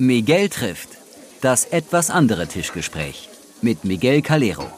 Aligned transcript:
Miguel 0.00 0.48
trifft. 0.48 0.88
Das 1.42 1.66
etwas 1.66 2.08
andere 2.08 2.46
Tischgespräch 2.46 3.28
mit 3.60 3.84
Miguel 3.84 4.22
Calero. 4.22 4.72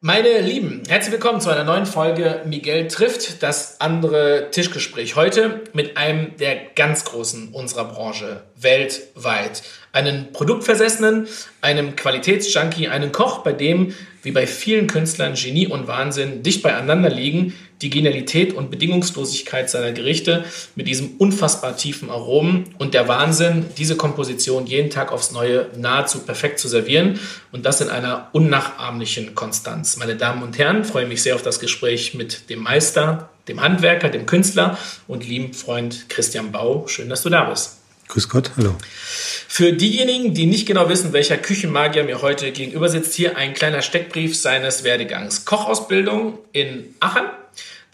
Meine 0.00 0.40
Lieben, 0.40 0.82
herzlich 0.88 1.12
willkommen 1.12 1.40
zu 1.40 1.48
einer 1.48 1.62
neuen 1.62 1.86
Folge 1.86 2.42
Miguel 2.44 2.88
trifft 2.88 3.40
das 3.44 3.80
andere 3.80 4.48
Tischgespräch. 4.50 5.14
Heute 5.14 5.62
mit 5.74 5.96
einem 5.96 6.36
der 6.38 6.56
ganz 6.74 7.04
großen 7.04 7.50
unserer 7.52 7.84
Branche 7.84 8.42
weltweit. 8.56 9.62
Einen 9.92 10.32
Produktversessenen, 10.32 11.28
einem 11.60 11.94
Qualitätsjunkie, 11.94 12.88
einen 12.88 13.12
Koch, 13.12 13.44
bei 13.44 13.52
dem, 13.52 13.94
wie 14.24 14.32
bei 14.32 14.48
vielen 14.48 14.88
Künstlern, 14.88 15.34
Genie 15.34 15.68
und 15.68 15.86
Wahnsinn 15.86 16.42
dicht 16.42 16.64
beieinander 16.64 17.10
liegen, 17.10 17.54
die 17.84 17.90
Genialität 17.90 18.54
und 18.54 18.70
Bedingungslosigkeit 18.70 19.68
seiner 19.68 19.92
Gerichte 19.92 20.44
mit 20.74 20.88
diesem 20.88 21.16
unfassbar 21.18 21.76
tiefen 21.76 22.10
Aromen 22.10 22.64
und 22.78 22.94
der 22.94 23.06
Wahnsinn, 23.08 23.66
diese 23.76 23.94
Komposition 23.94 24.66
jeden 24.66 24.88
Tag 24.88 25.12
aufs 25.12 25.32
Neue 25.32 25.68
nahezu 25.76 26.20
perfekt 26.20 26.58
zu 26.58 26.66
servieren 26.66 27.20
und 27.52 27.66
das 27.66 27.82
in 27.82 27.90
einer 27.90 28.30
unnachahmlichen 28.32 29.34
Konstanz. 29.34 29.98
Meine 29.98 30.16
Damen 30.16 30.42
und 30.42 30.58
Herren, 30.58 30.84
freue 30.84 31.06
mich 31.06 31.22
sehr 31.22 31.34
auf 31.34 31.42
das 31.42 31.60
Gespräch 31.60 32.14
mit 32.14 32.48
dem 32.48 32.60
Meister, 32.60 33.28
dem 33.48 33.60
Handwerker, 33.60 34.08
dem 34.08 34.24
Künstler 34.24 34.78
und 35.06 35.28
lieben 35.28 35.52
Freund 35.52 36.08
Christian 36.08 36.50
Bau. 36.50 36.86
Schön, 36.88 37.10
dass 37.10 37.22
du 37.22 37.28
da 37.28 37.44
bist. 37.44 37.78
Grüß 38.08 38.28
Gott, 38.28 38.50
hallo. 38.56 38.74
Für 39.48 39.72
diejenigen, 39.72 40.34
die 40.34 40.46
nicht 40.46 40.66
genau 40.66 40.88
wissen, 40.88 41.12
welcher 41.12 41.36
Küchenmagier 41.36 42.04
mir 42.04 42.22
heute 42.22 42.50
gegenüber 42.50 42.88
sitzt, 42.88 43.14
hier 43.14 43.36
ein 43.36 43.54
kleiner 43.54 43.82
Steckbrief 43.82 44.36
seines 44.36 44.84
Werdegangs. 44.84 45.44
Kochausbildung 45.44 46.38
in 46.52 46.94
Aachen. 47.00 47.24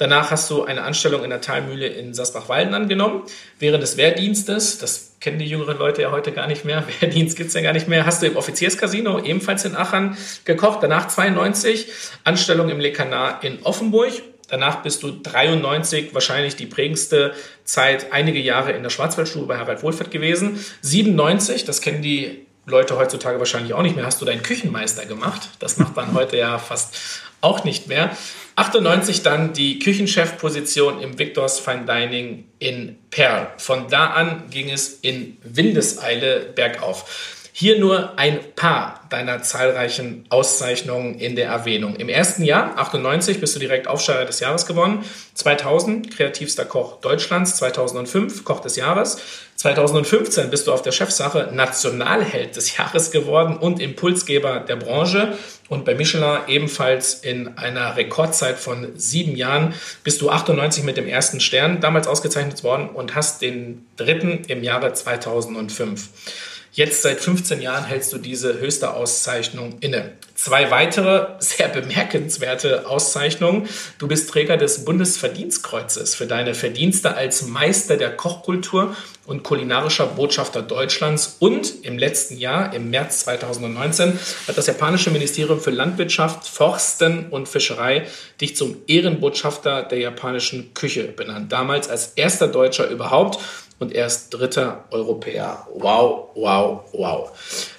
Danach 0.01 0.31
hast 0.31 0.51
du 0.51 0.65
eine 0.65 0.83
Anstellung 0.83 1.23
in 1.25 1.31
der 1.31 1.43
Talmühle 1.43 1.87
in 1.87 2.15
Sasbach-Walden 2.15 2.73
angenommen. 2.73 3.23
Während 3.59 3.83
des 3.83 3.99
Wehrdienstes, 3.99 4.79
das 4.79 5.13
kennen 5.21 5.39
die 5.39 5.47
jüngeren 5.47 5.79
Leute 5.79 6.01
ja 6.01 6.11
heute 6.11 6.33
gar 6.33 6.47
nicht 6.47 6.65
mehr, 6.65 6.85
Wehrdienst 7.01 7.37
gibt 7.37 7.49
es 7.49 7.55
ja 7.55 7.61
gar 7.61 7.75
nicht 7.75 7.87
mehr, 7.87 8.07
hast 8.07 8.23
du 8.23 8.27
im 8.27 8.37
Offizierscasino 8.37 9.23
ebenfalls 9.23 9.67
in 9.67 9.77
Aachen 9.77 10.17
gekocht. 10.45 10.83
Danach 10.83 11.09
92 11.09 11.87
Anstellung 12.25 12.71
im 12.71 12.81
Le 12.81 12.93
Canard 12.93 13.45
in 13.45 13.63
Offenburg 13.63 14.13
Danach 14.51 14.83
bist 14.83 15.05
du 15.05 15.13
93 15.13 16.13
wahrscheinlich 16.13 16.57
die 16.57 16.67
prägendste 16.67 17.35
Zeit, 17.65 18.13
einige 18.13 18.41
Jahre 18.41 18.73
in 18.73 18.83
der 18.83 18.91
Schwarzwaldschule 18.91 19.47
bei 19.47 19.59
Harald 19.59 19.85
Wohlfahrt 19.85 20.11
gewesen. 20.11 20.65
97, 20.83 21.65
das 21.65 21.81
kennen 21.81 22.03
die 22.03 22.47
Leute 22.67 22.97
heutzutage 22.99 23.39
wahrscheinlich 23.39 23.75
auch 23.75 23.83
nicht 23.83 23.95
mehr, 23.95 24.05
hast 24.05 24.21
du 24.21 24.25
deinen 24.25 24.43
Küchenmeister 24.43 25.07
gemacht. 25.07 25.51
Das 25.61 25.79
macht 25.79 25.95
man 25.95 26.15
heute 26.15 26.37
ja 26.37 26.59
fast 26.59 26.97
auch 27.41 27.65
nicht 27.65 27.87
mehr. 27.87 28.11
98 28.57 29.23
dann 29.23 29.53
die 29.53 29.79
Küchenchefposition 29.79 31.01
im 31.01 31.19
Victors 31.19 31.61
Fine 31.61 31.87
Dining 31.87 32.45
in 32.59 32.99
Perl. 33.11 33.49
Von 33.59 33.89
da 33.89 34.09
an 34.09 34.45
ging 34.51 34.71
es 34.71 34.99
in 35.01 35.37
Windeseile 35.43 36.41
bergauf. 36.55 37.39
Hier 37.53 37.79
nur 37.79 38.19
ein 38.19 38.39
paar 38.55 39.07
deiner 39.11 39.43
zahlreichen 39.43 40.25
Auszeichnungen 40.31 41.19
in 41.19 41.37
der 41.37 41.49
Erwähnung. 41.49 41.97
Im 41.97 42.09
ersten 42.09 42.45
Jahr, 42.45 42.79
98, 42.79 43.41
bist 43.41 43.55
du 43.55 43.61
direkt 43.61 43.87
Aufsteiger 43.87 44.25
des 44.25 44.41
Jahres 44.41 44.65
gewonnen. 44.67 45.05
2000 45.35 46.11
kreativster 46.11 46.65
Koch 46.65 47.01
Deutschlands. 47.01 47.57
2005 47.57 48.45
Koch 48.45 48.61
des 48.61 48.77
Jahres. 48.77 49.19
2015 49.57 50.49
bist 50.49 50.69
du 50.69 50.73
auf 50.73 50.81
der 50.81 50.93
Chefsache 50.93 51.51
Nationalheld 51.53 52.57
des 52.57 52.79
Jahres 52.79 53.11
geworden 53.11 53.59
und 53.59 53.79
Impulsgeber 53.79 54.61
der 54.61 54.77
Branche. 54.77 55.37
Und 55.71 55.85
bei 55.85 55.95
Michelin 55.95 56.41
ebenfalls 56.49 57.15
in 57.15 57.57
einer 57.57 57.97
Rekordzeit 57.97 58.59
von 58.59 58.89
sieben 58.97 59.37
Jahren 59.37 59.73
bist 60.03 60.21
du 60.21 60.29
98 60.29 60.83
mit 60.83 60.97
dem 60.97 61.07
ersten 61.07 61.39
Stern 61.39 61.81
damals 61.81 62.09
ausgezeichnet 62.09 62.65
worden 62.65 62.89
und 62.89 63.15
hast 63.15 63.41
den 63.41 63.87
dritten 63.97 64.43
im 64.49 64.65
Jahre 64.65 64.93
2005. 64.93 66.09
Jetzt 66.73 67.03
seit 67.03 67.19
15 67.19 67.61
Jahren 67.61 67.85
hältst 67.85 68.13
du 68.13 68.19
diese 68.19 68.61
höchste 68.61 68.95
Auszeichnung 68.95 69.79
inne. 69.81 70.13
Zwei 70.37 70.71
weitere 70.71 71.27
sehr 71.41 71.69
bemerkenswerte 71.69 72.87
Auszeichnungen. 72.87 73.69
Du 73.99 74.07
bist 74.07 74.31
Träger 74.31 74.57
des 74.57 74.85
Bundesverdienstkreuzes 74.85 76.15
für 76.15 76.27
deine 76.27 76.55
Verdienste 76.55 77.17
als 77.17 77.43
Meister 77.43 77.97
der 77.97 78.17
Kochkultur 78.17 78.97
und 79.27 79.43
kulinarischer 79.43 80.07
Botschafter 80.07 80.63
Deutschlands. 80.63 81.37
Und 81.41 81.85
im 81.85 81.99
letzten 81.99 82.39
Jahr, 82.39 82.73
im 82.73 82.89
März 82.91 83.25
2019, 83.25 84.19
hat 84.47 84.57
das 84.57 84.69
japanische 84.69 85.11
Ministerium 85.11 85.61
für 85.61 85.71
Landwirtschaft, 85.73 86.47
Forsten 86.47 87.27
und 87.31 87.49
Fischerei 87.49 88.07
dich 88.41 88.55
zum 88.55 88.77
Ehrenbotschafter 88.87 89.83
der 89.83 89.99
japanischen 89.99 90.73
Küche 90.73 91.05
benannt. 91.05 91.51
Damals 91.51 91.91
als 91.91 92.13
erster 92.15 92.47
Deutscher 92.47 92.89
überhaupt 92.89 93.41
und 93.81 93.93
erst 93.93 94.33
dritter 94.33 94.85
Europäer. 94.91 95.67
Wow, 95.75 96.29
wow, 96.35 96.83
wow. 96.93 97.31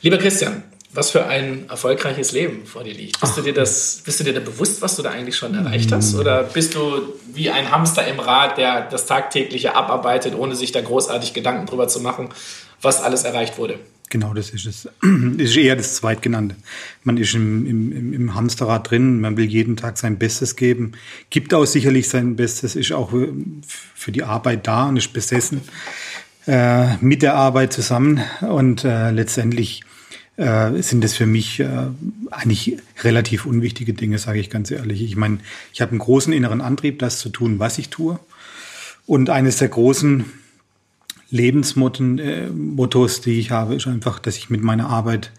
Lieber 0.01 0.17
Christian, 0.17 0.63
was 0.93 1.11
für 1.11 1.25
ein 1.25 1.69
erfolgreiches 1.69 2.33
Leben 2.33 2.65
vor 2.65 2.83
dir 2.83 2.93
liegt. 2.93 3.21
Bist 3.21 3.37
du 3.37 3.41
dir 3.41 3.53
das, 3.53 4.01
bist 4.03 4.19
du 4.19 4.25
dir 4.25 4.33
da 4.33 4.41
bewusst, 4.41 4.81
was 4.81 4.97
du 4.97 5.03
da 5.03 5.11
eigentlich 5.11 5.37
schon 5.37 5.55
erreicht 5.55 5.91
hast? 5.93 6.15
Oder 6.15 6.43
bist 6.43 6.75
du 6.75 7.13
wie 7.33 7.49
ein 7.49 7.71
Hamster 7.71 8.05
im 8.07 8.19
Rad, 8.19 8.57
der 8.57 8.89
das 8.89 9.05
tagtägliche 9.05 9.75
abarbeitet, 9.75 10.35
ohne 10.35 10.55
sich 10.55 10.73
da 10.73 10.81
großartig 10.81 11.33
Gedanken 11.33 11.67
drüber 11.67 11.87
zu 11.87 12.01
machen, 12.01 12.29
was 12.81 13.01
alles 13.01 13.23
erreicht 13.23 13.57
wurde? 13.57 13.79
Genau, 14.11 14.33
das 14.33 14.49
ist 14.49 14.65
es. 14.65 14.89
Das 15.37 15.49
ist 15.49 15.57
eher 15.57 15.77
das 15.77 15.95
Zweitgenannte. 15.95 16.55
Man 17.03 17.17
ist 17.17 17.33
im, 17.33 17.65
im, 17.65 18.13
im 18.13 18.35
Hamsterrad 18.35 18.91
drin, 18.91 19.21
man 19.21 19.37
will 19.37 19.45
jeden 19.45 19.77
Tag 19.77 19.97
sein 19.97 20.17
Bestes 20.19 20.57
geben, 20.57 20.91
gibt 21.29 21.53
auch 21.53 21.65
sicherlich 21.65 22.09
sein 22.09 22.35
Bestes, 22.35 22.75
ist 22.75 22.91
auch 22.91 23.13
für 23.95 24.11
die 24.11 24.23
Arbeit 24.23 24.67
da 24.67 24.89
und 24.89 24.97
ist 24.97 25.13
besessen 25.13 25.61
äh, 26.45 26.97
mit 26.97 27.21
der 27.21 27.35
Arbeit 27.35 27.71
zusammen. 27.71 28.21
Und 28.41 28.83
äh, 28.83 29.11
letztendlich 29.11 29.81
äh, 30.35 30.81
sind 30.81 31.03
das 31.05 31.13
für 31.13 31.25
mich 31.25 31.61
äh, 31.61 31.67
eigentlich 32.31 32.77
relativ 33.03 33.45
unwichtige 33.45 33.93
Dinge, 33.93 34.17
sage 34.17 34.39
ich 34.39 34.49
ganz 34.49 34.71
ehrlich. 34.71 35.01
Ich 35.01 35.15
meine, 35.15 35.37
ich 35.71 35.79
habe 35.79 35.91
einen 35.91 35.99
großen 35.99 36.33
inneren 36.33 36.59
Antrieb, 36.59 36.99
das 36.99 37.19
zu 37.19 37.29
tun, 37.29 37.59
was 37.59 37.77
ich 37.77 37.89
tue. 37.89 38.19
Und 39.07 39.29
eines 39.29 39.57
der 39.57 39.69
großen 39.69 40.25
Lebensmottos, 41.31 43.17
äh, 43.17 43.21
die 43.23 43.39
ich 43.39 43.51
habe, 43.51 43.75
ist 43.75 43.87
einfach, 43.87 44.19
dass 44.19 44.37
ich 44.37 44.49
mit 44.49 44.61
meiner 44.61 44.89
Arbeit 44.89 45.31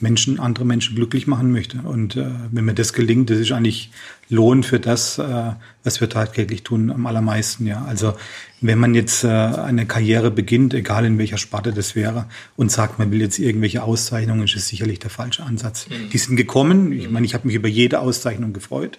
Menschen, 0.00 0.40
andere 0.40 0.64
Menschen 0.64 0.96
glücklich 0.96 1.26
machen 1.26 1.52
möchte. 1.52 1.78
Und 1.78 2.16
äh, 2.16 2.26
wenn 2.50 2.64
mir 2.64 2.74
das 2.74 2.92
gelingt, 2.92 3.30
das 3.30 3.38
ist 3.38 3.52
eigentlich 3.52 3.90
Lohn 4.28 4.62
für 4.62 4.80
das, 4.80 5.18
äh, 5.18 5.52
was 5.84 6.00
wir 6.00 6.08
tagtäglich 6.08 6.62
tun, 6.62 6.90
am 6.90 7.06
allermeisten. 7.06 7.66
Ja, 7.66 7.84
also 7.84 8.14
wenn 8.60 8.78
man 8.78 8.94
jetzt 8.94 9.24
äh, 9.24 9.28
eine 9.28 9.86
Karriere 9.86 10.30
beginnt, 10.30 10.74
egal 10.74 11.04
in 11.04 11.18
welcher 11.18 11.38
Sparte 11.38 11.72
das 11.72 11.94
wäre, 11.94 12.26
und 12.56 12.72
sagt, 12.72 12.98
man 12.98 13.10
will 13.12 13.20
jetzt 13.20 13.38
irgendwelche 13.38 13.82
Auszeichnungen, 13.82 14.44
ist 14.44 14.56
es 14.56 14.68
sicherlich 14.68 14.98
der 14.98 15.10
falsche 15.10 15.44
Ansatz. 15.44 15.88
Mhm. 15.88 16.10
Die 16.10 16.18
sind 16.18 16.36
gekommen. 16.36 16.92
Ich 16.92 17.08
meine, 17.10 17.26
ich 17.26 17.34
habe 17.34 17.46
mich 17.46 17.56
über 17.56 17.68
jede 17.68 18.00
Auszeichnung 18.00 18.52
gefreut. 18.52 18.98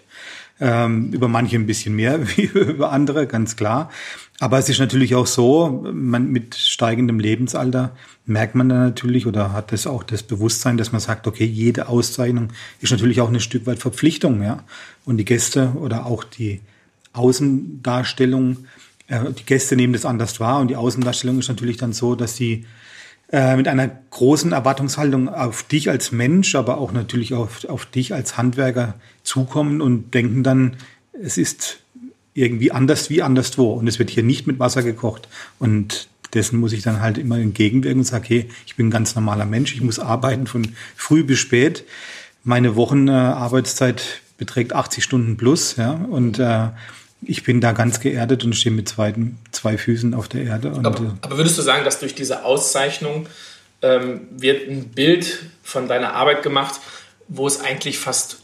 Ähm, 0.60 1.12
über 1.12 1.28
manche 1.28 1.58
ein 1.58 1.66
bisschen 1.66 1.96
mehr 1.96 2.20
wie 2.38 2.44
über 2.44 2.92
andere, 2.92 3.28
ganz 3.28 3.58
klar. 3.58 3.92
Aber 4.40 4.60
es 4.60 4.68
ist 4.68 4.80
natürlich 4.80 5.16
auch 5.16 5.28
so, 5.28 5.82
man 5.94 6.30
mit 6.30 6.56
steigendem 6.56 7.20
Lebensalter 7.20 7.96
merkt 8.26 8.56
man 8.56 8.68
dann 8.68 8.80
natürlich 8.80 9.28
oder 9.28 9.54
hat 9.54 9.72
das 9.72 9.88
auch 9.88 10.04
das 10.04 10.24
Bewusstsein, 10.24 10.78
dass 10.78 10.92
man 10.92 11.00
sagt, 11.00 11.26
okay, 11.26 11.46
jede 11.46 11.88
Auszeichnung 11.88 12.50
ist 12.82 12.92
natürlich 12.92 13.22
auch 13.22 13.30
ein 13.30 13.40
Stück 13.40 13.66
weit 13.66 13.80
Verpflichtung, 13.80 14.44
ja. 14.44 14.64
Und 15.06 15.18
die 15.18 15.26
Gäste 15.26 15.74
oder 15.80 16.06
auch 16.06 16.24
die 16.24 16.60
Außendarstellung, 17.14 18.66
äh, 19.08 19.32
die 19.32 19.46
Gäste 19.46 19.78
nehmen 19.78 19.94
das 19.94 20.06
anders 20.06 20.40
wahr 20.40 20.60
und 20.60 20.68
die 20.68 20.76
Außendarstellung 20.76 21.40
ist 21.40 21.48
natürlich 21.48 21.78
dann 21.78 21.94
so, 21.94 22.16
dass 22.16 22.36
sie 22.36 22.66
äh, 23.32 23.56
mit 23.56 23.68
einer 23.70 23.90
großen 24.10 24.52
Erwartungshaltung 24.52 25.30
auf 25.30 25.64
dich 25.64 25.90
als 25.90 26.12
Mensch, 26.12 26.56
aber 26.56 26.78
auch 26.78 26.92
natürlich 26.92 27.34
auf, 27.34 27.64
auf 27.66 27.86
dich 27.86 28.14
als 28.14 28.38
Handwerker 28.38 28.96
zukommen 29.24 29.82
und 29.82 30.14
denken 30.14 30.44
dann, 30.44 30.76
es 31.14 31.38
ist 31.38 31.80
irgendwie 32.36 32.72
anders 32.72 33.10
wie 33.10 33.24
anderswo. 33.24 33.74
Und 33.74 33.88
es 33.88 33.98
wird 33.98 34.12
hier 34.12 34.22
nicht 34.22 34.46
mit 34.46 34.60
Wasser 34.60 34.84
gekocht. 34.84 35.28
Und 35.58 36.08
dessen 36.34 36.60
muss 36.60 36.74
ich 36.74 36.84
dann 36.84 37.02
halt 37.02 37.18
immer 37.18 37.40
entgegenwirken 37.40 38.02
und 38.02 38.06
sagen, 38.06 38.26
okay, 38.26 38.50
ich 38.68 38.76
bin 38.76 38.88
ein 38.88 38.92
ganz 38.92 39.16
normaler 39.16 39.46
Mensch, 39.46 39.74
ich 39.74 39.82
muss 39.82 39.98
arbeiten 39.98 40.46
von 40.46 40.68
früh 40.96 41.24
bis 41.24 41.40
spät. 41.40 41.86
Meine 42.44 42.76
Wochenarbeitszeit 42.76 44.22
beträgt 44.38 44.74
80 44.74 45.04
Stunden 45.04 45.38
plus, 45.38 45.78
ja, 45.78 45.94
und 45.94 46.38
äh, 46.38 46.68
ich 47.22 47.44
bin 47.44 47.62
da 47.62 47.72
ganz 47.72 48.02
geerdet 48.02 48.44
und 48.44 48.54
stehe 48.54 48.76
mit 48.76 48.90
zwei, 48.90 49.14
zwei 49.52 49.78
Füßen 49.78 50.14
auf 50.14 50.28
der 50.28 50.44
Erde. 50.44 50.74
Aber, 50.84 50.90
äh, 50.90 51.10
aber, 51.22 51.38
würdest 51.38 51.58
du 51.58 51.62
sagen, 51.62 51.86
dass 51.86 52.00
durch 52.00 52.14
diese 52.14 52.44
Auszeichnung 52.44 53.28
ähm, 53.82 54.28
wird 54.32 54.70
ein 54.70 54.90
Bild 54.90 55.46
von 55.64 55.88
deiner 55.88 56.14
Arbeit 56.14 56.44
gemacht, 56.44 56.82
wo 57.28 57.48
es 57.48 57.62
eigentlich 57.62 57.98
fast 57.98 58.42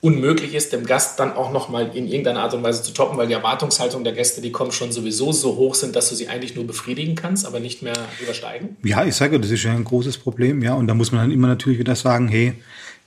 unmöglich 0.00 0.54
ist, 0.54 0.72
dem 0.72 0.86
Gast 0.86 1.18
dann 1.18 1.32
auch 1.32 1.52
nochmal 1.52 1.90
in 1.94 2.06
irgendeiner 2.06 2.40
Art 2.40 2.54
und 2.54 2.62
Weise 2.62 2.82
zu 2.82 2.92
toppen, 2.92 3.18
weil 3.18 3.26
die 3.26 3.32
Erwartungshaltung 3.32 4.04
der 4.04 4.12
Gäste, 4.12 4.40
die 4.40 4.52
kommen, 4.52 4.70
schon 4.70 4.92
sowieso 4.92 5.32
so 5.32 5.56
hoch 5.56 5.74
sind, 5.74 5.96
dass 5.96 6.08
du 6.08 6.14
sie 6.14 6.28
eigentlich 6.28 6.54
nur 6.54 6.66
befriedigen 6.66 7.16
kannst, 7.16 7.44
aber 7.44 7.58
nicht 7.58 7.82
mehr 7.82 7.96
übersteigen? 8.22 8.76
Ja, 8.84 9.04
ich 9.04 9.16
sage, 9.16 9.40
das 9.40 9.50
ist 9.50 9.64
ja 9.64 9.72
ein 9.72 9.84
großes 9.84 10.18
Problem, 10.18 10.62
ja. 10.62 10.74
Und 10.74 10.86
da 10.86 10.94
muss 10.94 11.10
man 11.10 11.22
dann 11.22 11.30
immer 11.32 11.48
natürlich 11.48 11.80
wieder 11.80 11.96
sagen, 11.96 12.28
hey, 12.28 12.54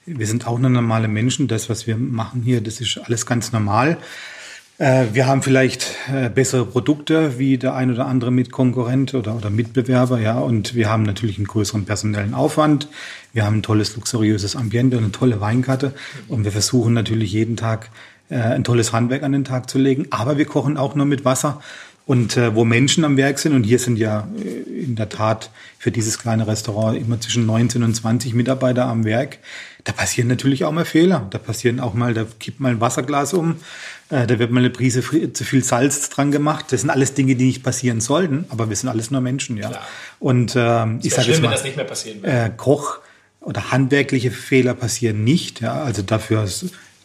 wir 0.06 0.28
sind 0.28 0.48
auch 0.48 0.60
nur 0.60 0.70
normale 0.70 1.08
Menschen. 1.08 1.48
Das, 1.48 1.70
was 1.70 1.88
wir 1.88 1.96
machen 1.96 2.42
hier, 2.42 2.60
das 2.60 2.82
ist 2.82 3.00
alles 3.04 3.26
ganz 3.26 3.54
normal. 3.54 3.98
Äh, 4.82 5.14
wir 5.14 5.28
haben 5.28 5.44
vielleicht 5.44 5.86
äh, 6.12 6.28
bessere 6.30 6.66
Produkte 6.66 7.38
wie 7.38 7.60
der 7.60 7.76
ein 7.76 7.92
oder 7.92 8.08
andere 8.08 8.32
Mitkonkurrent 8.32 9.14
oder, 9.14 9.36
oder 9.36 9.52
Mitbewerber, 9.52 10.20
ja. 10.20 10.40
Und 10.40 10.74
wir 10.74 10.90
haben 10.90 11.04
natürlich 11.04 11.38
einen 11.38 11.46
größeren 11.46 11.86
personellen 11.86 12.34
Aufwand. 12.34 12.88
Wir 13.32 13.46
haben 13.46 13.58
ein 13.58 13.62
tolles, 13.62 13.96
luxuriöses 13.96 14.56
Ambiente 14.56 14.98
und 14.98 15.04
eine 15.04 15.12
tolle 15.12 15.40
Weinkarte. 15.40 15.94
Und 16.28 16.46
wir 16.46 16.52
versuchen 16.52 16.96
natürlich 16.96 17.32
jeden 17.32 17.58
Tag 17.58 17.92
äh, 18.30 18.38
ein 18.38 18.64
tolles 18.64 18.92
Handwerk 18.92 19.22
an 19.22 19.34
den 19.34 19.44
Tag 19.44 19.70
zu 19.70 19.78
legen. 19.78 20.08
Aber 20.10 20.40
wir 20.40 20.46
kochen 20.46 20.78
auch 20.78 20.96
nur 20.96 21.06
mit 21.06 21.26
Wasser. 21.26 21.62
Und 22.08 22.36
äh, 22.36 22.56
wo 22.56 22.66
Menschen 22.66 23.06
am 23.06 23.18
Werk 23.18 23.38
sind, 23.38 23.54
und 23.54 23.64
hier 23.64 23.78
sind 23.78 23.98
ja 23.98 24.28
in 24.36 24.96
der 24.96 25.10
Tat 25.10 25.52
für 25.78 25.92
dieses 25.92 26.18
kleine 26.18 26.48
Restaurant 26.48 27.00
immer 27.00 27.22
zwischen 27.22 27.46
19 27.46 27.84
und 27.84 27.94
20 27.94 28.34
Mitarbeiter 28.34 28.88
am 28.88 29.04
Werk, 29.06 29.38
da 29.84 29.92
passieren 29.92 30.28
natürlich 30.28 30.66
auch 30.66 30.72
mal 30.72 30.86
Fehler. 30.86 31.28
Da 31.30 31.38
passieren 31.38 31.80
auch 31.80 31.94
mal, 31.94 32.14
da 32.14 32.26
kippt 32.40 32.60
mal 32.60 32.72
ein 32.72 32.82
Wasserglas 32.82 33.34
um, 33.34 33.58
äh, 34.10 34.28
da 34.28 34.40
wird 34.40 34.52
mal 34.52 34.60
eine 34.60 34.70
Prise 34.70 35.02
zu 35.34 35.44
viel 35.44 35.64
Salz 35.64 36.10
dran 36.10 36.32
gemacht. 36.32 36.66
Das 36.70 36.82
sind 36.82 36.90
alles 36.90 37.14
Dinge, 37.14 37.36
die 37.36 37.46
nicht 37.46 37.64
passieren 37.64 38.02
sollten, 38.02 38.46
aber 38.50 38.70
wir 38.70 38.76
sind 38.76 38.90
alles 38.90 39.12
nur 39.12 39.22
Menschen, 39.22 39.58
ja. 39.58 39.70
Klar. 39.70 39.88
Und 40.20 40.54
ähm, 40.56 41.00
ich 41.04 41.14
sage 41.14 41.30
jetzt 41.30 41.42
mal, 41.42 41.52
das 41.52 41.64
nicht 41.64 41.76
mehr 41.76 41.86
passieren 41.86 42.24
äh, 42.24 42.52
Koch 42.56 43.00
oder 43.40 43.72
handwerkliche 43.72 44.32
Fehler 44.32 44.74
passieren 44.74 45.24
nicht, 45.24 45.62
ja. 45.62 45.82
Also 45.82 46.02
dafür 46.02 46.48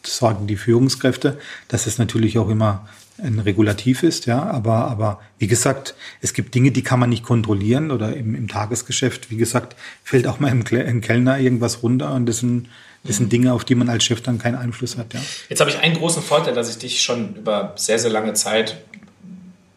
sorgen 0.03 0.47
die 0.47 0.57
Führungskräfte, 0.57 1.39
dass 1.69 1.87
es 1.87 1.99
natürlich 1.99 2.39
auch 2.39 2.49
immer 2.49 2.89
ein 3.19 3.39
Regulativ 3.39 4.03
ist, 4.03 4.27
ja, 4.27 4.43
aber, 4.43 4.89
aber 4.89 5.21
wie 5.39 5.47
gesagt, 5.47 5.95
es 6.21 6.35
gibt 6.35 6.55
Dinge, 6.55 6.71
die 6.71 6.83
kann 6.83 7.01
man 7.01 7.11
nicht 7.11 7.25
kontrollieren 7.25 7.91
oder 7.91 8.15
im, 8.15 8.35
im 8.35 8.49
Tagesgeschäft, 8.49 9.31
wie 9.31 9.37
gesagt, 9.37 9.77
fällt 10.05 10.27
auch 10.27 10.41
mal 10.41 10.51
im, 10.51 10.63
im 10.63 11.01
Kellner 11.01 11.39
irgendwas 11.39 11.83
runter 11.83 12.15
und 12.15 12.27
das 12.27 12.39
sind 12.39 12.69
das 13.07 13.19
sind 13.19 13.33
Dinge, 13.33 13.53
auf 13.53 13.65
die 13.65 13.75
man 13.75 13.89
als 13.89 14.05
Chef 14.05 14.21
dann 14.21 14.39
keinen 14.39 14.57
Einfluss 14.57 14.97
hat. 14.97 15.15
Ja. 15.15 15.21
Jetzt 15.49 15.61
habe 15.61 15.71
ich 15.71 15.79
einen 15.79 15.95
großen 15.95 16.23
Vorteil, 16.23 16.55
dass 16.55 16.69
ich 16.69 16.79
dich 16.79 17.03
schon 17.03 17.37
über 17.37 17.73
sehr, 17.77 17.99
sehr 17.99 18.11
lange 18.11 18.35
Zeit, 18.35 18.79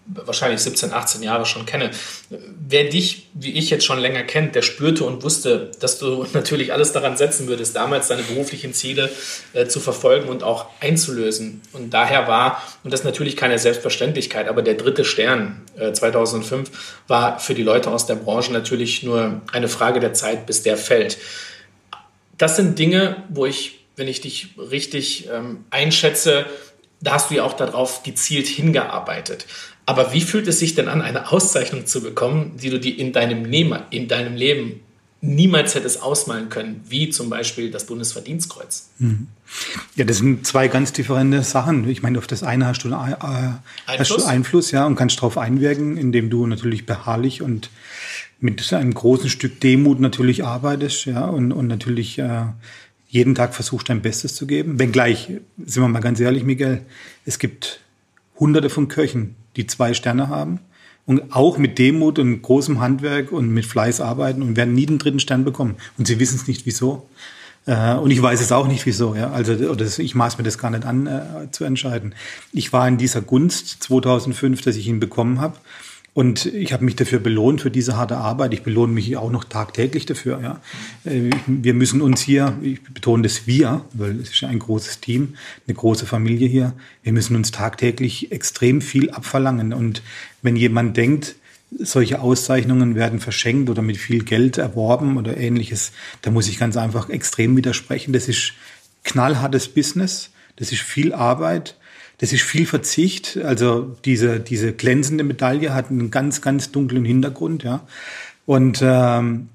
wahrscheinlich 0.09 0.61
17, 0.61 0.91
18 0.91 1.23
Jahre 1.23 1.45
schon 1.45 1.65
kenne. 1.65 1.91
Wer 2.29 2.85
dich, 2.85 3.29
wie 3.33 3.51
ich 3.57 3.69
jetzt 3.69 3.85
schon 3.85 3.99
länger 3.99 4.23
kennt, 4.23 4.55
der 4.55 4.61
spürte 4.61 5.03
und 5.03 5.23
wusste, 5.23 5.71
dass 5.79 5.99
du 5.99 6.25
natürlich 6.33 6.73
alles 6.73 6.91
daran 6.91 7.17
setzen 7.17 7.47
würdest, 7.47 7.75
damals 7.75 8.07
deine 8.07 8.23
beruflichen 8.23 8.73
Ziele 8.73 9.09
äh, 9.53 9.67
zu 9.67 9.79
verfolgen 9.79 10.29
und 10.29 10.43
auch 10.43 10.67
einzulösen. 10.79 11.61
Und 11.73 11.93
daher 11.93 12.27
war, 12.27 12.61
und 12.83 12.91
das 12.91 13.01
ist 13.01 13.05
natürlich 13.05 13.37
keine 13.37 13.59
Selbstverständlichkeit, 13.59 14.47
aber 14.47 14.61
der 14.61 14.75
dritte 14.75 15.05
Stern 15.05 15.61
äh, 15.77 15.93
2005 15.93 16.69
war 17.07 17.39
für 17.39 17.53
die 17.53 17.63
Leute 17.63 17.91
aus 17.91 18.05
der 18.05 18.15
Branche 18.15 18.51
natürlich 18.51 19.03
nur 19.03 19.41
eine 19.51 19.67
Frage 19.67 19.99
der 19.99 20.13
Zeit, 20.13 20.45
bis 20.45 20.63
der 20.63 20.77
fällt 20.77 21.17
das 22.39 22.55
sind 22.55 22.79
Dinge, 22.79 23.23
wo 23.29 23.45
ich, 23.45 23.85
wenn 23.95 24.07
ich 24.07 24.21
dich 24.21 24.55
richtig 24.57 25.29
ähm, 25.29 25.65
einschätze, 25.69 26.47
da 27.01 27.11
hast 27.13 27.29
du 27.29 27.35
ja 27.35 27.43
auch 27.43 27.53
darauf 27.53 28.01
gezielt 28.01 28.47
hingearbeitet. 28.47 29.45
Aber 29.89 30.13
wie 30.13 30.21
fühlt 30.21 30.47
es 30.47 30.59
sich 30.59 30.75
denn 30.75 30.87
an, 30.87 31.01
eine 31.01 31.31
Auszeichnung 31.31 31.87
zu 31.87 32.03
bekommen, 32.03 32.51
die 32.61 32.69
du 32.69 32.79
dir 32.79 32.95
in 32.95 33.11
deinem, 33.11 33.43
Leben, 33.43 33.73
in 33.89 34.07
deinem 34.07 34.35
Leben 34.35 34.81
niemals 35.19 35.73
hättest 35.73 36.03
ausmalen 36.03 36.49
können, 36.49 36.81
wie 36.87 37.09
zum 37.09 37.31
Beispiel 37.31 37.71
das 37.71 37.87
Bundesverdienstkreuz? 37.87 38.89
Mhm. 38.99 39.29
Ja, 39.95 40.05
das 40.05 40.17
sind 40.17 40.45
zwei 40.45 40.67
ganz 40.67 40.93
differente 40.93 41.41
Sachen. 41.41 41.89
Ich 41.89 42.03
meine, 42.03 42.19
auf 42.19 42.27
das 42.27 42.43
eine 42.43 42.67
hast 42.67 42.83
du, 42.83 42.89
äh, 42.89 42.93
Einfluss? 42.93 43.57
Hast 43.87 44.11
du 44.11 44.23
Einfluss, 44.25 44.69
ja, 44.69 44.85
und 44.85 44.95
kannst 44.95 45.17
darauf 45.17 45.39
einwirken, 45.39 45.97
indem 45.97 46.29
du 46.29 46.45
natürlich 46.45 46.85
beharrlich 46.85 47.41
und 47.41 47.71
mit 48.39 48.71
einem 48.71 48.93
großen 48.93 49.27
Stück 49.27 49.59
Demut 49.59 49.99
natürlich 49.99 50.45
arbeitest, 50.45 51.05
ja, 51.05 51.25
und, 51.25 51.51
und 51.51 51.65
natürlich 51.65 52.19
äh, 52.19 52.43
jeden 53.07 53.33
Tag 53.33 53.55
versuchst, 53.55 53.89
dein 53.89 54.03
Bestes 54.03 54.35
zu 54.35 54.45
geben. 54.45 54.77
Wenngleich, 54.77 55.31
sind 55.65 55.81
wir 55.81 55.87
mal 55.87 55.99
ganz 55.99 56.19
ehrlich, 56.19 56.43
Miguel, 56.43 56.85
es 57.25 57.39
gibt 57.39 57.79
hunderte 58.39 58.69
von 58.69 58.87
Köchen, 58.87 59.35
die 59.59 59.67
zwei 59.67 59.93
Sterne 59.93 60.29
haben 60.29 60.59
und 61.05 61.35
auch 61.35 61.57
mit 61.57 61.77
Demut 61.77 62.17
und 62.17 62.41
großem 62.41 62.79
Handwerk 62.79 63.31
und 63.31 63.49
mit 63.49 63.65
Fleiß 63.65 63.99
arbeiten 63.99 64.41
und 64.41 64.55
werden 64.55 64.73
nie 64.73 64.85
den 64.85 64.99
dritten 64.99 65.19
Stern 65.19 65.43
bekommen. 65.43 65.75
Und 65.97 66.07
sie 66.07 66.19
wissen 66.19 66.37
es 66.37 66.47
nicht 66.47 66.65
wieso. 66.65 67.09
Äh, 67.65 67.95
und 67.95 68.09
ich 68.11 68.21
weiß 68.21 68.39
es 68.39 68.51
auch 68.51 68.67
nicht 68.67 68.85
wieso. 68.85 69.11
Also 69.11 69.53
ich 69.99 70.15
maß 70.15 70.37
mir 70.37 70.45
das 70.45 70.57
gar 70.57 70.71
nicht 70.71 70.85
an 70.85 71.07
äh, 71.07 71.51
zu 71.51 71.65
entscheiden. 71.65 72.15
Ich 72.53 72.71
war 72.71 72.87
in 72.87 72.97
dieser 72.97 73.21
Gunst 73.21 73.83
2005, 73.83 74.61
dass 74.61 74.77
ich 74.77 74.87
ihn 74.87 74.99
bekommen 74.99 75.41
habe. 75.41 75.57
Und 76.19 76.47
ich 76.47 76.73
habe 76.73 76.83
mich 76.83 76.97
dafür 76.97 77.19
belohnt 77.19 77.61
für 77.61 77.71
diese 77.71 77.95
harte 77.95 78.17
Arbeit. 78.17 78.53
Ich 78.53 78.63
belohne 78.63 78.91
mich 78.91 79.15
auch 79.15 79.31
noch 79.31 79.45
tagtäglich 79.45 80.05
dafür. 80.05 80.41
Ja. 80.43 80.61
Äh, 81.09 81.29
wir 81.47 81.73
müssen 81.73 82.01
uns 82.01 82.19
hier, 82.19 82.57
ich 82.61 82.83
betone 82.83 83.23
das 83.23 83.47
wir, 83.47 83.85
weil 83.93 84.19
es 84.19 84.31
ist 84.31 84.43
ein 84.43 84.59
großes 84.59 84.99
Team, 84.99 85.35
eine 85.65 85.75
große 85.75 86.05
Familie 86.05 86.49
hier. 86.49 86.73
Wir 87.03 87.13
müssen 87.13 87.37
uns 87.37 87.51
tagtäglich 87.51 88.33
extrem 88.33 88.81
viel 88.81 89.11
abverlangen. 89.11 89.71
Und 89.71 90.01
wenn 90.41 90.57
jemand 90.57 90.97
denkt, 90.97 91.35
solche 91.77 92.19
Auszeichnungen 92.19 92.95
werden 92.95 93.21
verschenkt 93.21 93.69
oder 93.69 93.81
mit 93.81 93.95
viel 93.95 94.25
Geld 94.25 94.57
erworben 94.57 95.15
oder 95.15 95.37
ähnliches, 95.37 95.93
da 96.21 96.31
muss 96.31 96.49
ich 96.49 96.59
ganz 96.59 96.75
einfach 96.75 97.09
extrem 97.09 97.55
widersprechen. 97.55 98.11
Das 98.11 98.27
ist 98.27 98.51
knallhartes 99.05 99.69
Business. 99.69 100.31
Das 100.57 100.73
ist 100.73 100.81
viel 100.81 101.13
Arbeit. 101.13 101.77
Das 102.19 102.33
ist 102.33 102.43
viel 102.43 102.65
Verzicht. 102.65 103.37
Also 103.43 103.95
diese, 104.05 104.39
diese 104.39 104.73
glänzende 104.73 105.23
Medaille 105.23 105.73
hat 105.73 105.89
einen 105.89 106.11
ganz, 106.11 106.41
ganz 106.41 106.71
dunklen 106.71 107.05
Hintergrund, 107.05 107.63
ja. 107.63 107.81
Und 108.45 108.81
ähm, 108.81 109.49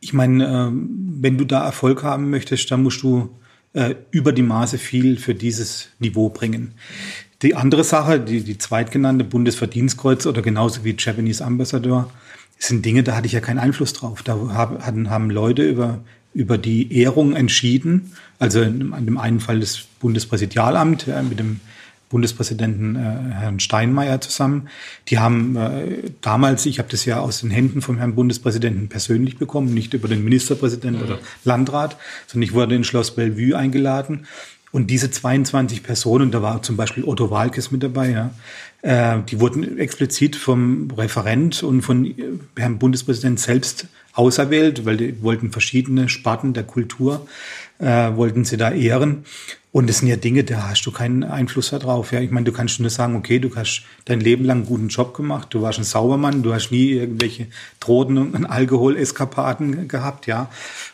ich 0.00 0.12
meine, 0.12 0.44
äh, 0.44 0.70
wenn 0.72 1.38
du 1.38 1.44
da 1.44 1.64
Erfolg 1.64 2.02
haben 2.02 2.30
möchtest, 2.30 2.70
dann 2.70 2.82
musst 2.82 3.02
du 3.02 3.30
äh, 3.72 3.94
über 4.10 4.32
die 4.32 4.42
Maße 4.42 4.78
viel 4.78 5.18
für 5.18 5.34
dieses 5.34 5.88
Niveau 5.98 6.28
bringen. 6.28 6.74
Die 7.42 7.54
andere 7.54 7.84
Sache, 7.84 8.20
die, 8.20 8.42
die 8.42 8.58
zweitgenannte 8.58 9.24
Bundesverdienstkreuz 9.24 10.26
oder 10.26 10.42
genauso 10.42 10.84
wie 10.84 10.96
Japanese 10.98 11.44
Ambassador, 11.44 12.10
sind 12.58 12.84
Dinge, 12.84 13.04
da 13.04 13.14
hatte 13.14 13.26
ich 13.26 13.32
ja 13.32 13.40
keinen 13.40 13.60
Einfluss 13.60 13.92
drauf. 13.92 14.22
Da 14.24 14.36
haben, 14.52 15.10
haben 15.10 15.30
Leute 15.30 15.62
über, 15.62 16.00
über 16.34 16.58
die 16.58 16.92
Ehrung 17.00 17.36
entschieden. 17.36 18.12
Also 18.40 18.62
in, 18.62 18.92
in 18.92 19.06
dem 19.06 19.18
einen 19.18 19.38
Fall 19.38 19.60
das 19.60 19.84
Bundespräsidialamt 20.00 21.06
ja, 21.06 21.22
mit 21.22 21.38
dem 21.38 21.60
Bundespräsidenten 22.08 22.96
äh, 22.96 23.34
Herrn 23.34 23.60
Steinmeier 23.60 24.20
zusammen. 24.20 24.68
Die 25.08 25.18
haben 25.18 25.56
äh, 25.56 26.10
damals, 26.20 26.66
ich 26.66 26.78
habe 26.78 26.88
das 26.90 27.04
ja 27.04 27.20
aus 27.20 27.40
den 27.40 27.50
Händen 27.50 27.82
vom 27.82 27.98
Herrn 27.98 28.14
Bundespräsidenten 28.14 28.88
persönlich 28.88 29.36
bekommen, 29.36 29.74
nicht 29.74 29.94
über 29.94 30.08
den 30.08 30.24
Ministerpräsidenten 30.24 31.02
mhm. 31.02 31.06
oder 31.06 31.18
Landrat, 31.44 31.96
sondern 32.26 32.44
ich 32.44 32.54
wurde 32.54 32.74
in 32.74 32.84
Schloss 32.84 33.14
Bellevue 33.14 33.56
eingeladen. 33.56 34.26
Und 34.70 34.90
diese 34.90 35.10
22 35.10 35.82
Personen, 35.82 36.30
da 36.30 36.42
war 36.42 36.62
zum 36.62 36.76
Beispiel 36.76 37.04
Otto 37.04 37.30
Walkes 37.30 37.70
mit 37.70 37.82
dabei, 37.82 38.10
ja, 38.10 38.30
äh, 38.82 39.22
die 39.28 39.40
wurden 39.40 39.78
explizit 39.78 40.36
vom 40.36 40.90
Referent 40.90 41.62
und 41.62 41.82
von 41.82 42.04
äh, 42.04 42.14
Herrn 42.56 42.78
Bundespräsident 42.78 43.40
selbst 43.40 43.86
auserwählt, 44.12 44.84
weil 44.84 44.96
die 44.96 45.22
wollten 45.22 45.52
verschiedene 45.52 46.08
Sparten 46.08 46.52
der 46.52 46.64
Kultur, 46.64 47.26
äh, 47.78 48.16
wollten 48.16 48.44
sie 48.44 48.56
da 48.56 48.70
ehren. 48.70 49.24
Und 49.70 49.88
das 49.88 49.98
sind 49.98 50.08
ja 50.08 50.16
Dinge, 50.16 50.44
da 50.44 50.70
hast 50.70 50.86
du 50.86 50.90
keinen 50.90 51.22
Einfluss 51.22 51.70
darauf. 51.70 52.10
Ja, 52.10 52.20
ich 52.20 52.30
meine, 52.30 52.44
du 52.44 52.52
kannst 52.52 52.80
nur 52.80 52.88
sagen, 52.88 53.16
okay, 53.16 53.38
du 53.38 53.54
hast 53.54 53.82
dein 54.06 54.18
Leben 54.18 54.44
lang 54.44 54.58
einen 54.58 54.66
guten 54.66 54.88
Job 54.88 55.14
gemacht, 55.14 55.48
du 55.50 55.60
warst 55.60 55.78
ein 55.78 55.84
Saubermann, 55.84 56.42
du 56.42 56.54
hast 56.54 56.70
nie 56.70 56.92
irgendwelche 56.92 57.48
Drogen 57.78 58.16
und 58.16 58.46
Alkoholeskapaden 58.46 59.86
gehabt, 59.86 60.26
ja. 60.26 60.48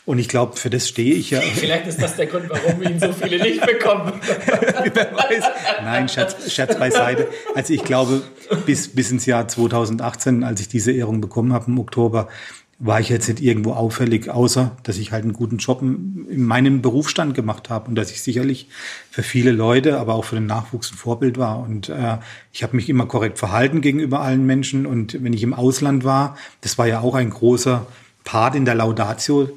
Und 0.04 0.18
ich 0.18 0.28
glaube, 0.28 0.56
für 0.56 0.70
das 0.70 0.88
stehe 0.88 1.14
ich 1.14 1.30
ja. 1.30 1.40
Vielleicht 1.54 1.86
ist 1.86 2.02
das 2.02 2.16
der 2.16 2.26
Grund, 2.26 2.50
warum 2.50 2.80
wir 2.80 2.90
ihn 2.90 2.98
so 2.98 3.12
viele 3.12 3.40
nicht 3.40 3.64
bekommen. 3.64 4.12
Wer 4.92 5.12
weiß. 5.14 5.44
Nein, 5.84 6.08
Scherz, 6.08 6.52
Scherz 6.52 6.76
beiseite. 6.76 7.28
Also 7.54 7.72
ich 7.72 7.84
glaube, 7.84 8.22
bis, 8.66 8.88
bis 8.88 9.10
ins 9.12 9.24
Jahr 9.24 9.46
2018, 9.46 10.42
als 10.42 10.60
ich 10.60 10.68
diese 10.68 10.90
Ehrung 10.90 11.20
bekommen 11.20 11.52
habe 11.52 11.66
im 11.68 11.78
Oktober, 11.78 12.28
war 12.78 13.00
ich 13.00 13.08
jetzt 13.08 13.28
nicht 13.28 13.40
irgendwo 13.40 13.72
auffällig, 13.72 14.30
außer 14.30 14.76
dass 14.82 14.98
ich 14.98 15.12
halt 15.12 15.24
einen 15.24 15.32
guten 15.32 15.58
Job 15.58 15.80
in 15.82 16.44
meinem 16.44 16.82
Berufsstand 16.82 17.34
gemacht 17.34 17.70
habe 17.70 17.88
und 17.88 17.94
dass 17.94 18.10
ich 18.10 18.22
sicherlich 18.22 18.68
für 19.10 19.22
viele 19.22 19.52
Leute, 19.52 19.98
aber 19.98 20.14
auch 20.14 20.24
für 20.24 20.34
den 20.34 20.46
Nachwuchs 20.46 20.92
ein 20.92 20.96
Vorbild 20.96 21.38
war. 21.38 21.60
Und 21.60 21.88
äh, 21.88 22.18
ich 22.52 22.62
habe 22.62 22.76
mich 22.76 22.88
immer 22.88 23.06
korrekt 23.06 23.38
verhalten 23.38 23.80
gegenüber 23.80 24.20
allen 24.20 24.44
Menschen. 24.44 24.86
Und 24.86 25.22
wenn 25.22 25.32
ich 25.32 25.42
im 25.42 25.54
Ausland 25.54 26.04
war, 26.04 26.36
das 26.62 26.78
war 26.78 26.86
ja 26.86 27.00
auch 27.00 27.14
ein 27.14 27.30
großer 27.30 27.86
Part 28.24 28.54
in 28.54 28.64
der 28.64 28.74
Laudatio, 28.74 29.50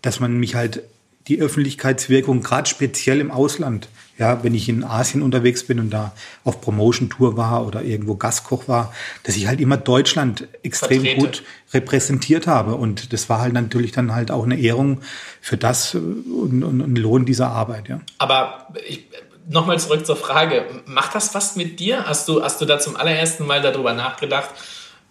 dass 0.00 0.20
man 0.20 0.38
mich 0.38 0.54
halt 0.54 0.82
die 1.28 1.40
Öffentlichkeitswirkung, 1.40 2.42
gerade 2.42 2.68
speziell 2.68 3.20
im 3.20 3.30
Ausland, 3.30 3.88
ja, 4.18 4.42
wenn 4.44 4.54
ich 4.54 4.68
in 4.68 4.84
Asien 4.84 5.22
unterwegs 5.22 5.66
bin 5.66 5.80
und 5.80 5.90
da 5.90 6.12
auf 6.44 6.60
Promotion-Tour 6.60 7.36
war 7.36 7.66
oder 7.66 7.82
irgendwo 7.82 8.14
Gastkoch 8.14 8.68
war, 8.68 8.92
dass 9.22 9.36
ich 9.36 9.46
halt 9.46 9.60
immer 9.60 9.76
Deutschland 9.76 10.48
extrem 10.62 11.02
Vertrete. 11.02 11.20
gut 11.20 11.42
repräsentiert 11.72 12.46
habe. 12.46 12.74
Und 12.74 13.12
das 13.12 13.28
war 13.28 13.40
halt 13.40 13.54
natürlich 13.54 13.92
dann 13.92 14.14
halt 14.14 14.30
auch 14.30 14.44
eine 14.44 14.58
Ehrung 14.58 15.00
für 15.40 15.56
das 15.56 15.94
und, 15.94 16.62
und, 16.62 16.80
und 16.80 16.98
Lohn 16.98 17.24
dieser 17.24 17.48
Arbeit, 17.48 17.88
ja. 17.88 18.00
Aber 18.18 18.68
ich, 18.86 19.06
nochmal 19.48 19.78
zurück 19.78 20.06
zur 20.06 20.16
Frage, 20.16 20.66
macht 20.86 21.14
das 21.14 21.34
was 21.34 21.56
mit 21.56 21.80
dir? 21.80 22.04
Hast 22.06 22.28
du, 22.28 22.42
hast 22.42 22.60
du 22.60 22.64
da 22.64 22.78
zum 22.78 22.96
allerersten 22.96 23.46
Mal 23.46 23.62
darüber 23.62 23.92
nachgedacht, 23.92 24.50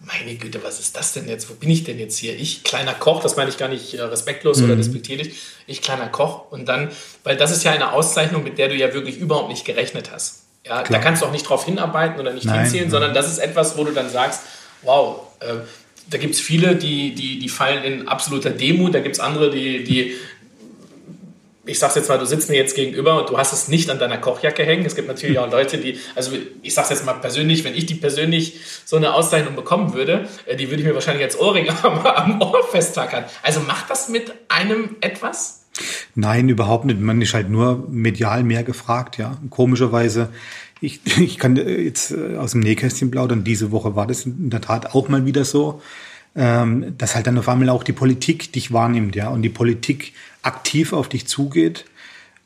meine 0.04 0.34
Güte, 0.34 0.62
was 0.64 0.80
ist 0.80 0.96
das 0.96 1.12
denn 1.12 1.28
jetzt? 1.28 1.48
Wo 1.48 1.54
bin 1.54 1.70
ich 1.70 1.84
denn 1.84 1.98
jetzt 1.98 2.18
hier? 2.18 2.34
Ich, 2.38 2.64
kleiner 2.64 2.94
Koch, 2.94 3.22
das 3.22 3.36
meine 3.36 3.50
ich 3.50 3.56
gar 3.56 3.68
nicht 3.68 3.94
äh, 3.94 4.02
respektlos 4.02 4.58
mhm. 4.58 4.64
oder 4.64 4.76
despektierlich. 4.76 5.34
Ich, 5.66 5.80
kleiner 5.80 6.08
Koch. 6.08 6.50
Und 6.50 6.66
dann, 6.66 6.90
weil 7.24 7.36
das 7.36 7.52
ist 7.52 7.62
ja 7.64 7.72
eine 7.72 7.92
Auszeichnung, 7.92 8.42
mit 8.42 8.58
der 8.58 8.68
du 8.68 8.74
ja 8.74 8.92
wirklich 8.94 9.18
überhaupt 9.18 9.48
nicht 9.48 9.64
gerechnet 9.64 10.10
hast. 10.12 10.42
Ja, 10.66 10.82
da 10.82 10.98
kannst 10.98 11.22
du 11.22 11.26
auch 11.26 11.32
nicht 11.32 11.48
drauf 11.48 11.64
hinarbeiten 11.64 12.20
oder 12.20 12.32
nicht 12.32 12.46
Nein, 12.46 12.60
hinzielen, 12.60 12.84
nein. 12.84 12.90
sondern 12.90 13.14
das 13.14 13.28
ist 13.28 13.38
etwas, 13.38 13.76
wo 13.76 13.84
du 13.84 13.92
dann 13.92 14.08
sagst, 14.10 14.42
wow, 14.82 15.22
äh, 15.40 15.54
da 16.08 16.18
gibt 16.18 16.34
es 16.34 16.40
viele, 16.40 16.76
die, 16.76 17.14
die, 17.14 17.38
die 17.38 17.48
fallen 17.48 17.82
in 17.84 18.08
absoluter 18.08 18.50
Demut, 18.50 18.94
da 18.94 19.00
gibt 19.00 19.16
es 19.16 19.20
andere, 19.20 19.50
die, 19.50 19.84
die, 19.84 20.16
ich 21.64 21.78
sag's 21.78 21.94
jetzt 21.94 22.08
mal, 22.08 22.18
du 22.18 22.26
sitzt 22.26 22.50
mir 22.50 22.56
jetzt 22.56 22.74
gegenüber 22.74 23.20
und 23.20 23.30
du 23.30 23.38
hast 23.38 23.52
es 23.52 23.68
nicht 23.68 23.88
an 23.88 23.98
deiner 23.98 24.18
Kochjacke 24.18 24.64
hängen. 24.64 24.84
Es 24.84 24.96
gibt 24.96 25.06
natürlich 25.06 25.38
auch 25.38 25.50
Leute, 25.50 25.78
die, 25.78 25.98
also 26.16 26.32
ich 26.62 26.74
sag's 26.74 26.90
jetzt 26.90 27.06
mal 27.06 27.14
persönlich, 27.14 27.62
wenn 27.64 27.74
ich 27.74 27.86
die 27.86 27.94
persönlich 27.94 28.60
so 28.84 28.96
eine 28.96 29.14
Auszeichnung 29.14 29.54
bekommen 29.54 29.94
würde, 29.94 30.28
äh, 30.46 30.56
die 30.56 30.68
würde 30.68 30.82
ich 30.82 30.88
mir 30.88 30.94
wahrscheinlich 30.94 31.24
als 31.24 31.38
Ohrring 31.38 31.68
am, 31.82 32.04
am 32.04 32.42
Ohr 32.42 32.66
festtackern. 32.70 33.24
Also 33.42 33.60
macht 33.60 33.90
das 33.90 34.08
mit 34.08 34.32
einem 34.48 34.96
etwas? 35.00 35.60
Nein, 36.14 36.48
überhaupt 36.48 36.84
nicht. 36.84 37.00
Man 37.00 37.22
ist 37.22 37.32
halt 37.32 37.48
nur 37.48 37.86
medial 37.88 38.42
mehr 38.42 38.64
gefragt, 38.64 39.18
ja. 39.18 39.38
Komischerweise, 39.50 40.30
ich, 40.80 41.00
ich 41.18 41.38
kann 41.38 41.56
jetzt 41.56 42.10
äh, 42.10 42.36
aus 42.36 42.52
dem 42.52 42.60
Nähkästchen 42.60 43.10
plaudern, 43.10 43.44
diese 43.44 43.70
Woche 43.70 43.94
war 43.94 44.06
das 44.08 44.26
in 44.26 44.50
der 44.50 44.60
Tat 44.60 44.94
auch 44.94 45.08
mal 45.08 45.26
wieder 45.26 45.44
so, 45.44 45.80
ähm, 46.34 46.94
dass 46.98 47.14
halt 47.14 47.26
dann 47.26 47.38
auf 47.38 47.48
einmal 47.48 47.68
auch 47.68 47.84
die 47.84 47.92
Politik 47.92 48.52
dich 48.52 48.72
wahrnimmt, 48.72 49.14
ja, 49.14 49.28
und 49.28 49.42
die 49.42 49.48
Politik 49.48 50.12
aktiv 50.42 50.92
auf 50.92 51.08
dich 51.08 51.26
zugeht. 51.26 51.84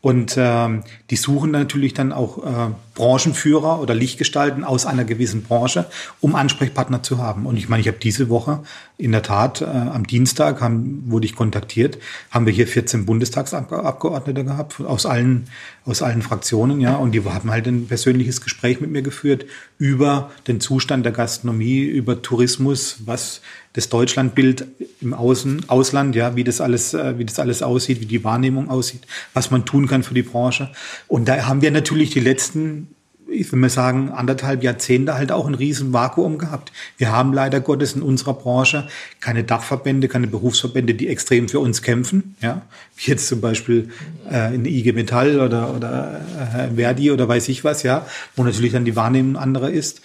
Und 0.01 0.37
ähm, 0.39 0.85
die 1.11 1.17
suchen 1.17 1.51
natürlich 1.51 1.95
dann 1.95 2.13
auch 2.13 2.45
äh, 2.45 2.71
Branchenführer 2.97 3.81
oder 3.81 3.95
Lichtgestalten 3.95 4.65
aus 4.65 4.85
einer 4.87 5.05
gewissen 5.05 5.43
Branche, 5.43 5.87
um 6.21 6.35
Ansprechpartner 6.35 7.05
zu 7.05 7.19
haben. 7.19 7.47
Und 7.47 7.57
ich 7.57 7.69
meine, 7.69 7.83
ich 7.83 7.87
habe 7.87 7.99
diese 7.99 8.29
Woche 8.29 8.65
in 8.99 9.13
der 9.13 9.23
Tat 9.23 9.61
äh, 9.61 9.67
am 9.67 10.07
Dienstag 10.07 10.61
haben, 10.61 11.05
wurde 11.07 11.27
ich 11.27 11.37
kontaktiert, 11.37 11.99
haben 12.31 12.47
wir 12.47 12.53
hier 12.53 12.67
14 12.67 13.07
Bundestagsabgeordnete 13.07 14.45
gehabt 14.45 14.81
aus 14.81 15.07
allen 15.07 15.47
aus 15.87 16.03
allen 16.03 16.21
Fraktionen, 16.21 16.81
ja, 16.81 16.97
und 16.97 17.13
die 17.13 17.25
haben 17.25 17.51
halt 17.51 17.69
ein 17.69 17.87
persönliches 17.87 18.41
Gespräch 18.41 18.81
mit 18.81 18.91
mir 18.91 19.03
geführt 19.03 19.47
über 19.79 20.33
den 20.49 20.61
Zustand 20.61 21.05
der 21.05 21.13
Gastronomie, 21.13 21.83
über 21.83 22.23
Tourismus, 22.23 22.99
was 23.07 23.41
das 23.73 23.89
Deutschlandbild 23.89 24.67
im 25.01 25.15
Außen, 25.15 25.69
Ausland, 25.69 26.17
ja, 26.17 26.35
wie 26.35 26.43
das 26.43 26.61
alles, 26.61 26.93
äh, 26.93 27.19
wie 27.19 27.25
das 27.25 27.39
alles 27.39 27.63
aussieht, 27.63 28.01
wie 28.01 28.07
die 28.07 28.25
Wahrnehmung 28.25 28.69
aussieht, 28.69 29.03
was 29.33 29.51
man 29.51 29.65
tun 29.65 29.87
kann 29.87 30.03
für 30.03 30.15
die 30.15 30.23
Branche. 30.23 30.73
Und 31.07 31.29
da 31.29 31.47
haben 31.47 31.63
wir 31.63 31.71
natürlich 31.71 32.11
die 32.11 32.21
letzten 32.21 32.86
ich 33.29 33.51
will 33.51 33.59
mal 33.59 33.71
sagen, 33.71 34.11
anderthalb 34.11 34.63
Jahrzehnte 34.63 35.15
halt 35.15 35.33
auch 35.33 35.47
ein 35.47 35.55
riesen 35.55 35.93
Vakuum 35.93 36.39
gehabt. 36.39 36.73
Wir 36.97 37.11
haben 37.13 37.33
leider 37.33 37.61
Gottes 37.61 37.95
in 37.95 38.03
unserer 38.03 38.35
Branche 38.35 38.89
keine 39.21 39.45
Dachverbände, 39.45 40.09
keine 40.09 40.27
Berufsverbände, 40.27 40.95
die 40.95 41.09
extrem 41.09 41.49
für 41.49 41.61
uns 41.61 41.83
kämpfen. 41.83 42.37
Ja, 42.41 42.63
wie 42.97 43.11
jetzt 43.11 43.27
zum 43.27 43.41
Beispiel 43.41 43.91
äh, 44.31 44.55
in 44.55 44.65
IG 44.65 44.93
Metall 44.93 45.41
oder, 45.41 45.75
oder 45.75 46.21
äh, 46.55 46.75
Verdi 46.77 47.11
oder 47.11 47.29
weiß 47.29 47.49
ich 47.49 47.65
was, 47.65 47.83
ja, 47.83 48.07
wo 48.37 48.45
natürlich 48.45 48.73
dann 48.73 48.85
die 48.85 48.97
Wahrnehmung 48.97 49.37
anderer 49.37 49.71
ist. 49.71 50.03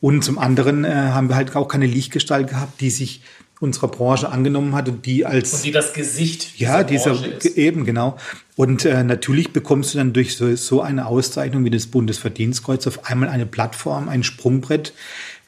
Und 0.00 0.22
zum 0.22 0.38
anderen 0.38 0.84
äh, 0.84 0.88
haben 0.88 1.28
wir 1.28 1.36
halt 1.36 1.54
auch 1.56 1.68
keine 1.68 1.86
Lichtgestalt 1.86 2.48
gehabt, 2.48 2.80
die 2.80 2.90
sich 2.90 3.22
unserer 3.60 3.88
Branche 3.88 4.28
angenommen 4.28 4.74
hat 4.74 4.88
und 4.88 5.06
die 5.06 5.24
als 5.24 5.54
Und 5.54 5.64
die 5.64 5.72
das 5.72 5.92
Gesicht 5.92 6.58
ja, 6.58 6.82
dieser, 6.82 7.12
ist. 7.12 7.56
eben, 7.56 7.84
genau. 7.84 8.18
Und 8.56 8.84
äh, 8.84 9.02
natürlich 9.02 9.52
bekommst 9.52 9.94
du 9.94 9.98
dann 9.98 10.12
durch 10.12 10.36
so, 10.36 10.54
so 10.54 10.80
eine 10.80 11.06
Auszeichnung 11.06 11.64
wie 11.64 11.70
das 11.70 11.86
Bundesverdienstkreuz 11.86 12.86
auf 12.86 13.06
einmal 13.06 13.28
eine 13.28 13.46
Plattform, 13.46 14.08
ein 14.08 14.22
Sprungbrett, 14.22 14.92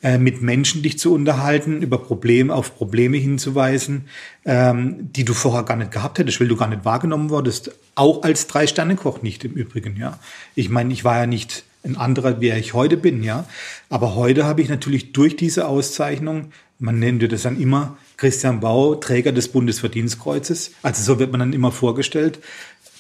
äh, 0.03 0.19
mit 0.19 0.43
Menschen 0.43 0.83
dich 0.83 0.99
zu 0.99 1.15
unterhalten, 1.15 1.83
über 1.83 1.99
Probleme 1.99 2.55
auf 2.55 2.77
Probleme 2.77 3.17
hinzuweisen, 3.17 4.07
ähm, 4.45 5.13
die 5.13 5.25
du 5.25 5.35
vorher 5.35 5.63
gar 5.63 5.77
nicht 5.77 5.93
gehabt 5.93 6.19
hättest, 6.19 6.41
weil 6.41 6.49
du 6.49 6.57
gar 6.57 6.69
nicht 6.69 6.85
wahrgenommen 6.85 7.31
wurdest. 7.31 7.71
Auch 7.95 8.23
als 8.23 8.47
Drei-Sterne-Koch 8.47 9.23
nicht 9.23 9.45
im 9.45 9.53
Übrigen, 9.53 9.97
ja. 9.97 10.19
Ich 10.55 10.69
meine, 10.69 10.93
ich 10.93 11.05
war 11.05 11.19
ja 11.19 11.27
nicht 11.27 11.65
ein 11.83 11.97
anderer, 11.97 12.41
wer 12.41 12.59
ich 12.59 12.75
heute 12.75 12.97
bin, 12.97 13.23
ja. 13.23 13.47
Aber 13.89 14.17
heute 14.17 14.45
habe 14.45 14.61
ich 14.61 14.69
natürlich 14.69 15.13
durch 15.13 15.37
diese 15.37 15.67
Auszeichnung, 15.67 16.53
man 16.79 16.99
nennt 16.99 17.33
das 17.33 17.43
dann 17.43 17.59
immer 17.59 17.97
Christian 18.17 18.61
Bau, 18.61 18.97
Träger 18.97 19.33
des 19.33 19.49
Bundesverdienstkreuzes. 19.49 20.73
Also 20.83 21.03
so 21.03 21.19
wird 21.19 21.31
man 21.31 21.41
dann 21.41 21.53
immer 21.53 21.73
vorgestellt, 21.73 22.39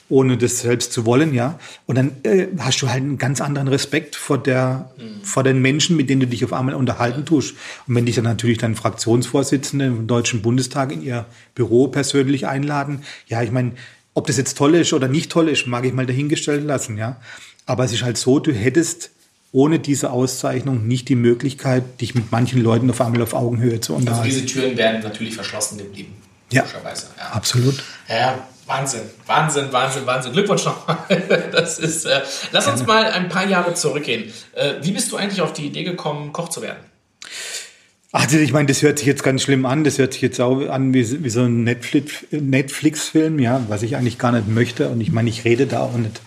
ohne 0.08 0.36
das 0.36 0.60
selbst 0.60 0.92
zu 0.92 1.04
wollen, 1.04 1.34
ja. 1.34 1.58
Und 1.86 1.96
dann 1.96 2.12
äh, 2.22 2.46
hast 2.58 2.80
du 2.82 2.88
halt 2.88 3.02
einen 3.02 3.18
ganz 3.18 3.40
anderen 3.40 3.68
Respekt 3.68 4.14
vor 4.14 4.38
der, 4.38 4.90
vor 5.22 5.42
den 5.42 5.60
Menschen, 5.60 5.96
mit 5.96 6.08
denen 6.08 6.20
du 6.20 6.26
dich 6.28 6.44
auf 6.44 6.52
einmal 6.52 6.74
unterhalten 6.74 7.24
tust. 7.24 7.54
Und 7.88 7.94
wenn 7.96 8.06
dich 8.06 8.14
dann 8.14 8.24
natürlich 8.24 8.58
dann 8.58 8.76
Fraktionsvorsitzende 8.76 9.86
im 9.86 10.06
Deutschen 10.06 10.42
Bundestag 10.42 10.92
in 10.92 11.02
ihr 11.02 11.26
Büro 11.54 11.88
persönlich 11.88 12.46
einladen, 12.46 13.02
ja, 13.26 13.42
ich 13.42 13.50
meine, 13.50 13.72
ob 14.14 14.26
das 14.28 14.36
jetzt 14.36 14.56
toll 14.56 14.74
ist 14.76 14.92
oder 14.92 15.08
nicht 15.08 15.30
toll 15.30 15.48
ist, 15.48 15.66
mag 15.66 15.84
ich 15.84 15.92
mal 15.92 16.06
dahingestellt 16.06 16.64
lassen, 16.64 16.96
ja. 16.98 17.16
Aber 17.66 17.84
es 17.84 17.92
ist 17.92 18.02
halt 18.02 18.16
so, 18.16 18.38
du 18.38 18.52
hättest 18.52 19.10
ohne 19.52 19.78
diese 19.78 20.10
Auszeichnung 20.10 20.86
nicht 20.86 21.08
die 21.08 21.14
Möglichkeit, 21.16 22.00
dich 22.00 22.14
mit 22.14 22.30
manchen 22.30 22.62
Leuten 22.62 22.90
auf 22.90 23.00
einmal 23.00 23.22
auf 23.22 23.34
Augenhöhe 23.34 23.80
zu 23.80 23.94
Also 23.94 24.06
unterhalten. 24.06 24.30
diese 24.30 24.46
Türen 24.46 24.76
wären 24.76 25.02
natürlich 25.02 25.34
verschlossen 25.34 25.78
geblieben. 25.78 26.12
Ja. 26.52 26.62
Logischerweise. 26.62 27.06
Ja. 27.18 27.30
Absolut. 27.32 27.82
Ja, 28.08 28.46
Wahnsinn, 28.66 29.02
Wahnsinn, 29.26 29.72
Wahnsinn, 29.72 30.06
Wahnsinn. 30.06 30.32
Glückwunsch 30.32 30.64
nochmal. 30.64 30.98
Das 31.52 31.78
ist. 31.78 32.04
Äh, 32.04 32.22
lass 32.52 32.66
uns 32.66 32.84
mal 32.86 33.04
ein 33.04 33.28
paar 33.28 33.46
Jahre 33.46 33.74
zurückgehen. 33.74 34.32
Äh, 34.54 34.74
wie 34.82 34.90
bist 34.90 35.12
du 35.12 35.16
eigentlich 35.16 35.40
auf 35.40 35.52
die 35.52 35.66
Idee 35.66 35.84
gekommen, 35.84 36.32
Koch 36.32 36.48
zu 36.48 36.62
werden? 36.62 36.78
Also 38.12 38.38
ich 38.38 38.52
meine, 38.52 38.66
das 38.66 38.82
hört 38.82 38.98
sich 38.98 39.06
jetzt 39.06 39.22
ganz 39.22 39.42
schlimm 39.42 39.66
an. 39.66 39.84
Das 39.84 39.98
hört 39.98 40.14
sich 40.14 40.22
jetzt 40.22 40.40
auch 40.40 40.68
an 40.68 40.94
wie, 40.94 41.24
wie 41.24 41.30
so 41.30 41.42
ein 41.42 41.64
Netflix- 41.64 42.24
Netflix-Film, 42.30 43.38
ja, 43.38 43.62
was 43.68 43.82
ich 43.82 43.96
eigentlich 43.96 44.18
gar 44.18 44.32
nicht 44.32 44.48
möchte. 44.48 44.88
Und 44.88 45.00
ich 45.00 45.12
meine, 45.12 45.28
ich 45.28 45.44
rede 45.44 45.66
da 45.66 45.80
auch 45.80 45.96
nicht 45.96 46.20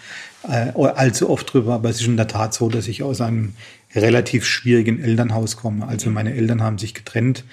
äh, 0.48 0.72
allzu 0.77 1.29
oft 1.29 1.51
drüber, 1.53 1.74
aber 1.74 1.89
es 1.89 2.00
ist 2.00 2.08
in 2.08 2.17
der 2.17 2.27
Tat 2.27 2.53
so, 2.53 2.69
dass 2.69 2.88
ich 2.88 3.03
aus 3.03 3.22
einem 3.22 3.53
relativ 3.96 4.46
schwierigen 4.46 5.01
Elternhaus 5.03 5.58
komme. 5.58 5.88
Also 5.88 6.10
meine 6.10 6.34
Eltern 6.36 6.62
haben 6.62 6.77
sich 6.77 6.93
getrennt, 6.93 7.43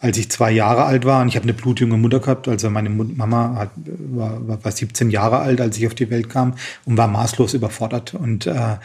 als 0.00 0.16
ich 0.16 0.30
zwei 0.30 0.50
Jahre 0.50 0.84
alt 0.84 1.04
war. 1.04 1.22
Und 1.22 1.28
ich 1.28 1.36
habe 1.36 1.44
eine 1.44 1.54
blutjunge 1.54 1.96
Mutter 1.96 2.20
gehabt. 2.20 2.48
Also 2.48 2.70
meine 2.70 2.90
Mama 2.90 3.54
hat, 3.56 3.70
war, 3.76 4.46
war, 4.46 4.64
war 4.64 4.72
17 4.72 5.10
Jahre 5.10 5.38
alt, 5.38 5.60
als 5.60 5.76
ich 5.76 5.86
auf 5.86 5.94
die 5.94 6.10
Welt 6.10 6.28
kam 6.28 6.54
und 6.84 6.96
war 6.96 7.08
maßlos 7.08 7.54
überfordert. 7.54 8.14
Und 8.14 8.46
äh, 8.46 8.76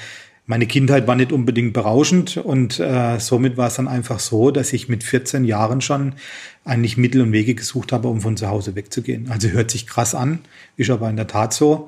meine 0.45 0.67
Kindheit 0.67 1.07
war 1.07 1.15
nicht 1.15 1.31
unbedingt 1.31 1.71
berauschend 1.71 2.35
und 2.35 2.77
äh, 2.77 3.17
somit 3.19 3.55
war 3.55 3.67
es 3.67 3.75
dann 3.75 3.87
einfach 3.87 4.19
so, 4.19 4.51
dass 4.51 4.73
ich 4.73 4.89
mit 4.89 5.05
14 5.05 5.45
Jahren 5.45 5.79
schon 5.79 6.15
eigentlich 6.65 6.97
Mittel 6.97 7.21
und 7.21 7.31
Wege 7.31 7.55
gesucht 7.55 7.93
habe, 7.93 8.09
um 8.09 8.19
von 8.19 8.35
zu 8.35 8.49
Hause 8.49 8.75
wegzugehen. 8.75 9.29
Also 9.29 9.49
hört 9.49 9.71
sich 9.71 9.87
krass 9.87 10.13
an, 10.13 10.39
ist 10.75 10.89
aber 10.89 11.09
in 11.09 11.15
der 11.15 11.27
Tat 11.27 11.53
so. 11.53 11.87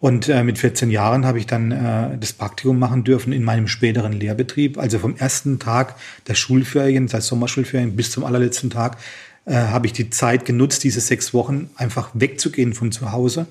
Und 0.00 0.28
äh, 0.28 0.44
mit 0.44 0.58
14 0.58 0.90
Jahren 0.90 1.26
habe 1.26 1.38
ich 1.38 1.46
dann 1.46 1.72
äh, 1.72 2.16
das 2.18 2.32
Praktikum 2.32 2.78
machen 2.78 3.02
dürfen 3.02 3.32
in 3.32 3.42
meinem 3.42 3.66
späteren 3.66 4.12
Lehrbetrieb. 4.12 4.78
Also 4.78 4.98
vom 4.98 5.16
ersten 5.16 5.58
Tag 5.58 5.96
der 6.28 6.34
Schulferien, 6.34 7.06
das 7.06 7.14
heißt 7.14 7.26
Sommerschulferien, 7.26 7.96
bis 7.96 8.12
zum 8.12 8.24
allerletzten 8.24 8.70
Tag 8.70 8.98
äh, 9.44 9.54
habe 9.54 9.86
ich 9.86 9.92
die 9.92 10.10
Zeit 10.10 10.44
genutzt, 10.44 10.84
diese 10.84 11.00
sechs 11.00 11.34
Wochen 11.34 11.70
einfach 11.74 12.10
wegzugehen 12.14 12.74
von 12.74 12.92
zu 12.92 13.10
Hause 13.10 13.46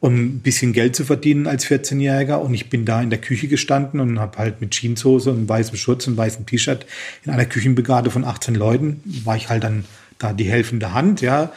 und 0.00 0.16
ein 0.16 0.40
bisschen 0.40 0.72
Geld 0.72 0.96
zu 0.96 1.04
verdienen 1.04 1.46
als 1.46 1.64
14-Jähriger. 1.66 2.34
Und 2.34 2.54
ich 2.54 2.70
bin 2.70 2.84
da 2.84 3.00
in 3.00 3.10
der 3.10 3.20
Küche 3.20 3.46
gestanden 3.46 4.00
und 4.00 4.18
habe 4.18 4.38
halt 4.38 4.60
mit 4.60 4.72
Jeanshose 4.72 5.30
und 5.30 5.48
weißem 5.48 5.76
Schutz 5.76 6.08
und 6.08 6.16
weißem 6.16 6.44
T-Shirt 6.44 6.86
in 7.24 7.30
einer 7.30 7.46
Küchenbrigade 7.46 8.10
von 8.10 8.24
18 8.24 8.56
Leuten, 8.56 9.00
war 9.24 9.36
ich 9.36 9.48
halt 9.48 9.62
dann 9.62 9.84
da 10.18 10.32
die 10.32 10.44
helfende 10.44 10.92
Hand, 10.92 11.20
ja. 11.20 11.52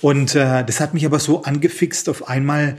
Und 0.00 0.34
äh, 0.34 0.64
das 0.64 0.80
hat 0.80 0.94
mich 0.94 1.04
aber 1.04 1.18
so 1.18 1.42
angefixt, 1.42 2.08
auf 2.08 2.28
einmal 2.28 2.78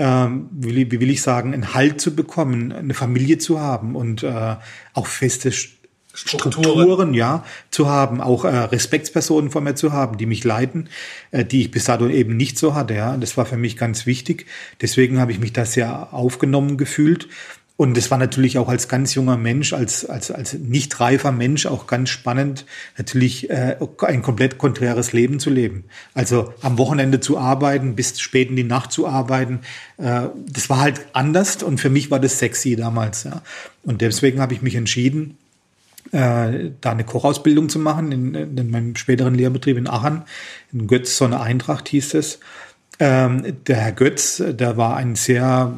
ähm, 0.00 0.48
wie, 0.50 0.74
will- 0.74 0.90
wie 0.90 0.98
will 1.00 1.10
ich 1.10 1.22
sagen, 1.22 1.54
einen 1.54 1.74
Halt 1.74 2.00
zu 2.00 2.16
bekommen, 2.16 2.72
eine 2.72 2.94
Familie 2.94 3.38
zu 3.38 3.60
haben 3.60 3.94
und 3.94 4.22
äh, 4.24 4.56
auch 4.94 5.06
feste 5.06 5.52
Strukturen. 5.52 6.52
Strukturen, 6.52 7.14
ja, 7.14 7.44
zu 7.70 7.88
haben, 7.88 8.20
auch 8.20 8.44
äh, 8.44 8.48
Respektspersonen 8.48 9.50
vor 9.52 9.60
mir 9.60 9.76
zu 9.76 9.92
haben, 9.92 10.16
die 10.18 10.26
mich 10.26 10.42
leiten, 10.42 10.88
äh, 11.30 11.44
die 11.44 11.60
ich 11.60 11.70
bis 11.70 11.84
dato 11.84 12.08
eben 12.08 12.36
nicht 12.36 12.58
so 12.58 12.74
hatte, 12.74 12.94
ja. 12.94 13.16
Das 13.16 13.36
war 13.36 13.46
für 13.46 13.56
mich 13.56 13.76
ganz 13.76 14.06
wichtig. 14.06 14.46
Deswegen 14.80 15.20
habe 15.20 15.30
ich 15.30 15.38
mich 15.38 15.52
da 15.52 15.64
sehr 15.64 16.12
aufgenommen 16.12 16.78
gefühlt. 16.78 17.28
Und 17.80 17.96
es 17.96 18.10
war 18.10 18.18
natürlich 18.18 18.58
auch 18.58 18.68
als 18.68 18.88
ganz 18.88 19.14
junger 19.14 19.38
Mensch, 19.38 19.72
als, 19.72 20.04
als, 20.04 20.30
als 20.30 20.52
nicht 20.52 21.00
reifer 21.00 21.32
Mensch 21.32 21.64
auch 21.64 21.86
ganz 21.86 22.10
spannend, 22.10 22.66
natürlich 22.98 23.48
äh, 23.48 23.78
ein 24.02 24.20
komplett 24.20 24.58
konträres 24.58 25.14
Leben 25.14 25.40
zu 25.40 25.48
leben. 25.48 25.84
Also 26.12 26.52
am 26.60 26.76
Wochenende 26.76 27.20
zu 27.20 27.38
arbeiten, 27.38 27.94
bis 27.94 28.20
spät 28.20 28.50
in 28.50 28.56
die 28.56 28.64
Nacht 28.64 28.92
zu 28.92 29.08
arbeiten, 29.08 29.60
äh, 29.96 30.28
das 30.46 30.68
war 30.68 30.80
halt 30.80 31.06
anders 31.14 31.62
und 31.62 31.80
für 31.80 31.88
mich 31.88 32.10
war 32.10 32.20
das 32.20 32.38
sexy 32.38 32.76
damals. 32.76 33.24
Ja. 33.24 33.40
Und 33.82 34.02
deswegen 34.02 34.42
habe 34.42 34.52
ich 34.52 34.60
mich 34.60 34.74
entschieden, 34.74 35.38
äh, 36.12 36.72
da 36.82 36.90
eine 36.90 37.04
Kochausbildung 37.04 37.70
zu 37.70 37.78
machen 37.78 38.12
in, 38.12 38.34
in 38.34 38.70
meinem 38.70 38.94
späteren 38.94 39.34
Lehrbetrieb 39.34 39.78
in 39.78 39.88
Aachen. 39.88 40.24
In 40.70 40.86
Götz 40.86 41.16
Sonne 41.16 41.40
Eintracht 41.40 41.88
hieß 41.88 42.12
es. 42.12 42.40
Ähm, 42.98 43.56
der 43.66 43.76
Herr 43.76 43.92
Götz, 43.92 44.42
der 44.46 44.76
war 44.76 44.98
ein 44.98 45.16
sehr 45.16 45.72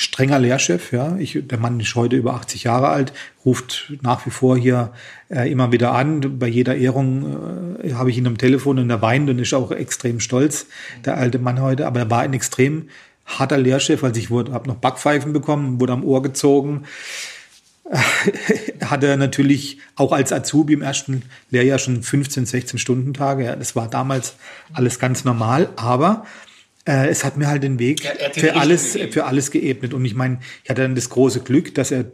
strenger 0.00 0.38
Lehrchef, 0.38 0.92
ja. 0.92 1.16
Ich, 1.18 1.38
der 1.42 1.58
Mann 1.58 1.78
ist 1.78 1.94
heute 1.94 2.16
über 2.16 2.32
80 2.34 2.64
Jahre 2.64 2.88
alt, 2.88 3.12
ruft 3.44 3.92
nach 4.00 4.24
wie 4.24 4.30
vor 4.30 4.56
hier 4.56 4.92
äh, 5.28 5.50
immer 5.50 5.72
wieder 5.72 5.92
an. 5.92 6.38
Bei 6.38 6.46
jeder 6.46 6.74
Ehrung 6.76 7.76
äh, 7.82 7.92
habe 7.92 8.08
ich 8.08 8.16
ihn 8.16 8.26
am 8.26 8.38
Telefon 8.38 8.78
und 8.78 8.88
er 8.88 9.02
weint 9.02 9.28
und 9.28 9.38
ist 9.38 9.52
auch 9.52 9.70
extrem 9.70 10.18
stolz, 10.18 10.66
der 11.04 11.18
alte 11.18 11.38
Mann 11.38 11.60
heute. 11.60 11.86
Aber 11.86 12.00
er 12.00 12.10
war 12.10 12.20
ein 12.20 12.32
extrem 12.32 12.88
harter 13.26 13.58
Lehrchef, 13.58 14.02
als 14.02 14.16
ich 14.16 14.30
wurde, 14.30 14.52
habe 14.52 14.68
noch 14.68 14.76
Backpfeifen 14.76 15.34
bekommen, 15.34 15.80
wurde 15.80 15.92
am 15.92 16.04
Ohr 16.04 16.22
gezogen. 16.22 16.84
hatte 18.80 19.16
natürlich 19.18 19.78
auch 19.96 20.12
als 20.12 20.32
Azubi 20.32 20.72
im 20.72 20.82
ersten 20.82 21.24
Lehrjahr 21.50 21.78
schon 21.78 22.02
15, 22.02 22.46
16 22.46 22.78
Stunden 22.78 23.12
Tage. 23.12 23.44
Ja, 23.44 23.56
das 23.56 23.76
war 23.76 23.88
damals 23.88 24.36
alles 24.72 24.98
ganz 24.98 25.24
normal, 25.24 25.68
aber 25.76 26.24
äh, 26.86 27.08
es 27.08 27.24
hat 27.24 27.36
mir 27.36 27.48
halt 27.48 27.62
den 27.62 27.78
Weg 27.78 28.04
ja, 28.04 28.10
für 28.32 28.56
alles, 28.56 28.98
für 29.10 29.24
alles 29.26 29.50
geebnet. 29.50 29.94
Und 29.94 30.04
ich 30.04 30.14
meine, 30.14 30.38
ich 30.64 30.70
hatte 30.70 30.82
dann 30.82 30.94
das 30.94 31.10
große 31.10 31.40
Glück, 31.40 31.74
dass 31.74 31.90
er 31.90 32.06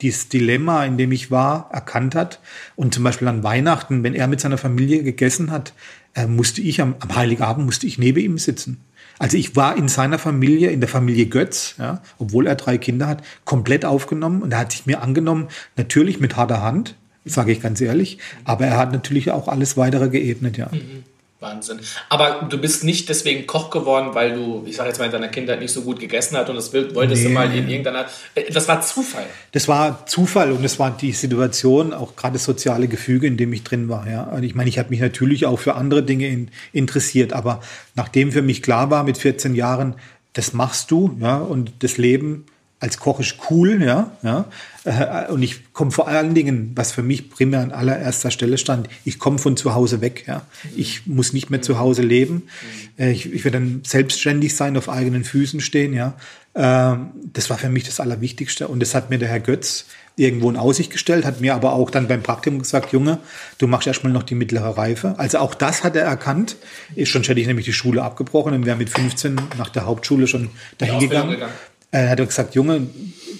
dieses 0.00 0.28
Dilemma, 0.28 0.84
in 0.84 0.98
dem 0.98 1.12
ich 1.12 1.30
war, 1.30 1.70
erkannt 1.72 2.14
hat. 2.14 2.40
Und 2.76 2.94
zum 2.94 3.04
Beispiel 3.04 3.28
an 3.28 3.42
Weihnachten, 3.42 4.02
wenn 4.02 4.14
er 4.14 4.26
mit 4.26 4.40
seiner 4.40 4.58
Familie 4.58 5.02
gegessen 5.02 5.50
hat, 5.50 5.72
äh, 6.14 6.26
musste 6.26 6.60
ich 6.60 6.80
am, 6.80 6.96
am 7.00 7.14
Heiligabend 7.14 7.64
musste 7.64 7.86
ich 7.86 7.98
neben 7.98 8.20
ihm 8.20 8.38
sitzen. 8.38 8.80
Also 9.18 9.36
ich 9.36 9.54
war 9.54 9.76
in 9.76 9.88
seiner 9.88 10.18
Familie, 10.18 10.70
in 10.70 10.80
der 10.80 10.88
Familie 10.88 11.26
Götz, 11.26 11.76
ja, 11.78 12.02
obwohl 12.18 12.46
er 12.46 12.56
drei 12.56 12.78
Kinder 12.78 13.06
hat, 13.06 13.22
komplett 13.44 13.84
aufgenommen 13.84 14.42
und 14.42 14.52
er 14.52 14.58
hat 14.58 14.72
sich 14.72 14.86
mir 14.86 15.02
angenommen, 15.02 15.48
natürlich 15.76 16.18
mit 16.18 16.36
harter 16.36 16.62
Hand, 16.62 16.96
sage 17.24 17.52
ich 17.52 17.60
ganz 17.60 17.80
ehrlich, 17.80 18.18
aber 18.44 18.66
er 18.66 18.76
hat 18.76 18.92
natürlich 18.92 19.30
auch 19.30 19.46
alles 19.46 19.76
weitere 19.76 20.08
geebnet, 20.08 20.58
ja. 20.58 20.68
Mhm. 20.72 21.04
Wahnsinn. 21.44 21.80
Aber 22.08 22.46
du 22.48 22.58
bist 22.58 22.82
nicht 22.82 23.08
deswegen 23.08 23.46
Koch 23.46 23.70
geworden, 23.70 24.14
weil 24.14 24.34
du, 24.34 24.64
ich 24.66 24.76
sage 24.76 24.88
jetzt 24.88 24.98
mal, 24.98 25.04
in 25.04 25.12
deiner 25.12 25.28
Kindheit 25.28 25.60
nicht 25.60 25.72
so 25.72 25.82
gut 25.82 26.00
gegessen 26.00 26.36
hast 26.36 26.48
und 26.48 26.56
das 26.56 26.72
wolltest 26.72 27.22
nee. 27.22 27.28
du 27.28 27.34
mal 27.34 27.54
in 27.54 27.68
irgendeiner. 27.68 28.06
Äh, 28.34 28.50
das 28.50 28.66
war 28.66 28.80
Zufall. 28.80 29.26
Das 29.52 29.68
war 29.68 30.06
Zufall 30.06 30.50
und 30.50 30.62
das 30.62 30.78
war 30.78 30.90
die 30.90 31.12
Situation, 31.12 31.92
auch 31.92 32.16
gerade 32.16 32.34
das 32.34 32.44
soziale 32.44 32.88
Gefüge, 32.88 33.26
in 33.26 33.36
dem 33.36 33.52
ich 33.52 33.62
drin 33.62 33.88
war. 33.88 34.08
Ja. 34.08 34.24
Und 34.24 34.42
ich 34.42 34.54
meine, 34.54 34.68
ich 34.68 34.78
habe 34.78 34.90
mich 34.90 35.00
natürlich 35.00 35.46
auch 35.46 35.58
für 35.58 35.74
andere 35.74 36.02
Dinge 36.02 36.26
in, 36.26 36.50
interessiert, 36.72 37.32
aber 37.32 37.60
nachdem 37.94 38.32
für 38.32 38.42
mich 38.42 38.62
klar 38.62 38.90
war 38.90 39.04
mit 39.04 39.18
14 39.18 39.54
Jahren, 39.54 39.94
das 40.32 40.52
machst 40.52 40.90
du, 40.90 41.16
ja, 41.20 41.38
und 41.38 41.72
das 41.80 41.96
Leben 41.96 42.46
als 42.84 42.98
Koch 42.98 43.18
ist 43.18 43.36
cool, 43.48 43.82
ja, 43.82 44.12
ja. 44.22 44.44
Äh, 44.84 45.32
und 45.32 45.42
ich 45.42 45.72
komme 45.72 45.90
vor 45.90 46.06
allen 46.06 46.34
Dingen, 46.34 46.72
was 46.74 46.92
für 46.92 47.02
mich 47.02 47.30
primär 47.30 47.60
an 47.60 47.72
allererster 47.72 48.30
Stelle 48.30 48.58
stand, 48.58 48.90
ich 49.06 49.18
komme 49.18 49.38
von 49.38 49.56
zu 49.56 49.74
Hause 49.74 50.02
weg, 50.02 50.24
ja. 50.26 50.42
Ich 50.76 51.06
muss 51.06 51.32
nicht 51.32 51.48
mehr 51.48 51.62
zu 51.62 51.78
Hause 51.78 52.02
leben. 52.02 52.42
Äh, 52.98 53.10
ich, 53.12 53.32
ich 53.32 53.42
werde 53.44 53.58
dann 53.58 53.80
selbstständig 53.84 54.54
sein, 54.54 54.76
auf 54.76 54.90
eigenen 54.90 55.24
Füßen 55.24 55.60
stehen, 55.60 55.94
ja. 55.94 56.12
Ähm, 56.54 57.12
das 57.32 57.48
war 57.48 57.56
für 57.56 57.70
mich 57.70 57.84
das 57.84 58.00
Allerwichtigste. 58.00 58.68
Und 58.68 58.80
das 58.80 58.94
hat 58.94 59.08
mir 59.08 59.18
der 59.18 59.28
Herr 59.28 59.40
Götz 59.40 59.86
irgendwo 60.16 60.48
in 60.48 60.56
Aussicht 60.56 60.92
gestellt, 60.92 61.24
hat 61.24 61.40
mir 61.40 61.54
aber 61.54 61.72
auch 61.72 61.90
dann 61.90 62.06
beim 62.06 62.22
Praktikum 62.22 62.60
gesagt, 62.60 62.92
Junge, 62.92 63.18
du 63.58 63.66
machst 63.66 63.86
erstmal 63.86 64.12
noch 64.12 64.22
die 64.22 64.36
mittlere 64.36 64.76
Reife. 64.76 65.14
Also 65.18 65.38
auch 65.38 65.54
das 65.54 65.82
hat 65.82 65.96
er 65.96 66.04
erkannt. 66.04 66.56
Ist 66.94 67.08
schon 67.08 67.22
hätte 67.22 67.40
ich 67.40 67.46
nämlich 67.46 67.64
die 67.64 67.72
Schule 67.72 68.02
abgebrochen 68.02 68.52
und 68.52 68.66
wäre 68.66 68.76
mit 68.76 68.90
15 68.90 69.40
nach 69.58 69.70
der 69.70 69.86
Hauptschule 69.86 70.26
schon 70.26 70.50
dahin 70.78 71.00
gegangen. 71.00 71.38
Er 71.94 72.10
hat 72.10 72.18
gesagt, 72.18 72.56
Junge, 72.56 72.88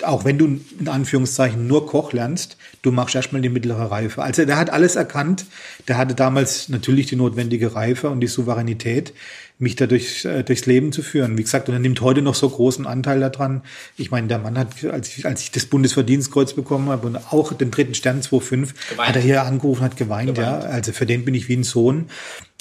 auch 0.02 0.24
wenn 0.24 0.38
du 0.38 0.60
in 0.78 0.88
Anführungszeichen 0.88 1.66
nur 1.66 1.86
Koch 1.86 2.12
lernst, 2.12 2.56
du 2.82 2.92
machst 2.92 3.16
erstmal 3.16 3.42
die 3.42 3.48
mittlere 3.48 3.90
Reife. 3.90 4.22
Also 4.22 4.44
der 4.44 4.56
hat 4.56 4.70
alles 4.70 4.94
erkannt. 4.94 5.46
Der 5.88 5.98
hatte 5.98 6.14
damals 6.14 6.68
natürlich 6.68 7.06
die 7.06 7.16
notwendige 7.16 7.74
Reife 7.74 8.10
und 8.10 8.20
die 8.20 8.28
Souveränität, 8.28 9.12
mich 9.58 9.74
da 9.74 9.88
durch, 9.88 10.24
äh, 10.24 10.44
durchs 10.44 10.66
Leben 10.66 10.92
zu 10.92 11.02
führen. 11.02 11.36
Wie 11.36 11.42
gesagt, 11.42 11.68
und 11.68 11.74
er 11.74 11.80
nimmt 11.80 12.00
heute 12.00 12.22
noch 12.22 12.36
so 12.36 12.48
großen 12.48 12.86
Anteil 12.86 13.18
daran. 13.18 13.62
Ich 13.96 14.12
meine, 14.12 14.28
der 14.28 14.38
Mann 14.38 14.56
hat, 14.56 14.84
als 14.84 15.16
ich, 15.16 15.26
als 15.26 15.42
ich 15.42 15.50
das 15.50 15.66
Bundesverdienstkreuz 15.66 16.54
bekommen 16.54 16.90
habe 16.90 17.08
und 17.08 17.16
auch 17.32 17.52
den 17.54 17.72
dritten 17.72 17.94
Stern 17.94 18.20
2.5, 18.20 18.74
hat 18.98 19.16
er 19.16 19.22
hier 19.22 19.42
angerufen, 19.42 19.82
hat 19.82 19.96
geweint, 19.96 20.36
geweint, 20.36 20.62
ja. 20.62 20.68
Also 20.68 20.92
für 20.92 21.06
den 21.06 21.24
bin 21.24 21.34
ich 21.34 21.48
wie 21.48 21.56
ein 21.56 21.64
Sohn. 21.64 22.06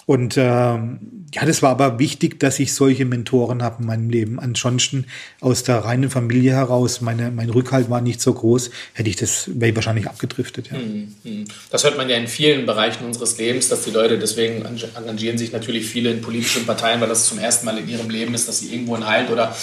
Und 0.06 0.36
ähm, 0.38 1.00
ja, 1.34 1.46
das 1.46 1.62
war 1.62 1.72
aber 1.72 1.98
wichtig, 1.98 2.40
dass 2.40 2.60
ich 2.60 2.74
solche 2.74 3.06
Mentoren 3.06 3.64
habe 3.64 3.82
in 3.82 3.88
meinem 3.88 4.10
Leben. 4.10 4.40
Ansonsten 4.40 5.06
aus 5.40 5.64
der 5.64 5.78
reinen 5.80 6.10
Familie 6.10 6.54
heraus, 6.54 7.02
meine, 7.02 7.32
mein 7.32 7.50
Rückhalt 7.50 7.90
war 7.90 8.02
nicht 8.02 8.22
so 8.22 8.34
groß, 8.34 8.70
hätte 8.94 9.10
ich 9.10 9.16
das, 9.16 9.50
wäre 9.56 9.72
ich 9.72 9.76
wahrscheinlich 9.76 10.08
abgedriftet. 10.08 10.70
Ja. 10.72 10.78
Hm, 10.78 11.16
hm. 11.24 11.46
Das 11.72 11.84
hört 11.84 11.98
man 11.98 12.10
ja 12.10 12.18
in 12.18 12.28
vielen 12.28 12.66
Bereichen 12.66 13.06
unseres 13.06 13.38
Lebens, 13.38 13.70
dass 13.70 13.84
die 13.84 13.92
Leute, 13.92 14.20
deswegen 14.20 14.64
engagieren 14.64 15.38
sich 15.38 15.52
natürlich 15.52 15.88
viele 15.88 16.12
in 16.12 16.22
politischen 16.22 16.66
Parteien, 16.66 17.02
weil 17.02 17.10
das 17.10 17.28
zum 17.28 17.40
ersten 17.40 17.66
Mal 17.66 17.78
in 17.78 17.88
ihrem 17.88 18.10
Leben 18.10 18.34
ist, 18.34 18.48
dass 18.48 18.60
sie 18.60 18.74
irgendwo 18.74 18.96
einen 18.96 19.08
Halt 19.08 19.32
oder 19.32 19.56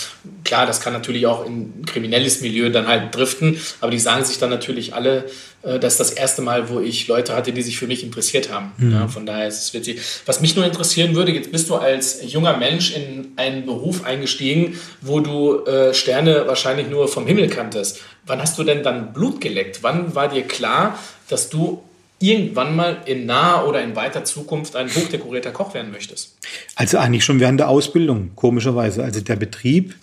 klar, 0.44 0.66
das 0.66 0.80
kann 0.80 0.92
natürlich 0.92 1.26
auch 1.26 1.46
in 1.46 1.84
kriminelles 1.84 2.40
Milieu 2.40 2.70
dann 2.70 2.88
halt 2.88 3.14
driften, 3.14 3.58
aber 3.80 3.90
die 3.90 3.98
sagen 3.98 4.24
sich 4.24 4.38
dann 4.38 4.50
natürlich 4.50 4.94
alle, 4.94 5.26
das 5.62 5.94
ist 5.94 6.00
das 6.00 6.10
erste 6.12 6.40
Mal, 6.40 6.70
wo 6.70 6.80
ich 6.80 7.06
Leute 7.06 7.34
hatte, 7.34 7.52
die 7.52 7.62
sich 7.62 7.78
für 7.78 7.86
mich 7.86 8.02
interessiert 8.02 8.50
haben. 8.50 8.72
Mhm. 8.78 8.92
Ja, 8.92 9.08
von 9.08 9.26
daher 9.26 9.46
ist 9.46 9.62
es 9.62 9.74
witzig. 9.74 10.00
Was 10.24 10.40
mich 10.40 10.56
nur 10.56 10.64
interessieren 10.64 11.14
würde, 11.14 11.32
jetzt 11.32 11.52
bist 11.52 11.68
du 11.68 11.76
als 11.76 12.20
junger 12.32 12.56
Mensch 12.56 12.94
in 12.94 13.32
einen 13.36 13.66
Beruf 13.66 14.04
eingestiegen, 14.04 14.78
wo 15.02 15.20
du 15.20 15.64
äh, 15.64 15.92
Sterne 15.92 16.46
wahrscheinlich 16.46 16.88
nur 16.88 17.08
vom 17.08 17.26
Himmel 17.26 17.48
kanntest. 17.48 18.00
Wann 18.26 18.40
hast 18.40 18.58
du 18.58 18.64
denn 18.64 18.82
dann 18.82 19.12
Blut 19.12 19.40
geleckt? 19.40 19.82
Wann 19.82 20.14
war 20.14 20.28
dir 20.28 20.42
klar, 20.42 20.98
dass 21.28 21.50
du 21.50 21.82
irgendwann 22.20 22.76
mal 22.76 22.98
in 23.06 23.26
naher 23.26 23.66
oder 23.66 23.82
in 23.82 23.96
weiter 23.96 24.24
Zukunft 24.24 24.76
ein 24.76 24.88
hochdekorierter 24.88 25.50
Koch 25.50 25.74
werden 25.74 25.90
möchtest? 25.90 26.36
Also 26.76 26.98
eigentlich 26.98 27.24
schon 27.24 27.40
während 27.40 27.60
der 27.60 27.68
Ausbildung, 27.68 28.32
komischerweise. 28.36 29.02
Also 29.02 29.20
der 29.20 29.36
Betrieb, 29.36 29.94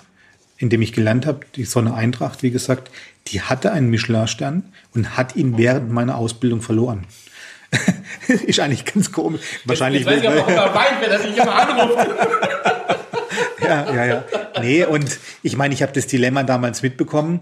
in 0.57 0.69
dem 0.69 0.81
ich 0.81 0.93
gelernt 0.93 1.25
habe, 1.25 1.41
die 1.55 1.65
Sonne 1.65 1.93
Eintracht, 1.93 2.43
wie 2.43 2.51
gesagt, 2.51 2.91
die 3.27 3.41
hatte 3.41 3.71
einen 3.71 3.89
Michelin-Stern 3.89 4.63
und 4.93 5.17
hat 5.17 5.35
ihn 5.35 5.57
während 5.57 5.91
meiner 5.91 6.17
Ausbildung 6.17 6.61
verloren. 6.61 7.05
ist 8.27 8.59
eigentlich 8.59 8.85
ganz 8.85 9.11
komisch. 9.11 9.41
Wahrscheinlich. 9.65 10.05
Jetzt, 10.05 10.23
jetzt 10.23 10.25
weiß 10.25 10.43
ich 10.47 10.57
aber 10.57 10.71
auch 10.71 10.75
weint, 10.75 11.01
wenn 11.01 11.11
er 11.11 11.19
sich 11.19 11.37
immer 11.37 11.55
anruft. 11.55 12.07
ja, 13.61 13.93
ja, 13.93 14.05
ja. 14.05 14.23
Nee, 14.61 14.85
und 14.85 15.19
ich 15.43 15.57
meine, 15.57 15.73
ich 15.73 15.81
habe 15.81 15.91
das 15.91 16.07
Dilemma 16.07 16.43
damals 16.43 16.81
mitbekommen. 16.81 17.41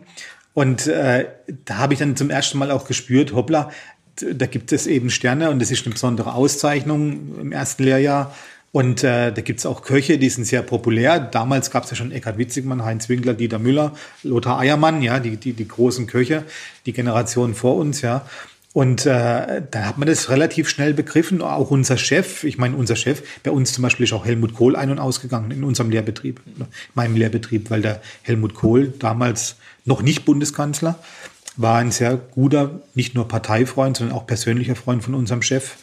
Und 0.54 0.88
äh, 0.88 1.28
da 1.66 1.78
habe 1.78 1.94
ich 1.94 2.00
dann 2.00 2.16
zum 2.16 2.30
ersten 2.30 2.58
Mal 2.58 2.72
auch 2.72 2.88
gespürt, 2.88 3.34
hoppla, 3.34 3.72
da 4.16 4.46
gibt 4.46 4.72
es 4.72 4.88
eben 4.88 5.10
Sterne 5.10 5.50
und 5.50 5.62
das 5.62 5.72
ist 5.72 5.86
eine 5.86 5.94
besondere 5.94 6.34
Auszeichnung 6.34 7.38
im 7.40 7.52
ersten 7.52 7.84
Lehrjahr. 7.84 8.34
Und 8.76 9.06
äh, 9.06 9.32
da 9.32 9.42
gibt's 9.42 9.66
auch 9.66 9.84
Köche, 9.84 10.18
die 10.18 10.30
sind 10.30 10.44
sehr 10.44 10.62
populär. 10.62 11.18
Damals 11.18 11.72
gab's 11.72 11.92
ja 11.92 11.96
schon 11.96 12.12
Eckhard 12.12 12.38
Witzigmann, 12.38 12.84
Heinz 12.84 13.08
Winkler, 13.08 13.34
Dieter 13.34 13.58
Müller, 13.58 13.94
Lothar 14.22 14.60
Eiermann, 14.60 15.02
ja, 15.02 15.22
die, 15.22 15.38
die, 15.38 15.54
die 15.54 15.66
großen 15.66 16.08
Köche, 16.08 16.44
die 16.86 16.92
Generation 16.92 17.56
vor 17.56 17.78
uns, 17.78 18.02
ja. 18.02 18.28
Und 18.74 19.06
äh, 19.06 19.62
da 19.72 19.86
hat 19.86 19.98
man 19.98 20.10
das 20.10 20.30
relativ 20.30 20.68
schnell 20.68 20.94
begriffen. 20.94 21.42
Auch 21.42 21.72
unser 21.72 21.98
Chef, 21.98 22.44
ich 22.44 22.58
meine, 22.58 22.76
unser 22.76 22.98
Chef, 22.98 23.24
bei 23.44 23.52
uns 23.52 23.72
zum 23.72 23.82
Beispiel 23.82 24.04
ist 24.04 24.12
auch 24.12 24.26
Helmut 24.26 24.54
Kohl 24.54 24.76
ein- 24.76 24.92
und 24.92 25.00
ausgegangen 25.00 25.52
in 25.52 25.64
unserem 25.64 25.90
Lehrbetrieb, 25.90 26.42
meinem 26.96 27.16
Lehrbetrieb, 27.16 27.70
weil 27.70 27.82
der 27.82 28.02
Helmut 28.24 28.56
Kohl 28.56 28.90
damals 29.00 29.56
noch 29.86 30.02
nicht 30.02 30.26
Bundeskanzler 30.26 31.00
war 31.56 31.78
ein 31.78 31.92
sehr 31.92 32.18
guter, 32.18 32.82
nicht 32.94 33.16
nur 33.16 33.30
Parteifreund, 33.30 33.96
sondern 33.96 34.18
auch 34.18 34.28
persönlicher 34.28 34.76
Freund 34.76 35.02
von 35.02 35.16
unserem 35.16 35.42
Chef. 35.42 35.78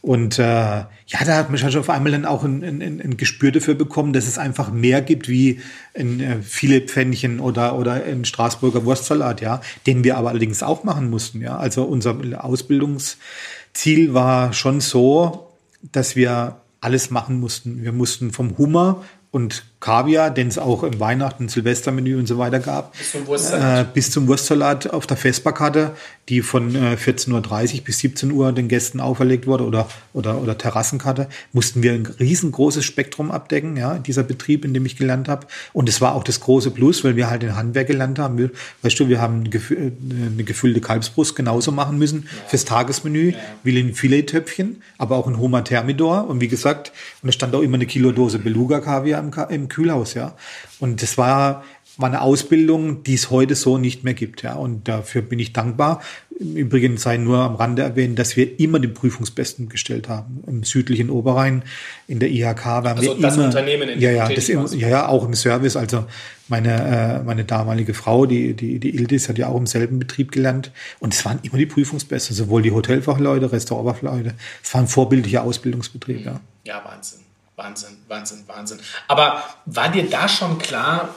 Und 0.00 0.38
äh, 0.38 0.42
ja, 0.42 1.24
da 1.24 1.36
hat 1.36 1.50
man 1.50 1.58
schon 1.58 1.76
auf 1.76 1.90
einmal 1.90 2.12
dann 2.12 2.24
auch 2.24 2.44
ein, 2.44 2.62
ein, 2.62 2.82
ein 2.82 3.16
Gespür 3.16 3.50
dafür 3.50 3.74
bekommen, 3.74 4.12
dass 4.12 4.28
es 4.28 4.38
einfach 4.38 4.70
mehr 4.70 5.02
gibt 5.02 5.28
wie 5.28 5.60
ein 5.94 6.20
äh, 6.20 6.36
viele 6.42 6.80
Pfännchen 6.82 7.40
oder, 7.40 7.76
oder 7.76 8.04
ein 8.04 8.24
Straßburger 8.24 8.84
Wurstsalat, 8.84 9.40
ja, 9.40 9.60
den 9.86 10.04
wir 10.04 10.16
aber 10.16 10.30
allerdings 10.30 10.62
auch 10.62 10.84
machen 10.84 11.10
mussten. 11.10 11.40
Ja. 11.40 11.56
Also 11.56 11.82
unser 11.82 12.16
Ausbildungsziel 12.44 14.14
war 14.14 14.52
schon 14.52 14.80
so, 14.80 15.48
dass 15.82 16.14
wir 16.14 16.60
alles 16.80 17.10
machen 17.10 17.40
mussten. 17.40 17.82
Wir 17.82 17.92
mussten 17.92 18.30
vom 18.30 18.56
Hummer 18.56 19.02
und 19.32 19.64
Kaviar, 19.80 20.30
den 20.30 20.48
es 20.48 20.58
auch 20.58 20.82
im 20.82 20.98
Weihnachten, 20.98 21.48
Silvestermenü 21.48 22.18
und 22.18 22.26
so 22.26 22.36
weiter 22.36 22.58
gab. 22.58 22.98
Bis 22.98 23.12
zum 23.12 23.26
Wurstsalat. 23.26 23.86
Äh, 23.86 23.90
bis 23.94 24.10
zum 24.10 24.26
Wurstsalat 24.26 24.90
auf 24.90 25.06
der 25.06 25.16
Vesperkarte, 25.16 25.92
die 26.28 26.42
von 26.42 26.74
äh, 26.74 26.96
14.30 26.96 27.78
Uhr 27.78 27.84
bis 27.84 27.98
17 28.00 28.32
Uhr 28.32 28.52
den 28.52 28.66
Gästen 28.66 28.98
auferlegt 28.98 29.46
wurde 29.46 29.64
oder, 29.64 29.88
oder, 30.12 30.42
oder 30.42 30.58
Terrassenkarte, 30.58 31.28
mussten 31.52 31.82
wir 31.84 31.92
ein 31.92 32.06
riesengroßes 32.06 32.84
Spektrum 32.84 33.30
abdecken, 33.30 33.76
ja, 33.76 33.98
dieser 33.98 34.24
Betrieb, 34.24 34.64
in 34.64 34.74
dem 34.74 34.84
ich 34.84 34.96
gelernt 34.96 35.28
habe. 35.28 35.46
Und 35.72 35.88
es 35.88 36.00
war 36.00 36.16
auch 36.16 36.24
das 36.24 36.40
große 36.40 36.72
Plus, 36.72 37.04
weil 37.04 37.14
wir 37.14 37.30
halt 37.30 37.44
in 37.44 37.54
Handwerk 37.54 37.86
gelernt 37.86 38.18
haben. 38.18 38.50
Weißt 38.82 38.98
du, 38.98 39.08
wir 39.08 39.20
haben 39.20 39.40
eine, 39.40 39.48
gefü 39.48 39.92
eine 40.10 40.42
gefüllte 40.42 40.80
Kalbsbrust 40.80 41.36
genauso 41.36 41.70
machen 41.70 41.98
müssen 41.98 42.24
ja. 42.24 42.48
fürs 42.48 42.64
Tagesmenü, 42.64 43.30
ja. 43.30 43.38
wie 43.62 43.78
ein 43.78 43.94
Filettöpfchen, 43.94 44.82
aber 44.98 45.16
auch 45.16 45.28
ein 45.28 45.38
Homer 45.38 45.62
Thermidor. 45.62 46.28
Und 46.28 46.40
wie 46.40 46.48
gesagt, 46.48 46.92
und 47.22 47.28
es 47.28 47.36
stand 47.36 47.54
auch 47.54 47.62
immer 47.62 47.76
eine 47.76 47.86
Kilodose 47.86 48.40
Beluga-Kaviar 48.40 49.20
im, 49.20 49.30
im 49.50 49.67
Kühlhaus, 49.68 50.14
ja. 50.14 50.36
Und 50.78 51.02
das 51.02 51.18
war, 51.18 51.64
war 51.96 52.08
eine 52.08 52.20
Ausbildung, 52.20 53.02
die 53.02 53.14
es 53.14 53.30
heute 53.30 53.56
so 53.56 53.76
nicht 53.76 54.04
mehr 54.04 54.14
gibt, 54.14 54.42
ja. 54.42 54.54
Und 54.54 54.88
dafür 54.88 55.22
bin 55.22 55.38
ich 55.38 55.52
dankbar. 55.52 56.00
Im 56.38 56.56
Übrigen 56.56 56.96
sei 56.98 57.16
nur 57.16 57.38
am 57.38 57.56
Rande 57.56 57.82
erwähnt, 57.82 58.16
dass 58.18 58.36
wir 58.36 58.60
immer 58.60 58.78
den 58.78 58.94
Prüfungsbesten 58.94 59.68
gestellt 59.68 60.08
haben. 60.08 60.44
Im 60.46 60.62
südlichen 60.62 61.10
Oberrhein, 61.10 61.64
in 62.06 62.20
der 62.20 62.30
IHK 62.30 62.64
waren 62.64 62.86
also 62.98 63.16
wir 63.16 63.20
das 63.20 63.34
immer. 63.34 63.46
Unternehmen 63.46 63.88
in 63.88 64.00
ja, 64.00 64.12
ja, 64.12 64.28
das 64.28 64.48
im, 64.48 64.64
ja, 64.78 64.88
ja, 64.88 65.08
auch 65.08 65.24
im 65.24 65.34
Service. 65.34 65.74
Also 65.74 66.04
meine, 66.46 67.18
äh, 67.20 67.24
meine 67.24 67.44
damalige 67.44 67.92
Frau, 67.92 68.26
die, 68.26 68.54
die, 68.54 68.78
die 68.78 68.94
Ildis, 68.94 69.28
hat 69.28 69.36
ja 69.36 69.48
auch 69.48 69.56
im 69.56 69.66
selben 69.66 69.98
Betrieb 69.98 70.30
gelernt. 70.30 70.70
Und 71.00 71.12
es 71.12 71.24
waren 71.24 71.40
immer 71.42 71.58
die 71.58 71.66
Prüfungsbesten, 71.66 72.36
sowohl 72.36 72.62
die 72.62 72.70
Hotelfachleute, 72.70 73.50
Restaurantfachleute. 73.50 74.34
Es 74.62 74.72
war 74.72 74.82
ein 74.82 74.88
vorbildlicher 74.88 75.42
Ausbildungsbetrieb, 75.42 76.24
ja. 76.24 76.40
Ja, 76.64 76.84
Wahnsinn. 76.84 77.27
Wahnsinn, 77.58 77.98
Wahnsinn, 78.06 78.44
Wahnsinn. 78.46 78.78
Aber 79.08 79.42
war 79.66 79.88
dir 79.90 80.08
da 80.08 80.28
schon 80.28 80.58
klar, 80.58 81.14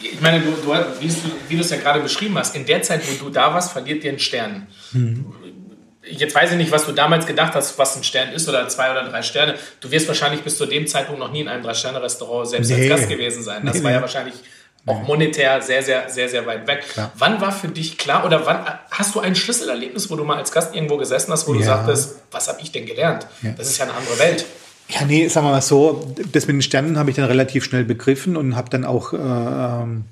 ich 0.00 0.20
meine, 0.20 0.40
du, 0.40 0.50
du, 0.52 0.74
wie 1.48 1.54
du 1.54 1.60
es 1.60 1.70
ja 1.70 1.76
gerade 1.76 2.00
beschrieben 2.00 2.38
hast, 2.38 2.56
in 2.56 2.64
der 2.64 2.82
Zeit, 2.82 3.02
wo 3.08 3.24
du 3.24 3.30
da 3.30 3.52
warst, 3.52 3.72
verliert 3.72 4.02
dir 4.02 4.12
ein 4.12 4.18
Stern. 4.18 4.66
Mhm. 4.92 5.26
Jetzt 6.02 6.34
weiß 6.34 6.52
ich 6.52 6.56
nicht, 6.56 6.72
was 6.72 6.86
du 6.86 6.92
damals 6.92 7.26
gedacht 7.26 7.54
hast, 7.54 7.78
was 7.78 7.96
ein 7.96 8.04
Stern 8.04 8.32
ist 8.32 8.48
oder 8.48 8.66
zwei 8.68 8.90
oder 8.90 9.04
drei 9.04 9.22
Sterne. 9.22 9.56
Du 9.80 9.90
wirst 9.90 10.08
wahrscheinlich 10.08 10.42
bis 10.42 10.56
zu 10.56 10.64
dem 10.64 10.86
Zeitpunkt 10.86 11.20
noch 11.20 11.30
nie 11.30 11.40
in 11.42 11.48
einem 11.48 11.62
Drei-Sterne-Restaurant 11.62 12.48
selbst 12.48 12.70
nee. 12.70 12.90
als 12.90 13.00
Gast 13.00 13.10
gewesen 13.10 13.42
sein. 13.42 13.66
Das 13.66 13.76
nee, 13.76 13.84
war 13.84 13.92
ja 13.92 14.00
wahrscheinlich 14.00 14.34
auch 14.86 15.02
monetär 15.02 15.60
sehr, 15.60 15.82
sehr, 15.82 16.08
sehr, 16.08 16.30
sehr 16.30 16.46
weit 16.46 16.66
weg. 16.66 16.88
Klar. 16.88 17.12
Wann 17.16 17.40
war 17.42 17.52
für 17.52 17.68
dich 17.68 17.98
klar 17.98 18.24
oder 18.24 18.46
wann 18.46 18.64
hast 18.90 19.14
du 19.14 19.20
ein 19.20 19.34
Schlüsselerlebnis, 19.34 20.08
wo 20.08 20.16
du 20.16 20.24
mal 20.24 20.38
als 20.38 20.50
Gast 20.50 20.74
irgendwo 20.74 20.96
gesessen 20.96 21.30
hast, 21.32 21.46
wo 21.46 21.52
ja. 21.52 21.58
du 21.58 21.64
sagtest, 21.66 22.16
was 22.30 22.48
habe 22.48 22.62
ich 22.62 22.72
denn 22.72 22.86
gelernt? 22.86 23.26
Ja. 23.42 23.50
Das 23.50 23.68
ist 23.68 23.76
ja 23.76 23.84
eine 23.84 23.92
andere 23.92 24.18
Welt. 24.18 24.46
Ja, 24.88 25.04
nee, 25.04 25.28
sagen 25.28 25.46
wir 25.46 25.52
mal 25.52 25.60
so, 25.60 26.14
das 26.32 26.46
mit 26.46 26.54
den 26.54 26.62
Sternen 26.62 26.98
habe 26.98 27.10
ich 27.10 27.16
dann 27.16 27.26
relativ 27.26 27.64
schnell 27.64 27.84
begriffen 27.84 28.36
und 28.36 28.56
habe 28.56 28.70
dann 28.70 28.84
auch, 28.84 29.12
äh, 29.12 29.16
ähm, 29.16 30.04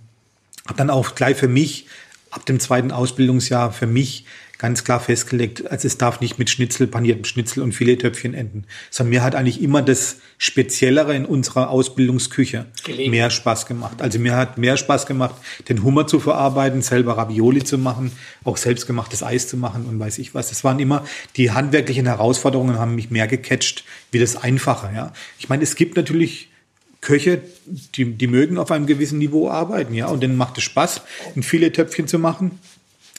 habe 0.66 0.76
dann 0.76 0.90
auch 0.90 1.14
gleich 1.14 1.36
für 1.36 1.48
mich 1.48 1.86
ab 2.30 2.44
dem 2.44 2.60
zweiten 2.60 2.90
Ausbildungsjahr 2.90 3.72
für 3.72 3.86
mich 3.86 4.26
ganz 4.58 4.84
klar 4.84 5.00
festgelegt, 5.00 5.70
also 5.70 5.86
es 5.86 5.98
darf 5.98 6.20
nicht 6.20 6.38
mit 6.38 6.48
Schnitzel, 6.48 6.86
paniertem 6.86 7.24
Schnitzel 7.24 7.62
und 7.62 7.72
Filettöpfchen 7.72 8.34
enden, 8.34 8.64
sondern 8.90 9.10
mir 9.10 9.22
hat 9.22 9.34
eigentlich 9.34 9.60
immer 9.62 9.82
das 9.82 10.16
Speziellere 10.38 11.14
in 11.14 11.26
unserer 11.26 11.70
Ausbildungsküche 11.70 12.66
Gelegen. 12.84 13.10
mehr 13.10 13.30
Spaß 13.30 13.66
gemacht. 13.66 14.00
Also 14.00 14.18
mir 14.18 14.36
hat 14.36 14.58
mehr 14.58 14.76
Spaß 14.76 15.06
gemacht, 15.06 15.34
den 15.68 15.82
Hummer 15.82 16.06
zu 16.06 16.20
verarbeiten, 16.20 16.82
selber 16.82 17.18
Ravioli 17.18 17.64
zu 17.64 17.78
machen, 17.78 18.12
auch 18.44 18.56
selbstgemachtes 18.56 19.22
Eis 19.22 19.48
zu 19.48 19.56
machen 19.56 19.86
und 19.86 19.98
weiß 19.98 20.18
ich 20.18 20.34
was. 20.34 20.48
Das 20.48 20.64
waren 20.64 20.78
immer 20.78 21.04
die 21.36 21.50
handwerklichen 21.50 22.06
Herausforderungen, 22.06 22.78
haben 22.78 22.94
mich 22.94 23.10
mehr 23.10 23.26
gecatcht 23.26 23.84
wie 24.10 24.18
das 24.18 24.36
Einfache. 24.36 24.90
Ja, 24.94 25.12
ich 25.38 25.48
meine, 25.48 25.62
es 25.62 25.74
gibt 25.76 25.96
natürlich 25.96 26.48
Köche, 27.06 27.40
die, 27.94 28.04
die 28.14 28.26
mögen 28.26 28.58
auf 28.58 28.70
einem 28.70 28.86
gewissen 28.86 29.18
Niveau 29.18 29.48
arbeiten, 29.48 29.94
ja, 29.94 30.06
und 30.06 30.22
denen 30.22 30.36
macht 30.36 30.58
es 30.58 30.64
Spaß, 30.64 31.02
ein 31.36 31.42
Filettöpfchen 31.42 32.08
zu 32.08 32.18
machen. 32.18 32.58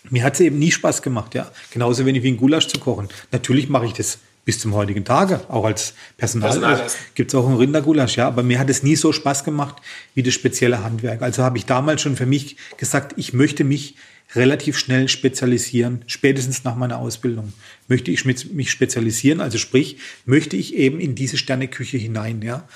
Mir 0.09 0.23
hat 0.23 0.35
es 0.35 0.39
eben 0.39 0.59
nie 0.59 0.71
Spaß 0.71 1.01
gemacht, 1.01 1.35
ja. 1.35 1.51
Genauso 1.71 2.05
wenig 2.05 2.23
wie 2.23 2.31
ein 2.31 2.37
Gulasch 2.37 2.67
zu 2.67 2.79
kochen. 2.79 3.09
Natürlich 3.31 3.69
mache 3.69 3.85
ich 3.85 3.93
das 3.93 4.19
bis 4.45 4.59
zum 4.59 4.73
heutigen 4.75 5.03
Tage, 5.03 5.41
auch 5.49 5.65
als 5.65 5.93
Personal. 6.15 6.81
Gibt 7.15 7.33
es 7.33 7.35
auch 7.35 7.49
ein 7.49 7.57
Rindergulasch, 7.57 8.15
ja. 8.15 8.27
Aber 8.27 8.43
mir 8.43 8.59
hat 8.59 8.69
es 8.69 8.81
nie 8.81 8.95
so 8.95 9.11
Spaß 9.11 9.43
gemacht 9.43 9.75
wie 10.15 10.23
das 10.23 10.33
spezielle 10.33 10.83
Handwerk. 10.83 11.21
Also 11.21 11.43
habe 11.43 11.57
ich 11.57 11.65
damals 11.65 12.01
schon 12.01 12.15
für 12.15 12.25
mich 12.25 12.55
gesagt, 12.77 13.13
ich 13.17 13.33
möchte 13.33 13.65
mich 13.65 13.95
relativ 14.35 14.77
schnell 14.77 15.07
spezialisieren, 15.09 16.03
spätestens 16.07 16.63
nach 16.63 16.75
meiner 16.75 16.99
Ausbildung. 16.99 17.53
Möchte 17.87 18.11
ich 18.11 18.25
mich 18.25 18.71
spezialisieren, 18.71 19.41
also 19.41 19.57
sprich, 19.57 19.97
möchte 20.25 20.55
ich 20.55 20.75
eben 20.75 20.99
in 20.99 21.15
diese 21.15 21.37
Sterneküche 21.37 21.97
hinein, 21.97 22.41
ja. 22.41 22.67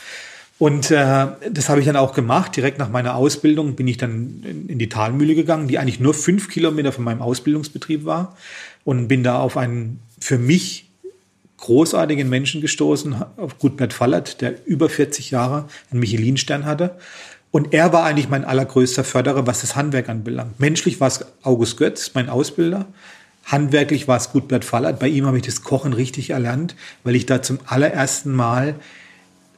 Und 0.61 0.91
äh, 0.91 1.25
das 1.49 1.69
habe 1.69 1.79
ich 1.79 1.87
dann 1.87 1.95
auch 1.95 2.13
gemacht. 2.13 2.55
Direkt 2.55 2.77
nach 2.77 2.91
meiner 2.91 3.15
Ausbildung 3.15 3.73
bin 3.73 3.87
ich 3.87 3.97
dann 3.97 4.43
in, 4.47 4.69
in 4.69 4.77
die 4.77 4.89
Talmühle 4.89 5.33
gegangen, 5.33 5.67
die 5.67 5.79
eigentlich 5.79 5.99
nur 5.99 6.13
fünf 6.13 6.49
Kilometer 6.49 6.91
von 6.91 7.03
meinem 7.03 7.23
Ausbildungsbetrieb 7.23 8.05
war. 8.05 8.37
Und 8.83 9.07
bin 9.07 9.23
da 9.23 9.39
auf 9.39 9.57
einen 9.57 10.01
für 10.19 10.37
mich 10.37 10.87
großartigen 11.57 12.29
Menschen 12.29 12.61
gestoßen, 12.61 13.15
auf 13.37 13.57
Gutbert 13.57 13.91
Fallert, 13.91 14.41
der 14.41 14.53
über 14.67 14.87
40 14.87 15.31
Jahre 15.31 15.65
einen 15.89 15.99
Michelin-Stern 15.99 16.63
hatte. 16.65 16.95
Und 17.49 17.73
er 17.73 17.91
war 17.91 18.03
eigentlich 18.03 18.29
mein 18.29 18.45
allergrößter 18.45 19.03
Förderer, 19.03 19.47
was 19.47 19.61
das 19.61 19.75
Handwerk 19.75 20.09
anbelangt. 20.09 20.59
Menschlich 20.59 20.99
war 20.99 21.07
es 21.07 21.25
August 21.41 21.77
Götz, 21.77 22.11
mein 22.13 22.29
Ausbilder. 22.29 22.85
Handwerklich 23.45 24.07
war 24.07 24.17
es 24.17 24.31
Gutbert 24.31 24.63
Fallert. 24.63 24.99
Bei 24.99 25.07
ihm 25.07 25.25
habe 25.25 25.37
ich 25.37 25.43
das 25.43 25.63
Kochen 25.63 25.93
richtig 25.93 26.29
erlernt, 26.29 26.75
weil 27.03 27.15
ich 27.15 27.25
da 27.25 27.41
zum 27.41 27.57
allerersten 27.65 28.31
Mal 28.31 28.75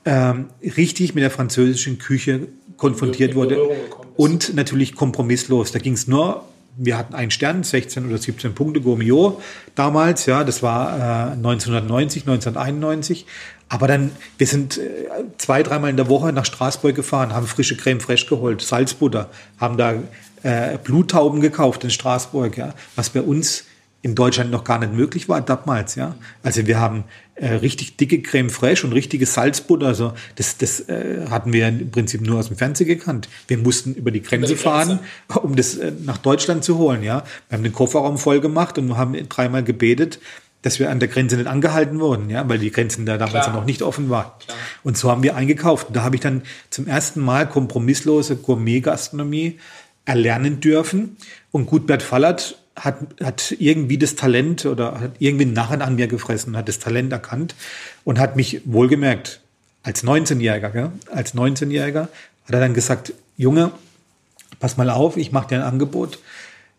ähm, 0.06 0.48
richtig 0.62 1.16
mit 1.16 1.24
der 1.24 1.32
französischen 1.32 1.98
Küche 1.98 2.48
konfrontiert 2.78 3.36
wurde 3.36 3.60
und 4.16 4.56
natürlich 4.56 4.96
kompromisslos. 4.96 5.72
Da 5.72 5.80
ging 5.80 5.94
es 5.94 6.08
nur, 6.08 6.44
wir 6.76 6.98
hatten 6.98 7.14
einen 7.14 7.32
Stern, 7.32 7.64
16 7.64 8.08
oder 8.08 8.18
17 8.18 8.54
Punkte, 8.54 8.82
Gourmillot 8.82 9.42
damals, 9.76 10.26
ja, 10.26 10.44
das 10.44 10.64
war 10.64 11.32
äh, 11.32 11.34
1990, 11.34 12.24
1991. 12.24 13.26
Aber 13.70 13.88
dann, 13.88 14.12
wir 14.38 14.48
sind 14.48 14.78
äh, 14.78 15.08
zwei, 15.38 15.64
dreimal 15.64 15.90
in 15.90 15.98
der 15.98 16.10
Woche 16.10 16.32
nach 16.34 16.46
Straßburg 16.46 16.96
gefahren, 16.96 17.34
haben 17.34 17.48
frische 17.48 17.78
Creme 17.78 18.00
fraiche 18.00 18.28
geholt, 18.28 18.62
Salzbutter, 18.62 19.30
haben 19.60 19.78
da 19.78 19.96
äh, 20.44 20.78
Bluttauben 20.84 21.42
gekauft 21.42 21.84
in 21.84 21.90
Straßburg, 21.90 22.58
ja, 22.58 22.74
was 22.96 23.10
bei 23.10 23.22
uns 23.22 23.66
in 24.02 24.16
Deutschland 24.16 24.52
noch 24.52 24.66
gar 24.66 24.80
nicht 24.80 24.94
möglich 24.94 25.30
war 25.30 25.42
damals, 25.42 25.96
ja. 25.96 26.16
Also 26.44 26.68
wir 26.68 26.80
haben 26.80 27.06
äh, 27.36 27.54
richtig 27.56 27.98
dicke 27.98 28.22
Creme 28.22 28.50
fraiche 28.50 28.86
und 28.86 28.94
richtige 28.94 29.26
Salzbutter, 29.26 29.88
also 29.88 30.14
das, 30.36 30.58
das 30.58 30.82
äh, 30.82 31.26
hatten 31.30 31.52
wir 31.52 31.68
im 31.68 31.90
Prinzip 31.90 32.22
nur 32.22 32.40
aus 32.40 32.48
dem 32.48 32.58
Fernsehen 32.58 32.88
gekannt. 32.88 33.28
Wir 33.48 33.58
mussten 33.58 33.96
über 33.96 34.12
die 34.12 34.22
Grenze, 34.22 34.54
über 34.54 34.58
die 34.58 34.64
Grenze. 34.64 34.98
fahren, 34.98 35.00
um 35.44 35.56
das 35.56 35.78
äh, 35.78 35.92
nach 36.06 36.18
Deutschland 36.18 36.64
zu 36.64 36.78
holen, 36.78 37.02
ja. 37.04 37.24
Wir 37.50 37.58
haben 37.58 37.64
den 37.64 37.74
Kofferraum 37.74 38.18
voll 38.18 38.40
gemacht 38.40 38.78
und 38.78 38.98
haben 38.98 39.16
dreimal 39.30 39.64
gebetet, 39.64 40.20
dass 40.62 40.80
wir 40.80 40.90
an 40.90 41.00
der 41.00 41.10
Grenze 41.10 41.36
nicht 41.36 41.48
angehalten 41.48 42.00
wurden, 42.00 42.30
ja, 42.30 42.48
weil 42.48 42.58
die 42.58 42.72
Grenzen 42.72 43.06
da 43.06 43.18
damals 43.18 43.48
ja 43.48 43.54
noch 43.54 43.66
nicht 43.66 43.82
offen 43.82 44.10
waren. 44.10 44.32
Klar. 44.46 44.58
Und 44.84 44.98
so 44.98 45.12
haben 45.12 45.22
wir 45.22 45.36
eingekauft. 45.36 45.88
Und 45.88 45.96
da 45.96 46.04
habe 46.04 46.16
ich 46.16 46.22
dann 46.22 46.44
zum 46.70 46.88
ersten 46.88 47.20
Mal 47.20 47.48
kompromisslose 47.48 48.38
Gourmet-Gastronomie 48.38 49.60
erlernen 50.06 50.62
dürfen. 50.62 51.18
Und 51.52 51.66
Gutbert 51.66 52.02
Fallert 52.02 52.63
hat, 52.76 52.98
hat 53.22 53.56
irgendwie 53.60 53.98
das 53.98 54.16
Talent 54.16 54.66
oder 54.66 55.00
hat 55.00 55.12
irgendwie 55.20 55.46
einen 55.46 55.54
Narren 55.54 55.82
an 55.82 55.96
mir 55.96 56.08
gefressen, 56.08 56.58
hat 56.58 56.68
das 56.68 56.80
Talent 56.80 57.12
erkannt 57.12 57.56
und 58.04 58.20
hat 58.20 58.36
mich 58.36 58.62
wohlgemerkt, 58.66 59.42
als 59.84 60.04
19-Jähriger, 60.04 60.92
als 61.12 61.36
19-Jähriger 61.36 62.08
hat 62.46 62.54
er 62.54 62.60
dann 62.60 62.74
gesagt, 62.74 63.14
Junge, 63.38 63.72
pass 64.60 64.78
mal 64.78 64.90
auf, 64.90 65.18
ich 65.18 65.32
mache 65.32 65.50
dir 65.50 65.56
ein 65.56 65.62
Angebot, 65.62 66.20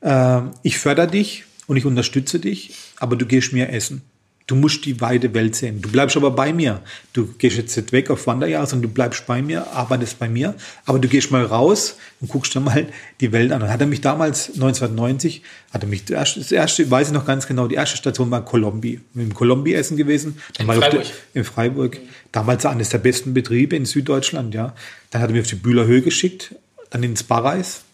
äh, 0.00 0.40
ich 0.62 0.78
fördere 0.78 1.06
dich 1.06 1.44
und 1.66 1.76
ich 1.76 1.84
unterstütze 1.84 2.38
dich, 2.38 2.74
aber 2.98 3.16
du 3.16 3.26
gehst 3.26 3.52
mir 3.52 3.70
essen. 3.70 4.02
Du 4.46 4.56
musst 4.56 4.84
die 4.84 5.00
weite 5.00 5.32
Welt 5.32 5.56
sehen. 5.56 5.80
Du 5.80 5.90
bleibst 5.90 6.18
aber 6.18 6.30
bei 6.30 6.52
mir. 6.52 6.82
Du 7.14 7.26
gehst 7.38 7.56
jetzt 7.56 7.74
nicht 7.78 7.92
weg 7.92 8.10
auf 8.10 8.26
Wanderjahr, 8.26 8.66
sondern 8.66 8.90
du 8.90 8.94
bleibst 8.94 9.26
bei 9.26 9.40
mir, 9.40 9.66
arbeitest 9.72 10.18
bei 10.18 10.28
mir. 10.28 10.54
Aber 10.84 10.98
du 10.98 11.08
gehst 11.08 11.30
mal 11.30 11.46
raus 11.46 11.96
und 12.20 12.28
guckst 12.28 12.54
dir 12.54 12.60
mal 12.60 12.86
die 13.22 13.32
Welt 13.32 13.52
an. 13.52 13.62
Und 13.62 13.70
hat 13.70 13.80
er 13.80 13.86
mich 13.86 14.02
damals, 14.02 14.48
1990, 14.48 15.40
hat 15.70 15.82
er 15.82 15.88
mich, 15.88 16.04
das 16.04 16.10
erste, 16.10 16.40
das 16.40 16.52
erste 16.52 16.90
weiß 16.90 17.06
ich 17.06 17.14
noch 17.14 17.24
ganz 17.24 17.46
genau, 17.46 17.68
die 17.68 17.76
erste 17.76 17.96
Station 17.96 18.30
war 18.30 18.44
Colombi. 18.44 19.00
Im 19.14 19.32
Colombi 19.32 19.72
essen 19.72 19.96
gewesen. 19.96 20.38
in 20.58 20.66
Freiburg. 20.66 20.90
Der, 20.90 21.02
in 21.32 21.44
Freiburg. 21.44 22.00
Damals 22.30 22.66
eines 22.66 22.90
der 22.90 22.98
besten 22.98 23.32
Betriebe 23.32 23.76
in 23.76 23.86
Süddeutschland, 23.86 24.52
ja. 24.52 24.74
Dann 25.10 25.22
hat 25.22 25.30
er 25.30 25.32
mich 25.32 25.42
auf 25.42 25.48
die 25.48 25.54
Bühler 25.54 25.86
Höhe 25.86 26.02
geschickt, 26.02 26.54
dann 26.90 27.02
ins 27.02 27.22
Barreis, 27.22 27.84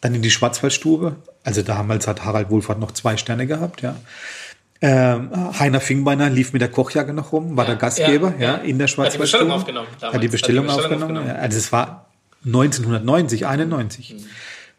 dann 0.00 0.14
in 0.14 0.22
die 0.22 0.30
Schwarzwaldstube. 0.30 1.16
Also 1.42 1.62
damals 1.62 2.06
hat 2.06 2.24
Harald 2.24 2.50
Wohlfahrt 2.50 2.78
noch 2.78 2.92
zwei 2.92 3.16
Sterne 3.16 3.48
gehabt, 3.48 3.82
ja. 3.82 3.96
Ähm, 4.82 5.30
Heiner 5.58 5.80
Fingbeiner 5.80 6.30
lief 6.30 6.54
mit 6.54 6.62
der 6.62 6.70
Kochjacke 6.70 7.12
noch 7.12 7.32
rum, 7.32 7.56
war 7.56 7.64
ja, 7.64 7.72
der 7.72 7.78
Gastgeber, 7.78 8.34
ja, 8.38 8.44
ja, 8.44 8.54
in 8.56 8.78
der 8.78 8.86
Schwarzwaldstube. 8.86 9.12
Hat 9.12 9.18
die 9.18 9.18
Bestellung 9.18 9.50
aufgenommen. 9.50 9.88
Damals. 10.00 10.14
Hat 10.14 10.22
die 10.22 10.28
Bestellung, 10.28 10.68
hat 10.68 10.72
die 10.72 10.76
Bestellung 10.76 11.02
aufgenommen. 11.02 11.18
aufgenommen. 11.18 11.42
also 11.42 11.58
es 11.58 11.72
war 11.72 12.06
1990, 12.46 13.46
91. 13.46 14.14
Mhm. 14.14 14.24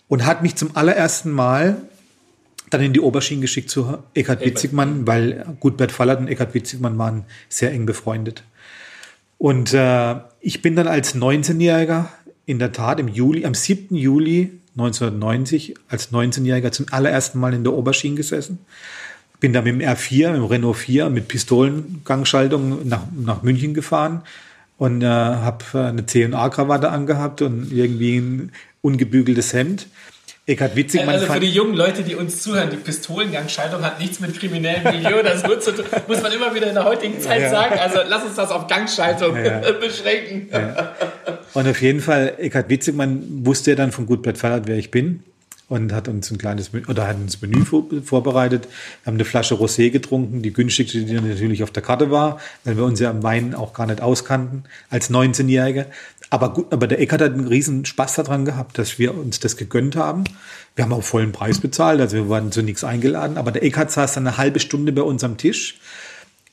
Und 0.08 0.26
hat 0.26 0.42
mich 0.42 0.56
zum 0.56 0.76
allerersten 0.76 1.32
Mal 1.32 1.78
dann 2.72 2.82
in 2.82 2.94
die 2.94 3.00
Oberschienen 3.00 3.42
geschickt 3.42 3.70
zu 3.70 4.00
Eckhard 4.14 4.44
Witzigmann, 4.44 5.06
weil 5.06 5.46
Gutbert 5.60 5.92
Fallert 5.92 6.20
und 6.20 6.28
Eckhard 6.28 6.54
Witzigmann 6.54 6.98
waren 6.98 7.26
sehr 7.50 7.72
eng 7.72 7.86
befreundet. 7.86 8.44
Und 9.38 9.74
äh, 9.74 10.16
ich 10.40 10.62
bin 10.62 10.76
dann 10.76 10.88
als 10.88 11.16
19-Jähriger 11.16 12.08
in 12.46 12.60
der 12.60 12.72
Tat 12.72 13.00
im 13.00 13.08
Juli, 13.08 13.46
am 13.46 13.54
7. 13.54 13.96
Juli 13.96 14.52
1990 14.78 15.76
als 15.90 16.12
19-Jähriger 16.12 16.72
zum 16.72 16.88
allerersten 16.92 17.40
Mal 17.40 17.54
in 17.54 17.64
der 17.64 17.74
Oberschienen 17.74 18.16
gesessen 18.16 18.60
bin 19.42 19.52
da 19.52 19.62
mit 19.62 19.74
dem 19.74 19.82
R4, 19.82 20.28
mit 20.30 20.38
dem 20.38 20.46
Renault 20.46 20.78
4 20.78 21.10
mit 21.10 21.28
Pistolengangschaltung 21.28 22.88
nach, 22.88 23.02
nach 23.12 23.42
München 23.42 23.74
gefahren 23.74 24.22
und 24.78 25.02
äh, 25.02 25.08
habe 25.08 25.66
äh, 25.74 25.78
eine 25.80 26.06
C&A-Krawatte 26.06 26.90
angehabt 26.90 27.42
und 27.42 27.72
irgendwie 27.74 28.18
ein 28.18 28.52
ungebügeltes 28.82 29.52
Hemd. 29.52 29.88
Eckhard 30.48 30.76
Witzig, 30.76 31.08
also 31.08 31.28
für 31.28 31.40
die 31.40 31.52
jungen 31.52 31.76
Leute, 31.76 32.02
die 32.02 32.16
uns 32.16 32.42
zuhören, 32.42 32.72
die 32.72 32.78
Pistolengangschaltung 32.78 33.84
hat 33.84 34.00
nichts 34.00 34.20
mit 34.20 34.38
kriminellem 34.40 34.84
Milieu 34.84 35.22
das 35.22 35.44
gut 35.44 35.62
zu 35.64 35.72
tun. 35.72 35.86
Muss 36.08 36.22
man 36.22 36.32
immer 36.32 36.54
wieder 36.56 36.68
in 36.68 36.74
der 36.74 36.84
heutigen 36.84 37.20
Zeit 37.22 37.42
ja. 37.42 37.50
sagen. 37.50 37.80
Also 37.80 38.00
lass 38.08 38.24
uns 38.24 38.36
das 38.36 38.50
auf 38.50 38.68
Gangschaltung 38.68 39.36
ja. 39.36 39.60
beschränken. 39.80 40.50
Ja. 40.52 40.96
Und 41.54 41.68
auf 41.68 41.82
jeden 41.82 42.00
Fall, 42.00 42.34
Eckhard 42.40 42.70
Witzigmann 42.70 43.46
wusste 43.46 43.72
ja 43.72 43.76
dann 43.76 43.92
von 43.92 44.08
Gutbert 44.08 44.40
Fallert, 44.40 44.68
wer 44.68 44.78
ich 44.78 44.90
bin 44.90 45.24
und 45.72 45.94
hat 45.94 46.10
uns 46.10 46.30
ein 46.30 46.38
kleines 46.38 46.72
oder 46.90 47.08
hat 47.08 47.16
uns 47.16 47.42
Menü 47.42 47.64
vorbereitet. 47.64 48.68
Wir 49.04 49.08
haben 49.08 49.16
eine 49.16 49.24
Flasche 49.24 49.56
Rosé 49.56 49.90
getrunken, 49.90 50.42
die 50.42 50.52
günstigste, 50.52 51.06
die 51.06 51.14
natürlich 51.14 51.64
auf 51.64 51.72
der 51.72 51.82
Karte 51.82 52.12
war, 52.12 52.40
weil 52.66 52.76
wir 52.76 52.84
uns 52.84 53.00
ja 53.00 53.10
am 53.10 53.24
Wein 53.24 53.56
auch 53.56 53.74
gar 53.74 53.88
nicht 53.88 54.02
auskannten 54.02 54.66
als 54.90 55.10
19-Jährige. 55.10 55.86
Aber 56.30 56.54
gut, 56.54 56.74
aber 56.74 56.88
der 56.88 57.00
Eckert 57.00 57.22
hat 57.22 57.32
einen 57.32 57.48
riesen 57.48 57.86
Spaß 57.86 58.16
daran 58.16 58.44
gehabt, 58.44 58.78
dass 58.78 59.00
wir 59.00 59.18
uns 59.18 59.40
das 59.40 59.56
gegönnt 59.56 59.96
haben. 59.96 60.26
Wir 60.76 60.84
haben 60.84 60.92
auch 60.92 61.04
vollen 61.04 61.32
Preis 61.32 61.60
bezahlt, 61.60 62.02
also 62.02 62.18
wir 62.18 62.30
waren 62.30 62.52
zu 62.52 62.62
nichts 62.64 62.84
eingeladen. 62.84 63.38
Aber 63.38 63.54
der 63.54 63.64
Eckert 63.64 63.92
saß 63.92 64.16
dann 64.16 64.28
eine 64.28 64.38
halbe 64.38 64.60
Stunde 64.60 64.92
bei 64.92 65.04
uns 65.04 65.24
am 65.24 65.38
Tisch. 65.38 65.80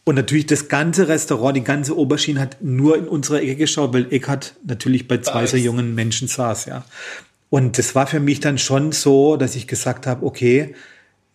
Und 0.05 0.15
natürlich 0.15 0.47
das 0.47 0.69
ganze 0.69 1.09
Restaurant, 1.09 1.57
die 1.57 1.65
ganze 1.65 1.95
Oberschiene 1.99 2.41
hat 2.41 2.63
nur 2.63 2.97
in 2.97 3.07
unsere 3.07 3.43
Ecke 3.43 3.57
geschaut, 3.57 3.93
weil 3.93 4.07
Eckert 4.13 4.55
natürlich 4.65 5.07
bei 5.09 5.19
zwei 5.19 5.45
so 5.47 5.57
jungen 5.57 5.95
Menschen 5.95 6.29
saß, 6.29 6.67
ja. 6.67 6.85
Und 7.51 7.79
das 7.79 7.95
war 7.95 8.07
für 8.07 8.21
mich 8.21 8.41
dann 8.41 8.59
schon 8.59 8.93
so, 8.93 9.37
dass 9.37 9.57
ich 9.57 9.67
gesagt 9.67 10.07
habe, 10.07 10.25
okay, 10.25 10.75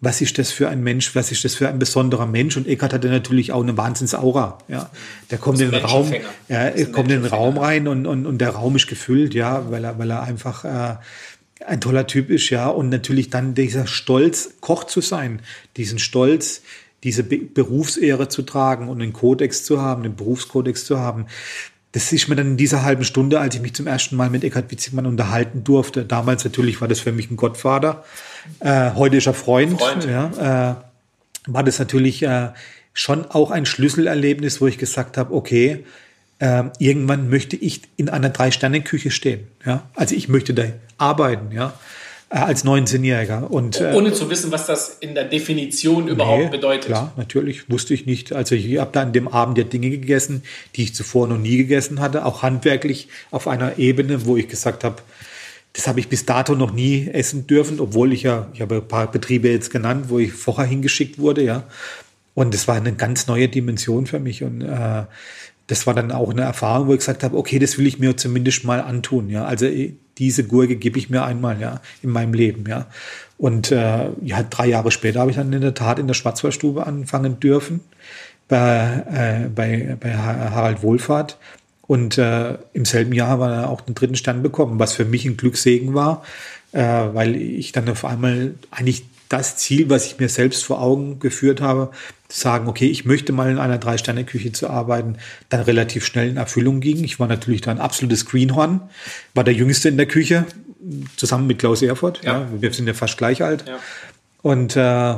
was 0.04 0.19
ist 0.19 0.38
das 0.38 0.52
für 0.52 0.67
ein 0.67 0.84
Mensch, 0.84 1.15
was 1.15 1.32
ist 1.32 1.45
das 1.45 1.56
für 1.56 1.69
ein 1.69 1.80
besonderer 1.80 2.26
Mensch? 2.26 2.58
Und 2.58 2.67
Eckart 2.67 2.93
hatte 2.93 3.08
natürlich 3.08 3.54
auch 3.54 3.63
eine 3.63 3.78
Wahnsinnsaura. 3.78 4.58
Ja, 4.67 4.89
der 5.32 5.38
kommt 5.38 5.62
in 5.62 5.71
den 5.71 5.86
Raum, 5.86 6.13
ja, 6.49 6.58
er 6.58 6.86
kommt 6.88 7.10
in 7.10 7.21
den 7.21 7.32
Raum 7.32 7.58
rein 7.58 7.88
und, 7.88 8.06
und, 8.06 8.26
und 8.26 8.39
der 8.39 8.49
Raum 8.49 8.76
ist 8.76 8.88
gefüllt, 8.88 9.34
ja, 9.34 9.71
weil 9.71 9.86
er, 9.86 9.97
weil 9.99 10.12
er 10.12 10.23
einfach 10.23 10.65
äh, 10.65 10.97
ein 11.65 11.80
toller 11.80 12.06
Typ 12.06 12.30
ist, 12.30 12.49
ja. 12.49 12.67
Und 12.67 12.89
natürlich 12.89 13.30
dann 13.30 13.54
dieser 13.54 13.88
Stolz, 13.88 14.56
Koch 14.60 14.84
zu 14.84 14.99
sein, 14.99 15.39
diesen 15.78 15.99
Stolz, 15.99 16.62
diese 17.04 17.23
Be 17.23 17.38
Berufsehre 17.38 18.28
zu 18.28 18.41
tragen 18.41 18.89
und 18.89 19.02
einen 19.02 19.13
Kodex 19.13 19.63
zu 19.63 19.82
haben, 19.82 20.04
einen 20.04 20.15
Berufskodex 20.15 20.86
zu 20.86 20.99
haben. 20.99 21.28
Das 21.93 22.12
ist 22.12 22.27
mir 22.27 22.36
dann 22.36 22.47
in 22.47 22.58
dieser 22.58 22.84
halben 22.84 23.03
Stunde, 23.03 23.39
als 23.39 23.56
ich 23.56 23.62
mich 23.62 23.75
zum 23.75 23.88
ersten 23.88 24.15
Mal 24.15 24.29
mit 24.29 24.43
Eckhard 24.43 24.71
Witzigmann 24.71 25.06
unterhalten 25.06 25.63
durfte. 25.63 26.03
Damals 26.06 26.43
natürlich 26.43 26.82
war 26.82 26.88
das 26.88 26.99
für 26.99 27.12
mich 27.12 27.29
ein 27.32 27.38
Gottvater. 27.38 28.03
Äh, 28.60 28.91
heute 28.95 29.17
ist 29.17 29.27
er 29.27 29.36
Freund. 29.36 29.79
Freund. 29.79 30.06
Ja, 30.06 30.71
äh, 30.71 31.51
war 31.51 31.63
das 31.63 31.77
natürlich 31.79 32.23
äh, 32.23 32.49
schon 32.93 33.25
auch 33.25 33.51
ein 33.51 33.65
Schlüsselerlebnis, 33.65 34.60
wo 34.60 34.67
ich 34.67 34.79
gesagt 34.79 35.17
habe, 35.17 35.34
okay, 35.34 35.86
äh, 36.39 36.63
irgendwann 36.79 37.29
möchte 37.29 37.56
ich 37.56 37.82
in 37.95 38.10
einer 38.10 38.29
Drei-Sterne-Küche 38.29 39.12
stehen. 39.12 39.47
Ja? 39.65 39.84
Also 39.95 40.15
ich 40.15 40.27
möchte 40.27 40.53
da 40.53 40.63
arbeiten, 40.97 41.51
ja, 41.51 41.73
als 42.33 42.65
19-Jähriger. 42.65 43.43
Und, 43.43 43.79
äh, 43.79 43.93
Ohne 43.93 44.11
zu 44.11 44.29
wissen, 44.29 44.51
was 44.51 44.65
das 44.65 44.97
in 44.99 45.13
der 45.13 45.25
Definition 45.25 46.07
überhaupt 46.07 46.45
nee, 46.45 46.49
bedeutet. 46.49 46.87
Klar, 46.87 47.13
natürlich, 47.15 47.69
wusste 47.69 47.93
ich 47.93 48.05
nicht. 48.05 48.33
Also 48.33 48.55
ich 48.55 48.77
habe 48.79 48.89
da 48.91 49.01
an 49.01 49.13
dem 49.13 49.27
Abend 49.27 49.57
ja 49.57 49.63
Dinge 49.63 49.91
gegessen, 49.91 50.43
die 50.75 50.83
ich 50.83 50.95
zuvor 50.95 51.27
noch 51.27 51.37
nie 51.37 51.57
gegessen 51.57 51.99
hatte, 51.99 52.25
auch 52.25 52.41
handwerklich 52.41 53.07
auf 53.29 53.47
einer 53.47 53.77
Ebene, 53.77 54.25
wo 54.25 54.35
ich 54.35 54.47
gesagt 54.47 54.83
habe, 54.83 54.97
das 55.73 55.87
habe 55.87 55.99
ich 55.99 56.07
bis 56.07 56.25
dato 56.25 56.55
noch 56.55 56.71
nie 56.71 57.07
essen 57.11 57.45
dürfen, 57.47 57.79
obwohl 57.79 58.13
ich 58.13 58.23
ja, 58.23 58.47
ich 58.53 58.61
habe 58.61 58.75
ein 58.75 58.87
paar 58.87 59.11
Betriebe 59.11 59.49
jetzt 59.49 59.69
genannt, 59.71 60.05
wo 60.09 60.19
ich 60.19 60.31
vorher 60.31 60.65
hingeschickt 60.65 61.19
wurde, 61.19 61.43
ja. 61.43 61.63
Und 62.35 62.55
das 62.55 62.67
war 62.67 62.75
eine 62.75 62.93
ganz 62.93 63.27
neue 63.27 63.47
Dimension 63.47 64.07
für 64.07 64.19
mich. 64.19 64.43
Und 64.43 64.61
äh, 64.61 65.03
das 65.67 65.88
war 65.88 65.93
dann 65.93 66.12
auch 66.12 66.30
eine 66.30 66.41
Erfahrung, 66.41 66.88
wo 66.88 66.93
ich 66.93 66.99
gesagt 66.99 67.23
habe, 67.23 67.38
okay, 67.38 67.60
das 67.60 67.78
will 67.78 67.88
ich 67.88 67.99
mir 67.99 68.17
zumindest 68.17 68.65
mal 68.65 68.82
antun, 68.82 69.30
ja. 69.30 69.45
Also 69.45 69.65
äh, 69.65 69.93
diese 70.17 70.43
Gurke 70.43 70.76
gebe 70.76 70.99
ich 70.99 71.10
mir 71.10 71.23
einmal, 71.23 71.60
ja, 71.60 71.82
in 72.02 72.10
meinem 72.10 72.34
Leben, 72.34 72.65
ja. 72.67 72.88
Und 73.38 73.71
äh, 73.71 74.10
ja, 74.21 74.43
drei 74.43 74.67
Jahre 74.67 74.91
später 74.91 75.21
habe 75.21 75.32
ich 75.32 75.38
dann 75.38 75.54
in 75.54 75.62
der 75.62 75.73
Tat 75.73 75.99
in 75.99 76.08
der 76.08 76.13
Schwarzwaldstube 76.13 76.86
anfangen 76.86 77.39
dürfen 77.39 77.82
bei, 78.47 79.45
äh, 79.45 79.49
bei, 79.49 79.97
bei 79.99 80.15
Harald 80.15 80.84
Wohlfahrt. 80.84 81.38
Und 81.86 82.17
äh, 82.17 82.58
im 82.73 82.86
selben 82.86 83.13
Jahr 83.13 83.39
war 83.39 83.54
er 83.54 83.69
auch 83.69 83.82
den 83.82 83.95
dritten 83.95 84.15
Stern 84.15 84.41
bekommen, 84.41 84.80
was 84.80 84.93
für 84.93 85.06
mich 85.06 85.26
ein 85.26 85.38
Glückssegen 85.38 85.93
war, 85.93 86.23
äh, 86.71 86.82
weil 86.82 87.36
ich 87.36 87.71
dann 87.71 87.89
auf 87.89 88.06
einmal 88.06 88.56
eigentlich 88.71 89.06
das 89.28 89.58
Ziel, 89.58 89.89
was 89.89 90.06
ich 90.06 90.19
mir 90.19 90.30
selbst 90.30 90.63
vor 90.63 90.82
Augen 90.82 91.19
geführt 91.19 91.60
habe, 91.60 91.91
sagen, 92.33 92.67
okay, 92.67 92.87
ich 92.87 93.05
möchte 93.05 93.31
mal 93.31 93.51
in 93.51 93.59
einer 93.59 93.77
Drei-Sterne-Küche 93.77 94.51
zu 94.51 94.69
arbeiten, 94.69 95.17
dann 95.49 95.61
relativ 95.61 96.05
schnell 96.05 96.29
in 96.29 96.37
Erfüllung 96.37 96.79
ging. 96.79 97.03
Ich 97.03 97.19
war 97.19 97.27
natürlich 97.27 97.61
da 97.61 97.71
ein 97.71 97.79
absolutes 97.79 98.25
Greenhorn, 98.25 98.81
war 99.33 99.43
der 99.43 99.53
Jüngste 99.53 99.89
in 99.89 99.97
der 99.97 100.07
Küche, 100.07 100.45
zusammen 101.15 101.47
mit 101.47 101.59
Klaus 101.59 101.81
Erfurt. 101.81 102.23
Ja. 102.23 102.41
ja 102.41 102.47
wir 102.59 102.73
sind 102.73 102.87
ja 102.87 102.93
fast 102.93 103.17
gleich 103.17 103.43
alt. 103.43 103.65
Ja. 103.67 103.77
Und 104.41 104.75
äh, 104.75 105.15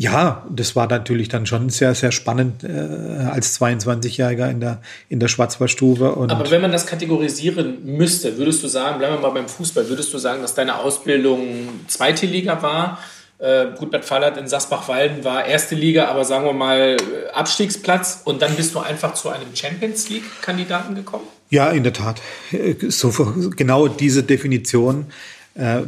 ja, 0.00 0.46
das 0.50 0.76
war 0.76 0.88
natürlich 0.88 1.28
dann 1.28 1.46
schon 1.46 1.70
sehr, 1.70 1.94
sehr 1.94 2.12
spannend 2.12 2.62
äh, 2.62 2.68
als 2.68 3.60
22-Jähriger 3.60 4.50
in 4.50 4.60
der, 4.60 4.80
in 5.08 5.18
der 5.18 5.28
Schwarzwaldstube. 5.28 6.16
Aber 6.28 6.50
wenn 6.50 6.60
man 6.60 6.72
das 6.72 6.86
kategorisieren 6.86 7.84
müsste, 7.84 8.38
würdest 8.38 8.62
du 8.62 8.68
sagen, 8.68 8.98
bleiben 8.98 9.16
wir 9.16 9.20
mal 9.20 9.30
beim 9.30 9.48
Fußball, 9.48 9.88
würdest 9.88 10.12
du 10.12 10.18
sagen, 10.18 10.42
dass 10.42 10.54
deine 10.54 10.78
Ausbildung 10.78 11.68
zweite 11.88 12.26
Liga 12.26 12.62
war? 12.62 12.98
Äh, 13.38 13.66
gut, 13.78 13.92
Bad 13.92 14.04
Fallert 14.04 14.36
in 14.36 14.48
Sasbach-Walden 14.48 15.22
war 15.22 15.46
erste 15.46 15.76
Liga, 15.76 16.06
aber 16.08 16.24
sagen 16.24 16.44
wir 16.44 16.52
mal 16.52 16.96
äh, 16.98 17.30
Abstiegsplatz 17.30 18.22
und 18.24 18.42
dann 18.42 18.56
bist 18.56 18.74
du 18.74 18.80
einfach 18.80 19.14
zu 19.14 19.28
einem 19.28 19.54
Champions 19.54 20.08
League-Kandidaten 20.08 20.96
gekommen? 20.96 21.24
Ja, 21.48 21.70
in 21.70 21.84
der 21.84 21.92
Tat. 21.92 22.20
Äh, 22.50 22.74
so, 22.88 23.10
genau 23.54 23.86
diese 23.86 24.24
Definition 24.24 25.06
äh, 25.54 25.82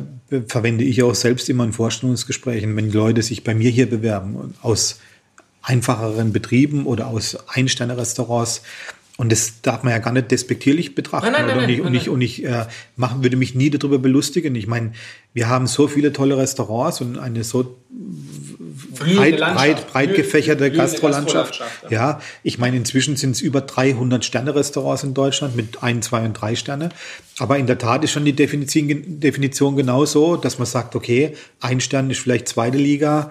verwende 0.46 0.84
ich 0.84 1.02
auch 1.02 1.14
selbst 1.14 1.48
immer 1.48 1.64
in 1.64 1.72
Vorstellungsgesprächen, 1.72 2.76
wenn 2.76 2.92
Leute 2.92 3.22
sich 3.22 3.42
bei 3.42 3.54
mir 3.54 3.70
hier 3.70 3.90
bewerben, 3.90 4.54
aus 4.62 5.00
einfacheren 5.62 6.32
Betrieben 6.32 6.86
oder 6.86 7.08
aus 7.08 7.36
Einsterne-Restaurants. 7.48 8.62
Und 9.20 9.30
das 9.30 9.60
darf 9.60 9.82
man 9.82 9.92
ja 9.92 9.98
gar 9.98 10.14
nicht 10.14 10.30
despektierlich 10.30 10.94
betrachten. 10.94 11.30
Nein, 11.30 11.44
nein, 11.46 11.58
nein, 11.58 11.64
und 11.64 11.68
ich, 11.68 11.80
und 11.82 11.94
ich, 11.94 12.08
und 12.08 12.20
ich 12.22 12.42
äh, 12.42 12.64
machen, 12.96 13.22
würde 13.22 13.36
mich 13.36 13.54
nie 13.54 13.68
darüber 13.68 13.98
belustigen. 13.98 14.54
Ich 14.54 14.66
meine, 14.66 14.92
wir 15.34 15.46
haben 15.46 15.66
so 15.66 15.88
viele 15.88 16.14
tolle 16.14 16.38
Restaurants 16.38 17.02
und 17.02 17.18
eine 17.18 17.44
so 17.44 17.76
breit, 18.98 19.36
breit, 19.36 19.92
breit 19.92 20.14
gefächerte 20.14 20.70
Gastrolandschaft. 20.70 21.60
Ja. 21.90 21.90
ja, 21.90 22.20
ich 22.42 22.56
meine, 22.58 22.78
inzwischen 22.78 23.16
sind 23.16 23.32
es 23.32 23.42
über 23.42 23.60
300 23.60 24.24
Sterne-Restaurants 24.24 25.04
in 25.04 25.12
Deutschland 25.12 25.54
mit 25.54 25.82
ein, 25.82 26.00
zwei 26.00 26.24
und 26.24 26.32
drei 26.32 26.56
Sterne. 26.56 26.88
Aber 27.38 27.58
in 27.58 27.66
der 27.66 27.76
Tat 27.76 28.02
ist 28.02 28.12
schon 28.12 28.24
die 28.24 28.32
Definition, 28.32 29.20
Definition 29.20 29.76
genauso, 29.76 30.36
dass 30.36 30.58
man 30.58 30.64
sagt, 30.64 30.96
okay, 30.96 31.34
ein 31.60 31.80
Stern 31.80 32.08
ist 32.08 32.20
vielleicht 32.20 32.48
zweite 32.48 32.78
Liga, 32.78 33.30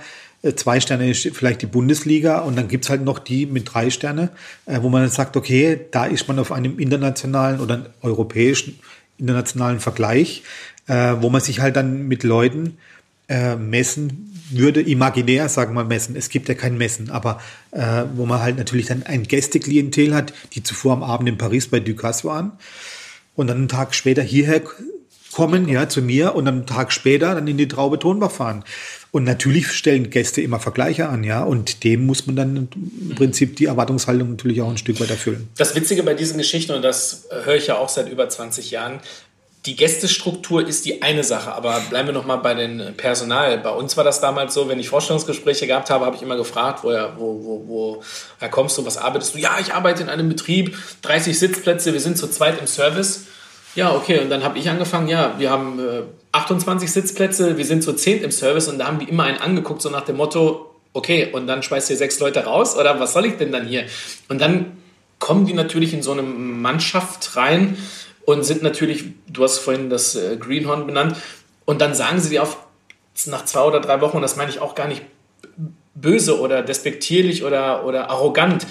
zwei 0.55 0.79
Sterne 0.79 1.09
ist 1.09 1.27
vielleicht 1.33 1.61
die 1.61 1.67
Bundesliga 1.67 2.39
und 2.39 2.57
dann 2.57 2.67
gibt's 2.67 2.89
halt 2.89 3.03
noch 3.03 3.19
die 3.19 3.45
mit 3.45 3.73
drei 3.73 3.89
Sterne, 3.89 4.29
äh, 4.65 4.81
wo 4.81 4.89
man 4.89 5.01
dann 5.01 5.11
sagt, 5.11 5.35
okay, 5.37 5.79
da 5.91 6.05
ist 6.05 6.27
man 6.27 6.39
auf 6.39 6.51
einem 6.51 6.79
internationalen 6.79 7.59
oder 7.59 7.87
europäischen 8.01 8.79
internationalen 9.17 9.79
Vergleich, 9.79 10.43
äh, 10.87 11.15
wo 11.19 11.29
man 11.29 11.41
sich 11.41 11.59
halt 11.59 11.75
dann 11.75 12.07
mit 12.07 12.23
Leuten 12.23 12.77
messen 13.59 14.29
würde 14.49 14.81
imaginär, 14.81 15.49
sagen 15.49 15.73
wir 15.73 15.83
messen. 15.83 16.15
Es 16.15 16.29
gibt 16.29 16.49
ja 16.49 16.55
kein 16.55 16.77
Messen, 16.77 17.09
aber 17.11 17.39
äh, 17.71 18.03
wo 18.15 18.25
man 18.25 18.41
halt 18.41 18.57
natürlich 18.57 18.87
dann 18.87 19.03
ein 19.03 19.23
Gästeklientel 19.23 20.15
hat, 20.15 20.33
die 20.53 20.63
zuvor 20.63 20.93
am 20.93 21.03
Abend 21.03 21.29
in 21.29 21.37
Paris 21.37 21.67
bei 21.67 21.79
Ducasse 21.79 22.27
waren 22.27 22.53
und 23.35 23.47
dann 23.47 23.57
einen 23.57 23.67
Tag 23.67 23.93
später 23.93 24.21
hierher 24.21 24.61
kommen, 25.39 25.69
ja, 25.69 25.87
zu 25.87 26.01
mir 26.01 26.35
und 26.35 26.49
einen 26.49 26.65
Tag 26.65 26.91
später 26.91 27.33
dann 27.33 27.47
in 27.47 27.57
die 27.57 27.69
Traube 27.69 27.97
Tonbach 27.97 28.29
fahren. 28.29 28.65
Und 29.11 29.23
natürlich 29.23 29.71
stellen 29.71 30.09
Gäste 30.09 30.41
immer 30.41 30.59
Vergleiche 30.59 31.07
an, 31.07 31.23
ja, 31.23 31.43
und 31.43 31.85
dem 31.85 32.05
muss 32.05 32.27
man 32.27 32.35
dann 32.35 32.67
im 33.09 33.15
Prinzip 33.15 33.55
die 33.55 33.65
Erwartungshaltung 33.65 34.31
natürlich 34.31 34.61
auch 34.61 34.69
ein 34.69 34.77
Stück 34.77 34.99
weit 34.99 35.09
erfüllen. 35.09 35.47
Das 35.57 35.75
Witzige 35.75 36.03
bei 36.03 36.13
diesen 36.13 36.37
Geschichten, 36.37 36.73
und 36.73 36.81
das 36.81 37.29
höre 37.45 37.55
ich 37.55 37.67
ja 37.67 37.77
auch 37.77 37.87
seit 37.87 38.09
über 38.09 38.27
20 38.27 38.69
Jahren, 38.69 38.99
die 39.65 39.77
Gästestruktur 39.77 40.67
ist 40.67 40.83
die 40.83 41.01
eine 41.01 41.23
Sache, 41.23 41.53
aber 41.53 41.79
bleiben 41.89 42.09
wir 42.09 42.13
noch 42.13 42.25
mal 42.25 42.37
bei 42.37 42.53
den 42.53 42.95
Personal. 42.97 43.57
Bei 43.59 43.71
uns 43.71 43.95
war 43.95 44.03
das 44.03 44.19
damals 44.19 44.53
so, 44.53 44.67
wenn 44.67 44.79
ich 44.79 44.89
Vorstellungsgespräche 44.89 45.67
gehabt 45.67 45.89
habe, 45.89 46.05
habe 46.05 46.17
ich 46.17 46.21
immer 46.21 46.35
gefragt, 46.35 46.79
woher, 46.83 47.13
wo, 47.17 47.43
wo, 47.43 47.67
wo 47.67 48.03
woher 48.39 48.49
kommst 48.49 48.77
du, 48.77 48.85
was 48.85 48.97
arbeitest 48.97 49.35
du? 49.35 49.39
Ja, 49.39 49.57
ich 49.61 49.73
arbeite 49.73 50.03
in 50.03 50.09
einem 50.09 50.27
Betrieb, 50.27 50.77
30 51.01 51.39
Sitzplätze, 51.39 51.93
wir 51.93 52.01
sind 52.01 52.17
zu 52.17 52.27
zweit 52.27 52.59
im 52.59 52.67
Service. 52.67 53.25
Ja, 53.75 53.95
okay, 53.95 54.19
und 54.19 54.29
dann 54.29 54.43
habe 54.43 54.57
ich 54.57 54.69
angefangen, 54.69 55.07
ja, 55.07 55.35
wir 55.37 55.49
haben 55.51 55.79
äh, 55.79 56.01
28 56.31 56.91
Sitzplätze, 56.91 57.57
wir 57.57 57.65
sind 57.65 57.83
zu 57.83 57.93
zehn 57.93 58.23
im 58.23 58.31
Service 58.31 58.67
und 58.67 58.79
da 58.79 58.87
haben 58.87 58.99
die 58.99 59.09
immer 59.09 59.23
einen 59.23 59.37
angeguckt, 59.37 59.81
so 59.81 59.89
nach 59.89 60.05
dem 60.05 60.17
Motto, 60.17 60.73
okay, 60.93 61.29
und 61.31 61.47
dann 61.47 61.63
schmeißt 61.63 61.89
ihr 61.89 61.97
sechs 61.97 62.19
Leute 62.19 62.45
raus 62.45 62.75
oder 62.75 62.99
was 62.99 63.13
soll 63.13 63.25
ich 63.25 63.37
denn 63.37 63.51
dann 63.51 63.67
hier? 63.67 63.85
Und 64.27 64.41
dann 64.41 64.77
kommen 65.19 65.45
die 65.45 65.53
natürlich 65.53 65.93
in 65.93 66.01
so 66.01 66.11
eine 66.11 66.23
Mannschaft 66.23 67.35
rein, 67.35 67.77
und 68.29 68.43
sind 68.43 68.61
natürlich, 68.61 69.05
du 69.27 69.43
hast 69.43 69.57
vorhin 69.57 69.89
das 69.89 70.15
äh, 70.15 70.37
Greenhorn 70.37 70.85
benannt, 70.85 71.17
und 71.65 71.81
dann 71.81 71.95
sagen 71.95 72.19
sie 72.19 72.29
dir 72.29 72.43
auf, 72.43 72.57
nach 73.25 73.43
zwei 73.45 73.61
oder 73.61 73.79
drei 73.79 74.01
Wochen, 74.01 74.17
und 74.17 74.21
das 74.21 74.35
meine 74.35 74.51
ich 74.51 74.59
auch 74.59 74.75
gar 74.75 74.87
nicht 74.87 75.01
böse 75.95 76.39
oder 76.39 76.61
despektierlich 76.61 77.43
oder, 77.43 77.85
oder 77.85 78.11
arrogant, 78.11 78.67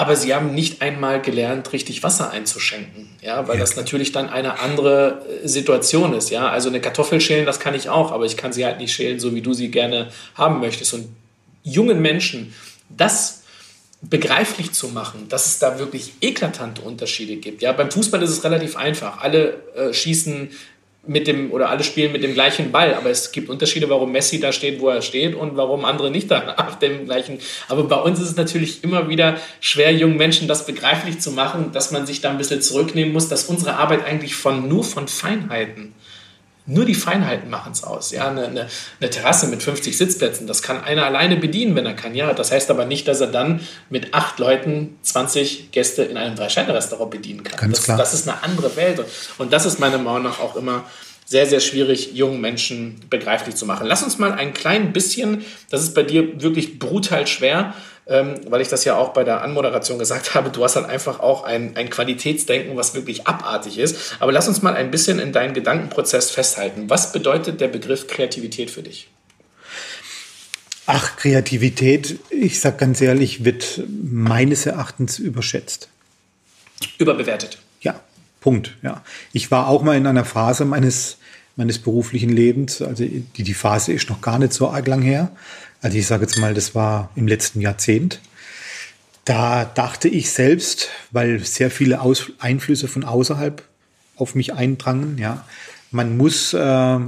aber 0.00 0.16
sie 0.16 0.34
haben 0.34 0.54
nicht 0.54 0.80
einmal 0.80 1.20
gelernt, 1.20 1.74
richtig 1.74 2.02
Wasser 2.02 2.30
einzuschenken, 2.30 3.10
ja, 3.20 3.46
weil 3.46 3.56
ja, 3.56 3.60
das 3.60 3.76
natürlich 3.76 4.12
dann 4.12 4.30
eine 4.30 4.58
andere 4.58 5.26
äh, 5.44 5.46
Situation 5.46 6.14
ist, 6.14 6.30
ja. 6.30 6.48
Also 6.48 6.70
eine 6.70 6.80
Kartoffel 6.80 7.20
schälen, 7.20 7.44
das 7.44 7.60
kann 7.60 7.74
ich 7.74 7.90
auch, 7.90 8.10
aber 8.10 8.24
ich 8.24 8.38
kann 8.38 8.50
sie 8.50 8.64
halt 8.64 8.78
nicht 8.78 8.94
schälen, 8.94 9.20
so 9.20 9.34
wie 9.34 9.42
du 9.42 9.52
sie 9.52 9.70
gerne 9.70 10.08
haben 10.36 10.58
möchtest. 10.60 10.94
Und 10.94 11.14
jungen 11.64 12.00
Menschen 12.00 12.54
das 12.88 13.42
begreiflich 14.00 14.72
zu 14.72 14.88
machen, 14.88 15.28
dass 15.28 15.44
es 15.44 15.58
da 15.58 15.78
wirklich 15.78 16.14
eklatante 16.22 16.80
Unterschiede 16.80 17.36
gibt. 17.36 17.60
Ja, 17.60 17.72
beim 17.72 17.90
Fußball 17.90 18.22
ist 18.22 18.30
es 18.30 18.42
relativ 18.42 18.76
einfach. 18.76 19.20
Alle 19.20 19.62
äh, 19.76 19.92
schießen 19.92 20.48
mit 21.06 21.26
dem 21.26 21.50
oder 21.50 21.70
alle 21.70 21.82
spielen 21.82 22.12
mit 22.12 22.22
dem 22.22 22.34
gleichen 22.34 22.72
Ball, 22.72 22.94
aber 22.94 23.10
es 23.10 23.32
gibt 23.32 23.48
Unterschiede, 23.48 23.88
warum 23.88 24.12
Messi 24.12 24.38
da 24.38 24.52
steht, 24.52 24.80
wo 24.80 24.88
er 24.88 25.00
steht 25.00 25.34
und 25.34 25.56
warum 25.56 25.84
andere 25.84 26.10
nicht 26.10 26.30
da 26.30 26.54
auf 26.58 26.78
dem 26.78 27.06
gleichen. 27.06 27.38
Aber 27.68 27.84
bei 27.84 27.96
uns 27.96 28.20
ist 28.20 28.30
es 28.30 28.36
natürlich 28.36 28.84
immer 28.84 29.08
wieder 29.08 29.38
schwer, 29.60 29.92
jungen 29.92 30.16
Menschen 30.16 30.46
das 30.46 30.66
begreiflich 30.66 31.18
zu 31.20 31.32
machen, 31.32 31.72
dass 31.72 31.90
man 31.90 32.06
sich 32.06 32.20
da 32.20 32.30
ein 32.30 32.38
bisschen 32.38 32.60
zurücknehmen 32.60 33.12
muss, 33.12 33.28
dass 33.28 33.44
unsere 33.44 33.76
Arbeit 33.76 34.04
eigentlich 34.04 34.34
von 34.34 34.68
nur 34.68 34.84
von 34.84 35.08
Feinheiten 35.08 35.94
nur 36.66 36.84
die 36.84 36.94
Feinheiten 36.94 37.50
machen 37.50 37.72
es 37.72 37.82
aus. 37.82 38.10
Ja, 38.10 38.28
eine, 38.28 38.46
eine, 38.46 38.68
eine, 39.00 39.10
Terrasse 39.10 39.48
mit 39.48 39.62
50 39.62 39.96
Sitzplätzen, 39.96 40.46
das 40.46 40.62
kann 40.62 40.82
einer 40.82 41.04
alleine 41.04 41.36
bedienen, 41.36 41.74
wenn 41.74 41.86
er 41.86 41.94
kann. 41.94 42.14
Ja, 42.14 42.32
das 42.32 42.52
heißt 42.52 42.70
aber 42.70 42.84
nicht, 42.84 43.08
dass 43.08 43.20
er 43.20 43.28
dann 43.28 43.60
mit 43.88 44.14
acht 44.14 44.38
Leuten 44.38 44.98
20 45.02 45.72
Gäste 45.72 46.02
in 46.02 46.16
einem 46.16 46.36
Drei-Sterne-Restaurant 46.36 47.10
bedienen 47.10 47.42
kann. 47.42 47.58
Ganz 47.58 47.78
das, 47.78 47.84
klar. 47.84 47.98
das 47.98 48.14
ist 48.14 48.28
eine 48.28 48.42
andere 48.42 48.76
Welt. 48.76 49.04
Und 49.38 49.52
das 49.52 49.66
ist 49.66 49.80
meiner 49.80 49.98
Meinung 49.98 50.24
nach 50.24 50.40
auch 50.40 50.56
immer 50.56 50.84
sehr, 51.30 51.46
sehr 51.46 51.60
schwierig, 51.60 52.12
jungen 52.14 52.40
Menschen 52.40 53.00
begreiflich 53.08 53.54
zu 53.54 53.64
machen. 53.64 53.86
Lass 53.86 54.02
uns 54.02 54.18
mal 54.18 54.32
ein 54.32 54.52
klein 54.52 54.92
bisschen, 54.92 55.44
das 55.70 55.82
ist 55.82 55.94
bei 55.94 56.02
dir 56.02 56.42
wirklich 56.42 56.80
brutal 56.80 57.28
schwer, 57.28 57.74
ähm, 58.06 58.40
weil 58.48 58.60
ich 58.60 58.68
das 58.68 58.84
ja 58.84 58.96
auch 58.96 59.10
bei 59.10 59.24
der 59.24 59.42
Anmoderation 59.42 59.98
gesagt 59.98 60.34
habe, 60.34 60.50
du 60.50 60.64
hast 60.64 60.76
dann 60.76 60.86
einfach 60.86 61.20
auch 61.20 61.44
ein, 61.44 61.76
ein 61.76 61.90
Qualitätsdenken, 61.90 62.76
was 62.76 62.94
wirklich 62.94 63.26
abartig 63.26 63.78
ist. 63.78 64.16
Aber 64.18 64.32
lass 64.32 64.48
uns 64.48 64.62
mal 64.62 64.74
ein 64.74 64.90
bisschen 64.90 65.18
in 65.18 65.32
deinen 65.32 65.54
Gedankenprozess 65.54 66.30
festhalten. 66.30 66.90
Was 66.90 67.12
bedeutet 67.12 67.60
der 67.60 67.68
Begriff 67.68 68.06
Kreativität 68.06 68.70
für 68.70 68.82
dich? 68.82 69.08
Ach, 70.86 71.16
Kreativität, 71.16 72.18
ich 72.30 72.58
sag 72.58 72.78
ganz 72.78 73.00
ehrlich, 73.00 73.44
wird 73.44 73.82
meines 73.86 74.66
Erachtens 74.66 75.20
überschätzt. 75.20 75.88
Überbewertet. 76.98 77.58
Ja, 77.80 78.00
Punkt. 78.40 78.76
Ja. 78.82 79.04
Ich 79.32 79.52
war 79.52 79.68
auch 79.68 79.82
mal 79.82 79.96
in 79.96 80.08
einer 80.08 80.24
Phase 80.24 80.64
meines, 80.64 81.18
meines 81.60 81.78
beruflichen 81.78 82.30
Lebens, 82.30 82.80
also 82.80 83.04
die, 83.04 83.42
die 83.42 83.54
Phase 83.54 83.92
ist 83.92 84.08
noch 84.08 84.22
gar 84.22 84.38
nicht 84.38 84.54
so 84.54 84.70
arg 84.70 84.86
lang 84.86 85.02
her. 85.02 85.30
Also 85.82 85.98
ich 85.98 86.06
sage 86.06 86.22
jetzt 86.22 86.38
mal, 86.38 86.54
das 86.54 86.74
war 86.74 87.10
im 87.16 87.28
letzten 87.28 87.60
Jahrzehnt. 87.60 88.22
Da 89.26 89.66
dachte 89.66 90.08
ich 90.08 90.30
selbst, 90.30 90.88
weil 91.10 91.44
sehr 91.44 91.70
viele 91.70 92.00
Aus 92.00 92.32
Einflüsse 92.38 92.88
von 92.88 93.04
außerhalb 93.04 93.62
auf 94.16 94.34
mich 94.34 94.54
eindrangen, 94.54 95.18
ja, 95.18 95.44
man 95.90 96.16
muss, 96.16 96.54
äh, 96.54 96.98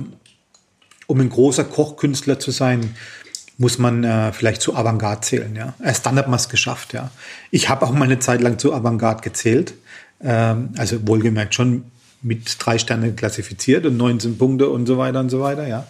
um 1.06 1.20
ein 1.20 1.30
großer 1.30 1.64
Kochkünstler 1.64 2.38
zu 2.38 2.50
sein, 2.50 2.94
muss 3.56 3.78
man 3.78 4.04
äh, 4.04 4.32
vielleicht 4.34 4.60
zu 4.60 4.76
Avantgarde 4.76 5.22
zählen. 5.22 5.56
Ja. 5.56 5.72
Erst 5.82 6.04
dann 6.04 6.16
hat 6.16 6.28
man 6.28 6.38
es 6.38 6.50
geschafft. 6.50 6.92
Ja. 6.92 7.10
Ich 7.50 7.70
habe 7.70 7.86
auch 7.86 7.92
mal 7.92 8.04
eine 8.04 8.18
Zeit 8.18 8.42
lang 8.42 8.58
zu 8.58 8.74
Avantgarde 8.74 9.22
gezählt. 9.22 9.72
Ähm, 10.22 10.74
also 10.76 11.06
wohlgemerkt 11.06 11.54
schon 11.54 11.84
mit 12.22 12.56
drei 12.58 12.78
Sternen 12.78 13.16
klassifiziert 13.16 13.86
und 13.86 13.96
19 13.96 14.38
Punkte 14.38 14.68
und 14.68 14.86
so 14.86 14.98
weiter 14.98 15.20
und 15.20 15.28
so 15.28 15.40
weiter. 15.40 15.66
Ja. 15.66 15.86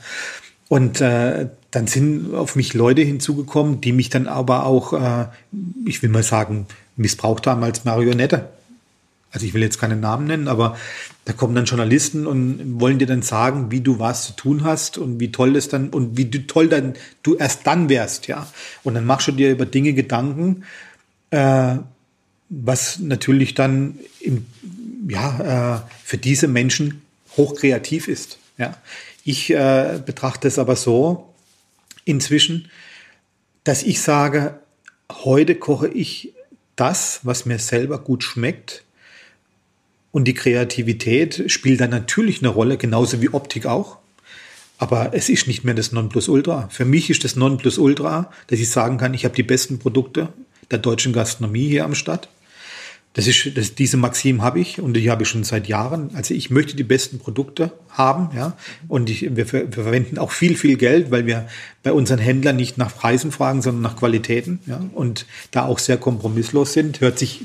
Und 0.68 1.00
äh, 1.00 1.48
dann 1.70 1.86
sind 1.86 2.34
auf 2.34 2.56
mich 2.56 2.74
Leute 2.74 3.02
hinzugekommen, 3.02 3.80
die 3.80 3.92
mich 3.92 4.10
dann 4.10 4.26
aber 4.26 4.64
auch, 4.64 4.92
äh, 4.92 5.26
ich 5.84 6.02
will 6.02 6.10
mal 6.10 6.22
sagen, 6.22 6.66
missbraucht 6.96 7.46
haben 7.46 7.62
als 7.62 7.84
Marionette. 7.84 8.48
Also 9.32 9.46
ich 9.46 9.54
will 9.54 9.62
jetzt 9.62 9.78
keine 9.78 9.96
Namen 9.96 10.26
nennen, 10.26 10.48
aber 10.48 10.76
da 11.24 11.32
kommen 11.32 11.54
dann 11.54 11.64
Journalisten 11.64 12.26
und 12.26 12.80
wollen 12.80 12.98
dir 12.98 13.06
dann 13.06 13.22
sagen, 13.22 13.70
wie 13.70 13.80
du 13.80 13.98
was 13.98 14.26
zu 14.26 14.32
tun 14.34 14.64
hast 14.64 14.98
und 14.98 15.20
wie 15.20 15.32
toll 15.32 15.56
es 15.56 15.68
dann 15.68 15.88
und 15.88 16.16
wie 16.18 16.28
toll 16.28 16.68
dann 16.68 16.94
du 17.22 17.36
erst 17.36 17.66
dann 17.66 17.88
wärst, 17.88 18.26
ja. 18.26 18.46
Und 18.82 18.94
dann 18.94 19.06
machst 19.06 19.28
du 19.28 19.32
dir 19.32 19.50
über 19.50 19.64
Dinge 19.64 19.94
Gedanken, 19.94 20.64
äh, 21.30 21.76
was 22.50 22.98
natürlich 22.98 23.54
dann 23.54 23.98
im, 24.20 24.44
ja, 25.08 25.84
äh, 25.84 25.90
für 26.04 26.18
diese 26.18 26.48
Menschen 26.48 27.02
hochkreativ 27.36 28.08
ist. 28.08 28.38
Ja. 28.58 28.76
Ich 29.24 29.50
äh, 29.50 30.00
betrachte 30.04 30.48
es 30.48 30.58
aber 30.58 30.76
so 30.76 31.32
inzwischen, 32.04 32.70
dass 33.64 33.82
ich 33.82 34.00
sage, 34.00 34.58
heute 35.10 35.54
koche 35.54 35.88
ich 35.88 36.32
das, 36.76 37.20
was 37.22 37.46
mir 37.46 37.58
selber 37.58 37.98
gut 37.98 38.24
schmeckt 38.24 38.82
und 40.10 40.26
die 40.26 40.34
Kreativität 40.34 41.50
spielt 41.50 41.80
dann 41.80 41.90
natürlich 41.90 42.40
eine 42.40 42.48
Rolle, 42.48 42.76
genauso 42.76 43.20
wie 43.22 43.30
Optik 43.30 43.66
auch. 43.66 43.98
Aber 44.78 45.14
es 45.14 45.28
ist 45.28 45.46
nicht 45.46 45.64
mehr 45.64 45.74
das 45.74 45.92
Nonplusultra. 45.92 46.68
Für 46.70 46.84
mich 46.84 47.08
ist 47.08 47.24
das 47.24 47.36
Nonplusultra, 47.36 48.30
dass 48.48 48.58
ich 48.58 48.68
sagen 48.68 48.98
kann, 48.98 49.14
ich 49.14 49.24
habe 49.24 49.34
die 49.34 49.42
besten 49.42 49.78
Produkte 49.78 50.32
der 50.70 50.78
deutschen 50.78 51.12
Gastronomie 51.12 51.68
hier 51.68 51.84
am 51.84 51.94
Stadt. 51.94 52.28
Das 53.14 53.26
ist, 53.26 53.56
das, 53.56 53.74
diese 53.74 53.98
Maxim 53.98 54.40
habe 54.42 54.60
ich 54.60 54.80
und 54.80 54.94
die 54.94 55.10
habe 55.10 55.24
ich 55.24 55.28
schon 55.28 55.44
seit 55.44 55.68
Jahren. 55.68 56.10
Also 56.14 56.32
ich 56.32 56.50
möchte 56.50 56.76
die 56.76 56.82
besten 56.82 57.18
Produkte 57.18 57.72
haben, 57.90 58.34
ja. 58.34 58.56
Und 58.88 59.10
ich, 59.10 59.36
wir, 59.36 59.52
wir 59.52 59.70
verwenden 59.70 60.18
auch 60.18 60.30
viel, 60.30 60.56
viel 60.56 60.76
Geld, 60.78 61.10
weil 61.10 61.26
wir 61.26 61.46
bei 61.82 61.92
unseren 61.92 62.18
Händlern 62.18 62.56
nicht 62.56 62.78
nach 62.78 62.96
Preisen 62.96 63.30
fragen, 63.30 63.60
sondern 63.60 63.82
nach 63.82 63.96
Qualitäten, 63.96 64.60
ja. 64.66 64.82
Und 64.94 65.26
da 65.50 65.66
auch 65.66 65.78
sehr 65.78 65.98
kompromisslos 65.98 66.72
sind. 66.72 67.00
Hört 67.02 67.18
sich 67.18 67.42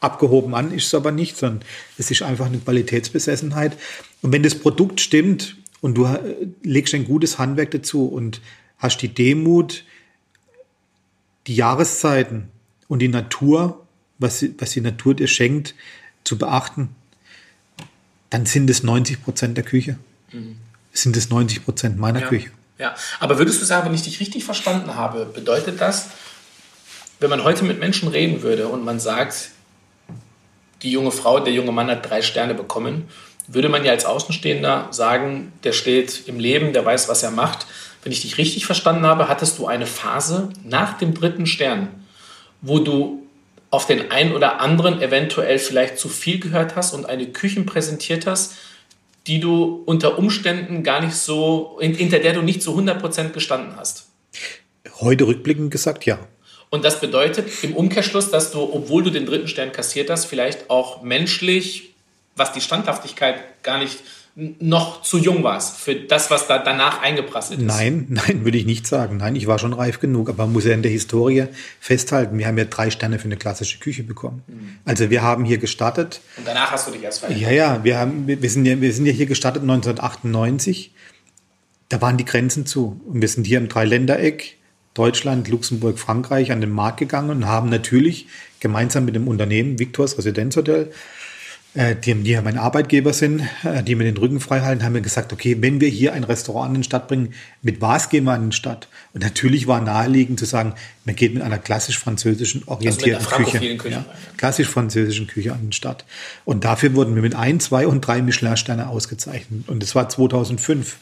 abgehoben 0.00 0.54
an, 0.54 0.72
ist 0.72 0.86
es 0.86 0.94
aber 0.94 1.12
nicht, 1.12 1.36
sondern 1.36 1.62
es 1.96 2.10
ist 2.10 2.22
einfach 2.22 2.46
eine 2.46 2.58
Qualitätsbesessenheit. 2.58 3.76
Und 4.20 4.32
wenn 4.32 4.42
das 4.42 4.56
Produkt 4.56 5.00
stimmt 5.00 5.56
und 5.80 5.94
du 5.94 6.06
äh, 6.06 6.48
legst 6.62 6.94
ein 6.94 7.04
gutes 7.04 7.38
Handwerk 7.38 7.70
dazu 7.70 8.06
und 8.06 8.40
hast 8.78 8.98
die 8.98 9.08
Demut, 9.08 9.84
die 11.46 11.54
Jahreszeiten 11.54 12.48
und 12.88 13.00
die 13.00 13.08
Natur, 13.08 13.83
was, 14.18 14.44
was 14.58 14.70
die 14.70 14.80
Natur 14.80 15.14
dir 15.14 15.28
schenkt, 15.28 15.74
zu 16.24 16.38
beachten, 16.38 16.94
dann 18.30 18.46
sind 18.46 18.70
es 18.70 18.82
90 18.82 19.22
Prozent 19.22 19.56
der 19.56 19.64
Küche. 19.64 19.98
Mhm. 20.32 20.56
Sind 20.92 21.16
es 21.16 21.30
90 21.30 21.64
Prozent 21.64 21.98
meiner 21.98 22.20
ja. 22.20 22.28
Küche. 22.28 22.50
Ja, 22.78 22.94
aber 23.20 23.38
würdest 23.38 23.60
du 23.60 23.64
sagen, 23.64 23.86
wenn 23.86 23.94
ich 23.94 24.02
dich 24.02 24.20
richtig 24.20 24.44
verstanden 24.44 24.96
habe, 24.96 25.26
bedeutet 25.26 25.80
das, 25.80 26.08
wenn 27.20 27.30
man 27.30 27.44
heute 27.44 27.64
mit 27.64 27.78
Menschen 27.78 28.08
reden 28.08 28.42
würde 28.42 28.68
und 28.68 28.84
man 28.84 28.98
sagt, 28.98 29.50
die 30.82 30.90
junge 30.90 31.12
Frau, 31.12 31.40
der 31.40 31.52
junge 31.52 31.72
Mann 31.72 31.88
hat 31.88 32.08
drei 32.08 32.22
Sterne 32.22 32.54
bekommen, 32.54 33.08
würde 33.46 33.68
man 33.68 33.84
ja 33.84 33.92
als 33.92 34.04
Außenstehender 34.04 34.88
sagen, 34.90 35.52
der 35.62 35.72
steht 35.72 36.24
im 36.26 36.40
Leben, 36.40 36.72
der 36.72 36.84
weiß, 36.84 37.08
was 37.08 37.22
er 37.22 37.30
macht. 37.30 37.66
Wenn 38.02 38.12
ich 38.12 38.22
dich 38.22 38.38
richtig 38.38 38.66
verstanden 38.66 39.06
habe, 39.06 39.28
hattest 39.28 39.58
du 39.58 39.66
eine 39.66 39.86
Phase 39.86 40.50
nach 40.64 40.98
dem 40.98 41.14
dritten 41.14 41.46
Stern, 41.46 41.88
wo 42.60 42.78
du 42.78 43.23
auf 43.74 43.86
den 43.86 44.12
einen 44.12 44.32
oder 44.32 44.60
anderen 44.60 45.02
eventuell 45.02 45.58
vielleicht 45.58 45.98
zu 45.98 46.08
viel 46.08 46.38
gehört 46.38 46.76
hast 46.76 46.94
und 46.94 47.06
eine 47.06 47.26
Küche 47.26 47.60
präsentiert 47.62 48.24
hast, 48.24 48.54
die 49.26 49.40
du 49.40 49.82
unter 49.84 50.16
Umständen 50.16 50.84
gar 50.84 51.00
nicht 51.00 51.16
so, 51.16 51.76
hinter 51.80 52.20
der 52.20 52.34
du 52.34 52.42
nicht 52.42 52.62
zu 52.62 52.70
100% 52.78 53.30
gestanden 53.30 53.74
hast. 53.76 54.06
Heute 55.00 55.26
rückblickend 55.26 55.72
gesagt, 55.72 56.06
ja. 56.06 56.20
Und 56.70 56.84
das 56.84 57.00
bedeutet 57.00 57.48
im 57.64 57.74
Umkehrschluss, 57.74 58.30
dass 58.30 58.52
du, 58.52 58.60
obwohl 58.60 59.02
du 59.02 59.10
den 59.10 59.26
dritten 59.26 59.48
Stern 59.48 59.72
kassiert 59.72 60.08
hast, 60.08 60.26
vielleicht 60.26 60.70
auch 60.70 61.02
menschlich, 61.02 61.94
was 62.36 62.52
die 62.52 62.60
Standhaftigkeit 62.60 63.62
gar 63.64 63.78
nicht 63.78 63.98
noch 64.36 65.02
zu 65.02 65.16
jung 65.18 65.44
warst 65.44 65.76
für 65.76 65.94
das, 65.94 66.28
was 66.30 66.48
da 66.48 66.58
danach 66.58 67.00
eingeprasselt 67.02 67.60
ist? 67.60 67.66
Nein, 67.66 68.06
nein, 68.10 68.44
würde 68.44 68.58
ich 68.58 68.66
nicht 68.66 68.86
sagen. 68.86 69.18
Nein, 69.18 69.36
ich 69.36 69.46
war 69.46 69.58
schon 69.58 69.72
reif 69.72 70.00
genug, 70.00 70.28
aber 70.28 70.44
man 70.44 70.52
muss 70.52 70.64
ja 70.64 70.74
in 70.74 70.82
der 70.82 70.90
Historie 70.90 71.46
festhalten, 71.78 72.36
wir 72.38 72.46
haben 72.46 72.58
ja 72.58 72.64
drei 72.64 72.90
Sterne 72.90 73.18
für 73.18 73.26
eine 73.26 73.36
klassische 73.36 73.78
Küche 73.78 74.02
bekommen. 74.02 74.42
Mhm. 74.46 74.78
Also 74.84 75.10
wir 75.10 75.22
haben 75.22 75.44
hier 75.44 75.58
gestartet. 75.58 76.20
Und 76.36 76.46
danach 76.46 76.72
hast 76.72 76.88
du 76.88 76.90
dich 76.90 77.02
erst 77.02 77.20
verändert. 77.20 77.42
Ja, 77.42 77.50
ja, 77.52 77.84
wir, 77.84 77.98
haben, 77.98 78.26
wir, 78.26 78.50
sind 78.50 78.66
ja, 78.66 78.80
wir 78.80 78.92
sind 78.92 79.06
ja 79.06 79.12
hier 79.12 79.26
gestartet 79.26 79.62
1998. 79.62 80.92
Da 81.88 82.00
waren 82.00 82.16
die 82.16 82.24
Grenzen 82.24 82.66
zu. 82.66 83.00
Und 83.06 83.20
wir 83.20 83.28
sind 83.28 83.46
hier 83.46 83.58
im 83.58 83.68
Dreiländereck 83.68 84.56
Deutschland, 84.94 85.48
Luxemburg, 85.48 85.98
Frankreich 85.98 86.52
an 86.52 86.60
den 86.60 86.70
Markt 86.70 86.98
gegangen 86.98 87.30
und 87.30 87.46
haben 87.46 87.68
natürlich 87.68 88.28
gemeinsam 88.60 89.04
mit 89.04 89.16
dem 89.16 89.28
Unternehmen 89.28 89.78
Victors 89.78 90.16
Residenzhotel, 90.16 90.92
die, 91.76 92.14
die 92.14 92.30
ja 92.30 92.40
mein 92.40 92.56
Arbeitgeber 92.56 93.12
sind, 93.12 93.42
äh, 93.64 93.82
die 93.82 93.96
mir 93.96 94.04
den 94.04 94.16
Rücken 94.16 94.38
frei 94.38 94.60
halten, 94.60 94.84
haben 94.84 94.94
wir 94.94 95.00
gesagt, 95.00 95.32
okay, 95.32 95.56
wenn 95.60 95.80
wir 95.80 95.88
hier 95.88 96.12
ein 96.12 96.22
Restaurant 96.22 96.74
in 96.76 96.82
die 96.82 96.84
Stadt 96.84 97.08
bringen, 97.08 97.34
mit 97.62 97.80
was 97.80 98.10
gehen 98.10 98.24
wir 98.24 98.32
an 98.32 98.50
die 98.50 98.56
Stadt? 98.56 98.88
Und 99.12 99.24
natürlich 99.24 99.66
war 99.66 99.80
naheliegend 99.80 100.38
zu 100.38 100.44
sagen, 100.44 100.74
man 101.04 101.16
geht 101.16 101.34
mit 101.34 101.42
einer 101.42 101.58
klassisch-französischen 101.58 102.62
orientierten 102.66 103.26
also 103.26 103.36
Küche, 103.36 103.76
Küche 103.76 103.94
ja, 103.94 104.04
klassisch-französischen 104.36 105.26
Küche 105.26 105.52
an 105.52 105.70
die 105.70 105.76
Stadt. 105.76 106.04
Und 106.44 106.64
dafür 106.64 106.94
wurden 106.94 107.16
wir 107.16 107.22
mit 107.22 107.34
ein, 107.34 107.58
zwei 107.58 107.88
und 107.88 108.02
drei 108.02 108.22
Michelin-Sterne 108.22 108.88
ausgezeichnet. 108.88 109.68
Und 109.68 109.82
das 109.82 109.96
war 109.96 110.08
2005. 110.08 110.96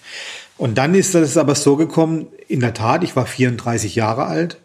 Und 0.57 0.79
dann 0.79 0.95
ist 0.95 1.15
es 1.15 1.37
aber 1.37 1.55
so 1.55 1.77
gekommen, 1.77 2.29
in 2.49 2.61
der 2.61 2.73
Tat, 2.73 3.05
ich 3.05 3.15
war 3.15 3.27
34 3.27 3.95
Jahre 3.95 4.25
alt, 4.25 4.57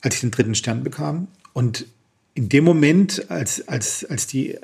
als 0.00 0.16
ich 0.16 0.20
den 0.20 0.32
dritten 0.32 0.56
Stern 0.56 0.82
bekam. 0.82 1.28
Und 1.52 1.86
in 2.34 2.48
dem 2.48 2.64
Moment, 2.64 3.30
als, 3.30 3.66
als, 3.68 4.04
als 4.04 4.26
die 4.26 4.58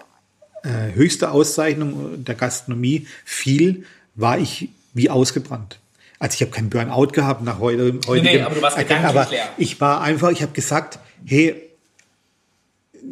äh, 0.64 0.94
höchste 0.94 1.30
Auszeichnung 1.30 2.24
der 2.24 2.34
Gastronomie 2.34 3.06
fiel, 3.24 3.84
war 4.14 4.38
ich 4.38 4.70
wie 4.94 5.10
ausgebrannt. 5.10 5.78
Also 6.18 6.34
ich 6.34 6.40
habe 6.40 6.52
kein 6.52 6.70
Burnout 6.70 7.08
gehabt 7.08 7.42
nach 7.42 7.58
heute. 7.58 7.98
heute 8.06 8.24
nee, 8.24 8.36
nee, 8.36 8.40
aber 8.40 8.54
du 8.54 8.62
warst 8.62 8.78
gedanklich 8.78 9.08
aber 9.08 9.30
leer. 9.30 9.48
Ich 9.58 9.80
war 9.80 10.00
einfach, 10.00 10.30
ich 10.30 10.42
habe 10.42 10.52
gesagt, 10.52 10.98
hey, 11.24 11.60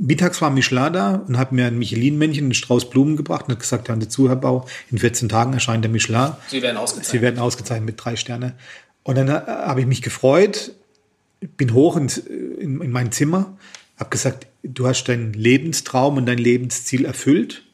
mittags 0.01 0.41
war 0.41 0.51
Michelin 0.51 0.93
da 0.93 1.22
und 1.27 1.37
hat 1.37 1.53
mir 1.53 1.66
ein 1.66 1.79
Michelin-Männchen, 1.79 2.45
einen 2.45 2.55
Strauß 2.55 2.89
Blumen 2.91 3.16
gebracht 3.16 3.47
und 3.49 3.53
hat 3.53 3.61
gesagt, 3.61 3.89
hören 3.89 4.01
Sie 4.01 4.09
zu, 4.09 4.29
Herr 4.29 4.37
Bau, 4.37 4.66
in 4.91 4.99
14 4.99 5.29
Tagen 5.29 5.53
erscheint 5.53 5.85
der 5.85 5.91
Michelin. 5.91 6.33
Sie 6.49 6.62
werden 6.62 6.77
ausgezeichnet. 6.77 7.11
Sie 7.11 7.20
werden 7.20 7.39
ausgezeichnet 7.39 7.87
mit 7.87 8.03
drei 8.03 8.16
Sterne. 8.16 8.55
Und 9.03 9.16
dann 9.16 9.29
äh, 9.29 9.43
habe 9.47 9.81
ich 9.81 9.87
mich 9.87 10.01
gefreut, 10.03 10.72
bin 11.41 11.74
hoch 11.74 11.97
in, 11.97 12.09
in, 12.09 12.81
in 12.81 12.91
mein 12.93 13.12
Zimmer, 13.12 13.57
habe 14.03 14.11
gesagt, 14.11 14.47
du 14.63 14.87
hast 14.87 15.05
deinen 15.05 15.33
Lebenstraum 15.33 16.17
und 16.17 16.27
dein 16.27 16.39
Lebensziel 16.39 17.05
erfüllt. 17.05 17.65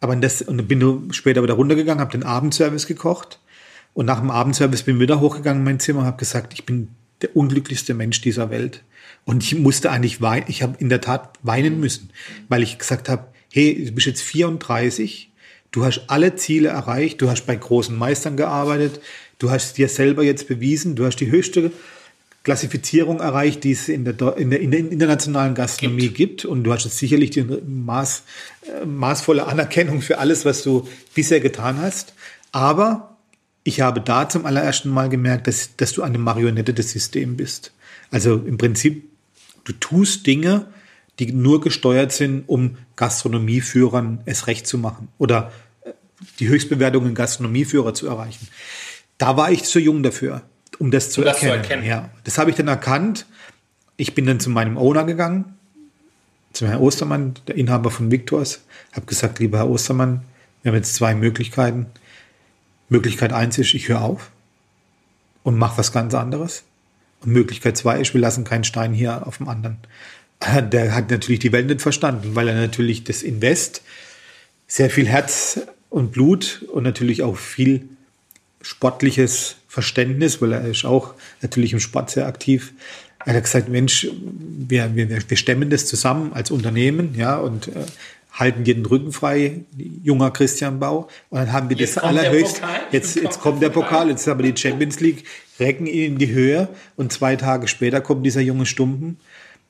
Aber 0.00 0.14
das, 0.16 0.42
und 0.42 0.68
bin 0.68 0.80
du 0.80 1.08
später 1.12 1.42
wieder 1.42 1.54
runtergegangen, 1.54 2.00
habe 2.00 2.12
den 2.12 2.22
Abendservice 2.22 2.86
gekocht. 2.86 3.40
Und 3.94 4.06
nach 4.06 4.20
dem 4.20 4.30
Abendservice 4.30 4.82
bin 4.82 4.96
ich 4.96 5.02
wieder 5.02 5.20
hochgegangen 5.20 5.60
in 5.60 5.64
mein 5.64 5.80
Zimmer 5.80 6.00
und 6.00 6.06
habe 6.06 6.18
gesagt, 6.18 6.52
ich 6.52 6.66
bin 6.66 6.88
der 7.22 7.34
unglücklichste 7.34 7.94
Mensch 7.94 8.20
dieser 8.20 8.50
Welt. 8.50 8.82
Und 9.24 9.42
ich 9.42 9.56
musste 9.56 9.90
eigentlich 9.90 10.20
weinen, 10.20 10.44
ich 10.48 10.62
habe 10.62 10.76
in 10.78 10.88
der 10.88 11.00
Tat 11.00 11.38
weinen 11.42 11.80
müssen, 11.80 12.10
weil 12.48 12.62
ich 12.62 12.78
gesagt 12.78 13.08
habe, 13.08 13.28
hey, 13.52 13.86
du 13.86 13.92
bist 13.92 14.06
jetzt 14.06 14.22
34, 14.22 15.30
Du 15.76 15.84
hast 15.84 16.04
alle 16.06 16.34
Ziele 16.36 16.70
erreicht, 16.70 17.20
du 17.20 17.28
hast 17.28 17.44
bei 17.44 17.54
großen 17.54 17.94
Meistern 17.94 18.38
gearbeitet, 18.38 19.00
du 19.38 19.50
hast 19.50 19.76
dir 19.76 19.90
selber 19.90 20.22
jetzt 20.22 20.48
bewiesen, 20.48 20.96
du 20.96 21.04
hast 21.04 21.16
die 21.16 21.30
höchste 21.30 21.70
Klassifizierung 22.46 23.18
erreicht, 23.18 23.64
die 23.64 23.72
es 23.72 23.88
in 23.88 24.04
der, 24.04 24.36
in 24.36 24.50
der, 24.50 24.60
in 24.60 24.70
der 24.70 24.78
internationalen 24.78 25.56
Gastronomie 25.56 26.02
gibt. 26.02 26.16
gibt. 26.16 26.44
Und 26.44 26.62
du 26.62 26.72
hast 26.72 26.84
jetzt 26.84 26.96
sicherlich 26.96 27.30
die 27.30 27.42
Maß, 27.42 28.22
äh, 28.62 28.86
maßvolle 28.86 29.48
Anerkennung 29.48 30.00
für 30.00 30.18
alles, 30.18 30.44
was 30.44 30.62
du 30.62 30.86
bisher 31.12 31.40
getan 31.40 31.80
hast. 31.80 32.14
Aber 32.52 33.16
ich 33.64 33.80
habe 33.80 34.00
da 34.00 34.28
zum 34.28 34.46
allerersten 34.46 34.90
Mal 34.90 35.08
gemerkt, 35.08 35.48
dass, 35.48 35.74
dass 35.76 35.92
du 35.92 36.04
eine 36.04 36.18
Marionette 36.18 36.72
des 36.72 36.92
Systems 36.92 37.36
bist. 37.36 37.72
Also 38.12 38.36
im 38.36 38.58
Prinzip, 38.58 39.10
du 39.64 39.72
tust 39.72 40.24
Dinge, 40.24 40.66
die 41.18 41.32
nur 41.32 41.60
gesteuert 41.60 42.12
sind, 42.12 42.44
um 42.46 42.76
Gastronomieführern 42.94 44.20
es 44.24 44.46
recht 44.46 44.68
zu 44.68 44.78
machen 44.78 45.08
oder 45.18 45.50
äh, 45.82 45.90
die 46.38 46.46
Höchstbewertungen 46.46 47.16
Gastronomieführer 47.16 47.92
zu 47.92 48.06
erreichen. 48.06 48.46
Da 49.18 49.36
war 49.36 49.50
ich 49.50 49.64
zu 49.64 49.80
jung 49.80 50.04
dafür 50.04 50.42
um 50.78 50.90
das 50.90 51.10
zu, 51.10 51.20
um 51.20 51.26
das 51.26 51.42
erkennen. 51.42 51.64
zu 51.64 51.70
erkennen. 51.70 51.86
Ja, 51.86 52.10
das 52.24 52.38
habe 52.38 52.50
ich 52.50 52.56
dann 52.56 52.68
erkannt. 52.68 53.26
Ich 53.96 54.14
bin 54.14 54.26
dann 54.26 54.40
zu 54.40 54.50
meinem 54.50 54.76
Owner 54.76 55.04
gegangen, 55.04 55.56
zu 56.52 56.66
Herrn 56.66 56.80
Ostermann, 56.80 57.34
der 57.46 57.56
Inhaber 57.56 57.90
von 57.90 58.10
Victors, 58.10 58.60
habe 58.92 59.06
gesagt, 59.06 59.38
lieber 59.38 59.58
Herr 59.58 59.68
Ostermann, 59.68 60.22
wir 60.62 60.72
haben 60.72 60.76
jetzt 60.76 60.94
zwei 60.94 61.14
Möglichkeiten. 61.14 61.86
Möglichkeit 62.88 63.32
eins 63.32 63.58
ist, 63.58 63.74
ich 63.74 63.88
höre 63.88 64.02
auf 64.02 64.30
und 65.42 65.56
mache 65.56 65.78
was 65.78 65.92
ganz 65.92 66.14
anderes. 66.14 66.64
Und 67.20 67.32
Möglichkeit 67.32 67.76
zwei 67.76 68.00
ist, 68.00 68.14
wir 68.14 68.20
lassen 68.20 68.44
keinen 68.44 68.64
Stein 68.64 68.92
hier 68.92 69.26
auf 69.26 69.38
dem 69.38 69.48
anderen. 69.48 69.78
Der 70.72 70.94
hat 70.94 71.10
natürlich 71.10 71.40
die 71.40 71.52
Welt 71.52 71.66
nicht 71.66 71.82
verstanden, 71.82 72.34
weil 72.34 72.48
er 72.48 72.54
natürlich 72.54 73.04
das 73.04 73.22
Invest, 73.22 73.82
sehr 74.66 74.90
viel 74.90 75.06
Herz 75.06 75.60
und 75.88 76.12
Blut 76.12 76.64
und 76.72 76.82
natürlich 76.82 77.22
auch 77.22 77.36
viel 77.36 77.88
sportliches 78.60 79.56
Verständnis, 79.76 80.40
weil 80.40 80.52
er 80.52 80.64
ist 80.64 80.86
auch 80.86 81.12
natürlich 81.42 81.74
im 81.74 81.80
Sport 81.80 82.08
sehr 82.08 82.26
aktiv. 82.26 82.72
Er 83.26 83.34
hat 83.34 83.44
gesagt, 83.44 83.68
Mensch, 83.68 84.08
wir, 84.68 84.96
wir, 84.96 85.10
wir 85.10 85.36
stemmen 85.36 85.68
das 85.68 85.84
zusammen 85.84 86.32
als 86.32 86.50
Unternehmen, 86.50 87.14
ja, 87.14 87.36
und 87.36 87.68
äh, 87.68 87.84
halten 88.32 88.64
dir 88.64 88.74
den 88.74 88.86
Rücken 88.86 89.12
frei, 89.12 89.64
junger 90.02 90.30
Christian 90.30 90.80
Bau. 90.80 91.08
Und 91.28 91.40
dann 91.40 91.52
haben 91.52 91.68
wir 91.68 91.76
jetzt 91.76 91.98
das 91.98 92.04
allerhöchst. 92.04 92.62
Jetzt, 92.90 93.16
jetzt 93.16 93.38
kommt 93.40 93.60
der 93.62 93.68
Pokal, 93.68 94.08
jetzt 94.08 94.26
haben 94.26 94.42
wir 94.42 94.50
die 94.50 94.58
Champions 94.58 94.98
League, 95.00 95.24
recken 95.60 95.86
ihn 95.86 96.12
in 96.12 96.18
die 96.18 96.30
Höhe 96.30 96.68
und 96.96 97.12
zwei 97.12 97.36
Tage 97.36 97.68
später 97.68 98.00
kommt 98.00 98.24
dieser 98.24 98.40
junge 98.40 98.64
Stumpen 98.64 99.18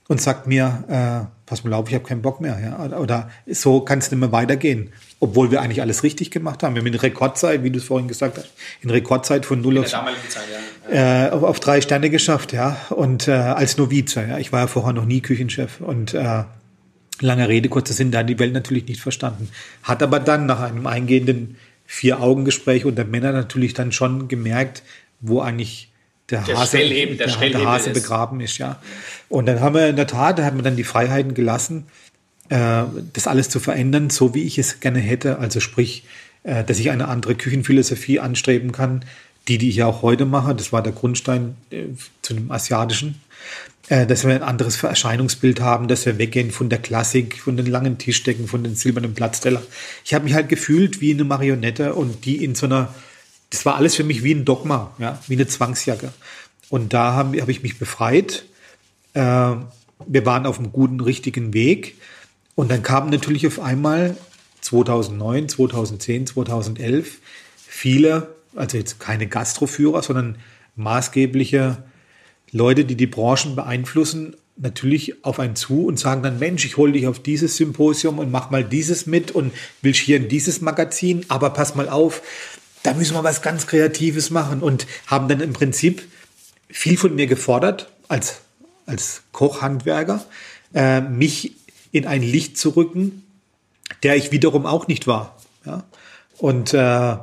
und 0.06 0.20
sagt 0.20 0.46
mir, 0.46 0.84
äh, 0.86 1.26
pass 1.46 1.64
mal 1.64 1.72
auf, 1.72 1.88
ich 1.88 1.96
habe 1.96 2.04
keinen 2.04 2.22
Bock 2.22 2.40
mehr. 2.40 2.60
Ja? 2.62 2.96
Oder 2.96 3.28
so 3.48 3.80
kann 3.80 3.98
es 3.98 4.12
nicht 4.12 4.20
mehr 4.20 4.30
weitergehen 4.30 4.92
obwohl 5.18 5.50
wir 5.50 5.62
eigentlich 5.62 5.80
alles 5.80 6.02
richtig 6.02 6.30
gemacht 6.30 6.62
haben. 6.62 6.74
Wir 6.74 6.80
haben 6.80 6.86
in 6.86 6.94
Rekordzeit, 6.94 7.62
wie 7.62 7.70
du 7.70 7.78
es 7.78 7.84
vorhin 7.84 8.08
gesagt 8.08 8.36
hast, 8.36 8.52
in 8.82 8.90
Rekordzeit 8.90 9.46
von 9.46 9.60
null 9.60 9.78
auf, 9.78 9.86
Zeit, 9.86 10.04
ja. 10.90 11.26
äh, 11.26 11.30
auf, 11.30 11.42
auf, 11.42 11.60
drei 11.60 11.80
Sterne 11.80 12.10
geschafft, 12.10 12.52
ja. 12.52 12.76
Und 12.90 13.28
äh, 13.28 13.32
als 13.32 13.78
Novize, 13.78 14.26
ja. 14.28 14.38
Ich 14.38 14.52
war 14.52 14.60
ja 14.60 14.66
vorher 14.66 14.92
noch 14.92 15.06
nie 15.06 15.20
Küchenchef 15.20 15.80
und 15.80 16.12
äh, 16.12 16.44
lange 17.20 17.48
Rede, 17.48 17.68
kurzer 17.68 17.94
Sinn, 17.94 18.10
da 18.10 18.18
hat 18.18 18.28
die 18.28 18.38
Welt 18.38 18.52
natürlich 18.52 18.86
nicht 18.86 19.00
verstanden. 19.00 19.48
Hat 19.82 20.02
aber 20.02 20.20
dann 20.20 20.46
nach 20.46 20.60
einem 20.60 20.86
eingehenden 20.86 21.56
Vier-Augen-Gespräch 21.86 22.84
unter 22.84 23.04
Männern 23.04 23.34
natürlich 23.34 23.72
dann 23.72 23.92
schon 23.92 24.28
gemerkt, 24.28 24.82
wo 25.20 25.40
eigentlich 25.40 25.90
der, 26.30 26.42
der 26.42 26.58
Hase, 26.58 26.78
der, 26.78 27.16
der, 27.16 27.64
Hase 27.64 27.90
begraben 27.90 28.40
ist, 28.40 28.58
ja. 28.58 28.80
Und 29.28 29.46
dann 29.46 29.60
haben 29.60 29.76
wir 29.76 29.88
in 29.88 29.96
der 29.96 30.08
Tat, 30.08 30.38
da 30.38 30.44
haben 30.44 30.58
wir 30.58 30.64
dann 30.64 30.76
die 30.76 30.84
Freiheiten 30.84 31.34
gelassen, 31.34 31.86
das 32.48 33.26
alles 33.26 33.48
zu 33.48 33.60
verändern, 33.60 34.10
so 34.10 34.34
wie 34.34 34.42
ich 34.42 34.58
es 34.58 34.80
gerne 34.80 35.00
hätte. 35.00 35.38
Also 35.38 35.60
sprich, 35.60 36.04
äh, 36.46 36.62
dass 36.62 36.78
ich 36.78 36.90
eine 36.90 37.08
andere 37.08 37.34
Küchenphilosophie 37.34 38.20
anstreben 38.20 38.70
kann, 38.70 39.04
die, 39.48 39.58
die 39.58 39.68
ich 39.68 39.82
auch 39.82 40.02
heute 40.02 40.24
mache. 40.24 40.54
Das 40.54 40.72
war 40.72 40.80
der 40.80 40.92
Grundstein 40.92 41.56
äh, 41.70 41.86
zu 42.22 42.34
dem 42.34 42.50
asiatischen. 42.50 43.20
Dass 43.88 44.24
wir 44.24 44.34
ein 44.34 44.42
anderes 44.42 44.82
Erscheinungsbild 44.82 45.60
haben, 45.60 45.86
dass 45.86 46.06
wir 46.06 46.18
weggehen 46.18 46.50
von 46.50 46.68
der 46.68 46.80
Klassik, 46.80 47.38
von 47.38 47.56
den 47.56 47.66
langen 47.66 47.98
Tischdecken, 47.98 48.48
von 48.48 48.64
den 48.64 48.74
silbernen 48.74 49.14
Platzteller. 49.14 49.62
Ich 50.04 50.12
habe 50.12 50.24
mich 50.24 50.34
halt 50.34 50.48
gefühlt 50.48 51.00
wie 51.00 51.14
eine 51.14 51.22
Marionette 51.22 51.94
und 51.94 52.24
die 52.24 52.42
in 52.42 52.56
so 52.56 52.66
einer, 52.66 52.92
das 53.50 53.64
war 53.64 53.76
alles 53.76 53.94
für 53.94 54.02
mich 54.02 54.24
wie 54.24 54.34
ein 54.34 54.44
Dogma, 54.44 54.92
ja, 54.98 55.22
wie 55.28 55.34
eine 55.34 55.46
Zwangsjacke. 55.46 56.12
Und 56.68 56.94
da 56.94 57.12
habe 57.12 57.40
hab 57.40 57.48
ich 57.48 57.62
mich 57.62 57.78
befreit. 57.78 58.46
wir 59.14 59.68
waren 60.08 60.46
auf 60.46 60.58
einem 60.58 60.72
guten, 60.72 60.98
richtigen 60.98 61.54
Weg. 61.54 61.94
Und 62.56 62.70
dann 62.70 62.82
kamen 62.82 63.10
natürlich 63.10 63.46
auf 63.46 63.60
einmal 63.60 64.16
2009, 64.62 65.48
2010, 65.48 66.26
2011 66.26 67.18
viele, 67.56 68.34
also 68.56 68.76
jetzt 68.78 68.98
keine 68.98 69.28
Gastroführer, 69.28 70.02
sondern 70.02 70.38
maßgebliche 70.74 71.84
Leute, 72.50 72.84
die 72.84 72.96
die 72.96 73.06
Branchen 73.06 73.54
beeinflussen, 73.54 74.34
natürlich 74.56 75.24
auf 75.24 75.38
einen 75.38 75.54
zu 75.54 75.84
und 75.84 75.98
sagen 75.98 76.22
dann, 76.22 76.38
Mensch, 76.38 76.64
ich 76.64 76.78
hole 76.78 76.92
dich 76.92 77.06
auf 77.06 77.18
dieses 77.18 77.56
Symposium 77.56 78.18
und 78.18 78.30
mach 78.30 78.50
mal 78.50 78.64
dieses 78.64 79.06
mit 79.06 79.30
und 79.30 79.52
will 79.82 79.92
hier 79.92 80.16
in 80.16 80.28
dieses 80.28 80.62
Magazin, 80.62 81.26
aber 81.28 81.50
pass 81.50 81.74
mal 81.74 81.90
auf, 81.90 82.22
da 82.82 82.94
müssen 82.94 83.14
wir 83.14 83.24
was 83.24 83.42
ganz 83.42 83.66
Kreatives 83.66 84.30
machen. 84.30 84.62
Und 84.62 84.86
haben 85.06 85.28
dann 85.28 85.40
im 85.40 85.52
Prinzip 85.52 86.02
viel 86.68 86.96
von 86.96 87.14
mir 87.14 87.26
gefordert 87.26 87.90
als, 88.08 88.40
als 88.86 89.22
Kochhandwerker, 89.32 90.24
äh, 90.72 91.00
mich 91.02 91.52
in 91.92 92.06
ein 92.06 92.22
Licht 92.22 92.58
zu 92.58 92.70
rücken, 92.70 93.22
der 94.02 94.16
ich 94.16 94.32
wiederum 94.32 94.66
auch 94.66 94.88
nicht 94.88 95.06
war. 95.06 95.36
Ja? 95.64 95.84
Und 96.38 96.74
äh, 96.74 97.16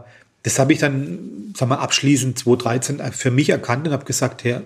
das 0.44 0.60
habe 0.60 0.74
ich 0.74 0.80
dann, 0.80 1.54
sag 1.56 1.70
mal, 1.70 1.78
abschließend 1.78 2.38
2013 2.40 3.00
für 3.14 3.32
mich 3.32 3.50
erkannt 3.50 3.88
und 3.88 3.94
habe 3.94 4.06
gesagt, 4.06 4.44
Herr, 4.44 4.64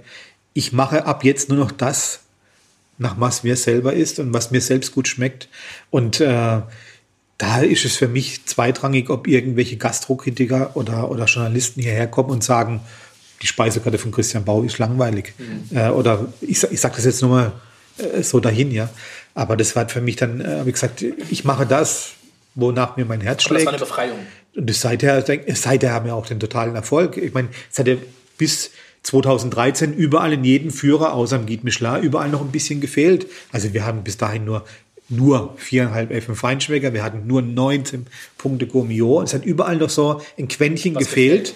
ich 0.54 0.74
mache 0.74 1.06
ab 1.06 1.24
jetzt 1.24 1.50
nur 1.50 1.58
noch 1.58 1.72
das, 1.72 2.22
nach 2.98 3.20
was 3.20 3.44
mir 3.44 3.56
selber 3.56 3.94
ist 3.94 4.20
und 4.20 4.34
was 4.34 4.50
mir 4.50 4.62
selbst 4.62 4.94
gut 4.94 5.08
schmeckt. 5.08 5.50
Und 5.92 6.20
äh, 6.20 6.62
da 7.38 7.62
ist 7.62 7.86
es 7.86 7.96
für 7.96 8.08
mich 8.08 8.46
zweitrangig, 8.46 9.10
ob 9.12 9.28
irgendwelche 9.28 9.78
Gastrokritiker 9.78 10.76
oder, 10.76 11.12
oder 11.12 11.26
Journalisten 11.26 11.82
hierher 11.82 12.08
kommen 12.08 12.32
und 12.32 12.44
sagen, 12.44 12.82
die 13.44 13.48
Speisekarte 13.48 14.00
von 14.00 14.12
Christian 14.12 14.46
Bau 14.46 14.64
ist 14.64 14.80
langweilig. 14.80 15.34
Mhm. 15.38 15.78
Äh, 15.78 15.90
oder 15.90 16.34
ich, 16.42 16.64
ich 16.64 16.82
sage 16.82 16.96
das 16.96 17.06
jetzt 17.06 17.22
nur 17.22 17.32
mal 17.32 17.52
äh, 17.98 18.24
so 18.24 18.40
dahin, 18.40 18.72
ja. 18.72 18.90
Aber 19.38 19.56
das 19.56 19.76
war 19.76 19.88
für 19.88 20.02
mich 20.02 20.16
dann, 20.16 20.42
äh, 20.42 20.58
habe 20.58 20.70
ich 20.70 20.74
gesagt, 20.74 21.04
ich 21.30 21.46
mache 21.46 21.68
das, 21.68 22.14
wonach 22.56 22.98
mir 22.98 23.06
mein 23.06 23.22
Herz 23.22 23.44
schlägt. 23.44 23.68
Aber 23.68 23.78
das 23.78 23.88
war 23.88 24.00
eine 24.00 24.16
Befreiung. 24.16 24.28
Und 24.56 24.74
seither, 24.74 25.24
seither 25.54 25.94
haben 25.94 26.08
wir 26.08 26.16
auch 26.16 26.26
den 26.26 26.40
totalen 26.40 26.74
Erfolg. 26.74 27.18
Ich 27.18 27.36
meine, 27.36 27.50
es 27.72 27.78
hatte 27.78 28.00
bis 28.40 28.72
2013 29.04 29.94
überall 29.94 30.34
in 30.34 30.44
jedem 30.44 30.72
Führer, 30.72 31.14
außer 31.14 31.36
im 31.36 31.46
Guide 31.46 31.64
Michelin, 31.64 32.02
überall 32.02 32.30
noch 32.30 32.42
ein 32.42 32.50
bisschen 32.50 32.82
gefehlt. 32.82 33.28
Also 33.52 33.74
wir 33.74 33.86
haben 33.86 34.04
bis 34.04 34.18
dahin 34.18 34.44
nur 34.44 34.66
nur 35.10 35.54
viereinhalb 35.58 36.12
Elfen 36.12 36.36
Feinschmecker, 36.36 36.94
wir 36.94 37.04
hatten 37.04 37.28
nur 37.28 37.42
19 37.42 38.08
Punkte 38.38 38.66
Gourmillot. 38.66 39.26
Es 39.26 39.34
hat 39.36 39.46
überall 39.46 39.78
noch 39.78 39.90
so 39.90 40.20
ein 40.38 40.48
Quäntchen 40.48 40.96
Was 40.96 41.04
gefehlt. 41.04 41.42
gefehlt. 41.50 41.56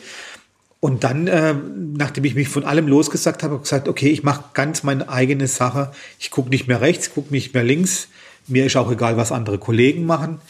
Und 0.82 1.04
dann, 1.04 1.28
äh, 1.28 1.54
nachdem 1.96 2.26
ich 2.26 2.34
mich 2.34 2.50
von 2.50 2.66
allem 2.66 2.88
losgesagt 2.88 3.44
habe, 3.44 3.54
habe 3.54 3.64
gesagt, 3.64 3.88
okay, 3.88 4.10
ich 4.10 4.24
mache 4.24 4.46
ganz 4.56 4.82
meine 4.82 5.08
eigene 5.10 5.48
Sache. 5.48 5.92
Ich 6.20 6.32
gucke 6.32 6.50
nicht 6.50 6.68
mehr 6.68 6.82
rechts, 6.82 7.14
gucke 7.14 7.32
nicht 7.32 7.54
mehr 7.54 7.64
links. 7.64 8.08
Mir 8.48 8.66
ist 8.66 8.76
auch 8.76 8.92
egal, 8.92 9.16
was 9.16 9.32
andere 9.32 9.60
Kollegen 9.60 10.08
machen. 10.08 10.42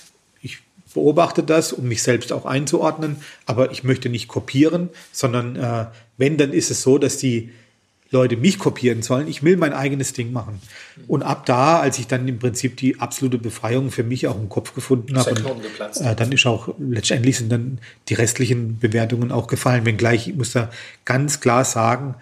Ich 0.41 0.59
beobachte 0.93 1.43
das, 1.43 1.73
um 1.73 1.89
mich 1.89 2.01
selbst 2.01 2.31
auch 2.31 2.45
einzuordnen. 2.45 3.17
Aber 3.45 3.71
ich 3.71 3.83
möchte 3.83 4.07
nicht 4.07 4.29
kopieren, 4.29 4.89
sondern 5.11 5.57
äh, 5.57 5.87
wenn, 6.17 6.37
dann 6.37 6.53
ist 6.53 6.71
es 6.71 6.81
so, 6.81 6.97
dass 6.97 7.17
die 7.17 7.51
Leute 8.11 8.35
mich 8.35 8.59
kopieren 8.59 9.01
sollen. 9.01 9.27
Ich 9.27 9.41
will 9.41 9.55
mein 9.55 9.73
eigenes 9.73 10.11
Ding 10.11 10.33
machen. 10.33 10.61
Und 11.07 11.23
ab 11.23 11.45
da, 11.45 11.79
als 11.79 11.97
ich 11.97 12.07
dann 12.07 12.27
im 12.27 12.39
Prinzip 12.39 12.75
die 12.75 12.99
absolute 12.99 13.37
Befreiung 13.37 13.89
für 13.89 14.03
mich 14.03 14.27
auch 14.27 14.35
im 14.35 14.49
Kopf 14.49 14.75
gefunden 14.75 15.17
habe, 15.17 15.31
äh, 16.01 16.15
dann 16.15 16.31
ist 16.33 16.45
auch 16.45 16.73
letztendlich 16.77 17.37
sind 17.37 17.51
dann 17.51 17.79
die 18.09 18.13
restlichen 18.13 18.79
Bewertungen 18.79 19.31
auch 19.31 19.47
gefallen. 19.47 19.85
Wenngleich, 19.85 20.27
ich 20.27 20.35
muss 20.35 20.51
da 20.51 20.69
ganz 21.05 21.39
klar 21.39 21.63
sagen, 21.63 22.15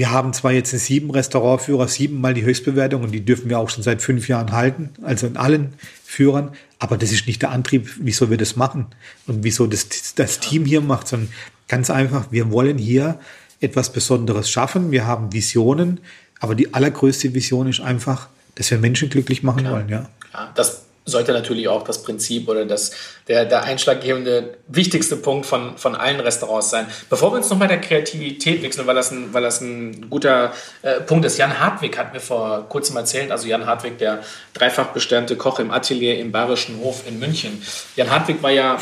wir 0.00 0.10
haben 0.10 0.32
zwar 0.32 0.52
jetzt 0.52 0.72
in 0.72 0.78
sieben 0.78 1.10
Restaurantführer 1.10 1.86
siebenmal 1.86 2.34
die 2.34 2.42
Höchstbewertung 2.42 3.02
und 3.02 3.12
die 3.12 3.24
dürfen 3.24 3.50
wir 3.50 3.58
auch 3.58 3.68
schon 3.68 3.82
seit 3.82 4.00
fünf 4.00 4.28
Jahren 4.28 4.50
halten, 4.52 4.90
also 5.02 5.26
in 5.26 5.36
allen 5.36 5.74
Führern, 6.04 6.52
aber 6.78 6.96
das 6.96 7.12
ist 7.12 7.26
nicht 7.26 7.42
der 7.42 7.50
Antrieb, 7.50 7.96
wieso 8.00 8.30
wir 8.30 8.38
das 8.38 8.56
machen 8.56 8.86
und 9.26 9.44
wieso 9.44 9.66
das, 9.66 10.14
das 10.14 10.40
Team 10.40 10.64
hier 10.64 10.80
macht, 10.80 11.06
sondern 11.06 11.28
ganz 11.68 11.90
einfach, 11.90 12.32
wir 12.32 12.50
wollen 12.50 12.78
hier 12.78 13.20
etwas 13.60 13.92
Besonderes 13.92 14.50
schaffen. 14.50 14.90
Wir 14.90 15.06
haben 15.06 15.32
Visionen, 15.32 16.00
aber 16.40 16.54
die 16.54 16.72
allergrößte 16.74 17.34
Vision 17.34 17.68
ist 17.68 17.80
einfach, 17.80 18.28
dass 18.54 18.70
wir 18.70 18.78
Menschen 18.78 19.10
glücklich 19.10 19.42
machen 19.42 19.60
Klar. 19.60 19.72
wollen. 19.72 19.88
Ja. 19.88 20.08
Klar. 20.30 20.52
Das 20.54 20.82
sollte 21.10 21.32
natürlich 21.32 21.68
auch 21.68 21.82
das 21.82 22.02
Prinzip 22.02 22.48
oder 22.48 22.64
das, 22.64 22.92
der, 23.28 23.44
der 23.44 23.64
einschlaggebende, 23.64 24.58
wichtigste 24.68 25.16
Punkt 25.16 25.46
von, 25.46 25.76
von 25.76 25.94
allen 25.94 26.20
Restaurants 26.20 26.70
sein. 26.70 26.86
Bevor 27.08 27.32
wir 27.32 27.38
uns 27.38 27.50
nochmal 27.50 27.68
der 27.68 27.80
Kreativität 27.80 28.62
wechseln, 28.62 28.86
weil 28.86 28.94
das 28.94 29.10
ein, 29.10 29.32
weil 29.32 29.42
das 29.42 29.60
ein 29.60 30.08
guter 30.08 30.52
äh, 30.82 31.00
Punkt 31.00 31.24
ist. 31.24 31.38
Jan 31.38 31.58
Hartwig 31.58 31.98
hat 31.98 32.12
mir 32.12 32.20
vor 32.20 32.68
kurzem 32.68 32.96
erzählt, 32.96 33.30
also 33.30 33.46
Jan 33.48 33.66
Hartwig, 33.66 33.98
der 33.98 34.22
dreifach 34.54 34.88
besternte 34.88 35.36
Koch 35.36 35.58
im 35.58 35.70
Atelier 35.70 36.18
im 36.18 36.32
Bayerischen 36.32 36.78
Hof 36.78 37.06
in 37.06 37.18
München. 37.18 37.62
Jan 37.96 38.10
Hartwig 38.10 38.42
war 38.42 38.50
ja 38.50 38.78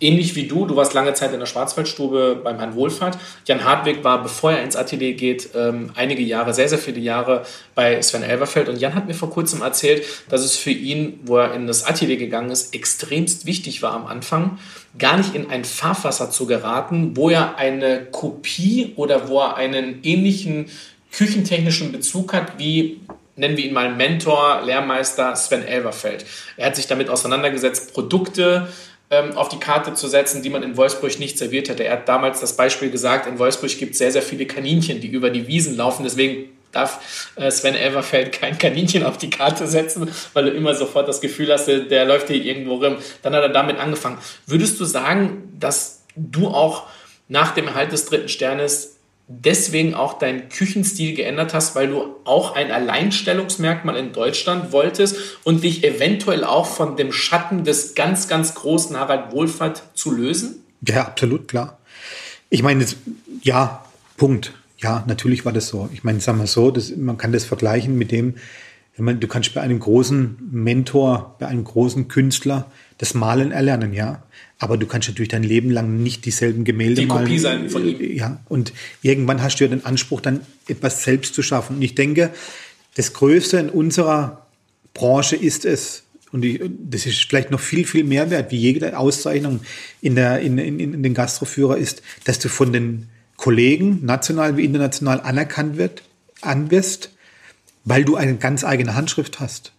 ähnlich 0.00 0.34
wie 0.36 0.46
du, 0.46 0.66
du 0.66 0.76
warst 0.76 0.94
lange 0.94 1.14
Zeit 1.14 1.32
in 1.32 1.40
der 1.40 1.46
Schwarzwaldstube 1.46 2.40
beim 2.42 2.58
Herrn 2.58 2.74
Wohlfahrt. 2.74 3.18
Jan 3.46 3.64
Hartwig 3.64 4.04
war, 4.04 4.22
bevor 4.22 4.52
er 4.52 4.62
ins 4.62 4.76
Atelier 4.76 5.14
geht, 5.14 5.50
ähm, 5.54 5.90
einige 5.94 6.22
Jahre, 6.22 6.52
sehr, 6.52 6.68
sehr 6.68 6.78
viele 6.78 7.00
Jahre 7.00 7.44
bei 7.74 8.00
Sven 8.02 8.22
Elverfeld. 8.22 8.68
Und 8.68 8.78
Jan 8.80 8.94
hat 8.94 9.06
mir 9.06 9.14
vor 9.14 9.30
kurzem 9.30 9.62
erzählt, 9.62 10.04
dass 10.28 10.42
es 10.42 10.56
für 10.56 10.70
ihn, 10.70 11.20
wo 11.24 11.38
er 11.38 11.54
in 11.54 11.66
das 11.66 11.84
Atelier 11.84 12.16
gegangen 12.16 12.50
ist, 12.50 12.74
extremst 12.74 13.46
wichtig 13.46 13.82
war 13.82 13.92
am 13.92 14.06
Anfang, 14.06 14.58
gar 14.98 15.16
nicht 15.16 15.34
in 15.34 15.50
ein 15.50 15.64
Fahrwasser 15.64 16.30
zu 16.30 16.46
geraten, 16.46 17.16
wo 17.16 17.30
er 17.30 17.56
eine 17.56 18.06
Kopie 18.06 18.92
oder 18.96 19.28
wo 19.28 19.40
er 19.40 19.56
einen 19.56 20.00
ähnlichen 20.02 20.66
küchentechnischen 21.12 21.92
Bezug 21.92 22.32
hat 22.34 22.58
wie 22.58 23.00
nennen 23.36 23.56
wir 23.56 23.64
ihn 23.64 23.74
mal 23.74 23.94
Mentor, 23.94 24.62
Lehrmeister 24.64 25.36
Sven 25.36 25.62
Elverfeld. 25.62 26.24
Er 26.56 26.66
hat 26.66 26.76
sich 26.76 26.86
damit 26.86 27.08
auseinandergesetzt, 27.08 27.92
Produkte 27.92 28.68
ähm, 29.10 29.36
auf 29.36 29.48
die 29.48 29.58
Karte 29.58 29.94
zu 29.94 30.08
setzen, 30.08 30.42
die 30.42 30.50
man 30.50 30.62
in 30.62 30.76
Wolfsburg 30.76 31.18
nicht 31.18 31.38
serviert 31.38 31.68
hätte. 31.68 31.84
Er 31.84 31.94
hat 31.94 32.08
damals 32.08 32.40
das 32.40 32.56
Beispiel 32.56 32.90
gesagt, 32.90 33.26
in 33.26 33.38
Wolfsburg 33.38 33.76
gibt 33.78 33.92
es 33.92 33.98
sehr, 33.98 34.12
sehr 34.12 34.22
viele 34.22 34.46
Kaninchen, 34.46 35.00
die 35.00 35.08
über 35.08 35.30
die 35.30 35.46
Wiesen 35.46 35.76
laufen. 35.76 36.02
Deswegen 36.04 36.50
darf 36.72 37.30
äh, 37.36 37.50
Sven 37.50 37.74
Elverfeld 37.74 38.32
kein 38.32 38.58
Kaninchen 38.58 39.04
auf 39.04 39.18
die 39.18 39.30
Karte 39.30 39.66
setzen, 39.66 40.10
weil 40.32 40.44
du 40.44 40.50
immer 40.50 40.74
sofort 40.74 41.08
das 41.08 41.20
Gefühl 41.20 41.52
hast, 41.52 41.66
der 41.66 42.04
läuft 42.04 42.28
hier 42.28 42.42
irgendwo 42.42 42.74
rum. 42.74 42.96
Dann 43.22 43.34
hat 43.34 43.42
er 43.42 43.48
damit 43.48 43.78
angefangen. 43.78 44.18
Würdest 44.46 44.78
du 44.80 44.84
sagen, 44.84 45.54
dass 45.58 46.02
du 46.16 46.48
auch 46.48 46.86
nach 47.28 47.54
dem 47.54 47.68
Erhalt 47.68 47.92
des 47.92 48.06
dritten 48.06 48.28
Sternes 48.28 48.95
deswegen 49.28 49.94
auch 49.94 50.18
deinen 50.18 50.48
Küchenstil 50.48 51.14
geändert 51.14 51.52
hast, 51.52 51.74
weil 51.74 51.88
du 51.88 52.14
auch 52.24 52.54
ein 52.54 52.70
Alleinstellungsmerkmal 52.70 53.96
in 53.96 54.12
Deutschland 54.12 54.72
wolltest 54.72 55.16
und 55.42 55.64
dich 55.64 55.82
eventuell 55.82 56.44
auch 56.44 56.66
von 56.66 56.96
dem 56.96 57.12
Schatten 57.12 57.64
des 57.64 57.94
ganz, 57.94 58.28
ganz 58.28 58.54
großen 58.54 58.96
Harald 58.96 59.32
Wohlfahrt 59.32 59.82
zu 59.94 60.12
lösen? 60.12 60.62
Ja, 60.86 61.06
absolut, 61.06 61.48
klar. 61.48 61.78
Ich 62.50 62.62
meine, 62.62 62.86
ja, 63.42 63.84
Punkt. 64.16 64.52
Ja, 64.78 65.04
natürlich 65.06 65.44
war 65.44 65.52
das 65.52 65.68
so. 65.68 65.88
Ich 65.92 66.04
meine, 66.04 66.20
sagen 66.20 66.38
wir 66.38 66.46
so, 66.46 66.70
das, 66.70 66.94
man 66.94 67.16
kann 67.16 67.32
das 67.32 67.44
vergleichen 67.44 67.96
mit 67.96 68.12
dem, 68.12 68.34
man, 68.98 69.20
du 69.20 69.26
kannst 69.26 69.54
bei 69.54 69.60
einem 69.60 69.80
großen 69.80 70.36
Mentor, 70.50 71.36
bei 71.38 71.46
einem 71.46 71.64
großen 71.64 72.08
Künstler 72.08 72.70
das 72.98 73.14
Malen 73.14 73.52
erlernen, 73.52 73.92
ja. 73.92 74.22
Aber 74.58 74.78
du 74.78 74.86
kannst 74.86 75.08
natürlich 75.08 75.28
dein 75.28 75.42
Leben 75.42 75.70
lang 75.70 76.02
nicht 76.02 76.24
dieselben 76.24 76.64
Gemälde 76.64 77.02
Die 77.02 77.08
Kopie 77.08 77.38
sein 77.38 77.68
von 77.68 77.86
ihm. 77.86 78.16
Ja, 78.16 78.40
und 78.48 78.72
irgendwann 79.02 79.42
hast 79.42 79.56
du 79.56 79.64
ja 79.64 79.70
den 79.70 79.84
Anspruch, 79.84 80.20
dann 80.20 80.40
etwas 80.66 81.04
selbst 81.04 81.34
zu 81.34 81.42
schaffen. 81.42 81.76
Und 81.76 81.82
ich 81.82 81.94
denke, 81.94 82.32
das 82.94 83.12
Größte 83.12 83.58
in 83.58 83.68
unserer 83.68 84.46
Branche 84.94 85.36
ist 85.36 85.66
es, 85.66 86.04
und 86.32 86.44
ich, 86.44 86.60
das 86.90 87.06
ist 87.06 87.24
vielleicht 87.24 87.50
noch 87.50 87.60
viel, 87.60 87.86
viel 87.86 88.04
mehr 88.04 88.30
wert, 88.30 88.50
wie 88.50 88.56
jede 88.56 88.98
Auszeichnung 88.98 89.60
in, 90.00 90.14
der, 90.14 90.40
in, 90.40 90.58
in, 90.58 90.80
in 90.80 91.02
den 91.02 91.14
Gastroführer 91.14 91.76
ist, 91.76 92.02
dass 92.24 92.38
du 92.38 92.48
von 92.48 92.72
den 92.72 93.08
Kollegen, 93.36 94.04
national 94.04 94.56
wie 94.56 94.64
international, 94.64 95.20
anerkannt 95.20 95.76
wird, 95.76 96.02
anwirst, 96.40 97.10
weil 97.84 98.04
du 98.04 98.16
eine 98.16 98.36
ganz 98.36 98.64
eigene 98.64 98.94
Handschrift 98.94 99.38
hast. 99.40 99.72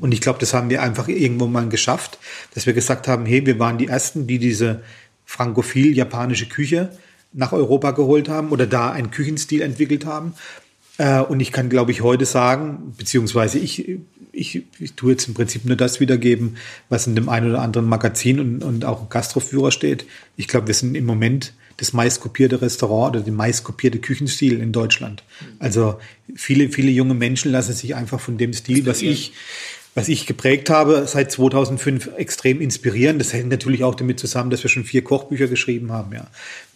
Und 0.00 0.12
ich 0.12 0.20
glaube, 0.20 0.38
das 0.38 0.54
haben 0.54 0.70
wir 0.70 0.82
einfach 0.82 1.08
irgendwo 1.08 1.46
mal 1.46 1.68
geschafft, 1.68 2.18
dass 2.54 2.66
wir 2.66 2.72
gesagt 2.72 3.08
haben, 3.08 3.26
hey, 3.26 3.46
wir 3.46 3.58
waren 3.58 3.78
die 3.78 3.88
Ersten, 3.88 4.26
die 4.26 4.38
diese 4.38 4.82
frankophil 5.24 5.96
japanische 5.96 6.46
Küche 6.46 6.90
nach 7.32 7.52
Europa 7.52 7.92
geholt 7.92 8.28
haben 8.28 8.50
oder 8.50 8.66
da 8.66 8.90
einen 8.90 9.10
Küchenstil 9.10 9.62
entwickelt 9.62 10.06
haben. 10.06 10.34
Äh, 10.98 11.20
und 11.20 11.40
ich 11.40 11.52
kann, 11.52 11.68
glaube 11.68 11.90
ich, 11.90 12.02
heute 12.02 12.24
sagen, 12.24 12.94
beziehungsweise 12.96 13.58
ich, 13.58 13.98
ich, 14.32 14.62
ich 14.78 14.92
tue 14.94 15.12
jetzt 15.12 15.26
im 15.28 15.34
Prinzip 15.34 15.64
nur 15.64 15.76
das 15.76 16.00
wiedergeben, 16.00 16.56
was 16.88 17.06
in 17.06 17.16
dem 17.16 17.28
einen 17.28 17.50
oder 17.50 17.62
anderen 17.62 17.88
Magazin 17.88 18.40
und, 18.40 18.64
und 18.64 18.84
auch 18.84 19.02
im 19.02 19.08
Gastroführer 19.08 19.72
steht. 19.72 20.06
Ich 20.36 20.48
glaube, 20.48 20.68
wir 20.68 20.74
sind 20.74 20.94
im 20.94 21.06
Moment 21.06 21.54
das 21.76 21.92
meistkopierte 21.92 22.62
Restaurant 22.62 23.16
oder 23.16 23.24
der 23.24 23.32
meistkopierte 23.32 23.98
Küchenstil 23.98 24.60
in 24.60 24.70
Deutschland. 24.70 25.24
Also 25.58 25.98
viele, 26.36 26.68
viele 26.68 26.92
junge 26.92 27.14
Menschen 27.14 27.50
lassen 27.50 27.72
sich 27.72 27.96
einfach 27.96 28.20
von 28.20 28.38
dem 28.38 28.52
Stil, 28.52 28.86
was 28.86 29.02
ich 29.02 29.32
was 29.94 30.08
ich 30.08 30.26
geprägt 30.26 30.70
habe 30.70 31.06
seit 31.06 31.30
2005 31.30 32.10
extrem 32.16 32.60
inspirieren. 32.60 33.18
Das 33.18 33.32
hängt 33.32 33.48
natürlich 33.48 33.84
auch 33.84 33.94
damit 33.94 34.18
zusammen, 34.18 34.50
dass 34.50 34.62
wir 34.62 34.70
schon 34.70 34.84
vier 34.84 35.04
Kochbücher 35.04 35.46
geschrieben 35.46 35.92
haben. 35.92 36.12
Ja, 36.12 36.26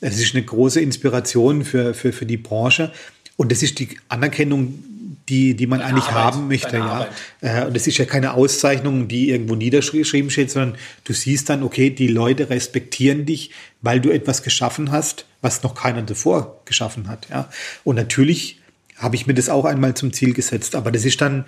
es 0.00 0.20
ist 0.20 0.34
eine 0.34 0.44
große 0.44 0.80
Inspiration 0.80 1.64
für, 1.64 1.94
für, 1.94 2.12
für 2.12 2.26
die 2.26 2.36
Branche 2.36 2.92
und 3.36 3.52
das 3.52 3.62
ist 3.62 3.78
die 3.78 3.98
Anerkennung, 4.08 4.82
die, 5.28 5.54
die 5.54 5.66
man 5.66 5.80
deine 5.80 5.92
eigentlich 5.92 6.08
Arbeit, 6.08 6.34
haben 6.34 6.48
möchte. 6.48 6.76
Ja. 6.76 7.08
Äh, 7.40 7.66
und 7.66 7.76
das 7.76 7.86
ist 7.86 7.98
ja 7.98 8.04
keine 8.04 8.34
Auszeichnung, 8.34 9.08
die 9.08 9.30
irgendwo 9.30 9.54
niedergeschrieben 9.54 10.30
steht, 10.30 10.50
sondern 10.50 10.76
du 11.04 11.12
siehst 11.12 11.48
dann, 11.48 11.62
okay, 11.62 11.90
die 11.90 12.08
Leute 12.08 12.50
respektieren 12.50 13.26
dich, 13.26 13.50
weil 13.82 14.00
du 14.00 14.10
etwas 14.10 14.42
geschaffen 14.42 14.90
hast, 14.90 15.26
was 15.42 15.62
noch 15.62 15.74
keiner 15.74 16.02
davor 16.02 16.60
geschaffen 16.64 17.08
hat. 17.08 17.28
Ja. 17.30 17.50
Und 17.84 17.96
natürlich 17.96 18.60
habe 18.96 19.16
ich 19.16 19.26
mir 19.26 19.34
das 19.34 19.48
auch 19.48 19.64
einmal 19.64 19.94
zum 19.94 20.12
Ziel 20.12 20.34
gesetzt, 20.34 20.74
aber 20.74 20.90
das 20.90 21.04
ist 21.04 21.20
dann 21.20 21.44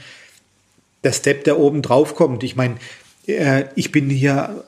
der 1.04 1.12
Step, 1.12 1.44
der 1.44 1.58
oben 1.58 1.82
drauf 1.82 2.14
kommt. 2.14 2.42
Ich 2.42 2.56
meine, 2.56 2.76
äh, 3.26 3.64
ich 3.74 3.92
bin 3.92 4.10
hier 4.10 4.64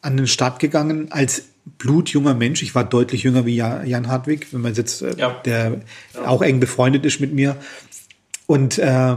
an 0.00 0.16
den 0.16 0.26
Start 0.26 0.58
gegangen 0.58 1.10
als 1.10 1.44
blutjunger 1.78 2.34
Mensch. 2.34 2.62
Ich 2.62 2.74
war 2.74 2.84
deutlich 2.84 3.22
jünger 3.22 3.46
wie 3.46 3.56
Jan 3.56 4.08
Hartwig, 4.08 4.52
wenn 4.52 4.60
man 4.60 4.74
jetzt, 4.74 5.02
äh, 5.02 5.14
ja. 5.16 5.40
der 5.44 5.80
ja. 6.14 6.26
auch 6.26 6.42
eng 6.42 6.60
befreundet 6.60 7.04
ist 7.04 7.20
mit 7.20 7.32
mir. 7.32 7.56
Und 8.46 8.78
äh, 8.78 9.16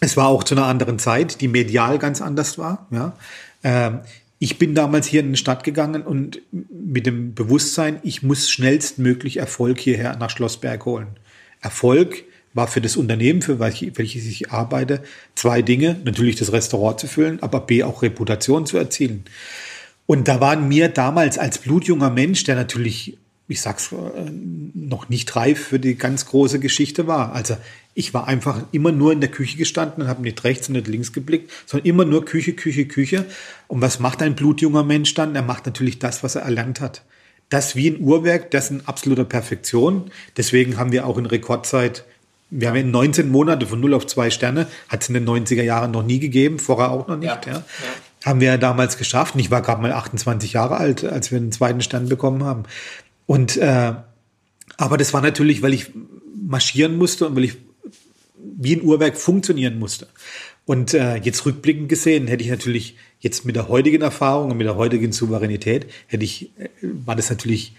es 0.00 0.16
war 0.16 0.28
auch 0.28 0.44
zu 0.44 0.54
einer 0.54 0.66
anderen 0.66 0.98
Zeit, 0.98 1.40
die 1.40 1.48
medial 1.48 1.98
ganz 1.98 2.20
anders 2.20 2.58
war. 2.58 2.86
Ja. 2.90 3.16
Äh, 3.62 3.98
ich 4.38 4.58
bin 4.58 4.74
damals 4.74 5.06
hier 5.06 5.20
in 5.20 5.32
die 5.32 5.38
Stadt 5.38 5.64
gegangen 5.64 6.02
und 6.02 6.40
mit 6.50 7.06
dem 7.06 7.34
Bewusstsein, 7.34 8.00
ich 8.02 8.22
muss 8.22 8.50
schnellstmöglich 8.50 9.38
Erfolg 9.38 9.78
hierher 9.78 10.16
nach 10.16 10.30
Schlossberg 10.30 10.84
holen. 10.84 11.06
Erfolg 11.60 12.24
war 12.54 12.68
für 12.68 12.80
das 12.80 12.96
Unternehmen, 12.96 13.42
für 13.42 13.58
welches 13.58 14.24
ich 14.24 14.50
arbeite, 14.50 15.02
zwei 15.34 15.60
Dinge. 15.60 15.96
Natürlich 16.04 16.36
das 16.36 16.52
Restaurant 16.52 17.00
zu 17.00 17.08
füllen, 17.08 17.42
aber 17.42 17.60
B 17.60 17.82
auch 17.82 18.02
Reputation 18.02 18.64
zu 18.64 18.78
erzielen. 18.78 19.24
Und 20.06 20.28
da 20.28 20.40
waren 20.40 20.68
mir 20.68 20.88
damals 20.88 21.38
als 21.38 21.58
blutjunger 21.58 22.10
Mensch, 22.10 22.44
der 22.44 22.54
natürlich, 22.54 23.18
ich 23.48 23.60
sag's, 23.60 23.90
äh, 23.92 24.30
noch 24.74 25.08
nicht 25.08 25.34
reif 25.34 25.58
für 25.58 25.80
die 25.80 25.96
ganz 25.96 26.26
große 26.26 26.60
Geschichte 26.60 27.06
war. 27.06 27.32
Also 27.32 27.56
ich 27.94 28.12
war 28.12 28.28
einfach 28.28 28.64
immer 28.72 28.92
nur 28.92 29.12
in 29.12 29.20
der 29.20 29.30
Küche 29.30 29.56
gestanden 29.56 30.02
und 30.02 30.08
habe 30.08 30.22
nicht 30.22 30.44
rechts 30.44 30.68
und 30.68 30.74
nicht 30.74 30.88
links 30.88 31.12
geblickt, 31.12 31.50
sondern 31.64 31.86
immer 31.88 32.04
nur 32.04 32.24
Küche, 32.24 32.52
Küche, 32.52 32.86
Küche. 32.86 33.24
Und 33.66 33.80
was 33.80 33.98
macht 33.98 34.20
ein 34.20 34.34
blutjunger 34.34 34.84
Mensch 34.84 35.14
dann? 35.14 35.34
Er 35.34 35.42
macht 35.42 35.66
natürlich 35.66 35.98
das, 35.98 36.22
was 36.22 36.34
er 36.34 36.42
erlernt 36.42 36.80
hat. 36.80 37.02
Das 37.48 37.76
wie 37.76 37.88
ein 37.88 38.00
Uhrwerk, 38.00 38.50
das 38.50 38.70
in 38.70 38.86
absoluter 38.86 39.24
Perfektion. 39.24 40.10
Deswegen 40.36 40.76
haben 40.76 40.92
wir 40.92 41.06
auch 41.06 41.18
in 41.18 41.26
Rekordzeit 41.26 42.04
wir 42.56 42.68
haben 42.68 42.76
in 42.76 42.90
19 42.92 43.30
Monate 43.30 43.66
von 43.66 43.80
0 43.80 43.94
auf 43.94 44.06
2 44.06 44.30
Sterne, 44.30 44.68
hat 44.88 45.02
es 45.02 45.08
in 45.08 45.14
den 45.14 45.26
90er 45.28 45.62
Jahren 45.62 45.90
noch 45.90 46.04
nie 46.04 46.20
gegeben, 46.20 46.58
vorher 46.58 46.90
auch 46.90 47.08
noch 47.08 47.16
nicht. 47.16 47.46
Ja, 47.46 47.52
ja. 47.52 47.64
Haben 48.24 48.40
wir 48.40 48.48
ja 48.48 48.56
damals 48.56 48.96
geschafft. 48.96 49.34
Und 49.34 49.40
ich 49.40 49.50
war 49.50 49.60
gerade 49.60 49.82
mal 49.82 49.92
28 49.92 50.52
Jahre 50.52 50.76
alt, 50.76 51.04
als 51.04 51.32
wir 51.32 51.40
den 51.40 51.52
zweiten 51.52 51.80
Stern 51.80 52.08
bekommen 52.08 52.44
haben. 52.44 52.62
Und 53.26 53.56
äh, 53.56 53.94
aber 54.76 54.96
das 54.96 55.12
war 55.12 55.20
natürlich, 55.20 55.62
weil 55.62 55.74
ich 55.74 55.90
marschieren 56.46 56.96
musste 56.96 57.26
und 57.26 57.36
weil 57.36 57.44
ich 57.44 57.56
wie 58.56 58.76
ein 58.76 58.82
Uhrwerk 58.82 59.16
funktionieren 59.16 59.78
musste. 59.78 60.06
Und 60.64 60.94
äh, 60.94 61.16
jetzt 61.16 61.44
rückblickend 61.44 61.88
gesehen 61.88 62.26
hätte 62.26 62.44
ich 62.44 62.50
natürlich 62.50 62.96
jetzt 63.20 63.44
mit 63.44 63.56
der 63.56 63.68
heutigen 63.68 64.02
Erfahrung 64.02 64.52
und 64.52 64.56
mit 64.56 64.66
der 64.66 64.76
heutigen 64.76 65.12
Souveränität 65.12 65.86
hätte 66.06 66.24
ich 66.24 66.50
äh, 66.58 66.68
war 66.82 67.16
das 67.16 67.30
natürlich 67.30 67.74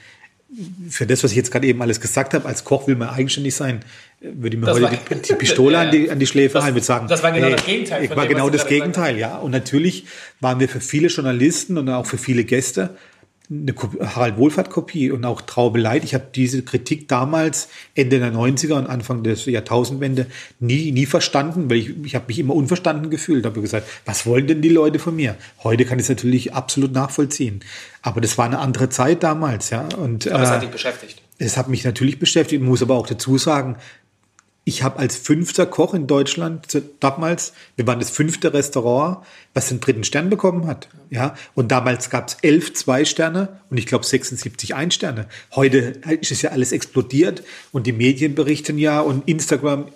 für 0.89 1.05
das, 1.05 1.23
was 1.23 1.31
ich 1.31 1.37
jetzt 1.37 1.51
gerade 1.51 1.67
eben 1.67 1.81
alles 1.81 1.99
gesagt 1.99 2.33
habe, 2.33 2.47
als 2.47 2.63
Koch 2.63 2.87
will 2.87 2.95
man 2.95 3.09
eigenständig 3.09 3.55
sein, 3.55 3.81
würde 4.21 4.55
ich 4.55 4.59
mir 4.61 4.67
das 4.67 4.79
heute 4.79 4.99
die, 5.15 5.21
die, 5.21 5.33
Pistole 5.35 5.77
an, 5.77 5.91
die, 5.91 6.09
an 6.09 6.19
die 6.19 6.27
Schläfe 6.27 6.63
halten 6.63 6.77
und 6.77 6.83
sagen. 6.83 7.07
Das 7.07 7.23
war 7.23 7.31
genau 7.31 7.47
hey, 7.47 7.55
das 7.55 7.65
Gegenteil. 7.65 8.03
Ich 8.03 8.15
war 8.15 8.27
genau 8.27 8.49
das 8.49 8.67
Gegenteil, 8.67 9.17
ja. 9.17 9.37
Und 9.37 9.51
natürlich 9.51 10.05
waren 10.39 10.59
wir 10.59 10.69
für 10.69 10.79
viele 10.79 11.07
Journalisten 11.07 11.77
und 11.77 11.89
auch 11.89 12.05
für 12.05 12.17
viele 12.17 12.43
Gäste 12.43 12.95
eine 13.49 13.73
Harald 14.15 14.37
Wohlfahrt-Kopie 14.37 15.11
und 15.11 15.23
auch 15.25 15.41
Traube 15.41 15.79
Leid. 15.79 16.03
Ich 16.03 16.13
habe 16.13 16.25
diese 16.33 16.63
Kritik 16.63 17.07
damals 17.07 17.69
Ende 17.93 18.19
der 18.19 18.33
90er 18.33 18.73
und 18.73 18.87
Anfang 18.87 19.23
des 19.23 19.45
Jahrtausendwende 19.45 20.27
nie, 20.59 20.91
nie 20.91 21.05
verstanden, 21.05 21.69
weil 21.69 21.77
ich, 21.77 21.93
ich 22.03 22.15
habe 22.15 22.25
mich 22.27 22.39
immer 22.39 22.55
unverstanden 22.55 23.09
gefühlt. 23.09 23.45
habe 23.45 23.61
gesagt, 23.61 23.87
was 24.05 24.25
wollen 24.25 24.47
denn 24.47 24.61
die 24.61 24.69
Leute 24.69 24.99
von 24.99 25.15
mir? 25.15 25.35
Heute 25.63 25.85
kann 25.85 25.99
ich 25.99 26.03
es 26.03 26.09
natürlich 26.09 26.53
absolut 26.53 26.91
nachvollziehen. 26.91 27.59
Aber 28.01 28.21
das 28.21 28.37
war 28.37 28.45
eine 28.45 28.59
andere 28.59 28.89
Zeit 28.89 29.23
damals, 29.23 29.69
ja. 29.69 29.87
Und, 29.97 30.27
aber 30.27 30.43
es 30.43 30.49
hat 30.49 30.57
äh, 30.57 30.61
dich 30.61 30.71
beschäftigt. 30.71 31.21
Es 31.37 31.57
hat 31.57 31.67
mich 31.67 31.83
natürlich 31.83 32.19
beschäftigt, 32.19 32.63
muss 32.63 32.81
aber 32.81 32.95
auch 32.95 33.07
dazu 33.07 33.37
sagen, 33.37 33.77
ich 34.67 34.81
habe 34.81 34.97
als 34.97 35.15
fünfter 35.15 35.67
Koch 35.67 35.93
in 35.93 36.07
Deutschland 36.07 36.81
damals, 36.99 37.53
wir 37.75 37.85
waren 37.85 37.99
das 37.99 38.09
fünfte 38.09 38.51
Restaurant, 38.51 39.19
was 39.55 39.69
den 39.69 39.79
dritten 39.79 40.03
Stern 40.03 40.29
bekommen 40.29 40.67
hat. 40.67 40.89
Ja, 41.09 41.33
und 41.53 41.71
damals 41.71 42.09
gab 42.09 42.27
es 42.27 42.37
elf 42.41 42.73
Zwei-Sterne 42.73 43.61
und 43.69 43.77
ich 43.77 43.85
glaube 43.85 44.05
76 44.05 44.75
Ein-Sterne. 44.75 45.27
Heute 45.55 45.77
ist 46.19 46.31
es 46.31 46.41
ja 46.41 46.51
alles 46.51 46.73
explodiert 46.73 47.41
und 47.71 47.87
die 47.87 47.93
Medien 47.93 48.35
berichten 48.35 48.77
ja 48.77 48.99
und 48.99 49.27
Instagram 49.27 49.87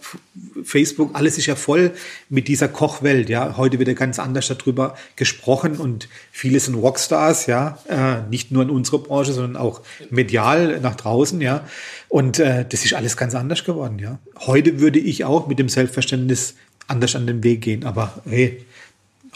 Facebook, 0.63 1.11
alles 1.13 1.37
ist 1.37 1.47
ja 1.47 1.55
voll 1.55 1.91
mit 2.29 2.47
dieser 2.47 2.69
Kochwelt. 2.69 3.27
Ja, 3.27 3.57
heute 3.57 3.79
wird 3.79 3.89
ja 3.89 3.95
ganz 3.95 4.17
anders 4.17 4.47
darüber 4.47 4.95
gesprochen 5.17 5.75
und 5.75 6.07
viele 6.31 6.59
sind 6.61 6.75
Rockstars. 6.75 7.45
Ja, 7.47 7.79
äh, 7.89 8.29
nicht 8.29 8.51
nur 8.51 8.63
in 8.63 8.69
unserer 8.69 8.99
Branche, 8.99 9.33
sondern 9.33 9.61
auch 9.61 9.81
medial 10.09 10.79
nach 10.79 10.95
draußen. 10.95 11.41
Ja, 11.41 11.67
und 12.07 12.39
äh, 12.39 12.65
das 12.69 12.85
ist 12.85 12.93
alles 12.93 13.17
ganz 13.17 13.35
anders 13.35 13.65
geworden. 13.65 13.99
Ja, 13.99 14.19
heute 14.39 14.79
würde 14.79 14.99
ich 14.99 15.25
auch 15.25 15.47
mit 15.47 15.59
dem 15.59 15.67
Selbstverständnis 15.67 16.55
anders 16.87 17.15
an 17.15 17.27
den 17.27 17.43
Weg 17.43 17.61
gehen. 17.61 17.83
Aber 17.83 18.21
hey, 18.27 18.65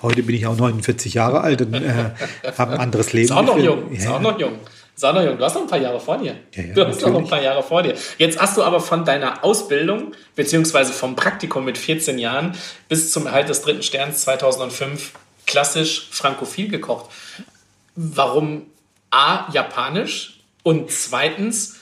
heute 0.04 0.24
bin 0.24 0.36
ich 0.36 0.45
auch 0.45 0.56
49 0.56 1.14
Jahre 1.16 1.41
alt 1.41 1.62
und 1.62 1.74
äh, 1.74 2.12
habe 2.58 2.74
ein 2.74 2.80
anderes 2.80 3.14
Leben. 3.14 3.26
Ist 3.26 3.32
auch 3.32 3.43
noch 3.43 3.58
jung. 3.58 3.91
Ist 3.91 4.08
auch 4.08 4.22
noch 4.22 4.39
jung. 4.39 4.60
Sandra 4.95 5.24
Jung, 5.24 5.39
du 5.39 5.43
hast 5.43 5.56
noch 5.56 5.64
ein 5.64 5.68
paar 5.68 5.80
Jahre 5.80 5.99
vor 5.99 6.18
dir. 6.18 6.36
Ja, 6.54 6.64
ja, 6.64 6.74
du 6.74 6.82
hast 6.86 6.95
natürlich. 6.95 7.14
noch 7.14 7.20
ein 7.22 7.28
paar 7.28 7.41
Jahre 7.41 7.64
vor 7.64 7.82
dir. 7.82 7.95
Jetzt 8.20 8.39
hast 8.39 8.58
du 8.58 8.64
aber 8.64 8.80
von 8.80 9.04
deiner 9.06 9.43
Ausbildung, 9.43 10.14
beziehungsweise 10.36 10.93
vom 10.93 11.16
Praktikum 11.16 11.66
mit 11.66 11.80
14 11.80 12.20
Jahren 12.20 12.56
bis 12.89 13.12
zum 13.12 13.26
Erhalt 13.26 13.49
des 13.49 13.64
dritten 13.64 13.82
Sterns 13.82 14.22
2005 14.22 15.14
klassisch 15.47 16.10
frankophil 16.12 16.68
gekocht. 16.68 17.10
Warum 17.95 18.68
A, 19.10 19.51
japanisch 19.51 20.39
und 20.62 20.91
zweitens 20.91 21.80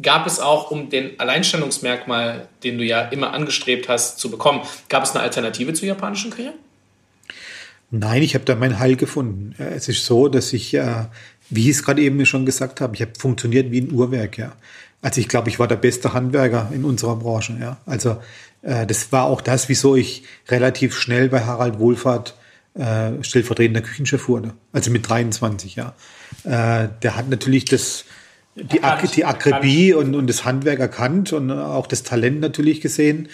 gab 0.00 0.26
es 0.26 0.40
auch, 0.40 0.70
um 0.70 0.90
den 0.90 1.18
Alleinstellungsmerkmal, 1.20 2.48
den 2.62 2.78
du 2.78 2.84
ja 2.84 3.02
immer 3.02 3.32
angestrebt 3.32 3.88
hast, 3.88 4.18
zu 4.18 4.30
bekommen, 4.30 4.62
gab 4.88 5.04
es 5.04 5.10
eine 5.10 5.22
Alternative 5.22 5.72
zur 5.72 5.86
japanischen 5.88 6.30
Küche? 6.30 6.52
Nein, 7.96 8.22
ich 8.22 8.34
habe 8.34 8.44
da 8.44 8.56
mein 8.56 8.78
Heil 8.78 8.96
gefunden. 8.96 9.54
Es 9.58 9.88
ist 9.88 10.04
so, 10.04 10.28
dass 10.28 10.52
ich 10.52 10.74
äh, 10.74 11.04
wie 11.50 11.70
ich 11.70 11.76
es 11.76 11.84
gerade 11.84 12.02
eben 12.02 12.24
schon 12.26 12.46
gesagt 12.46 12.80
habe, 12.80 12.94
ich 12.94 13.02
habe 13.02 13.12
funktioniert 13.18 13.70
wie 13.70 13.80
ein 13.80 13.92
Uhrwerk, 13.92 14.38
ja. 14.38 14.52
Also 15.02 15.20
ich 15.20 15.28
glaube, 15.28 15.50
ich 15.50 15.58
war 15.58 15.68
der 15.68 15.76
beste 15.76 16.14
Handwerker 16.14 16.70
in 16.72 16.84
unserer 16.84 17.16
Branche, 17.16 17.56
ja. 17.60 17.78
Also 17.86 18.16
äh, 18.62 18.86
das 18.86 19.12
war 19.12 19.24
auch 19.24 19.40
das, 19.40 19.68
wieso 19.68 19.96
ich 19.96 20.24
relativ 20.48 20.96
schnell 20.96 21.28
bei 21.28 21.44
Harald 21.44 21.78
Wohlfahrt 21.78 22.36
äh, 22.74 23.22
stellvertretender 23.22 23.82
Küchenchef 23.82 24.28
wurde. 24.28 24.54
Also 24.72 24.90
mit 24.90 25.08
23, 25.08 25.76
ja. 25.76 25.94
Der 26.44 27.16
hat 27.16 27.30
natürlich 27.30 27.64
das 27.64 28.06
die, 28.56 28.82
Ak 28.82 29.10
die 29.12 29.24
Akribie 29.24 29.94
und, 29.94 30.14
und 30.14 30.28
das 30.28 30.44
Handwerk 30.44 30.78
erkannt 30.78 31.32
und 31.32 31.50
auch 31.50 31.86
das 31.86 32.04
Talent 32.04 32.40
natürlich 32.40 32.80
gesehen 32.80 33.28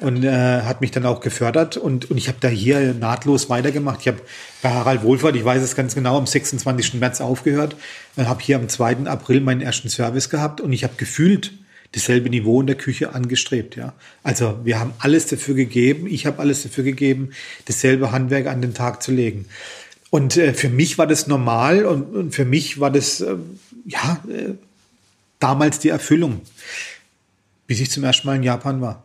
und 0.00 0.22
äh, 0.22 0.62
hat 0.62 0.82
mich 0.82 0.90
dann 0.90 1.06
auch 1.06 1.20
gefördert 1.20 1.78
und, 1.78 2.10
und 2.10 2.18
ich 2.18 2.28
habe 2.28 2.38
da 2.40 2.48
hier 2.48 2.92
nahtlos 2.92 3.48
weitergemacht. 3.48 4.00
Ich 4.02 4.08
habe 4.08 4.18
bei 4.60 4.68
Harald 4.70 5.02
Wohlfahrt, 5.02 5.34
ich 5.34 5.44
weiß 5.44 5.62
es 5.62 5.76
ganz 5.76 5.94
genau, 5.94 6.18
am 6.18 6.26
26. 6.26 6.94
März 6.94 7.22
aufgehört, 7.22 7.76
äh, 8.16 8.24
habe 8.24 8.42
hier 8.42 8.56
am 8.56 8.68
2. 8.68 9.06
April 9.06 9.40
meinen 9.40 9.62
ersten 9.62 9.88
Service 9.88 10.28
gehabt 10.28 10.60
und 10.60 10.72
ich 10.72 10.84
habe 10.84 10.94
gefühlt 10.98 11.52
dasselbe 11.92 12.28
Niveau 12.28 12.60
in 12.60 12.66
der 12.66 12.76
Küche 12.76 13.14
angestrebt. 13.14 13.76
Ja, 13.76 13.94
also 14.22 14.58
wir 14.64 14.78
haben 14.78 14.92
alles 14.98 15.26
dafür 15.26 15.54
gegeben, 15.54 16.06
ich 16.06 16.26
habe 16.26 16.40
alles 16.40 16.62
dafür 16.62 16.84
gegeben, 16.84 17.30
dasselbe 17.64 18.12
Handwerk 18.12 18.46
an 18.48 18.60
den 18.60 18.74
Tag 18.74 19.02
zu 19.02 19.10
legen. 19.10 19.46
Und 20.10 20.36
äh, 20.36 20.52
für 20.52 20.68
mich 20.68 20.98
war 20.98 21.06
das 21.06 21.26
normal 21.26 21.86
und, 21.86 22.14
und 22.14 22.34
für 22.34 22.44
mich 22.44 22.78
war 22.78 22.90
das 22.90 23.22
äh, 23.22 23.36
ja 23.86 24.22
äh, 24.28 24.54
damals 25.38 25.78
die 25.78 25.88
Erfüllung, 25.88 26.40
bis 27.66 27.80
ich 27.80 27.90
zum 27.90 28.04
ersten 28.04 28.26
Mal 28.26 28.36
in 28.36 28.42
Japan 28.42 28.80
war. 28.80 29.04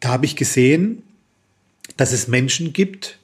Da 0.00 0.08
habe 0.10 0.26
ich 0.26 0.36
gesehen, 0.36 1.02
dass 1.96 2.12
es 2.12 2.28
Menschen 2.28 2.72
gibt, 2.72 3.18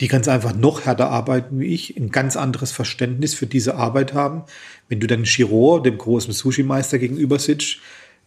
die 0.00 0.08
ganz 0.08 0.28
einfach 0.28 0.54
noch 0.54 0.84
härter 0.84 1.08
arbeiten 1.10 1.60
wie 1.60 1.72
ich, 1.72 1.96
ein 1.96 2.10
ganz 2.10 2.36
anderes 2.36 2.72
Verständnis 2.72 3.34
für 3.34 3.46
diese 3.46 3.76
Arbeit 3.76 4.12
haben. 4.12 4.42
Wenn 4.88 5.00
du 5.00 5.06
dann 5.06 5.24
Shiro, 5.24 5.78
dem 5.78 5.98
großen 5.98 6.32
Sushi-Meister, 6.32 6.98
gegenüber 6.98 7.38
sitzt, 7.38 7.78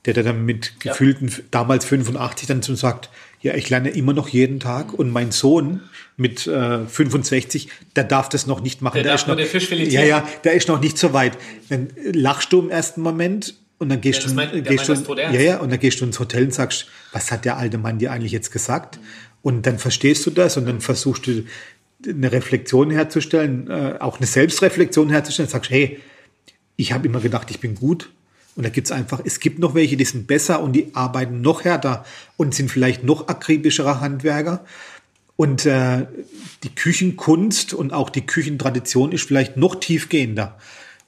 der 0.05 0.13
dann 0.13 0.45
mit 0.45 0.80
gefühlten, 0.80 1.28
ja. 1.28 1.36
damals 1.51 1.86
85, 1.86 2.47
dann 2.47 2.61
so 2.61 2.73
sagt, 2.75 3.09
ja, 3.41 3.53
ich 3.55 3.69
lerne 3.69 3.89
immer 3.89 4.13
noch 4.13 4.29
jeden 4.29 4.59
Tag 4.59 4.93
und 4.93 5.11
mein 5.11 5.31
Sohn 5.31 5.81
mit 6.15 6.47
äh, 6.47 6.85
65, 6.85 7.69
der 7.95 8.03
darf 8.03 8.29
das 8.29 8.47
noch 8.47 8.61
nicht 8.61 8.81
machen. 8.81 8.95
Der, 8.95 9.03
der 9.03 9.11
darf 9.13 9.21
ist 9.21 9.27
noch, 9.27 9.35
der 9.35 9.88
Ja, 9.88 10.03
ja, 10.03 10.27
der 10.43 10.53
ist 10.53 10.67
noch 10.67 10.81
nicht 10.81 10.97
so 10.97 11.13
weit. 11.13 11.38
Dann 11.69 11.89
lachst 12.11 12.51
du 12.51 12.59
im 12.59 12.69
ersten 12.69 13.01
Moment 13.01 13.53
und 13.77 13.89
dann 13.89 14.01
gehst 14.01 14.23
ja, 14.23 14.29
du, 14.29 14.33
mein, 14.33 14.63
gehst 14.63 14.89
du 14.89 15.13
ja, 15.15 15.31
ja, 15.31 15.57
und 15.59 15.71
dann 15.71 15.79
gehst 15.79 16.01
du 16.01 16.05
ins 16.05 16.19
Hotel 16.19 16.45
und 16.45 16.53
sagst, 16.53 16.88
was 17.11 17.31
hat 17.31 17.45
der 17.45 17.57
alte 17.57 17.77
Mann 17.77 17.99
dir 17.99 18.11
eigentlich 18.11 18.31
jetzt 18.31 18.51
gesagt? 18.51 18.99
Und 19.43 19.67
dann 19.67 19.77
verstehst 19.77 20.25
du 20.25 20.31
das 20.31 20.57
und 20.57 20.65
dann 20.65 20.81
versuchst 20.81 21.27
du 21.27 21.43
eine 22.07 22.31
Reflexion 22.31 22.89
herzustellen, 22.89 23.69
äh, 23.69 23.95
auch 23.99 24.17
eine 24.17 24.25
Selbstreflexion 24.25 25.09
herzustellen, 25.09 25.49
sagst, 25.49 25.69
hey, 25.69 25.99
ich 26.75 26.91
habe 26.91 27.07
immer 27.07 27.19
gedacht, 27.19 27.51
ich 27.51 27.59
bin 27.59 27.75
gut, 27.75 28.09
und 28.57 28.63
da 28.63 28.69
gibt's 28.69 28.91
einfach, 28.91 29.21
es 29.23 29.39
gibt 29.39 29.59
noch 29.59 29.75
welche, 29.75 29.97
die 29.97 30.03
sind 30.03 30.25
besser 30.25 30.61
und 30.61 30.73
die 30.73 30.89
arbeiten 30.95 31.41
noch 31.41 31.63
härter 31.63 32.03
und 32.37 32.55
sind 32.55 32.71
vielleicht 32.71 33.03
noch 33.03 33.27
akribischere 33.27 34.01
Handwerker. 34.01 34.65
Und 35.35 35.67
äh, 35.67 36.07
die 36.63 36.73
Küchenkunst 36.73 37.75
und 37.75 37.93
auch 37.93 38.09
die 38.09 38.25
Küchentradition 38.25 39.11
ist 39.11 39.27
vielleicht 39.27 39.57
noch 39.57 39.75
tiefgehender. 39.75 40.57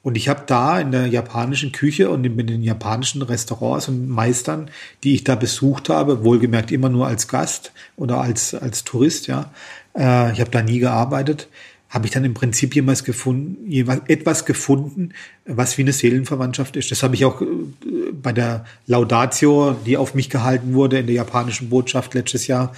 Und 0.02 0.16
ich 0.16 0.28
habe 0.28 0.44
da 0.46 0.78
in 0.78 0.92
der 0.92 1.08
japanischen 1.08 1.72
Küche 1.72 2.08
und 2.08 2.24
in 2.24 2.46
den 2.46 2.62
japanischen 2.62 3.20
Restaurants 3.20 3.88
und 3.88 4.08
Meistern, 4.08 4.70
die 5.02 5.14
ich 5.14 5.24
da 5.24 5.34
besucht 5.34 5.88
habe, 5.88 6.24
wohlgemerkt 6.24 6.70
immer 6.70 6.88
nur 6.88 7.08
als 7.08 7.26
Gast 7.26 7.72
oder 7.96 8.20
als, 8.20 8.54
als 8.54 8.84
Tourist, 8.84 9.26
ja, 9.26 9.50
äh, 9.98 10.32
ich 10.32 10.40
habe 10.40 10.50
da 10.50 10.62
nie 10.62 10.78
gearbeitet, 10.78 11.48
habe 11.90 12.06
ich 12.06 12.12
dann 12.12 12.24
im 12.24 12.34
Prinzip 12.34 12.74
jemals 12.74 13.04
gefunden, 13.04 13.68
jemals 13.68 14.02
etwas 14.06 14.46
gefunden, 14.46 15.10
was 15.44 15.76
wie 15.76 15.82
eine 15.82 15.92
Seelenverwandtschaft 15.92 16.76
ist. 16.76 16.90
Das 16.90 17.02
habe 17.02 17.16
ich 17.16 17.24
auch 17.24 17.42
äh, 17.42 17.46
bei 18.12 18.32
der 18.32 18.64
Laudatio, 18.86 19.76
die 19.84 19.96
auf 19.96 20.14
mich 20.14 20.30
gehalten 20.30 20.72
wurde 20.74 21.00
in 21.00 21.06
der 21.06 21.16
japanischen 21.16 21.68
Botschaft 21.68 22.14
letztes 22.14 22.46
Jahr, 22.46 22.72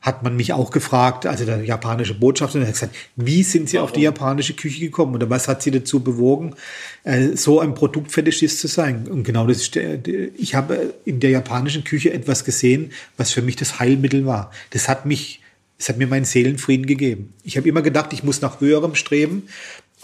hat 0.00 0.22
man 0.22 0.36
mich 0.36 0.52
auch 0.52 0.70
gefragt, 0.70 1.26
also 1.26 1.44
der 1.44 1.64
japanische 1.64 2.14
Botschafter, 2.14 2.60
hat 2.60 2.72
gesagt, 2.72 2.94
wie 3.16 3.42
sind 3.42 3.68
Sie 3.68 3.80
auf 3.80 3.90
die 3.90 4.02
japanische 4.02 4.54
Küche 4.54 4.80
gekommen 4.80 5.14
oder 5.14 5.28
was 5.28 5.48
hat 5.48 5.62
Sie 5.62 5.72
dazu 5.72 6.00
bewogen, 6.00 6.54
äh, 7.02 7.36
so 7.36 7.60
ein 7.60 7.74
Produktfetischist 7.74 8.60
zu 8.60 8.68
sein? 8.68 9.08
Und 9.08 9.24
genau 9.24 9.46
das 9.46 9.56
ist 9.56 9.74
der, 9.74 9.98
ich 10.36 10.54
habe 10.54 10.94
in 11.04 11.20
der 11.20 11.30
japanischen 11.30 11.82
Küche 11.84 12.12
etwas 12.12 12.44
gesehen, 12.44 12.92
was 13.16 13.32
für 13.32 13.42
mich 13.42 13.56
das 13.56 13.80
Heilmittel 13.80 14.24
war. 14.24 14.52
Das 14.70 14.88
hat 14.88 15.04
mich 15.04 15.37
es 15.78 15.88
hat 15.88 15.96
mir 15.96 16.08
meinen 16.08 16.24
Seelenfrieden 16.24 16.86
gegeben. 16.86 17.32
Ich 17.44 17.56
habe 17.56 17.68
immer 17.68 17.82
gedacht, 17.82 18.12
ich 18.12 18.24
muss 18.24 18.40
nach 18.40 18.60
höherem 18.60 18.94
streben. 18.94 19.48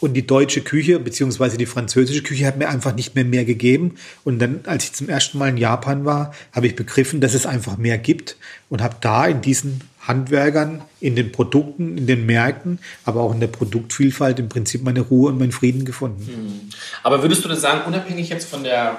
Und 0.01 0.15
die 0.15 0.27
deutsche 0.27 0.61
Küche 0.61 0.99
beziehungsweise 0.99 1.57
die 1.57 1.67
französische 1.67 2.23
Küche 2.23 2.47
hat 2.47 2.59
mir 2.59 2.69
einfach 2.69 2.95
nicht 2.95 3.15
mehr 3.15 3.25
mehr 3.25 3.45
gegeben. 3.45 3.95
Und 4.25 4.39
dann, 4.39 4.61
als 4.67 4.85
ich 4.85 4.93
zum 4.93 5.09
ersten 5.09 5.39
Mal 5.39 5.51
in 5.51 5.57
Japan 5.57 6.05
war, 6.05 6.35
habe 6.53 6.67
ich 6.67 6.77
begriffen, 6.77 7.21
dass 7.21 7.33
es 7.33 7.47
einfach 7.47 7.77
mehr 7.77 7.97
gibt 7.97 8.37
und 8.69 8.83
habe 8.83 8.97
da 9.01 9.27
in 9.27 9.41
diesen 9.41 9.83
Handwerkern, 10.01 10.83
in 11.01 11.17
den 11.17 11.33
Produkten, 11.33 11.97
in 11.97 12.07
den 12.07 12.27
Märkten, 12.27 12.81
aber 13.05 13.21
auch 13.21 13.33
in 13.33 13.41
der 13.41 13.47
Produktvielfalt 13.47 14.39
im 14.39 14.49
Prinzip 14.49 14.83
meine 14.83 15.01
Ruhe 15.01 15.31
und 15.31 15.39
meinen 15.39 15.53
Frieden 15.53 15.85
gefunden. 15.85 16.27
Hm. 16.27 16.71
Aber 17.03 17.23
würdest 17.23 17.45
du 17.45 17.49
das 17.49 17.61
sagen, 17.61 17.83
unabhängig 17.87 18.29
jetzt 18.29 18.49
von 18.49 18.65
der, 18.65 18.99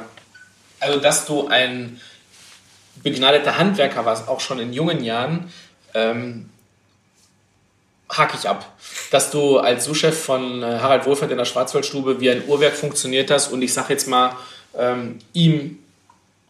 also 0.79 0.99
dass 0.99 1.25
du 1.25 1.47
ein 1.47 1.99
begnadeter 3.03 3.57
Handwerker 3.57 4.05
warst, 4.05 4.27
auch 4.27 4.39
schon 4.39 4.59
in 4.59 4.73
jungen 4.73 5.03
Jahren, 5.03 5.51
ähm, 5.93 6.49
hake 8.09 8.37
ich 8.39 8.47
ab. 8.47 8.77
Dass 9.11 9.31
du 9.31 9.57
als 9.57 9.85
Sous-Chef 9.85 10.17
von 10.17 10.61
äh, 10.61 10.79
Harald 10.79 11.05
Wohlfahrt 11.05 11.31
in 11.31 11.37
der 11.37 11.45
Schwarzwaldstube 11.45 12.19
wie 12.19 12.29
ein 12.29 12.43
Uhrwerk 12.47 12.75
funktioniert 12.75 13.31
hast 13.31 13.51
und 13.51 13.61
ich 13.61 13.73
sage 13.73 13.93
jetzt 13.93 14.07
mal, 14.07 14.35
ähm, 14.77 15.19
ihm, 15.33 15.79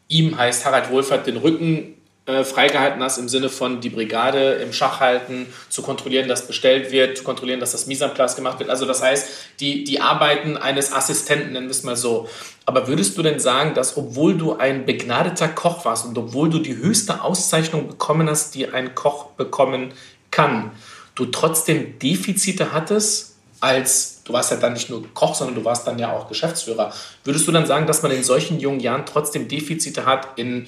ihm 0.08 0.38
heißt 0.38 0.66
Harald 0.66 0.90
Wohlfahrt 0.90 1.28
den 1.28 1.38
Rücken 1.38 1.96
äh, 2.28 2.44
freigehalten 2.44 3.04
hast 3.04 3.20
im 3.20 3.30
Sinne 3.30 3.50
von 3.50 3.82
die 3.82 3.92
Brigade 3.92 4.54
im 4.54 4.74
Schach 4.74 5.00
halten, 5.00 5.46
zu 5.70 5.84
kontrollieren, 5.84 6.28
dass 6.28 6.48
bestellt 6.48 6.92
wird, 6.92 7.18
zu 7.18 7.24
kontrollieren, 7.24 7.60
dass 7.60 7.74
das 7.74 7.86
Mise 7.86 8.12
gemacht 8.36 8.58
wird. 8.58 8.72
Also 8.72 8.88
das 8.88 9.04
heißt, 9.04 9.28
die, 9.60 9.84
die 9.84 10.02
Arbeiten 10.02 10.58
eines 10.58 10.92
Assistenten, 10.92 11.54
nennen 11.54 11.68
wir 11.68 11.72
es 11.72 11.84
mal 11.84 11.96
so. 11.96 12.28
Aber 12.66 12.88
würdest 12.88 13.16
du 13.16 13.22
denn 13.22 13.40
sagen, 13.40 13.76
dass 13.76 13.96
obwohl 13.96 14.36
du 14.36 14.56
ein 14.56 14.88
begnadeter 14.88 15.48
Koch 15.50 15.86
warst 15.86 16.06
und 16.06 16.18
obwohl 16.18 16.50
du 16.50 16.58
die 16.58 16.76
höchste 16.76 17.22
Auszeichnung 17.22 17.88
bekommen 17.88 18.28
hast, 18.28 18.56
die 18.56 18.70
ein 18.70 18.96
Koch 18.96 19.26
bekommen 19.38 19.94
kann, 20.32 20.72
du 21.16 21.26
trotzdem 21.26 21.98
Defizite 22.00 22.74
hattest, 22.74 23.36
als 23.62 24.24
du 24.24 24.34
warst 24.34 24.52
ja 24.52 24.58
dann 24.58 24.74
nicht 24.74 24.90
nur 24.90 25.08
Koch, 25.14 25.36
sondern 25.36 25.56
du 25.56 25.66
warst 25.66 25.88
dann 25.88 25.98
ja 25.98 26.12
auch 26.12 26.28
Geschäftsführer. 26.28 26.94
Würdest 27.24 27.48
du 27.48 27.52
dann 27.52 27.66
sagen, 27.66 27.88
dass 27.88 28.04
man 28.04 28.12
in 28.12 28.24
solchen 28.24 28.60
jungen 28.60 28.80
Jahren 28.80 29.06
trotzdem 29.06 29.48
Defizite 29.48 30.06
hat 30.06 30.38
in 30.38 30.68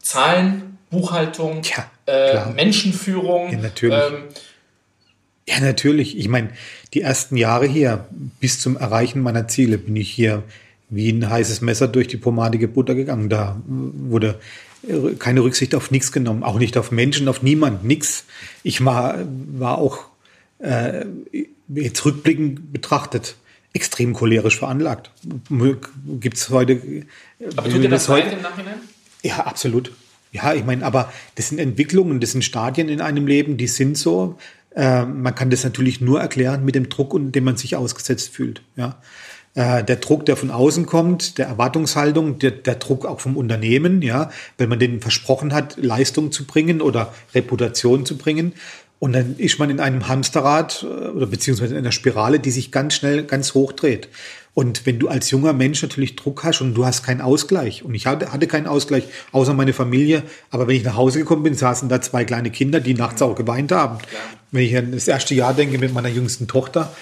Zahlen, 0.00 0.78
Buchhaltung, 0.90 1.62
ja, 1.64 1.90
äh, 2.06 2.50
Menschenführung? 2.50 3.52
Ja, 3.52 3.58
natürlich. 3.58 3.98
Ähm, 3.98 4.24
ja, 5.48 5.60
natürlich. 5.60 6.18
Ich 6.18 6.28
meine, 6.28 6.50
die 6.94 7.02
ersten 7.02 7.36
Jahre 7.36 7.66
hier 7.66 8.06
bis 8.40 8.60
zum 8.60 8.76
Erreichen 8.76 9.20
meiner 9.20 9.48
Ziele 9.48 9.78
bin 9.78 9.96
ich 9.96 10.10
hier 10.10 10.42
wie 10.88 11.10
ein 11.10 11.28
heißes 11.28 11.62
Messer 11.62 11.88
durch 11.88 12.08
die 12.08 12.16
pomadige 12.16 12.68
Butter 12.68 12.94
gegangen. 12.94 13.28
Da 13.28 13.60
wurde 13.66 14.38
keine 15.18 15.42
Rücksicht 15.42 15.74
auf 15.74 15.90
nichts 15.90 16.12
genommen, 16.12 16.42
auch 16.42 16.58
nicht 16.58 16.76
auf 16.76 16.90
Menschen, 16.90 17.28
auf 17.28 17.42
niemand, 17.42 17.84
nix. 17.84 18.24
Ich 18.62 18.84
war, 18.84 19.18
war 19.52 19.78
auch 19.78 20.06
äh, 20.58 21.04
jetzt 21.68 22.04
rückblickend 22.04 22.72
betrachtet 22.72 23.36
extrem 23.72 24.14
cholerisch 24.14 24.58
veranlagt. 24.58 25.10
Gibt 26.20 26.36
es 26.38 26.48
heute. 26.50 27.04
Aber 27.56 27.68
tut 27.68 27.82
dir 27.82 27.90
das 27.90 28.08
leid 28.08 28.32
im 28.32 28.42
Nachhinein? 28.42 28.78
Ja, 29.22 29.40
absolut. 29.40 29.92
Ja, 30.32 30.54
ich 30.54 30.64
meine, 30.64 30.84
aber 30.84 31.12
das 31.34 31.48
sind 31.48 31.58
Entwicklungen, 31.58 32.20
das 32.20 32.32
sind 32.32 32.42
Stadien 32.42 32.88
in 32.88 33.00
einem 33.00 33.26
Leben, 33.26 33.56
die 33.56 33.66
sind 33.66 33.96
so. 33.98 34.38
Äh, 34.74 35.04
man 35.04 35.34
kann 35.34 35.50
das 35.50 35.64
natürlich 35.64 36.00
nur 36.00 36.20
erklären 36.20 36.64
mit 36.64 36.74
dem 36.74 36.88
Druck, 36.88 37.14
dem 37.16 37.44
man 37.44 37.56
sich 37.56 37.76
ausgesetzt 37.76 38.30
fühlt. 38.30 38.62
Ja. 38.76 39.00
Äh, 39.56 39.84
der 39.84 39.96
Druck, 39.96 40.26
der 40.26 40.36
von 40.36 40.50
außen 40.50 40.84
kommt, 40.84 41.38
der 41.38 41.46
Erwartungshaltung, 41.46 42.38
der, 42.38 42.50
der 42.50 42.74
Druck 42.74 43.06
auch 43.06 43.20
vom 43.20 43.38
Unternehmen, 43.38 44.02
ja, 44.02 44.30
wenn 44.58 44.68
man 44.68 44.78
denen 44.78 45.00
versprochen 45.00 45.54
hat, 45.54 45.78
Leistung 45.78 46.30
zu 46.30 46.44
bringen 46.44 46.82
oder 46.82 47.14
Reputation 47.34 48.04
zu 48.04 48.18
bringen. 48.18 48.52
Und 48.98 49.14
dann 49.14 49.36
ist 49.38 49.58
man 49.58 49.70
in 49.70 49.80
einem 49.80 50.08
Hamsterrad 50.08 50.84
äh, 50.84 51.08
oder 51.08 51.24
beziehungsweise 51.24 51.72
in 51.72 51.78
einer 51.78 51.92
Spirale, 51.92 52.38
die 52.38 52.50
sich 52.50 52.70
ganz 52.70 52.94
schnell 52.94 53.24
ganz 53.24 53.54
hoch 53.54 53.72
dreht. 53.72 54.08
Und 54.52 54.84
wenn 54.84 54.98
du 54.98 55.08
als 55.08 55.30
junger 55.30 55.54
Mensch 55.54 55.82
natürlich 55.82 56.16
Druck 56.16 56.44
hast 56.44 56.60
und 56.60 56.74
du 56.74 56.84
hast 56.84 57.02
keinen 57.02 57.22
Ausgleich, 57.22 57.82
und 57.82 57.94
ich 57.94 58.06
hatte, 58.06 58.32
hatte 58.32 58.46
keinen 58.46 58.66
Ausgleich, 58.66 59.04
außer 59.32 59.54
meine 59.54 59.72
Familie, 59.72 60.22
aber 60.50 60.68
wenn 60.68 60.76
ich 60.76 60.84
nach 60.84 60.96
Hause 60.96 61.18
gekommen 61.18 61.42
bin, 61.42 61.54
saßen 61.54 61.88
da 61.88 62.02
zwei 62.02 62.26
kleine 62.26 62.50
Kinder, 62.50 62.80
die 62.80 62.92
nachts 62.92 63.22
auch 63.22 63.34
geweint 63.34 63.72
haben. 63.72 63.98
Wenn 64.52 64.64
ich 64.64 64.76
an 64.76 64.92
das 64.92 65.08
erste 65.08 65.34
Jahr 65.34 65.54
denke 65.54 65.78
mit 65.78 65.94
meiner 65.94 66.08
jüngsten 66.08 66.46
Tochter, 66.46 66.94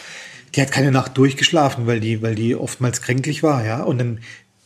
die 0.55 0.62
hat 0.62 0.70
keine 0.70 0.92
Nacht 0.92 1.16
durchgeschlafen, 1.18 1.86
weil 1.86 2.00
die, 2.00 2.22
weil 2.22 2.34
die 2.34 2.55
oftmals 2.55 3.02
kränklich 3.02 3.42
war, 3.42 3.64
ja. 3.64 3.82
Und 3.82 3.98
dann 3.98 4.20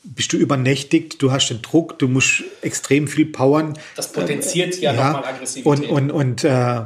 bist 0.05 0.33
du 0.33 0.37
übernächtigt, 0.37 1.21
du 1.23 1.33
hast 1.33 1.49
den 1.49 1.63
Druck, 1.63 1.99
du 1.99 2.09
musst 2.09 2.45
extrem 2.63 3.09
viel 3.09 3.27
powern. 3.27 3.79
Das 3.97 4.13
potenziert 4.13 4.81
ja, 4.81 4.93
ja 4.93 5.13
nochmal 5.13 5.35
Aggressivität. 5.35 5.91
Und, 5.91 6.11
und, 6.11 6.11
und 6.11 6.45
äh, 6.45 6.83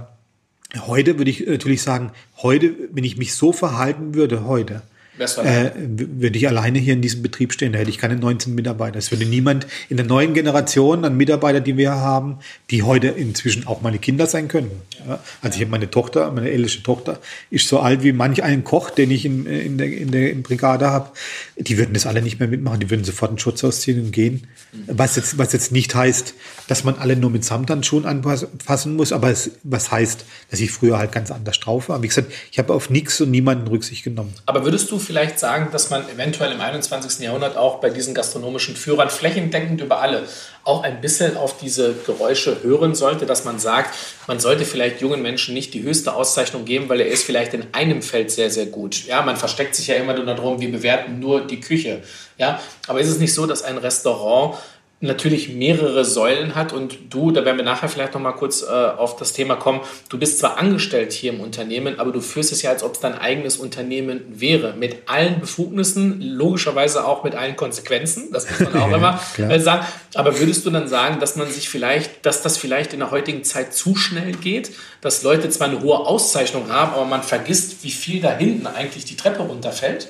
heute 0.86 1.18
würde 1.18 1.30
ich 1.30 1.46
natürlich 1.46 1.82
sagen, 1.82 2.12
heute, 2.38 2.74
wenn 2.92 3.04
ich 3.04 3.16
mich 3.16 3.34
so 3.34 3.52
verhalten 3.52 4.14
würde, 4.14 4.44
heute, 4.44 4.82
äh, 5.18 5.70
würde 5.76 6.38
ich 6.38 6.48
alleine 6.48 6.78
hier 6.78 6.94
in 6.94 7.02
diesem 7.02 7.22
Betrieb 7.22 7.52
stehen, 7.52 7.72
da 7.72 7.78
hätte 7.78 7.90
ich 7.90 7.98
keine 7.98 8.16
19 8.16 8.54
Mitarbeiter. 8.54 8.98
Es 8.98 9.10
würde 9.10 9.26
niemand 9.26 9.66
in 9.88 9.98
der 9.98 10.06
neuen 10.06 10.32
Generation 10.32 11.04
an 11.04 11.16
Mitarbeiter, 11.16 11.60
die 11.60 11.76
wir 11.76 11.92
haben, 11.92 12.38
die 12.70 12.82
heute 12.82 13.08
inzwischen 13.08 13.66
auch 13.66 13.82
meine 13.82 13.98
Kinder 13.98 14.26
sein 14.26 14.48
können. 14.48 14.70
Ja. 15.06 15.22
Also 15.42 15.56
ich 15.56 15.62
habe 15.62 15.70
meine 15.70 15.90
Tochter, 15.90 16.30
meine 16.32 16.50
älteste 16.50 16.82
Tochter, 16.82 17.20
ist 17.50 17.68
so 17.68 17.80
alt 17.80 18.02
wie 18.02 18.12
manch 18.12 18.42
einen 18.42 18.64
Koch, 18.64 18.90
den 18.90 19.10
ich 19.10 19.26
in, 19.26 19.44
in, 19.46 19.76
der, 19.76 19.92
in 19.92 20.10
der 20.10 20.30
in 20.30 20.42
Brigade 20.42 20.90
habe. 20.90 21.10
Die 21.58 21.76
würden 21.76 21.92
das 21.92 22.06
alle 22.06 22.22
nicht 22.22 22.40
mehr 22.40 22.48
mitmachen, 22.48 22.80
die 22.80 22.88
würden 22.88 23.04
sofort 23.04 23.30
einen 23.30 23.38
Schutz 23.38 23.62
ausziehen 23.62 24.02
und 24.02 24.12
gehen. 24.12 24.46
Was 24.86 25.16
jetzt, 25.16 25.36
was 25.36 25.52
jetzt 25.52 25.72
nicht 25.72 25.94
heißt, 25.94 26.34
dass 26.72 26.84
man 26.84 26.96
alle 26.96 27.16
nur 27.16 27.28
mit 27.28 27.44
Samthandschuhen 27.44 28.06
anfassen 28.06 28.96
muss, 28.96 29.12
aber 29.12 29.28
es, 29.28 29.50
was 29.62 29.90
heißt, 29.90 30.24
dass 30.50 30.58
ich 30.58 30.70
früher 30.70 30.96
halt 30.96 31.12
ganz 31.12 31.30
anders 31.30 31.60
drauf 31.60 31.90
war. 31.90 32.02
Wie 32.02 32.08
gesagt, 32.08 32.32
ich 32.50 32.58
habe 32.58 32.72
auf 32.72 32.88
nichts 32.88 33.20
und 33.20 33.30
niemanden 33.30 33.66
Rücksicht 33.66 34.04
genommen. 34.04 34.32
Aber 34.46 34.64
würdest 34.64 34.90
du 34.90 34.98
vielleicht 34.98 35.38
sagen, 35.38 35.68
dass 35.70 35.90
man 35.90 36.08
eventuell 36.08 36.50
im 36.50 36.62
21. 36.62 37.22
Jahrhundert 37.22 37.58
auch 37.58 37.82
bei 37.82 37.90
diesen 37.90 38.14
gastronomischen 38.14 38.74
Führern 38.74 39.10
flächendeckend 39.10 39.82
über 39.82 40.00
alle 40.00 40.22
auch 40.64 40.82
ein 40.82 41.02
bisschen 41.02 41.36
auf 41.36 41.58
diese 41.58 41.92
Geräusche 42.06 42.62
hören 42.62 42.94
sollte, 42.94 43.26
dass 43.26 43.44
man 43.44 43.58
sagt, 43.58 43.94
man 44.26 44.40
sollte 44.40 44.64
vielleicht 44.64 45.02
jungen 45.02 45.20
Menschen 45.20 45.52
nicht 45.52 45.74
die 45.74 45.82
höchste 45.82 46.14
Auszeichnung 46.14 46.64
geben, 46.64 46.88
weil 46.88 47.00
er 47.00 47.08
ist 47.08 47.24
vielleicht 47.24 47.52
in 47.52 47.66
einem 47.72 48.00
Feld 48.00 48.30
sehr, 48.30 48.48
sehr 48.48 48.64
gut. 48.64 49.04
Ja, 49.04 49.20
man 49.20 49.36
versteckt 49.36 49.74
sich 49.74 49.88
ja 49.88 49.96
immer 49.96 50.14
nur 50.14 50.24
darum, 50.24 50.58
wir 50.58 50.72
bewerten 50.72 51.18
nur 51.18 51.46
die 51.46 51.60
Küche. 51.60 52.02
Ja, 52.38 52.62
aber 52.86 53.00
ist 53.00 53.08
es 53.08 53.18
nicht 53.18 53.34
so, 53.34 53.44
dass 53.44 53.62
ein 53.62 53.76
Restaurant 53.76 54.56
natürlich 55.02 55.48
mehrere 55.48 56.04
Säulen 56.04 56.54
hat. 56.54 56.72
Und 56.72 56.96
du, 57.10 57.32
da 57.32 57.44
werden 57.44 57.56
wir 57.56 57.64
nachher 57.64 57.88
vielleicht 57.88 58.14
noch 58.14 58.20
mal 58.20 58.32
kurz 58.32 58.62
äh, 58.62 58.66
auf 58.66 59.16
das 59.16 59.32
Thema 59.32 59.56
kommen, 59.56 59.80
du 60.08 60.18
bist 60.18 60.38
zwar 60.38 60.58
angestellt 60.58 61.12
hier 61.12 61.32
im 61.32 61.40
Unternehmen, 61.40 61.98
aber 61.98 62.12
du 62.12 62.20
führst 62.20 62.52
es 62.52 62.62
ja, 62.62 62.70
als 62.70 62.82
ob 62.82 62.94
es 62.94 63.00
dein 63.00 63.18
eigenes 63.18 63.56
Unternehmen 63.56 64.22
wäre, 64.28 64.74
mit 64.74 65.08
allen 65.08 65.40
Befugnissen, 65.40 66.20
logischerweise 66.20 67.04
auch 67.04 67.24
mit 67.24 67.34
allen 67.34 67.56
Konsequenzen, 67.56 68.32
das 68.32 68.48
muss 68.48 68.72
man 68.72 68.82
auch 68.82 68.92
immer 68.96 69.20
äh, 69.36 69.58
sagen, 69.58 69.84
aber 70.14 70.38
würdest 70.38 70.64
du 70.64 70.70
dann 70.70 70.88
sagen, 70.88 71.18
dass 71.18 71.36
man 71.36 71.50
sich 71.50 71.68
vielleicht, 71.68 72.24
dass 72.24 72.42
das 72.42 72.56
vielleicht 72.56 72.92
in 72.92 73.00
der 73.00 73.10
heutigen 73.10 73.44
Zeit 73.44 73.74
zu 73.74 73.96
schnell 73.96 74.32
geht, 74.32 74.70
dass 75.00 75.22
Leute 75.22 75.50
zwar 75.50 75.68
eine 75.68 75.82
hohe 75.82 75.98
Auszeichnung 75.98 76.70
haben, 76.70 76.92
aber 76.92 77.04
man 77.04 77.22
vergisst, 77.22 77.82
wie 77.82 77.90
viel 77.90 78.20
da 78.20 78.36
hinten 78.36 78.66
eigentlich 78.68 79.04
die 79.04 79.16
Treppe 79.16 79.42
runterfällt? 79.42 80.08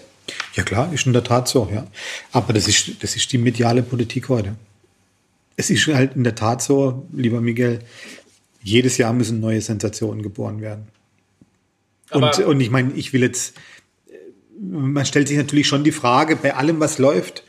Ja 0.55 0.63
klar, 0.63 0.93
ist 0.93 1.07
in 1.07 1.15
der 1.15 1.25
Tat 1.25 1.49
so, 1.49 1.69
ja. 1.73 1.87
Aber 2.31 2.53
das 2.53 2.69
ist, 2.69 3.03
das 3.03 3.17
ist 3.17 3.33
die 3.33 3.39
mediale 3.39 3.83
Politik 3.83 4.29
heute 4.29 4.55
es 5.57 5.71
ist 5.71 5.87
halt 5.89 6.17
in 6.17 6.25
der 6.25 6.35
Tat 6.35 6.63
so, 6.63 7.07
lieber 7.13 7.41
Miguel, 7.41 7.81
jedes 8.63 8.97
Jahr 8.97 9.13
müssen 9.13 9.41
neue 9.41 9.61
Sensationen 9.61 10.23
geboren 10.23 10.61
werden. 10.61 10.89
Und, 12.11 12.39
und 12.39 12.61
ich 12.61 12.71
meine, 12.71 12.93
ich 12.93 13.13
will 13.13 13.23
jetzt, 13.23 13.55
man 14.61 15.05
stellt 15.07 15.29
sich 15.29 15.37
natürlich 15.37 15.67
schon 15.67 15.85
die 15.85 15.93
Frage, 15.93 16.37
bei 16.37 16.55
allem, 16.55 16.79
was 16.79 16.99
läuft, 16.99 17.43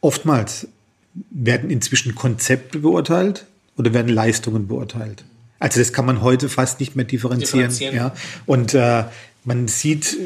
oftmals 0.00 0.68
werden 1.30 1.70
inzwischen 1.70 2.14
Konzepte 2.14 2.78
beurteilt 2.78 3.46
oder 3.76 3.92
werden 3.92 4.12
Leistungen 4.12 4.68
beurteilt. 4.68 5.24
Also 5.58 5.80
das 5.80 5.92
kann 5.92 6.06
man 6.06 6.22
heute 6.22 6.48
fast 6.48 6.80
nicht 6.80 6.96
mehr 6.96 7.04
differenzieren. 7.04 7.70
differenzieren. 7.70 7.96
Ja. 7.96 8.14
Und 8.46 8.74
äh, 8.74 9.04
man 9.44 9.68
sieht, 9.68 10.16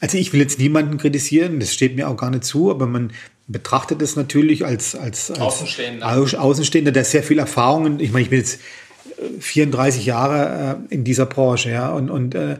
also 0.00 0.18
ich 0.18 0.32
will 0.32 0.40
jetzt 0.40 0.58
niemanden 0.58 0.98
kritisieren, 0.98 1.60
das 1.60 1.72
steht 1.72 1.96
mir 1.96 2.08
auch 2.08 2.16
gar 2.16 2.30
nicht 2.30 2.44
zu, 2.44 2.70
aber 2.70 2.86
man, 2.86 3.12
betrachtet 3.48 4.02
es 4.02 4.14
natürlich 4.14 4.64
als, 4.64 4.94
als, 4.94 5.30
als 5.30 5.40
Außenstehender. 5.40 6.06
Außenstehender, 6.06 6.92
der 6.92 7.04
sehr 7.04 7.22
viel 7.22 7.38
Erfahrungen, 7.38 7.98
ich 7.98 8.12
meine, 8.12 8.22
ich 8.22 8.30
bin 8.30 8.38
jetzt 8.38 8.60
34 9.40 10.02
äh, 10.02 10.04
Jahre 10.04 10.78
äh, 10.90 10.94
in 10.94 11.02
dieser 11.02 11.26
Branche, 11.26 11.70
ja, 11.70 11.90
und, 11.90 12.10
und 12.10 12.34
äh, 12.34 12.56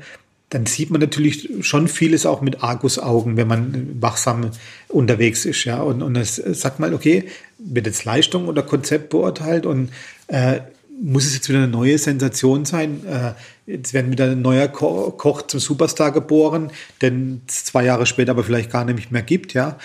dann 0.48 0.64
sieht 0.64 0.90
man 0.90 1.02
natürlich 1.02 1.50
schon 1.60 1.88
vieles 1.88 2.24
auch 2.24 2.40
mit 2.40 2.62
Argusaugen, 2.62 3.36
wenn 3.36 3.46
man 3.46 3.96
wachsam 4.00 4.50
unterwegs 4.88 5.44
ist, 5.44 5.64
ja, 5.64 5.82
und, 5.82 6.02
und 6.02 6.14
das 6.14 6.36
sagt 6.36 6.80
mal, 6.80 6.94
okay, 6.94 7.24
wird 7.58 7.86
jetzt 7.86 8.06
Leistung 8.06 8.48
oder 8.48 8.62
Konzept 8.62 9.10
beurteilt 9.10 9.66
und 9.66 9.90
äh, 10.28 10.60
muss 11.00 11.26
es 11.26 11.34
jetzt 11.34 11.48
wieder 11.50 11.58
eine 11.58 11.68
neue 11.68 11.98
Sensation 11.98 12.64
sein? 12.64 13.04
Äh, 13.06 13.32
jetzt 13.68 13.94
werden 13.94 14.10
wieder 14.10 14.24
ein 14.24 14.42
neuer 14.42 14.68
Ko 14.68 15.12
Koch 15.16 15.42
zum 15.42 15.60
Superstar 15.60 16.12
geboren, 16.12 16.70
den 17.02 17.42
es 17.46 17.66
zwei 17.66 17.84
Jahre 17.84 18.06
später 18.06 18.30
aber 18.32 18.44
vielleicht 18.44 18.70
gar 18.70 18.84
nicht 18.84 19.12
mehr 19.12 19.22
gibt. 19.22 19.54
Ja, 19.54 19.78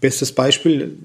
bestes 0.00 0.32
Beispiel. 0.32 0.96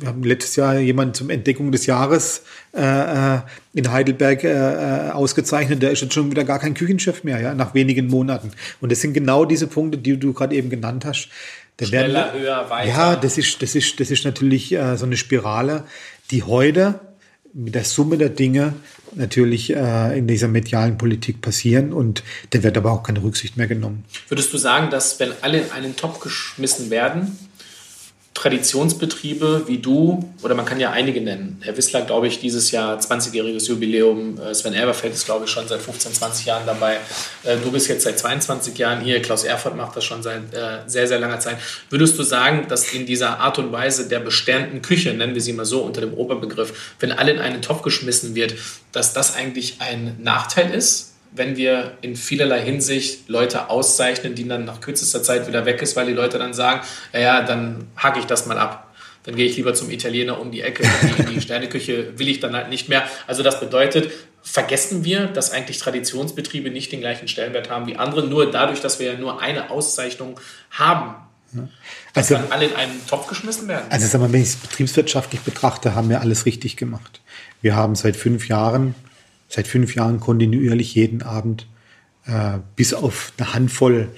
Wir 0.00 0.08
haben 0.08 0.22
letztes 0.22 0.56
Jahr 0.56 0.78
jemanden 0.78 1.14
zum 1.14 1.30
Entdeckung 1.30 1.72
des 1.72 1.86
Jahres 1.86 2.42
äh, 2.74 3.36
äh 3.36 3.40
in 3.72 3.90
Heidelberg 3.90 4.44
äh, 4.44 5.08
äh, 5.08 5.10
ausgezeichnet. 5.10 5.82
Der 5.82 5.90
ist 5.90 6.02
jetzt 6.02 6.14
schon 6.14 6.30
wieder 6.30 6.44
gar 6.44 6.58
kein 6.58 6.74
Küchenchef 6.74 7.24
mehr, 7.24 7.40
ja, 7.40 7.54
nach 7.54 7.74
wenigen 7.74 8.08
Monaten. 8.08 8.52
Und 8.80 8.92
das 8.92 9.00
sind 9.00 9.14
genau 9.14 9.44
diese 9.44 9.66
Punkte, 9.66 9.98
die 9.98 10.16
du 10.16 10.32
gerade 10.32 10.54
eben 10.54 10.70
genannt 10.70 11.04
hast. 11.04 11.28
Da 11.76 11.86
Schneller, 11.86 12.26
werden, 12.26 12.40
höher, 12.40 12.70
weiter. 12.70 12.88
Ja, 12.88 13.16
das 13.16 13.36
ist, 13.36 13.60
das 13.62 13.74
ist, 13.74 13.98
das 13.98 14.10
ist 14.10 14.24
natürlich 14.24 14.72
äh, 14.72 14.96
so 14.96 15.06
eine 15.06 15.16
Spirale, 15.16 15.84
die 16.30 16.44
heute 16.44 17.00
mit 17.54 17.74
der 17.74 17.84
Summe 17.84 18.18
der 18.18 18.30
Dinge 18.30 18.74
natürlich 19.14 19.74
äh, 19.74 20.18
in 20.18 20.26
dieser 20.26 20.48
medialen 20.48 20.98
Politik 20.98 21.40
passieren 21.40 21.92
und 21.92 22.24
da 22.50 22.62
wird 22.62 22.76
aber 22.76 22.90
auch 22.90 23.04
keine 23.04 23.22
Rücksicht 23.22 23.56
mehr 23.56 23.68
genommen. 23.68 24.04
Würdest 24.28 24.52
du 24.52 24.58
sagen, 24.58 24.90
dass 24.90 25.20
wenn 25.20 25.32
alle 25.40 25.60
in 25.60 25.70
einen 25.70 25.96
Topf 25.96 26.18
geschmissen 26.18 26.90
werden, 26.90 27.38
Traditionsbetriebe 28.34 29.62
wie 29.68 29.78
du, 29.78 30.28
oder 30.42 30.56
man 30.56 30.66
kann 30.66 30.80
ja 30.80 30.90
einige 30.90 31.20
nennen. 31.20 31.56
Herr 31.62 31.76
Wissler, 31.76 32.02
glaube 32.02 32.26
ich, 32.26 32.40
dieses 32.40 32.72
Jahr 32.72 32.98
20-jähriges 32.98 33.68
Jubiläum. 33.68 34.38
Äh, 34.40 34.52
Sven 34.54 34.74
Elberfeld 34.74 35.14
ist, 35.14 35.24
glaube 35.24 35.44
ich, 35.44 35.50
schon 35.52 35.68
seit 35.68 35.80
15, 35.80 36.12
20 36.12 36.46
Jahren 36.46 36.66
dabei. 36.66 36.98
Äh, 37.44 37.56
du 37.62 37.70
bist 37.70 37.88
jetzt 37.88 38.02
seit 38.02 38.18
22 38.18 38.76
Jahren 38.76 39.00
hier. 39.00 39.22
Klaus 39.22 39.44
Erfurt 39.44 39.76
macht 39.76 39.96
das 39.96 40.04
schon 40.04 40.22
seit 40.22 40.52
äh, 40.52 40.80
sehr, 40.86 41.06
sehr 41.06 41.20
langer 41.20 41.38
Zeit. 41.38 41.58
Würdest 41.90 42.18
du 42.18 42.24
sagen, 42.24 42.66
dass 42.68 42.92
in 42.92 43.06
dieser 43.06 43.38
Art 43.38 43.58
und 43.60 43.70
Weise 43.70 44.08
der 44.08 44.18
bestehenden 44.18 44.82
Küche, 44.82 45.14
nennen 45.14 45.34
wir 45.34 45.40
sie 45.40 45.52
mal 45.52 45.64
so 45.64 45.82
unter 45.82 46.00
dem 46.00 46.12
Oberbegriff, 46.12 46.94
wenn 46.98 47.12
alle 47.12 47.32
in 47.32 47.38
einen 47.38 47.62
Topf 47.62 47.82
geschmissen 47.82 48.34
wird, 48.34 48.56
dass 48.90 49.12
das 49.12 49.36
eigentlich 49.36 49.76
ein 49.78 50.16
Nachteil 50.20 50.74
ist? 50.74 51.13
Wenn 51.34 51.56
wir 51.56 51.98
in 52.00 52.14
vielerlei 52.16 52.62
Hinsicht 52.62 53.28
Leute 53.28 53.68
auszeichnen, 53.68 54.34
die 54.34 54.46
dann 54.46 54.64
nach 54.64 54.80
kürzester 54.80 55.22
Zeit 55.22 55.48
wieder 55.48 55.66
weg 55.66 55.82
ist, 55.82 55.96
weil 55.96 56.06
die 56.06 56.12
Leute 56.12 56.38
dann 56.38 56.54
sagen, 56.54 56.80
ja, 57.12 57.20
ja 57.20 57.42
dann 57.42 57.88
hacke 57.96 58.20
ich 58.20 58.24
das 58.24 58.46
mal 58.46 58.56
ab. 58.56 58.94
Dann 59.24 59.36
gehe 59.36 59.46
ich 59.46 59.56
lieber 59.56 59.74
zum 59.74 59.90
Italiener 59.90 60.38
um 60.40 60.52
die 60.52 60.60
Ecke. 60.60 60.84
Die, 61.18 61.34
die 61.34 61.40
Sterneküche 61.40 62.18
will 62.18 62.28
ich 62.28 62.40
dann 62.40 62.54
halt 62.54 62.68
nicht 62.68 62.88
mehr. 62.88 63.04
Also 63.26 63.42
das 63.42 63.58
bedeutet, 63.58 64.12
vergessen 64.42 65.04
wir, 65.04 65.26
dass 65.26 65.50
eigentlich 65.50 65.78
Traditionsbetriebe 65.78 66.70
nicht 66.70 66.92
den 66.92 67.00
gleichen 67.00 67.26
Stellenwert 67.26 67.70
haben 67.70 67.86
wie 67.86 67.96
andere, 67.96 68.26
nur 68.26 68.50
dadurch, 68.50 68.80
dass 68.80 69.00
wir 69.00 69.12
ja 69.12 69.18
nur 69.18 69.40
eine 69.40 69.70
Auszeichnung 69.70 70.38
haben. 70.70 71.16
Dass 72.12 72.30
also, 72.30 72.34
dann 72.34 72.52
alle 72.52 72.66
in 72.66 72.76
einen 72.76 73.06
Topf 73.06 73.26
geschmissen 73.26 73.66
werden. 73.66 73.86
Also 73.88 74.06
sag 74.06 74.20
mal, 74.20 74.32
wenn 74.32 74.42
ich 74.42 74.48
es 74.48 74.56
betriebswirtschaftlich 74.56 75.40
betrachte, 75.40 75.94
haben 75.94 76.10
wir 76.10 76.20
alles 76.20 76.46
richtig 76.46 76.76
gemacht. 76.76 77.20
Wir 77.62 77.74
haben 77.74 77.94
seit 77.94 78.16
fünf 78.16 78.48
Jahren 78.48 78.94
seit 79.48 79.66
fünf 79.66 79.94
Jahren 79.94 80.20
kontinuierlich 80.20 80.94
jeden 80.94 81.22
Abend, 81.22 81.66
äh, 82.26 82.58
bis 82.76 82.94
auf 82.94 83.32
eine 83.38 83.54
Handvoll 83.54 84.08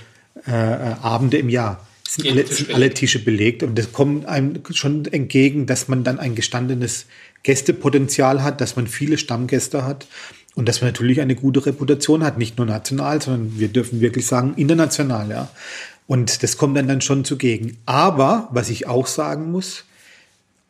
äh, 0.46 0.50
Abende 0.50 1.38
im 1.38 1.48
Jahr. 1.48 1.86
Sind 2.08 2.28
alle, 2.28 2.46
sind 2.46 2.72
alle 2.72 2.90
Tische 2.90 3.18
belegt 3.18 3.62
und 3.62 3.76
das 3.76 3.92
kommt 3.92 4.26
einem 4.26 4.62
schon 4.70 5.06
entgegen, 5.06 5.66
dass 5.66 5.88
man 5.88 6.04
dann 6.04 6.20
ein 6.20 6.36
gestandenes 6.36 7.06
Gästepotenzial 7.42 8.42
hat, 8.42 8.60
dass 8.60 8.76
man 8.76 8.86
viele 8.86 9.18
Stammgäste 9.18 9.84
hat 9.84 10.06
und 10.54 10.68
dass 10.68 10.80
man 10.80 10.88
natürlich 10.88 11.20
eine 11.20 11.34
gute 11.34 11.66
Reputation 11.66 12.24
hat, 12.24 12.38
nicht 12.38 12.58
nur 12.58 12.66
national, 12.66 13.20
sondern 13.20 13.58
wir 13.58 13.68
dürfen 13.68 14.00
wirklich 14.00 14.26
sagen 14.26 14.54
international, 14.56 15.30
ja. 15.30 15.50
Und 16.06 16.42
das 16.42 16.56
kommt 16.56 16.76
dann 16.76 16.88
dann 16.88 17.00
schon 17.00 17.24
zugegen. 17.24 17.78
Aber 17.84 18.48
was 18.52 18.70
ich 18.70 18.86
auch 18.86 19.06
sagen 19.06 19.50
muss, 19.50 19.84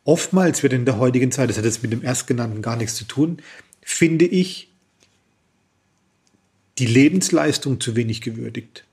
oftmals 0.04 0.62
wird 0.62 0.72
in 0.72 0.86
der 0.86 0.98
heutigen 0.98 1.30
Zeit, 1.30 1.50
das 1.50 1.58
hat 1.58 1.64
jetzt 1.64 1.82
mit 1.82 1.92
dem 1.92 2.02
Erstgenannten 2.02 2.62
gar 2.62 2.76
nichts 2.76 2.94
zu 2.94 3.04
tun, 3.04 3.38
finde 3.86 4.24
ich, 4.24 4.68
die 6.78 6.86
Lebensleistung 6.86 7.80
zu 7.80 7.94
wenig 7.94 8.20
gewürdigt. 8.20 8.84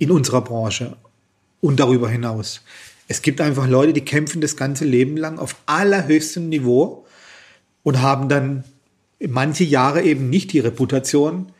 In 0.00 0.10
unserer 0.10 0.42
Branche 0.42 0.96
und 1.60 1.78
darüber 1.78 2.10
hinaus. 2.10 2.60
Es 3.06 3.22
gibt 3.22 3.40
einfach 3.40 3.68
Leute, 3.68 3.92
die 3.92 4.04
kämpfen 4.04 4.40
das 4.40 4.56
ganze 4.56 4.84
Leben 4.84 5.16
lang 5.16 5.38
auf 5.38 5.56
allerhöchstem 5.66 6.48
Niveau 6.48 7.06
und 7.84 8.02
haben 8.02 8.28
dann 8.28 8.64
manche 9.20 9.64
Jahre 9.64 10.02
eben 10.02 10.28
nicht 10.28 10.52
die 10.52 10.58
Reputation 10.58 11.52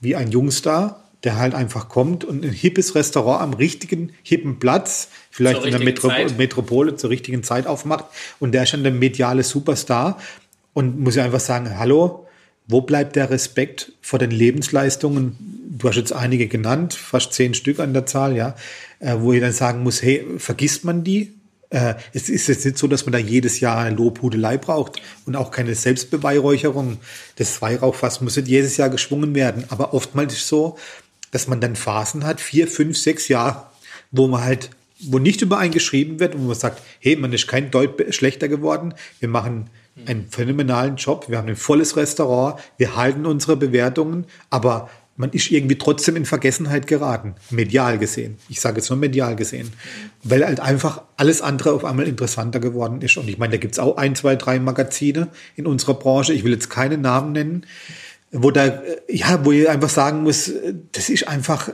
wie 0.00 0.14
ein 0.14 0.30
Jungstar, 0.30 1.02
der 1.24 1.36
halt 1.36 1.54
einfach 1.54 1.88
kommt 1.88 2.24
und 2.24 2.44
ein 2.44 2.52
hippes 2.52 2.94
Restaurant 2.94 3.42
am 3.42 3.54
richtigen, 3.54 4.12
hippen 4.22 4.58
Platz, 4.58 5.08
vielleicht 5.30 5.64
in 5.64 5.70
der 5.70 5.80
Metro 5.80 6.08
Zeit. 6.08 6.36
Metropole 6.36 6.96
zur 6.96 7.10
richtigen 7.10 7.42
Zeit 7.42 7.66
aufmacht 7.66 8.06
und 8.40 8.52
der 8.52 8.64
ist 8.64 8.70
schon 8.70 8.82
der 8.82 8.92
mediale 8.92 9.44
Superstar 9.44 10.18
und 10.74 11.00
muss 11.00 11.16
ja 11.16 11.24
einfach 11.24 11.40
sagen, 11.40 11.78
hallo, 11.78 12.26
wo 12.66 12.80
bleibt 12.80 13.16
der 13.16 13.30
Respekt 13.30 13.92
vor 14.00 14.18
den 14.18 14.30
Lebensleistungen? 14.30 15.36
Du 15.78 15.88
hast 15.88 15.96
jetzt 15.96 16.12
einige 16.12 16.48
genannt, 16.48 16.94
fast 16.94 17.32
zehn 17.32 17.54
Stück 17.54 17.80
an 17.80 17.92
der 17.92 18.06
Zahl, 18.06 18.36
ja, 18.36 18.54
äh, 19.00 19.16
wo 19.18 19.32
ich 19.32 19.40
dann 19.40 19.52
sagen 19.52 19.82
muss, 19.82 20.02
hey, 20.02 20.24
vergisst 20.38 20.84
man 20.84 21.02
die? 21.04 21.32
Äh, 21.70 21.94
es 22.12 22.28
ist 22.28 22.48
jetzt 22.48 22.64
nicht 22.64 22.78
so, 22.78 22.86
dass 22.86 23.06
man 23.06 23.12
da 23.12 23.18
jedes 23.18 23.60
Jahr 23.60 23.78
eine 23.78 23.96
Lobhudelei 23.96 24.58
braucht 24.58 25.00
und 25.26 25.36
auch 25.36 25.50
keine 25.50 25.74
Selbstbeweihräucherung. 25.74 26.98
Das 27.36 27.60
Weihrauchfass 27.62 28.20
muss 28.20 28.36
nicht 28.36 28.48
jedes 28.48 28.76
Jahr 28.76 28.90
geschwungen 28.90 29.34
werden. 29.34 29.64
Aber 29.68 29.94
oftmals 29.94 30.34
ist 30.34 30.42
es 30.42 30.48
so, 30.48 30.78
dass 31.30 31.48
man 31.48 31.60
dann 31.60 31.76
Phasen 31.76 32.24
hat, 32.24 32.40
vier, 32.40 32.68
fünf, 32.68 32.96
sechs 32.96 33.28
Jahre, 33.28 33.66
wo 34.10 34.28
man 34.28 34.44
halt, 34.44 34.70
wo 35.00 35.18
nicht 35.18 35.42
übereingeschrieben 35.42 36.20
wird, 36.20 36.38
wo 36.38 36.42
man 36.42 36.54
sagt, 36.54 36.82
hey, 37.00 37.16
man 37.16 37.32
ist 37.32 37.48
kein 37.48 37.70
Deut 37.70 38.14
schlechter 38.14 38.48
geworden, 38.48 38.94
wir 39.18 39.28
machen 39.28 39.70
einen 40.06 40.28
phänomenalen 40.28 40.96
Job, 40.96 41.28
wir 41.28 41.38
haben 41.38 41.48
ein 41.48 41.56
volles 41.56 41.96
Restaurant, 41.96 42.60
wir 42.78 42.96
halten 42.96 43.26
unsere 43.26 43.56
Bewertungen, 43.56 44.26
aber 44.50 44.88
man 45.16 45.30
ist 45.30 45.50
irgendwie 45.50 45.76
trotzdem 45.76 46.16
in 46.16 46.24
Vergessenheit 46.24 46.86
geraten, 46.86 47.34
medial 47.50 47.98
gesehen. 47.98 48.38
Ich 48.48 48.60
sage 48.60 48.78
jetzt 48.78 48.88
nur 48.88 48.98
medial 48.98 49.36
gesehen, 49.36 49.72
weil 50.22 50.44
halt 50.44 50.60
einfach 50.60 51.02
alles 51.16 51.42
andere 51.42 51.72
auf 51.72 51.84
einmal 51.84 52.08
interessanter 52.08 52.60
geworden 52.60 53.02
ist. 53.02 53.16
Und 53.18 53.28
ich 53.28 53.36
meine, 53.38 53.52
da 53.52 53.56
gibt 53.58 53.74
es 53.74 53.78
auch 53.78 53.98
ein, 53.98 54.16
zwei, 54.16 54.36
drei 54.36 54.58
Magazine 54.58 55.28
in 55.54 55.66
unserer 55.66 55.94
Branche, 55.94 56.32
ich 56.32 56.44
will 56.44 56.52
jetzt 56.52 56.70
keine 56.70 56.96
Namen 56.96 57.32
nennen, 57.32 57.66
wo 58.30 58.50
da, 58.50 58.82
ja, 59.08 59.44
wo 59.44 59.52
ich 59.52 59.68
einfach 59.68 59.90
sagen 59.90 60.22
muss, 60.22 60.50
das 60.92 61.10
ist 61.10 61.28
einfach 61.28 61.68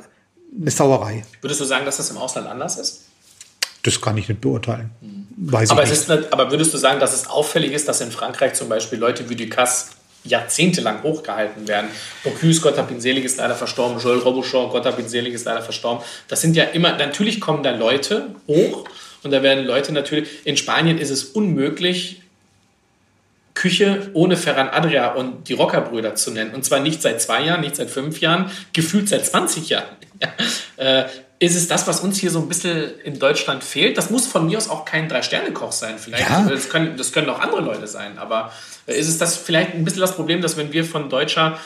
eine 0.60 0.70
Sauerei. 0.70 1.24
Würdest 1.40 1.60
du 1.60 1.64
sagen, 1.64 1.84
dass 1.84 1.98
das 1.98 2.10
im 2.10 2.16
Ausland 2.16 2.48
anders 2.48 2.76
ist? 2.76 3.04
Das 3.84 4.00
kann 4.00 4.16
ich 4.18 4.28
nicht 4.28 4.40
beurteilen. 4.40 4.90
Weiß 5.40 5.70
aber, 5.70 5.84
ich 5.84 5.90
nicht. 5.90 6.00
Ist, 6.00 6.32
aber 6.32 6.50
würdest 6.50 6.74
du 6.74 6.78
sagen, 6.78 6.98
dass 6.98 7.14
es 7.14 7.28
auffällig 7.28 7.72
ist, 7.72 7.86
dass 7.86 8.00
in 8.00 8.10
Frankreich 8.10 8.54
zum 8.54 8.68
Beispiel 8.68 8.98
Leute 8.98 9.28
wie 9.28 9.36
Ducasse 9.36 9.90
jahrzehntelang 10.24 11.02
hochgehalten 11.02 11.68
werden. 11.68 11.90
Bocuse, 12.24 12.60
Gott 12.60 12.76
hab 12.76 12.90
ihn 12.90 13.00
selig, 13.00 13.24
ist 13.24 13.38
leider 13.38 13.54
verstorben. 13.54 13.98
Joel 14.00 14.18
Robuchon, 14.18 14.70
Gott 14.70 14.84
hab 14.84 14.98
ihn 14.98 15.08
selig, 15.08 15.32
ist 15.32 15.44
leider 15.44 15.62
verstorben. 15.62 16.04
Das 16.26 16.40
sind 16.40 16.56
ja 16.56 16.64
immer, 16.64 16.96
natürlich 16.96 17.40
kommen 17.40 17.62
da 17.62 17.70
Leute 17.70 18.34
hoch 18.46 18.84
und 19.22 19.30
da 19.30 19.42
werden 19.42 19.64
Leute 19.64 19.92
natürlich, 19.92 20.28
in 20.44 20.56
Spanien 20.56 20.98
ist 20.98 21.10
es 21.10 21.24
unmöglich, 21.24 22.22
Küche 23.54 24.10
ohne 24.12 24.36
Ferran 24.36 24.68
Adria 24.68 25.12
und 25.14 25.48
die 25.48 25.52
Rockerbrüder 25.52 26.14
zu 26.14 26.30
nennen. 26.30 26.54
Und 26.54 26.64
zwar 26.64 26.78
nicht 26.78 27.02
seit 27.02 27.20
zwei 27.20 27.42
Jahren, 27.42 27.60
nicht 27.60 27.74
seit 27.74 27.90
fünf 27.90 28.20
Jahren, 28.20 28.50
gefühlt 28.72 29.08
seit 29.08 29.26
20 29.26 29.68
Jahren. 29.68 29.88
äh, 30.76 31.04
ist 31.40 31.54
es 31.54 31.68
das, 31.68 31.86
was 31.86 32.00
uns 32.00 32.18
hier 32.18 32.30
so 32.30 32.40
ein 32.40 32.48
bisschen 32.48 32.98
in 33.04 33.18
Deutschland 33.18 33.62
fehlt? 33.62 33.96
Das 33.96 34.10
muss 34.10 34.26
von 34.26 34.46
mir 34.46 34.58
aus 34.58 34.68
auch 34.68 34.84
kein 34.84 35.08
Drei-Sterne-Koch 35.08 35.72
sein, 35.72 35.98
vielleicht. 35.98 36.28
Ja. 36.28 36.46
Das, 36.48 36.68
können, 36.68 36.96
das 36.96 37.12
können 37.12 37.28
auch 37.30 37.38
andere 37.38 37.60
Leute 37.60 37.86
sein. 37.86 38.18
Aber 38.18 38.52
äh, 38.86 38.98
ist 38.98 39.08
es 39.08 39.18
das 39.18 39.36
vielleicht 39.36 39.74
ein 39.74 39.84
bisschen 39.84 40.00
das 40.00 40.16
Problem, 40.16 40.40
dass 40.42 40.56
wenn 40.56 40.72
wir 40.72 40.84
von 40.84 41.08
deutscher 41.08 41.58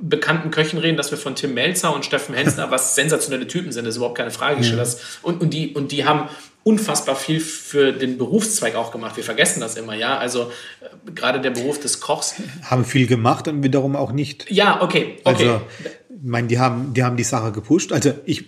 bekannten 0.00 0.50
Köchen 0.50 0.78
reden, 0.78 0.96
dass 0.96 1.10
wir 1.10 1.18
von 1.18 1.36
Tim 1.36 1.54
Melzer 1.54 1.94
und 1.94 2.04
Steffen 2.04 2.34
Hensner, 2.34 2.70
was 2.70 2.94
sensationelle 2.96 3.46
Typen 3.46 3.72
sind, 3.72 3.84
das 3.84 3.94
ist 3.94 3.96
überhaupt 3.96 4.18
keine 4.18 4.30
Frage. 4.30 4.60
Mhm. 4.60 4.82
Und, 5.22 5.40
und, 5.40 5.54
die, 5.54 5.72
und 5.72 5.92
die 5.92 6.04
haben 6.04 6.28
unfassbar 6.64 7.16
viel 7.16 7.40
für 7.40 7.92
den 7.92 8.18
Berufszweig 8.18 8.74
auch 8.74 8.92
gemacht. 8.92 9.16
Wir 9.16 9.24
vergessen 9.24 9.60
das 9.60 9.76
immer, 9.76 9.94
ja. 9.94 10.18
Also 10.18 10.50
äh, 10.80 11.10
gerade 11.12 11.40
der 11.40 11.50
Beruf 11.50 11.80
des 11.80 12.00
Kochs. 12.00 12.34
Haben 12.62 12.84
viel 12.84 13.06
gemacht 13.06 13.48
und 13.48 13.62
wiederum 13.62 13.96
auch 13.96 14.12
nicht. 14.12 14.50
Ja, 14.50 14.82
okay. 14.82 15.18
okay. 15.24 15.48
Also, 15.48 15.62
ich 16.08 16.28
meine, 16.28 16.46
die 16.46 16.58
haben, 16.58 16.94
die 16.94 17.02
haben 17.02 17.16
die 17.16 17.24
Sache 17.24 17.50
gepusht. 17.50 17.92
Also 17.92 18.14
ich, 18.26 18.44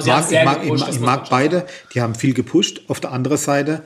ich 0.00 0.06
mag, 0.06 0.30
ich 0.30 0.44
mag, 0.44 0.62
gepusht, 0.62 0.88
ich 0.90 1.00
mag 1.00 1.30
beide. 1.30 1.66
Die 1.94 2.00
haben 2.00 2.14
viel 2.14 2.34
gepusht. 2.34 2.82
Auf 2.88 3.00
der 3.00 3.12
anderen 3.12 3.38
Seite 3.38 3.82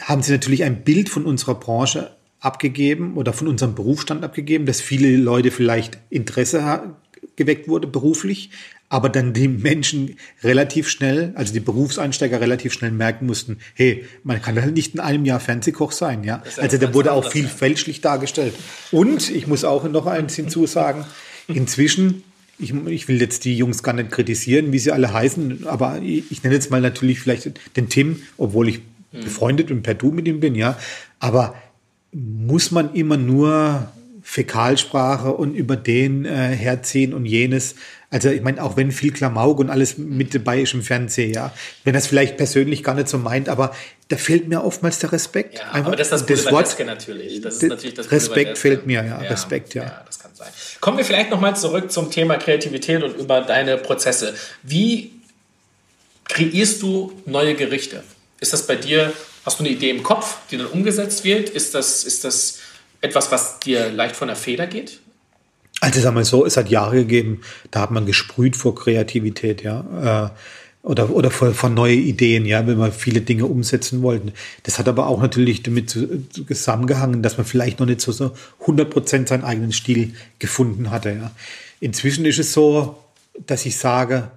haben 0.00 0.22
sie 0.22 0.32
natürlich 0.32 0.64
ein 0.64 0.82
Bild 0.82 1.08
von 1.08 1.24
unserer 1.24 1.54
Branche 1.54 2.10
abgegeben 2.40 3.16
oder 3.16 3.32
von 3.32 3.48
unserem 3.48 3.74
Berufsstand 3.74 4.24
abgegeben, 4.24 4.66
dass 4.66 4.80
viele 4.80 5.16
Leute 5.16 5.50
vielleicht 5.50 5.98
Interesse 6.10 6.94
geweckt 7.34 7.68
wurde 7.68 7.86
beruflich, 7.86 8.50
aber 8.88 9.08
dann 9.08 9.32
die 9.32 9.48
Menschen 9.48 10.16
relativ 10.44 10.88
schnell, 10.88 11.32
also 11.34 11.52
die 11.52 11.60
Berufseinsteiger 11.60 12.40
relativ 12.40 12.72
schnell 12.72 12.92
merken 12.92 13.26
mussten, 13.26 13.58
hey, 13.74 14.04
man 14.22 14.40
kann 14.40 14.60
halt 14.60 14.74
nicht 14.74 14.94
in 14.94 15.00
einem 15.00 15.24
Jahr 15.24 15.40
Fernsehkoch 15.40 15.92
sein, 15.92 16.22
ja. 16.24 16.42
Also 16.56 16.78
da 16.78 16.94
wurde 16.94 17.12
auch 17.12 17.30
viel 17.30 17.48
fälschlich 17.48 18.00
dargestellt. 18.00 18.54
Und 18.92 19.28
ich 19.30 19.46
muss 19.46 19.64
auch 19.64 19.84
noch 19.84 20.06
eins 20.06 20.36
hinzusagen, 20.36 21.04
inzwischen 21.48 22.22
ich, 22.58 22.72
ich, 22.72 23.08
will 23.08 23.20
jetzt 23.20 23.44
die 23.44 23.56
Jungs 23.56 23.82
gar 23.82 23.92
nicht 23.92 24.10
kritisieren, 24.10 24.72
wie 24.72 24.78
sie 24.78 24.92
alle 24.92 25.12
heißen, 25.12 25.66
aber 25.66 26.00
ich, 26.02 26.30
ich 26.30 26.42
nenne 26.42 26.54
jetzt 26.54 26.70
mal 26.70 26.80
natürlich 26.80 27.20
vielleicht 27.20 27.76
den 27.76 27.88
Tim, 27.88 28.22
obwohl 28.38 28.68
ich 28.68 28.80
mhm. 29.12 29.24
befreundet 29.24 29.70
und 29.70 29.82
per 29.82 29.94
Du 29.94 30.10
mit 30.10 30.26
ihm 30.26 30.40
bin, 30.40 30.54
ja. 30.54 30.78
Aber 31.18 31.54
muss 32.12 32.70
man 32.70 32.94
immer 32.94 33.16
nur 33.16 33.90
Fäkalsprache 34.22 35.32
und 35.32 35.54
über 35.54 35.76
den 35.76 36.24
äh, 36.24 36.28
herziehen 36.28 37.14
und 37.14 37.26
jenes? 37.26 37.76
Also 38.10 38.30
ich 38.30 38.40
meine, 38.40 38.62
auch 38.62 38.76
wenn 38.76 38.92
viel 38.92 39.12
Klamauk 39.12 39.58
und 39.58 39.68
alles 39.68 39.98
mit 39.98 40.32
dabei 40.34 40.60
ist 40.60 40.74
im 40.74 40.82
Fernsehen, 40.82 41.34
ja, 41.34 41.52
wenn 41.84 41.94
das 41.94 42.06
vielleicht 42.06 42.36
persönlich 42.36 42.84
gar 42.84 42.94
nicht 42.94 43.08
so 43.08 43.18
meint, 43.18 43.48
aber 43.48 43.74
da 44.08 44.16
fehlt 44.16 44.46
mir 44.46 44.62
oftmals 44.62 45.00
der 45.00 45.10
Respekt. 45.10 45.58
Ja, 45.58 45.72
aber 45.72 45.96
das 45.96 46.12
ist 46.12 46.30
das, 46.30 46.44
das 46.44 46.52
Wort 46.52 46.78
natürlich. 46.86 47.40
Das 47.40 47.56
ist 47.56 47.68
natürlich 47.68 47.94
das 47.94 48.12
Respekt 48.12 48.58
fehlt 48.58 48.86
mir, 48.86 49.04
ja, 49.04 49.22
ja, 49.22 49.28
Respekt, 49.28 49.74
ja. 49.74 49.82
ja. 49.82 50.02
das 50.06 50.20
kann 50.20 50.30
sein. 50.34 50.48
Kommen 50.80 50.98
wir 50.98 51.04
vielleicht 51.04 51.30
nochmal 51.30 51.56
zurück 51.56 51.90
zum 51.90 52.10
Thema 52.10 52.36
Kreativität 52.36 53.02
und 53.02 53.16
über 53.16 53.40
deine 53.40 53.76
Prozesse. 53.76 54.34
Wie 54.62 55.10
kreierst 56.28 56.82
du 56.82 57.12
neue 57.24 57.54
Gerichte? 57.54 58.04
Ist 58.38 58.52
das 58.52 58.66
bei 58.68 58.76
dir, 58.76 59.12
hast 59.44 59.58
du 59.58 59.64
eine 59.64 59.72
Idee 59.72 59.90
im 59.90 60.04
Kopf, 60.04 60.38
die 60.50 60.58
dann 60.58 60.66
umgesetzt 60.66 61.24
wird? 61.24 61.48
Ist 61.48 61.74
das, 61.74 62.04
ist 62.04 62.22
das 62.22 62.60
etwas, 63.00 63.32
was 63.32 63.58
dir 63.60 63.90
leicht 63.90 64.14
von 64.14 64.28
der 64.28 64.36
Feder 64.36 64.68
geht? 64.68 65.00
Also 65.80 66.00
sagen 66.00 66.16
wir 66.16 66.24
so, 66.24 66.46
es 66.46 66.56
hat 66.56 66.70
Jahre 66.70 66.96
gegeben, 66.96 67.42
da 67.70 67.80
hat 67.80 67.90
man 67.90 68.06
gesprüht 68.06 68.56
vor 68.56 68.74
Kreativität, 68.74 69.62
ja. 69.62 70.26
Äh, 70.26 70.30
oder, 70.82 71.10
oder 71.10 71.32
vor, 71.32 71.52
vor 71.52 71.68
neue 71.68 71.96
Ideen, 71.96 72.46
ja, 72.46 72.64
wenn 72.66 72.78
wir 72.78 72.92
viele 72.92 73.20
Dinge 73.20 73.46
umsetzen 73.46 74.02
wollten. 74.02 74.32
Das 74.62 74.78
hat 74.78 74.86
aber 74.86 75.08
auch 75.08 75.20
natürlich 75.20 75.64
damit 75.64 75.90
zusammengehangen, 75.90 77.24
dass 77.24 77.36
man 77.38 77.44
vielleicht 77.44 77.80
noch 77.80 77.86
nicht 77.86 78.00
so, 78.00 78.12
so 78.12 78.32
100 78.60 78.88
Prozent 78.88 79.28
seinen 79.28 79.42
eigenen 79.42 79.72
Stil 79.72 80.14
gefunden 80.38 80.90
hatte, 80.90 81.10
ja. 81.10 81.30
Inzwischen 81.80 82.24
ist 82.24 82.38
es 82.38 82.52
so, 82.52 82.98
dass 83.46 83.66
ich 83.66 83.76
sage, 83.76 84.30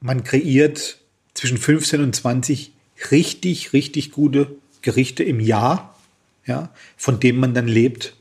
man 0.00 0.22
kreiert 0.22 0.98
zwischen 1.34 1.58
15 1.58 2.02
und 2.02 2.14
20 2.14 2.72
richtig, 3.10 3.72
richtig 3.72 4.12
gute 4.12 4.56
Gerichte 4.82 5.24
im 5.24 5.40
Jahr, 5.40 5.96
ja, 6.46 6.70
von 6.96 7.18
dem 7.18 7.38
man 7.38 7.54
dann 7.54 7.66
lebt 7.66 8.14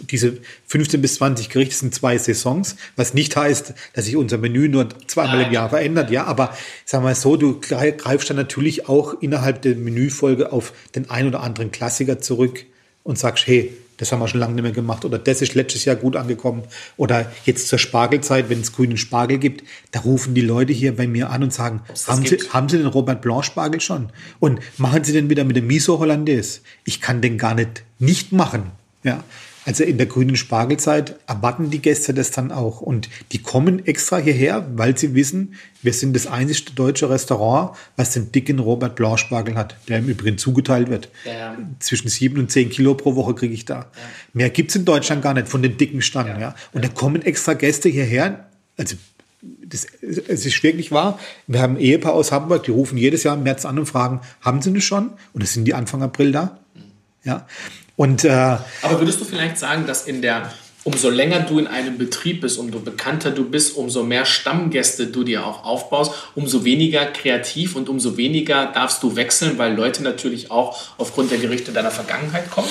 diese 0.00 0.38
15 0.66 1.02
bis 1.02 1.16
20 1.16 1.48
Gerichte 1.48 1.74
sind 1.74 1.94
zwei 1.94 2.18
Saisons, 2.18 2.76
was 2.96 3.14
nicht 3.14 3.36
heißt, 3.36 3.74
dass 3.92 4.04
sich 4.04 4.16
unser 4.16 4.38
Menü 4.38 4.68
nur 4.68 4.88
zweimal 5.06 5.42
im 5.42 5.52
Jahr 5.52 5.70
verändert, 5.70 6.10
ja, 6.10 6.24
aber 6.24 6.56
sagen 6.84 7.04
wir 7.04 7.10
mal 7.10 7.14
so, 7.14 7.36
du 7.36 7.60
greifst 7.60 8.30
dann 8.30 8.36
natürlich 8.36 8.88
auch 8.88 9.20
innerhalb 9.20 9.62
der 9.62 9.76
Menüfolge 9.76 10.52
auf 10.52 10.72
den 10.94 11.10
ein 11.10 11.26
oder 11.26 11.40
anderen 11.40 11.70
Klassiker 11.70 12.20
zurück 12.20 12.64
und 13.02 13.18
sagst, 13.18 13.46
hey, 13.46 13.72
das 13.98 14.12
haben 14.12 14.20
wir 14.20 14.28
schon 14.28 14.40
lange 14.40 14.54
nicht 14.54 14.62
mehr 14.62 14.72
gemacht 14.72 15.04
oder 15.04 15.18
das 15.18 15.42
ist 15.42 15.54
letztes 15.54 15.84
Jahr 15.84 15.96
gut 15.96 16.16
angekommen 16.16 16.62
oder 16.96 17.30
jetzt 17.44 17.68
zur 17.68 17.78
Spargelzeit, 17.78 18.48
wenn 18.48 18.60
es 18.60 18.72
grünen 18.72 18.96
Spargel 18.96 19.38
gibt, 19.38 19.64
da 19.90 20.00
rufen 20.00 20.34
die 20.34 20.40
Leute 20.40 20.72
hier 20.72 20.96
bei 20.96 21.06
mir 21.06 21.30
an 21.30 21.42
und 21.42 21.52
sagen, 21.52 21.82
haben 22.06 22.24
Sie, 22.24 22.38
haben 22.50 22.68
Sie 22.68 22.78
den 22.78 22.86
Robert 22.86 23.20
Blanc 23.20 23.44
Spargel 23.44 23.80
schon? 23.80 24.10
Und 24.38 24.60
machen 24.78 25.04
Sie 25.04 25.12
den 25.12 25.28
wieder 25.28 25.44
mit 25.44 25.56
dem 25.56 25.66
Miso 25.66 25.98
Hollandaise? 25.98 26.60
Ich 26.84 27.00
kann 27.00 27.20
den 27.20 27.38
gar 27.38 27.54
nicht 27.54 27.82
nicht 27.98 28.32
machen, 28.32 28.70
ja. 29.02 29.24
Also 29.68 29.84
in 29.84 29.98
der 29.98 30.06
grünen 30.06 30.34
Spargelzeit 30.34 31.16
erwarten 31.26 31.68
die 31.68 31.80
Gäste 31.80 32.14
das 32.14 32.30
dann 32.30 32.52
auch. 32.52 32.80
Und 32.80 33.10
die 33.32 33.42
kommen 33.42 33.84
extra 33.84 34.16
hierher, 34.16 34.66
weil 34.74 34.96
sie 34.96 35.12
wissen, 35.14 35.56
wir 35.82 35.92
sind 35.92 36.16
das 36.16 36.26
einzige 36.26 36.70
deutsche 36.70 37.10
Restaurant, 37.10 37.76
was 37.94 38.14
den 38.14 38.32
dicken 38.32 38.60
Robert 38.60 38.96
Blanc 38.96 39.18
Spargel 39.18 39.56
hat, 39.56 39.76
der 39.86 39.98
im 39.98 40.08
Übrigen 40.08 40.38
zugeteilt 40.38 40.88
wird. 40.88 41.10
Ja. 41.26 41.54
Zwischen 41.80 42.08
sieben 42.08 42.38
und 42.38 42.50
zehn 42.50 42.70
Kilo 42.70 42.94
pro 42.94 43.14
Woche 43.14 43.34
kriege 43.34 43.52
ich 43.52 43.66
da. 43.66 43.74
Ja. 43.74 43.86
Mehr 44.32 44.48
gibt's 44.48 44.74
in 44.74 44.86
Deutschland 44.86 45.20
gar 45.20 45.34
nicht 45.34 45.48
von 45.48 45.60
den 45.60 45.76
dicken 45.76 46.00
Stangen. 46.00 46.40
Ja. 46.40 46.54
Und 46.72 46.82
da 46.82 46.88
kommen 46.88 47.20
extra 47.20 47.52
Gäste 47.52 47.90
hierher. 47.90 48.48
Also 48.78 48.96
das, 49.42 49.86
es 50.00 50.46
ist 50.46 50.62
wirklich 50.62 50.92
wahr. 50.92 51.18
Wir 51.46 51.60
haben 51.60 51.74
ein 51.74 51.80
Ehepaar 51.80 52.14
aus 52.14 52.32
Hamburg, 52.32 52.64
die 52.64 52.70
rufen 52.70 52.96
jedes 52.96 53.22
Jahr 53.22 53.36
im 53.36 53.42
März 53.42 53.66
an 53.66 53.78
und 53.78 53.84
fragen, 53.84 54.22
haben 54.40 54.62
sie 54.62 54.72
das 54.72 54.84
schon? 54.84 55.10
Und 55.34 55.42
es 55.42 55.52
sind 55.52 55.66
die 55.66 55.74
Anfang 55.74 56.02
April 56.02 56.32
da. 56.32 56.58
Ja. 57.22 57.46
Und, 57.98 58.24
äh, 58.24 58.30
Aber 58.30 59.00
würdest 59.00 59.20
du 59.20 59.24
vielleicht 59.24 59.58
sagen, 59.58 59.84
dass 59.88 60.06
in 60.06 60.22
der, 60.22 60.52
umso 60.84 61.10
länger 61.10 61.40
du 61.40 61.58
in 61.58 61.66
einem 61.66 61.98
Betrieb 61.98 62.42
bist, 62.42 62.56
umso 62.56 62.78
bekannter 62.78 63.32
du 63.32 63.44
bist, 63.44 63.76
umso 63.76 64.04
mehr 64.04 64.24
Stammgäste 64.24 65.08
du 65.08 65.24
dir 65.24 65.44
auch 65.44 65.64
aufbaust, 65.64 66.12
umso 66.36 66.64
weniger 66.64 67.06
kreativ 67.06 67.74
und 67.74 67.88
umso 67.88 68.16
weniger 68.16 68.66
darfst 68.66 69.02
du 69.02 69.16
wechseln, 69.16 69.58
weil 69.58 69.74
Leute 69.74 70.04
natürlich 70.04 70.52
auch 70.52 70.78
aufgrund 70.96 71.32
der 71.32 71.38
Gerichte 71.38 71.72
deiner 71.72 71.90
Vergangenheit 71.90 72.48
kommen? 72.52 72.68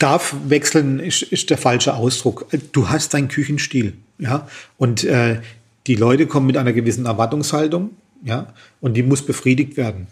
darf 0.00 0.34
wechseln 0.46 0.98
ist, 0.98 1.22
ist 1.22 1.50
der 1.50 1.58
falsche 1.58 1.94
Ausdruck. 1.94 2.46
Du 2.72 2.88
hast 2.88 3.14
deinen 3.14 3.28
Küchenstil, 3.28 3.92
ja, 4.18 4.48
und 4.78 5.04
äh, 5.04 5.40
die 5.86 5.94
Leute 5.94 6.26
kommen 6.26 6.46
mit 6.46 6.56
einer 6.56 6.72
gewissen 6.72 7.04
Erwartungshaltung, 7.04 7.90
ja, 8.24 8.52
und 8.80 8.94
die 8.94 9.02
muss 9.02 9.24
befriedigt 9.24 9.76
werden. 9.76 10.06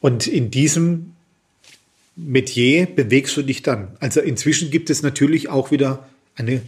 Und 0.00 0.26
in 0.26 0.50
diesem 0.50 1.13
Metier 2.16 2.86
bewegst 2.86 3.36
du 3.36 3.42
dich 3.42 3.62
dann. 3.62 3.96
Also 4.00 4.20
inzwischen 4.20 4.70
gibt 4.70 4.90
es 4.90 5.02
natürlich 5.02 5.48
auch 5.48 5.70
wieder 5.70 6.06
eine 6.36 6.62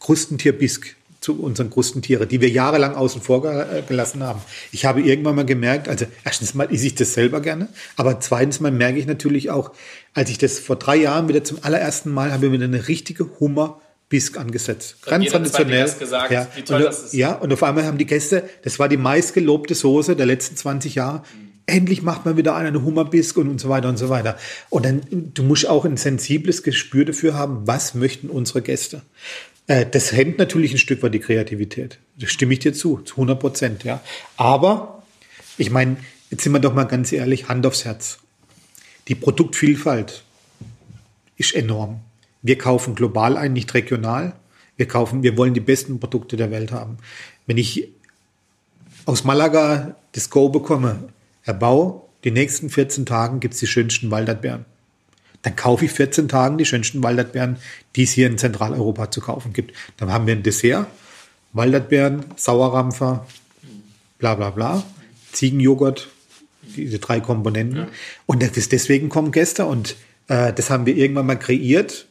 Krustentierbisk 0.00 0.96
zu 1.20 1.40
unseren 1.40 1.70
Krustentiere, 1.70 2.26
die 2.26 2.42
wir 2.42 2.50
jahrelang 2.50 2.94
außen 2.94 3.22
vor 3.22 3.40
gelassen 3.88 4.22
haben. 4.22 4.42
Ich 4.72 4.84
habe 4.84 5.00
irgendwann 5.00 5.34
mal 5.34 5.46
gemerkt, 5.46 5.88
also 5.88 6.04
erstens 6.22 6.52
mal 6.52 6.70
esse 6.70 6.86
ich 6.86 6.96
das 6.96 7.14
selber 7.14 7.40
gerne, 7.40 7.68
aber 7.96 8.20
zweitens 8.20 8.60
mal 8.60 8.70
merke 8.70 8.98
ich 8.98 9.06
natürlich 9.06 9.50
auch, 9.50 9.72
als 10.12 10.28
ich 10.28 10.36
das 10.36 10.58
vor 10.58 10.76
drei 10.76 10.96
Jahren 10.96 11.28
wieder 11.28 11.42
zum 11.42 11.58
allerersten 11.62 12.10
Mal 12.10 12.30
habe, 12.30 12.52
wieder 12.52 12.64
eine 12.64 12.88
richtige 12.88 13.40
Hummer 13.40 13.80
Bisk 14.10 14.36
angesetzt. 14.38 14.98
Ganz 15.06 15.30
traditionell. 15.30 15.90
Gesagt, 15.98 16.30
ja. 16.30 16.46
Und, 16.68 17.12
ja, 17.12 17.32
und 17.32 17.52
auf 17.52 17.62
einmal 17.62 17.84
haben 17.84 17.96
die 17.96 18.04
Gäste, 18.04 18.48
das 18.62 18.78
war 18.78 18.88
die 18.88 18.98
meistgelobte 18.98 19.74
Soße 19.74 20.14
der 20.14 20.26
letzten 20.26 20.56
20 20.56 20.94
Jahre. 20.94 21.22
Endlich 21.66 22.02
macht 22.02 22.26
man 22.26 22.36
wieder 22.36 22.54
eine 22.56 22.82
Hummerbisk 22.82 23.38
und, 23.38 23.48
und 23.48 23.60
so 23.60 23.68
weiter 23.68 23.88
und 23.88 23.96
so 23.96 24.10
weiter. 24.10 24.36
Und 24.68 24.84
dann, 24.84 25.00
du 25.10 25.42
musst 25.42 25.66
auch 25.66 25.84
ein 25.84 25.96
sensibles 25.96 26.62
Gespür 26.62 27.04
dafür 27.06 27.34
haben, 27.34 27.66
was 27.66 27.94
möchten 27.94 28.28
unsere 28.28 28.60
Gäste. 28.60 29.02
Äh, 29.66 29.86
das 29.86 30.12
hemmt 30.12 30.38
natürlich 30.38 30.72
ein 30.72 30.78
Stück 30.78 31.02
weit 31.02 31.14
die 31.14 31.20
Kreativität. 31.20 31.98
Da 32.18 32.26
stimme 32.26 32.52
ich 32.52 32.60
dir 32.60 32.74
zu, 32.74 32.98
zu 32.98 33.14
100 33.14 33.40
Prozent, 33.40 33.84
ja. 33.84 34.00
Aber, 34.36 35.02
ich 35.56 35.70
meine, 35.70 35.96
jetzt 36.30 36.44
sind 36.44 36.52
wir 36.52 36.60
doch 36.60 36.74
mal 36.74 36.84
ganz 36.84 37.12
ehrlich, 37.12 37.48
Hand 37.48 37.64
aufs 37.66 37.84
Herz. 37.84 38.18
Die 39.08 39.14
Produktvielfalt 39.14 40.22
ist 41.36 41.54
enorm. 41.54 42.00
Wir 42.42 42.58
kaufen 42.58 42.94
global 42.94 43.36
ein, 43.36 43.54
nicht 43.54 43.72
regional. 43.72 44.34
Wir 44.76 44.86
kaufen, 44.86 45.22
wir 45.22 45.36
wollen 45.36 45.54
die 45.54 45.60
besten 45.60 46.00
Produkte 46.00 46.36
der 46.36 46.50
Welt 46.50 46.72
haben. 46.72 46.98
Wenn 47.46 47.58
ich 47.58 47.88
aus 49.06 49.24
Malaga 49.24 49.96
das 50.12 50.30
Go 50.30 50.48
bekomme, 50.48 51.08
Herr 51.44 51.54
Bau, 51.54 52.10
die 52.24 52.30
nächsten 52.30 52.68
14 52.68 53.06
Tagen 53.06 53.40
gibt 53.40 53.54
es 53.54 53.60
die 53.60 53.66
schönsten 53.66 54.10
Walderdbeeren 54.10 54.66
dann 55.44 55.56
kaufe 55.56 55.84
ich 55.84 55.92
14 55.92 56.26
Tagen 56.26 56.58
die 56.58 56.64
schönsten 56.64 57.02
Walderdbeeren, 57.02 57.58
die 57.96 58.04
es 58.04 58.12
hier 58.12 58.26
in 58.26 58.38
Zentraleuropa 58.38 59.10
zu 59.10 59.20
kaufen 59.20 59.52
gibt. 59.52 59.74
Dann 59.98 60.10
haben 60.10 60.26
wir 60.26 60.34
ein 60.34 60.42
Dessert, 60.42 60.86
Walderdbeeren, 61.52 62.24
Sauerrampfer, 62.36 63.26
bla 64.18 64.34
bla 64.34 64.50
bla, 64.50 64.82
Ziegenjoghurt, 65.32 66.08
diese 66.76 66.98
drei 66.98 67.20
Komponenten. 67.20 67.76
Ja. 67.76 67.88
Und 68.24 68.42
das, 68.42 68.68
deswegen 68.70 69.10
kommen 69.10 69.32
Gäste 69.32 69.66
und 69.66 69.96
äh, 70.28 70.52
das 70.54 70.70
haben 70.70 70.86
wir 70.86 70.96
irgendwann 70.96 71.26
mal 71.26 71.38
kreiert. 71.38 72.06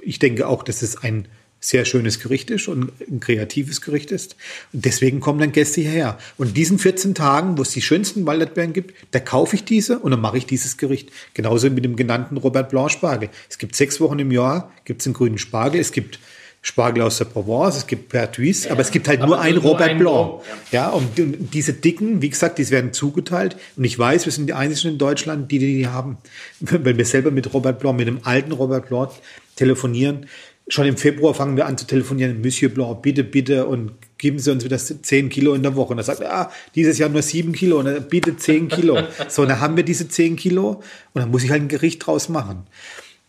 Ich 0.00 0.18
denke 0.18 0.48
auch, 0.48 0.64
dass 0.64 0.82
es 0.82 0.96
ein 0.96 1.28
sehr 1.64 1.84
schönes 1.84 2.18
Gericht 2.18 2.50
ist 2.50 2.66
und 2.66 2.92
ein 3.08 3.20
kreatives 3.20 3.80
Gericht 3.80 4.10
ist. 4.10 4.36
Und 4.72 4.84
deswegen 4.84 5.20
kommen 5.20 5.38
dann 5.38 5.52
Gäste 5.52 5.80
hierher. 5.80 6.18
Und 6.36 6.48
in 6.48 6.54
diesen 6.54 6.78
14 6.78 7.14
Tagen, 7.14 7.56
wo 7.56 7.62
es 7.62 7.70
die 7.70 7.80
schönsten 7.80 8.26
Walderdbeeren 8.26 8.72
gibt, 8.72 8.94
da 9.12 9.20
kaufe 9.20 9.54
ich 9.54 9.64
diese 9.64 10.00
und 10.00 10.10
dann 10.10 10.20
mache 10.20 10.38
ich 10.38 10.46
dieses 10.46 10.76
Gericht. 10.76 11.10
Genauso 11.34 11.70
mit 11.70 11.84
dem 11.84 11.94
genannten 11.94 12.36
Robert 12.36 12.70
Blanc 12.70 12.90
Spargel. 12.90 13.28
Es 13.48 13.58
gibt 13.58 13.76
sechs 13.76 14.00
Wochen 14.00 14.18
im 14.18 14.32
Jahr, 14.32 14.72
gibt 14.84 15.02
es 15.02 15.06
einen 15.06 15.14
grünen 15.14 15.38
Spargel, 15.38 15.80
es 15.80 15.92
gibt 15.92 16.18
Spargel 16.64 17.02
aus 17.02 17.18
der 17.18 17.24
Provence, 17.24 17.76
es 17.76 17.86
gibt 17.88 18.08
Pertuis, 18.08 18.64
ja, 18.64 18.70
aber 18.70 18.82
es 18.82 18.92
gibt 18.92 19.08
halt 19.08 19.20
nur 19.20 19.40
einen 19.40 19.58
Robert 19.58 19.90
ein 19.90 19.98
Blanc. 19.98 20.42
Ja. 20.70 20.86
ja, 20.86 20.88
und 20.90 21.08
diese 21.16 21.72
dicken, 21.72 22.22
wie 22.22 22.30
gesagt, 22.30 22.58
die 22.58 22.70
werden 22.70 22.92
zugeteilt. 22.92 23.56
Und 23.76 23.84
ich 23.84 23.98
weiß, 23.98 24.26
wir 24.26 24.32
sind 24.32 24.46
die 24.46 24.52
einzigen 24.52 24.92
in 24.92 24.98
Deutschland, 24.98 25.50
die 25.50 25.58
die 25.58 25.88
haben. 25.88 26.18
Wenn 26.60 26.96
wir 26.96 27.04
selber 27.04 27.32
mit 27.32 27.52
Robert 27.52 27.80
Blanc, 27.80 27.98
mit 27.98 28.06
dem 28.06 28.20
alten 28.22 28.52
Robert 28.52 28.88
Blanc 28.88 29.10
telefonieren, 29.56 30.26
schon 30.72 30.86
im 30.86 30.96
Februar 30.96 31.34
fangen 31.34 31.56
wir 31.56 31.66
an 31.66 31.76
zu 31.76 31.86
telefonieren, 31.86 32.40
Monsieur 32.40 32.72
Blanc, 32.72 33.02
bitte, 33.02 33.24
bitte, 33.24 33.66
und 33.66 33.92
geben 34.16 34.38
Sie 34.38 34.50
uns 34.50 34.64
wieder 34.64 34.78
10 34.78 35.28
Kilo 35.28 35.52
in 35.52 35.62
der 35.62 35.76
Woche. 35.76 35.92
Und 35.92 35.98
er 35.98 36.04
sagt, 36.04 36.24
ah, 36.24 36.50
dieses 36.74 36.96
Jahr 36.96 37.10
nur 37.10 37.20
7 37.20 37.52
Kilo, 37.52 37.80
und 37.80 37.86
er 37.86 38.00
bitte 38.00 38.36
10 38.36 38.68
Kilo. 38.68 38.98
so, 39.28 39.42
und 39.42 39.48
dann 39.48 39.60
haben 39.60 39.76
wir 39.76 39.84
diese 39.84 40.08
10 40.08 40.36
Kilo, 40.36 40.82
und 41.12 41.20
dann 41.20 41.30
muss 41.30 41.44
ich 41.44 41.50
halt 41.50 41.62
ein 41.62 41.68
Gericht 41.68 42.06
draus 42.06 42.30
machen. 42.30 42.64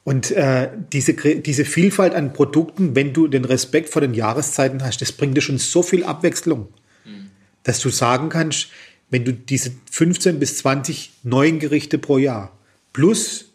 Und 0.06 0.32
äh, 0.32 0.70
diese, 0.94 1.14
diese 1.14 1.66
Vielfalt 1.66 2.14
an 2.16 2.32
Produkten, 2.32 2.96
wenn 2.96 3.12
du 3.12 3.28
den 3.28 3.44
Respekt 3.44 3.90
vor 3.90 4.02
den 4.02 4.14
Jahreszeiten 4.14 4.82
hast, 4.82 5.02
das 5.02 5.12
bringt 5.12 5.36
dir 5.36 5.42
schon 5.42 5.58
so 5.58 5.84
viel 5.84 6.06
Abwechslung, 6.06 6.70
mhm. 7.04 7.30
dass 7.64 7.80
du 7.80 7.90
sagen 7.90 8.30
kannst, 8.30 8.70
wenn 9.10 9.26
du 9.26 9.34
diese 9.34 9.72
15 9.92 10.40
bis 10.40 10.58
20 10.58 11.12
neuen 11.24 11.60
Gerichte 11.60 11.98
pro 11.98 12.18
Jahr 12.18 12.58
plus 12.94 13.50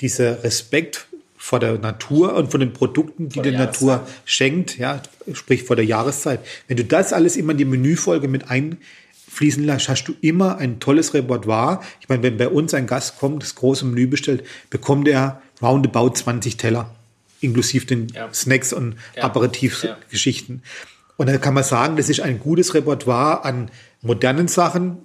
dieser 0.00 0.44
Respekt 0.44 1.06
vor 1.44 1.60
der 1.60 1.76
Natur 1.76 2.36
und 2.36 2.50
von 2.50 2.60
den 2.60 2.72
Produkten, 2.72 3.28
die 3.28 3.42
die 3.42 3.50
Natur 3.50 4.06
schenkt, 4.24 4.78
ja, 4.78 5.02
sprich 5.34 5.64
vor 5.64 5.76
der 5.76 5.84
Jahreszeit. 5.84 6.40
Wenn 6.68 6.78
du 6.78 6.86
das 6.86 7.12
alles 7.12 7.36
immer 7.36 7.52
in 7.52 7.58
die 7.58 7.66
Menüfolge 7.66 8.28
mit 8.28 8.44
einfließen 8.48 9.62
lässt, 9.62 9.90
hast 9.90 10.04
du 10.04 10.14
immer 10.22 10.56
ein 10.56 10.80
tolles 10.80 11.12
Repertoire. 11.12 11.82
Ich 12.00 12.08
meine, 12.08 12.22
wenn 12.22 12.38
bei 12.38 12.48
uns 12.48 12.72
ein 12.72 12.86
Gast 12.86 13.18
kommt, 13.18 13.42
das 13.42 13.56
große 13.56 13.84
Menü 13.84 14.06
bestellt, 14.06 14.42
bekommt 14.70 15.06
er 15.06 15.42
roundabout 15.60 16.14
20 16.14 16.56
Teller, 16.56 16.94
inklusive 17.42 17.84
den 17.84 18.08
ja. 18.08 18.32
Snacks 18.32 18.72
und 18.72 18.96
ja. 19.14 19.24
Aperitivgeschichten. 19.24 20.62
Ja. 20.64 20.86
Und 21.18 21.28
dann 21.28 21.42
kann 21.42 21.52
man 21.52 21.62
sagen, 21.62 21.96
das 21.96 22.08
ist 22.08 22.20
ein 22.20 22.40
gutes 22.40 22.72
Repertoire 22.72 23.44
an 23.44 23.70
modernen 24.00 24.48
Sachen, 24.48 24.96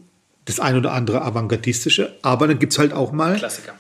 das 0.45 0.61
ein 0.61 0.77
oder 0.77 0.93
andere 0.93 1.21
avantgardistische, 1.21 2.15
aber 2.21 2.47
dann 2.47 2.59
gibt 2.59 2.71
es 2.71 2.79
halt 2.79 2.93
auch 2.93 3.11
mal 3.11 3.35
Klassiker 3.35 3.73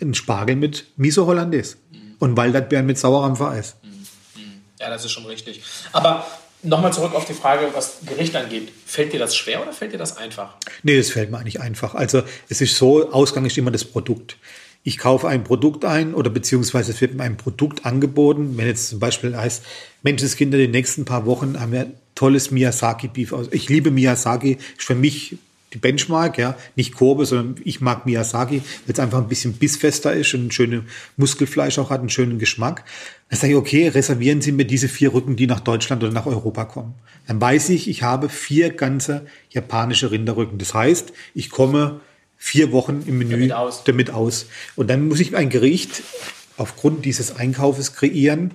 ein 0.00 0.14
Spargel 0.14 0.56
mit 0.56 0.86
Miso 0.96 1.26
Hollandaise. 1.26 1.76
Und 2.24 2.36
Walderdbeeren 2.36 2.86
mit 2.86 2.98
Sauerampfer-Eis. 2.98 3.76
Mhm. 3.82 3.90
mhm. 3.90 4.60
Ja, 4.80 4.90
das 4.90 5.04
ist 5.04 5.12
schon 5.12 5.26
richtig. 5.26 5.62
Aber 5.92 6.26
nochmal 6.62 6.92
zurück 6.92 7.14
auf 7.14 7.26
die 7.26 7.34
Frage, 7.34 7.68
was 7.74 7.98
Gericht 8.06 8.34
angeht. 8.34 8.72
Fällt 8.86 9.12
dir 9.12 9.20
das 9.20 9.36
schwer 9.36 9.62
oder 9.62 9.72
fällt 9.72 9.92
dir 9.92 9.98
das 9.98 10.16
einfach? 10.16 10.54
Nee, 10.82 10.96
das 10.96 11.10
fällt 11.10 11.30
mir 11.30 11.38
eigentlich 11.38 11.60
einfach. 11.60 11.94
Also 11.94 12.22
es 12.48 12.60
ist 12.60 12.76
so, 12.76 13.10
Ausgang 13.12 13.44
ist 13.44 13.56
immer 13.58 13.70
das 13.70 13.84
Produkt. 13.84 14.36
Ich 14.82 14.98
kaufe 14.98 15.28
ein 15.28 15.44
Produkt 15.44 15.84
ein 15.84 16.14
oder 16.14 16.28
beziehungsweise 16.28 16.92
es 16.92 17.00
wird 17.00 17.14
mir 17.14 17.22
ein 17.22 17.36
Produkt 17.36 17.86
angeboten. 17.86 18.56
Wenn 18.56 18.66
jetzt 18.66 18.90
zum 18.90 18.98
Beispiel 18.98 19.36
heißt, 19.36 19.62
Menschenskinder, 20.02 20.58
die 20.58 20.68
nächsten 20.68 21.04
paar 21.04 21.24
Wochen 21.24 21.58
haben 21.58 21.72
wir 21.72 21.92
tolles 22.14 22.50
Miyazaki-Beef. 22.50 23.34
Ich 23.50 23.68
liebe 23.68 23.90
Miyazaki, 23.90 24.58
ist 24.76 24.84
für 24.84 24.94
mich 24.94 25.38
die 25.74 25.78
Benchmark, 25.78 26.38
ja, 26.38 26.56
nicht 26.76 26.94
Kobe, 26.94 27.26
sondern 27.26 27.56
ich 27.64 27.80
mag 27.80 28.06
Miyazaki, 28.06 28.62
weil 28.86 28.92
es 28.92 29.00
einfach 29.00 29.18
ein 29.18 29.28
bisschen 29.28 29.54
bissfester 29.54 30.14
ist 30.14 30.32
und 30.34 30.46
ein 30.46 30.50
schönes 30.52 30.84
Muskelfleisch 31.16 31.78
auch 31.78 31.90
hat, 31.90 32.00
einen 32.00 32.08
schönen 32.08 32.38
Geschmack. 32.38 32.84
Dann 33.28 33.40
sage 33.40 33.52
ich, 33.52 33.58
okay, 33.58 33.88
reservieren 33.88 34.40
Sie 34.40 34.52
mir 34.52 34.64
diese 34.64 34.88
vier 34.88 35.12
Rücken, 35.12 35.34
die 35.34 35.48
nach 35.48 35.60
Deutschland 35.60 36.02
oder 36.02 36.12
nach 36.12 36.26
Europa 36.26 36.64
kommen. 36.64 36.94
Dann 37.26 37.40
weiß 37.40 37.70
ich, 37.70 37.88
ich 37.88 38.02
habe 38.02 38.28
vier 38.28 38.72
ganze 38.72 39.26
japanische 39.50 40.12
Rinderrücken. 40.12 40.58
Das 40.58 40.72
heißt, 40.74 41.12
ich 41.34 41.50
komme 41.50 42.00
vier 42.36 42.70
Wochen 42.70 43.02
im 43.06 43.18
Menü 43.18 43.32
damit 43.32 43.52
aus. 43.52 43.84
Damit 43.84 44.10
aus. 44.10 44.46
Und 44.76 44.90
dann 44.90 45.08
muss 45.08 45.18
ich 45.18 45.34
ein 45.34 45.50
Gericht 45.50 46.02
aufgrund 46.56 47.04
dieses 47.04 47.36
Einkaufes 47.36 47.94
kreieren. 47.94 48.52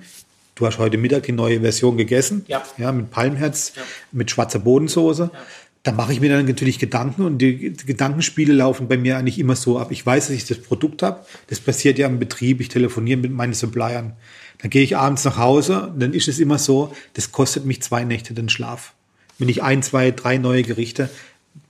Du 0.56 0.66
hast 0.66 0.78
heute 0.78 0.98
Mittag 0.98 1.24
die 1.24 1.32
neue 1.32 1.62
Version 1.62 1.98
gegessen, 1.98 2.44
ja, 2.48 2.64
ja 2.78 2.92
mit 2.92 3.12
Palmherz, 3.12 3.74
ja. 3.76 3.82
mit 4.12 4.30
schwarzer 4.30 4.60
Bodensoße. 4.60 5.32
Ja 5.34 5.40
da 5.84 5.94
mache 5.94 6.12
ich 6.12 6.20
mir 6.20 6.30
dann 6.30 6.46
natürlich 6.46 6.78
Gedanken 6.78 7.24
und 7.24 7.38
die 7.38 7.74
Gedankenspiele 7.74 8.54
laufen 8.54 8.88
bei 8.88 8.98
mir 8.98 9.18
eigentlich 9.18 9.40
immer 9.40 9.56
so 9.56 9.80
ab. 9.80 9.92
Ich 9.92 10.06
weiß, 10.06 10.28
dass 10.28 10.36
ich 10.36 10.46
das 10.46 10.58
Produkt 10.58 11.02
habe. 11.04 11.26
Das 11.48 11.60
passiert 11.60 11.98
ja 11.98 12.08
im 12.08 12.20
Betrieb. 12.20 12.60
Ich 12.60 12.68
telefoniere 12.68 13.20
mit 13.20 13.32
meinen 13.32 13.54
Suppliern. 13.54 14.14
Dann 14.58 14.70
gehe 14.70 14.84
ich 14.84 14.98
abends 14.98 15.24
nach 15.24 15.38
Hause. 15.38 15.94
Dann 15.98 16.14
ist 16.14 16.28
es 16.28 16.40
immer 16.40 16.58
so, 16.58 16.94
das 17.14 17.32
kostet 17.32 17.66
mich 17.66 17.82
zwei 17.82 18.04
Nächte 18.04 18.34
den 18.34 18.50
Schlaf. 18.50 18.94
Wenn 19.38 19.48
ich 19.48 19.64
ein, 19.64 19.82
zwei, 19.82 20.12
drei 20.12 20.38
neue 20.38 20.64
Gerichte 20.64 21.10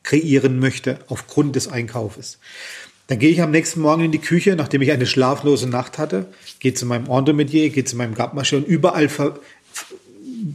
kreieren 0.02 0.58
möchte 0.58 1.00
aufgrund 1.08 1.56
des 1.56 1.68
Einkaufes. 1.68 2.40
Dann 3.08 3.20
gehe 3.20 3.30
ich 3.30 3.42
am 3.42 3.52
nächsten 3.52 3.82
Morgen 3.82 4.04
in 4.04 4.12
die 4.12 4.20
Küche, 4.20 4.56
nachdem 4.56 4.82
ich 4.82 4.92
eine 4.92 5.08
schlaflose 5.08 5.68
Nacht 5.68 5.98
hatte, 5.98 6.28
gehe 6.60 6.74
zu 6.74 6.86
meinem 6.86 7.10
Entremetier, 7.10 7.70
gehe 7.70 7.84
zu 7.84 7.96
meinem 7.96 8.14
Gabmasche 8.14 8.58
und 8.58 8.68
überall 8.68 9.10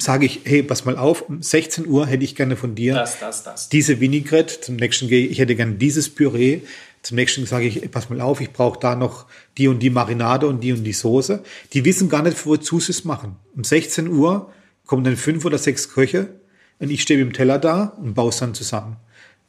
sage 0.01 0.27
ich, 0.27 0.41
hey, 0.45 0.63
pass 0.63 0.85
mal 0.85 0.97
auf, 0.97 1.23
um 1.29 1.43
16 1.43 1.87
Uhr 1.87 2.07
hätte 2.07 2.25
ich 2.25 2.37
gerne 2.37 2.57
von 2.57 2.75
dir 2.75 2.95
das, 2.95 3.19
das, 3.19 3.43
das. 3.43 3.69
diese 3.69 4.01
Vinaigrette. 4.01 4.61
Zum 4.61 4.77
nächsten 4.77 5.09
gehe 5.09 5.27
ich 5.27 5.39
hätte 5.39 5.55
gerne 5.55 5.75
dieses 5.75 6.09
Püree. 6.09 6.61
Zum 7.03 7.17
nächsten 7.17 7.45
sage 7.45 7.67
ich, 7.67 7.91
pass 7.91 8.09
mal 8.09 8.21
auf, 8.21 8.41
ich 8.41 8.51
brauche 8.51 8.79
da 8.81 8.97
noch 8.97 9.27
die 9.59 9.69
und 9.69 9.81
die 9.81 9.91
Marinade 9.91 10.47
und 10.47 10.61
die 10.61 10.73
und 10.73 10.85
die 10.85 10.93
Soße. 10.93 11.43
Die 11.73 11.85
wissen 11.85 12.09
gar 12.09 12.23
nicht, 12.23 12.47
wozu 12.47 12.81
sie 12.81 12.93
es 12.93 13.05
machen. 13.05 13.37
Um 13.55 13.65
16 13.65 14.09
Uhr 14.09 14.51
kommen 14.87 15.05
dann 15.05 15.17
fünf 15.17 15.45
oder 15.45 15.59
sechs 15.59 15.91
Köche 15.91 16.29
und 16.79 16.91
ich 16.91 17.03
stehe 17.03 17.19
mit 17.19 17.29
dem 17.29 17.37
Teller 17.37 17.59
da 17.59 17.95
und 17.99 18.15
baue 18.15 18.31
es 18.31 18.39
dann 18.39 18.55
zusammen. 18.55 18.97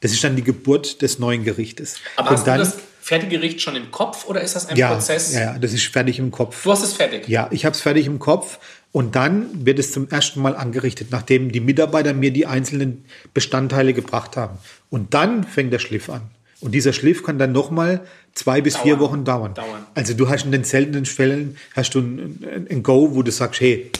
Das 0.00 0.12
ist 0.12 0.22
dann 0.22 0.36
die 0.36 0.42
Geburt 0.42 1.00
des 1.00 1.18
neuen 1.18 1.44
Gerichtes. 1.44 1.96
Aber 2.16 2.30
und 2.30 2.36
hast 2.36 2.46
dann, 2.46 2.58
du 2.58 2.64
das 2.64 2.76
fertige 3.00 3.38
Gericht 3.38 3.62
schon 3.62 3.76
im 3.76 3.90
Kopf 3.90 4.26
oder 4.26 4.40
ist 4.40 4.56
das 4.56 4.66
ein 4.66 4.76
ja, 4.76 4.92
Prozess? 4.92 5.32
ja, 5.32 5.40
ja, 5.40 5.58
das 5.58 5.72
ist 5.72 5.86
fertig 5.86 6.18
im 6.18 6.30
Kopf. 6.30 6.62
Du 6.62 6.70
hast 6.70 6.82
es 6.82 6.92
fertig. 6.92 7.28
Ja, 7.28 7.48
ich 7.52 7.64
habe 7.64 7.74
es 7.74 7.80
fertig 7.80 8.06
im 8.06 8.18
Kopf 8.18 8.58
und 8.96 9.14
dann 9.14 9.66
wird 9.66 9.78
es 9.78 9.92
zum 9.92 10.08
ersten 10.08 10.40
Mal 10.40 10.56
angerichtet, 10.56 11.08
nachdem 11.10 11.52
die 11.52 11.60
Mitarbeiter 11.60 12.14
mir 12.14 12.30
die 12.30 12.46
einzelnen 12.46 13.04
Bestandteile 13.34 13.92
gebracht 13.92 14.38
haben. 14.38 14.56
Und 14.88 15.12
dann 15.12 15.44
fängt 15.44 15.70
der 15.70 15.80
Schliff 15.80 16.08
an. 16.08 16.22
Und 16.60 16.72
dieser 16.72 16.94
Schliff 16.94 17.22
kann 17.22 17.38
dann 17.38 17.52
nochmal 17.52 18.00
zwei 18.32 18.62
bis 18.62 18.78
vier 18.78 18.94
Dauern. 18.94 19.00
Wochen 19.00 19.24
dauern. 19.26 19.52
Dauern. 19.52 19.86
Also 19.94 20.14
du 20.14 20.30
hast 20.30 20.46
in 20.46 20.52
den 20.52 20.64
seltenen 20.64 21.04
Fällen 21.04 21.58
hast 21.74 21.94
du 21.94 22.00
ein, 22.00 22.66
ein 22.70 22.82
Go, 22.82 23.14
wo 23.14 23.22
du 23.22 23.30
sagst, 23.30 23.60
hey, 23.60 23.90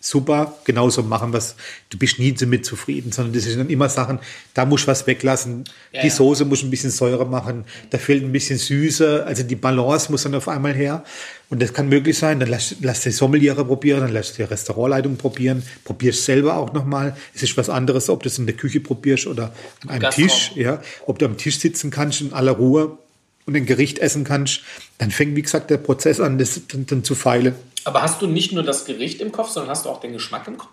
super, 0.00 0.56
genauso 0.64 1.02
machen 1.02 1.32
wir 1.32 1.42
Du 1.88 1.98
bist 1.98 2.18
nie 2.18 2.32
damit 2.32 2.64
zufrieden, 2.64 3.12
sondern 3.12 3.34
das 3.34 3.44
sind 3.44 3.58
dann 3.58 3.70
immer 3.70 3.88
Sachen, 3.88 4.18
da 4.54 4.64
musst 4.64 4.84
du 4.84 4.88
was 4.88 5.06
weglassen. 5.06 5.64
Ja, 5.92 6.02
die. 6.02 6.10
Soße 6.10 6.44
muss 6.44 6.62
ein 6.62 6.70
bisschen 6.70 6.90
Säure 6.90 7.26
machen, 7.26 7.64
da 7.90 7.98
fehlt 7.98 8.22
ein 8.24 8.32
bisschen 8.32 8.58
Süße, 8.58 9.24
also 9.24 9.42
die 9.42 9.56
Balance 9.56 10.10
muss 10.10 10.22
dann 10.24 10.34
auf 10.34 10.48
einmal 10.48 10.74
her. 10.74 11.04
Und 11.48 11.62
das 11.62 11.72
kann 11.72 11.88
möglich 11.88 12.18
sein, 12.18 12.40
dann 12.40 12.48
lass, 12.48 12.76
lass 12.80 13.02
die 13.02 13.12
Sommeliere 13.12 13.64
probieren, 13.64 14.00
dann 14.00 14.12
lass 14.12 14.32
die 14.32 14.42
Restaurantleitung 14.42 15.16
probieren, 15.16 15.62
probierst 15.84 16.24
selber 16.24 16.56
auch 16.56 16.72
nochmal. 16.72 17.16
Es 17.34 17.42
ist 17.42 17.56
was 17.56 17.70
anderes, 17.70 18.08
ob 18.10 18.22
du 18.22 18.28
es 18.28 18.38
in 18.38 18.46
der 18.46 18.56
Küche 18.56 18.80
probierst 18.80 19.26
oder 19.26 19.52
an 19.82 19.90
einem 19.90 20.00
Gastraum. 20.00 20.28
Tisch, 20.28 20.52
ja, 20.56 20.82
ob 21.06 21.18
du 21.18 21.26
am 21.26 21.36
Tisch 21.36 21.58
sitzen 21.60 21.90
kannst 21.90 22.20
in 22.20 22.32
aller 22.32 22.52
Ruhe 22.52 22.98
und 23.46 23.56
ein 23.56 23.64
Gericht 23.64 23.98
essen 23.98 24.24
kannst, 24.24 24.62
dann 24.98 25.10
fängt, 25.10 25.36
wie 25.36 25.42
gesagt, 25.42 25.70
der 25.70 25.78
Prozess 25.78 26.20
an, 26.20 26.38
das 26.38 26.60
dann, 26.68 27.04
zu 27.04 27.14
feilen. 27.14 27.54
Aber 27.84 28.02
hast 28.02 28.20
du 28.20 28.26
nicht 28.26 28.52
nur 28.52 28.64
das 28.64 28.84
Gericht 28.84 29.20
im 29.20 29.30
Kopf, 29.30 29.50
sondern 29.50 29.70
hast 29.70 29.86
du 29.86 29.88
auch 29.88 30.00
den 30.00 30.12
Geschmack 30.12 30.48
im 30.48 30.58
Kopf? 30.58 30.72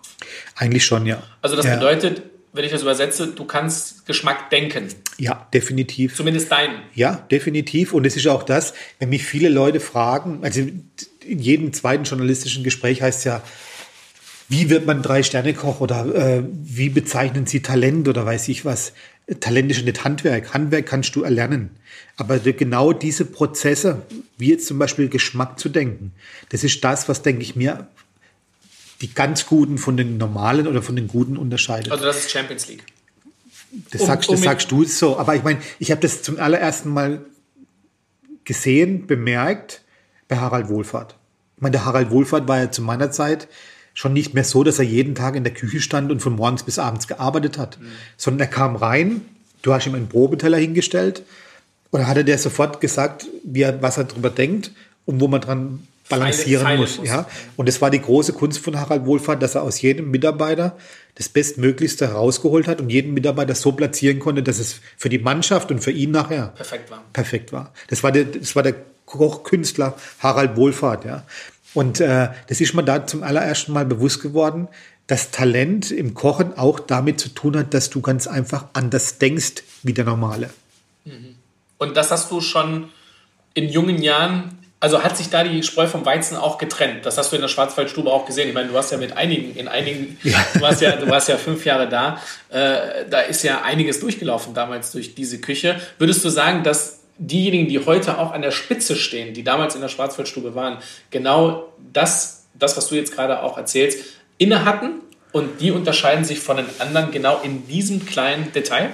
Eigentlich 0.56 0.84
schon, 0.84 1.06
ja. 1.06 1.22
Also 1.42 1.56
das 1.56 1.66
ja. 1.66 1.76
bedeutet, 1.76 2.24
wenn 2.54 2.66
ich 2.66 2.72
das 2.72 2.82
übersetze, 2.82 3.28
du 3.28 3.46
kannst 3.46 4.06
Geschmack 4.06 4.50
denken. 4.50 4.88
Ja, 5.18 5.48
definitiv. 5.54 6.16
Zumindest 6.16 6.52
deinen. 6.52 6.82
Ja, 6.94 7.16
definitiv. 7.30 7.94
Und 7.94 8.06
es 8.06 8.16
ist 8.16 8.28
auch 8.28 8.44
das, 8.44 8.74
wenn 9.00 9.10
mich 9.10 9.24
viele 9.24 9.50
Leute 9.50 9.80
fragen, 9.80 10.40
also 10.44 10.62
in 10.62 11.40
jedem 11.40 11.74
zweiten 11.74 12.04
journalistischen 12.04 12.64
Gespräch 12.64 13.02
heißt 13.02 13.26
ja, 13.26 13.42
wie 14.50 14.70
wird 14.70 14.86
man 14.86 15.02
Drei-Sterne-Koch 15.02 15.80
oder 15.80 16.14
äh, 16.14 16.44
wie 16.46 16.90
bezeichnen 16.90 17.48
Sie 17.48 17.62
Talent 17.62 18.08
oder 18.08 18.26
weiß 18.26 18.50
ich 18.50 18.66
was? 18.66 18.94
Talent 19.40 19.72
ist 19.72 19.84
nicht 19.86 20.04
Handwerk. 20.04 20.54
Handwerk 20.54 20.86
kannst 20.86 21.16
du 21.16 21.24
erlernen. 21.24 21.72
Aber 22.18 22.40
genau 22.40 22.94
diese 22.94 23.26
Prozesse, 23.26 24.04
wie 24.38 24.50
jetzt 24.50 24.68
zum 24.68 24.78
Beispiel 24.78 25.10
Geschmack 25.10 25.60
zu 25.60 25.70
denken, 25.70 26.14
das 26.50 26.64
ist 26.64 26.84
das, 26.84 27.08
was, 27.10 27.22
denke 27.22 27.42
ich 27.42 27.56
mir, 27.56 27.88
die 29.02 29.14
ganz 29.14 29.46
Guten 29.46 29.78
von 29.78 29.98
den 29.98 30.18
Normalen 30.18 30.68
oder 30.68 30.82
von 30.82 30.96
den 30.96 31.08
Guten 31.08 31.38
unterscheidet. 31.38 31.92
Also 31.92 32.06
das 32.06 32.20
ist 32.20 32.32
Champions 32.32 32.68
League. 32.68 32.84
Das, 33.92 34.02
Um- 34.02 34.08
sagst, 34.08 34.30
um 34.30 34.36
das 34.36 34.44
sagst 34.44 34.72
du 34.72 34.84
so. 34.84 35.18
Aber 35.18 35.36
ich 35.36 35.44
meine, 35.44 35.60
ich 35.80 35.92
habe 35.92 36.02
das 36.02 36.22
zum 36.22 36.38
allerersten 36.38 36.90
Mal 36.90 37.26
gesehen, 38.44 39.08
bemerkt 39.08 39.82
bei 40.28 40.38
Harald 40.38 40.70
Wohlfahrt. 40.70 41.16
Ich 41.56 41.62
meine, 41.62 41.72
der 41.72 41.86
Harald 41.86 42.12
Wohlfahrt 42.12 42.48
war 42.48 42.60
ja 42.60 42.72
zu 42.72 42.82
meiner 42.82 43.12
Zeit 43.12 43.48
schon 43.94 44.14
nicht 44.14 44.34
mehr 44.34 44.44
so, 44.44 44.64
dass 44.64 44.80
er 44.80 44.86
jeden 44.86 45.16
Tag 45.16 45.36
in 45.36 45.44
der 45.44 45.54
Küche 45.54 45.80
stand 45.82 46.12
und 46.12 46.20
von 46.22 46.36
morgens 46.36 46.64
bis 46.64 46.80
abends 46.80 47.08
gearbeitet 47.08 47.58
hat, 47.58 47.80
Mhm. 47.80 47.86
sondern 48.18 48.40
er 48.48 48.48
kam 48.54 48.76
rein, 48.76 49.22
du 49.62 49.74
hast 49.74 49.86
ihm 49.86 49.96
einen 49.96 50.10
Probeteller 50.10 50.58
hingestellt 50.58 51.24
und 51.92 52.00
dann 52.00 52.08
hat 52.08 52.18
er 52.18 52.24
dir 52.24 52.38
sofort 52.38 52.82
gesagt, 52.82 53.28
wie 53.44 53.62
er, 53.62 53.82
was 53.82 53.98
er 53.98 54.06
drüber 54.06 54.30
denkt 54.30 54.72
und 55.06 55.20
wo 55.22 55.28
man 55.28 55.42
dran 55.42 55.88
balancieren 56.10 56.66
feilen 56.66 56.82
muss. 56.82 56.98
muss. 56.98 57.08
Ja? 57.08 57.28
Und 57.56 57.70
es 57.70 57.82
war 57.82 57.90
die 57.90 58.02
große 58.02 58.34
Kunst 58.34 58.60
von 58.60 58.78
Harald 58.80 59.06
Wohlfahrt, 59.06 59.42
dass 59.42 59.56
er 59.56 59.62
aus 59.62 59.80
jedem 59.82 60.12
Mitarbeiter 60.12 60.76
das 61.16 61.30
Bestmöglichste 61.30 62.08
herausgeholt 62.08 62.68
hat 62.68 62.82
und 62.82 62.90
jeden 62.90 63.14
Mitarbeiter 63.14 63.56
so 63.56 63.72
platzieren 63.72 64.20
konnte, 64.20 64.44
dass 64.44 64.60
es 64.60 64.82
für 64.98 65.10
die 65.10 65.20
Mannschaft 65.20 65.72
und 65.72 65.80
für 65.82 65.92
ihn 65.92 66.12
nachher 66.12 66.48
Perfekt 66.56 66.90
war. 66.92 67.04
perfekt 67.14 67.54
war. 67.54 67.72
Das 67.88 68.04
war 68.04 68.12
der, 68.12 68.26
das 68.26 68.56
war 68.56 68.64
der 68.64 68.76
Kochkünstler 69.06 69.96
Harald 70.20 70.56
Wohlfahrt, 70.58 71.06
ja. 71.06 71.24
Und 71.74 72.00
äh, 72.00 72.30
das 72.48 72.62
ist 72.62 72.74
mir 72.74 72.84
da 72.84 73.06
zum 73.08 73.24
allerersten 73.24 73.74
Mal 73.74 73.86
bewusst 73.86 74.22
geworden, 74.22 74.68
dass 75.08 75.32
Talent 75.32 75.92
im 75.92 76.14
Kochen 76.14 76.58
auch 76.58 76.80
damit 76.80 77.20
zu 77.20 77.30
tun 77.30 77.58
hat, 77.58 77.74
dass 77.74 77.90
du 77.90 78.02
ganz 78.02 78.28
einfach 78.28 78.66
anders 78.74 79.18
denkst 79.18 79.64
wie 79.84 79.94
der 79.94 80.06
Normale. 80.06 80.50
Und 81.78 81.98
das 81.98 82.12
hast 82.12 82.32
du 82.32 82.40
schon 82.40 82.90
in 83.54 83.68
jungen 83.68 84.02
Jahren, 84.02 84.58
also 84.80 85.04
hat 85.04 85.18
sich 85.18 85.30
da 85.30 85.44
die 85.44 85.64
Spreu 85.64 85.88
vom 85.88 86.06
Weizen 86.06 86.38
auch 86.38 86.58
getrennt. 86.58 87.06
Das 87.06 87.18
hast 87.18 87.32
du 87.32 87.36
in 87.36 87.42
der 87.42 87.50
Schwarzwaldstube 87.50 88.10
auch 88.10 88.26
gesehen. 88.26 88.48
Ich 88.48 88.54
meine, 88.54 88.70
du 88.70 88.78
hast 88.78 88.92
ja 88.92 88.98
mit 88.98 89.16
einigen, 89.18 89.56
in 89.56 89.68
einigen, 89.68 90.18
du 90.24 90.62
warst 90.62 90.82
ja, 90.82 90.96
du 90.96 91.08
warst 91.08 91.28
ja 91.28 91.38
fünf 91.38 91.66
Jahre 91.66 91.90
da. 91.90 92.22
Äh, 92.50 93.06
da 93.10 93.20
ist 93.22 93.44
ja 93.44 93.62
einiges 93.62 94.00
durchgelaufen 94.00 94.54
damals 94.54 94.92
durch 94.92 95.16
diese 95.16 95.40
Küche. 95.40 95.80
Würdest 95.98 96.24
du 96.24 96.30
sagen, 96.30 96.64
dass 96.64 97.03
diejenigen, 97.18 97.68
die 97.68 97.80
heute 97.80 98.18
auch 98.18 98.32
an 98.32 98.42
der 98.42 98.52
Spitze 98.52 98.96
stehen, 98.96 99.34
die 99.34 99.44
damals 99.44 99.76
in 99.76 99.82
der 99.82 99.90
Schwarzwaldstube 99.90 100.56
waren, 100.56 100.78
genau 101.12 101.74
das, 101.92 102.46
das, 102.54 102.76
was 102.78 102.88
du 102.88 102.96
jetzt 102.96 103.14
gerade 103.14 103.44
auch 103.44 103.58
erzählst, 103.58 104.00
inne 104.38 104.66
hatten 104.66 105.02
und 105.32 105.62
die 105.62 105.72
unterscheiden 105.72 106.26
sich 106.26 106.40
von 106.40 106.58
den 106.58 106.66
anderen 106.80 107.12
genau 107.12 107.40
in 107.42 107.68
diesem 107.68 108.06
kleinen 108.06 108.52
Detail? 108.52 108.90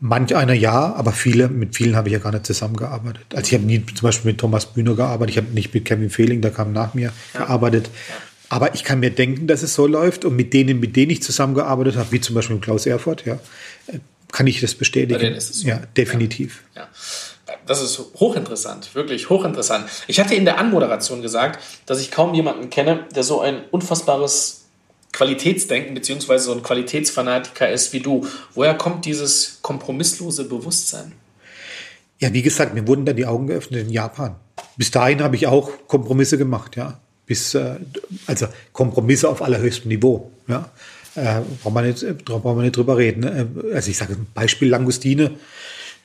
Manch 0.00 0.36
einer 0.36 0.52
ja, 0.52 0.94
aber 0.94 1.12
viele, 1.12 1.48
mit 1.48 1.74
vielen 1.74 1.96
habe 1.96 2.08
ich 2.08 2.12
ja 2.12 2.18
gar 2.18 2.30
nicht 2.30 2.46
zusammengearbeitet. 2.46 3.24
Also 3.34 3.48
ich 3.48 3.54
habe 3.54 3.64
nie 3.64 3.84
zum 3.86 4.06
Beispiel 4.06 4.32
mit 4.32 4.40
Thomas 4.40 4.66
Bühner 4.66 4.94
gearbeitet, 4.94 5.30
ich 5.30 5.42
habe 5.42 5.52
nicht 5.54 5.72
mit 5.74 5.84
Kevin 5.84 6.10
Fehling, 6.10 6.40
der 6.40 6.50
kam 6.50 6.72
nach 6.72 6.94
mir, 6.94 7.12
gearbeitet. 7.32 7.90
Aber 8.50 8.74
ich 8.74 8.84
kann 8.84 9.00
mir 9.00 9.10
denken, 9.10 9.46
dass 9.46 9.62
es 9.62 9.74
so 9.74 9.86
läuft 9.86 10.24
und 10.24 10.36
mit 10.36 10.52
denen, 10.52 10.78
mit 10.78 10.94
denen 10.94 11.10
ich 11.10 11.22
zusammengearbeitet 11.22 11.96
habe, 11.96 12.12
wie 12.12 12.20
zum 12.20 12.34
Beispiel 12.34 12.56
mit 12.56 12.64
Klaus 12.64 12.86
Erfurt, 12.86 13.24
ja, 13.24 13.38
kann 14.34 14.48
ich 14.48 14.60
das 14.60 14.74
bestätigen. 14.74 15.14
Bei 15.14 15.24
denen 15.24 15.36
ist 15.36 15.50
es 15.50 15.60
so. 15.60 15.68
Ja, 15.68 15.80
definitiv. 15.96 16.64
Ja. 16.74 16.88
Das 17.66 17.80
ist 17.80 17.98
hochinteressant, 18.16 18.94
wirklich 18.94 19.30
hochinteressant. 19.30 19.88
Ich 20.08 20.18
hatte 20.18 20.34
in 20.34 20.44
der 20.44 20.58
Anmoderation 20.58 21.22
gesagt, 21.22 21.62
dass 21.86 22.00
ich 22.00 22.10
kaum 22.10 22.34
jemanden 22.34 22.68
kenne, 22.68 23.06
der 23.14 23.22
so 23.22 23.40
ein 23.40 23.62
unfassbares 23.70 24.64
Qualitätsdenken 25.12 25.94
bzw. 25.94 26.38
so 26.38 26.52
ein 26.52 26.62
Qualitätsfanatiker 26.62 27.70
ist 27.70 27.92
wie 27.92 28.00
du. 28.00 28.26
Woher 28.54 28.74
kommt 28.74 29.04
dieses 29.04 29.60
kompromisslose 29.62 30.48
Bewusstsein? 30.48 31.12
Ja, 32.18 32.32
wie 32.32 32.42
gesagt, 32.42 32.74
mir 32.74 32.86
wurden 32.88 33.06
dann 33.06 33.16
die 33.16 33.26
Augen 33.26 33.46
geöffnet 33.46 33.82
in 33.82 33.90
Japan. 33.90 34.34
Bis 34.76 34.90
dahin 34.90 35.22
habe 35.22 35.36
ich 35.36 35.46
auch 35.46 35.70
Kompromisse 35.86 36.38
gemacht, 36.38 36.76
ja. 36.76 36.98
Bis, 37.26 37.54
äh, 37.54 37.76
also 38.26 38.48
Kompromisse 38.72 39.28
auf 39.28 39.42
allerhöchstem 39.42 39.88
Niveau, 39.88 40.32
ja. 40.48 40.70
Äh, 41.16 41.40
brauchen 41.62 41.74
wir 41.74 41.82
nicht, 41.82 42.02
äh, 42.02 42.12
brauchen 42.12 42.56
wir 42.56 42.62
nicht 42.62 42.76
drüber 42.76 42.96
reden. 42.96 43.20
ne? 43.20 43.48
Äh, 43.70 43.74
Also 43.74 43.90
ich 43.90 43.96
sage 43.98 44.16
Beispiel 44.34 44.68
Langustine, 44.68 45.32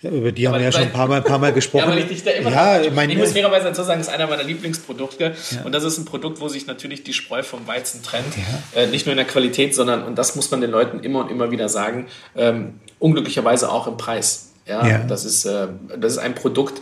ja, 0.02 0.12
über 0.12 0.32
die 0.32 0.48
haben 0.48 0.54
wir 0.56 0.62
ja 0.62 0.72
schon 0.72 0.84
ein 0.84 0.94
paar 0.94 1.08
Mal, 1.08 1.18
ein 1.18 1.24
paar 1.26 1.40
Mal 1.40 1.52
gesprochen. 1.52 1.84
Ja, 1.90 1.92
weil 1.92 2.00
ich 2.00 2.08
dich 2.08 2.24
da 2.24 2.32
immer 2.32 2.50
ja, 2.52 2.80
ich, 2.80 2.88
ich 2.88 2.94
meine, 2.94 3.14
muss 3.16 3.34
fairerweise 3.34 3.66
dazu 3.66 3.84
sagen, 3.84 4.00
es 4.00 4.08
ist 4.08 4.14
einer 4.14 4.28
meiner 4.28 4.44
Lieblingsprodukte. 4.44 5.34
Und 5.66 5.74
das 5.74 5.84
ist 5.84 5.98
ein 5.98 6.06
Produkt, 6.06 6.40
wo 6.40 6.48
sich 6.48 6.68
natürlich 6.68 7.04
die 7.04 7.12
Spreu 7.14 7.44
vom 7.44 7.68
Weizen 7.68 8.02
trennt. 8.02 8.34
Äh, 8.76 8.88
nicht 8.88 9.06
nur 9.06 9.12
in 9.12 9.18
der 9.18 9.26
Qualität, 9.28 9.76
sondern, 9.76 10.04
und 10.04 10.16
das 10.18 10.36
muss 10.38 10.50
man 10.52 10.62
den 10.62 10.72
Leuten 10.72 11.00
immer 11.02 11.20
und 11.20 11.32
immer 11.32 11.52
wieder 11.52 11.68
sagen, 11.68 12.08
ähm, 12.38 12.76
unglücklicherweise 13.00 13.70
auch 13.70 13.88
im 13.88 13.98
Preis. 13.98 14.46
Ja, 14.66 14.86
Ja. 14.88 14.98
Das, 15.00 15.26
ist, 15.26 15.44
äh, 15.46 15.68
das 16.00 16.14
ist 16.14 16.18
ein 16.20 16.36
Produkt, 16.36 16.80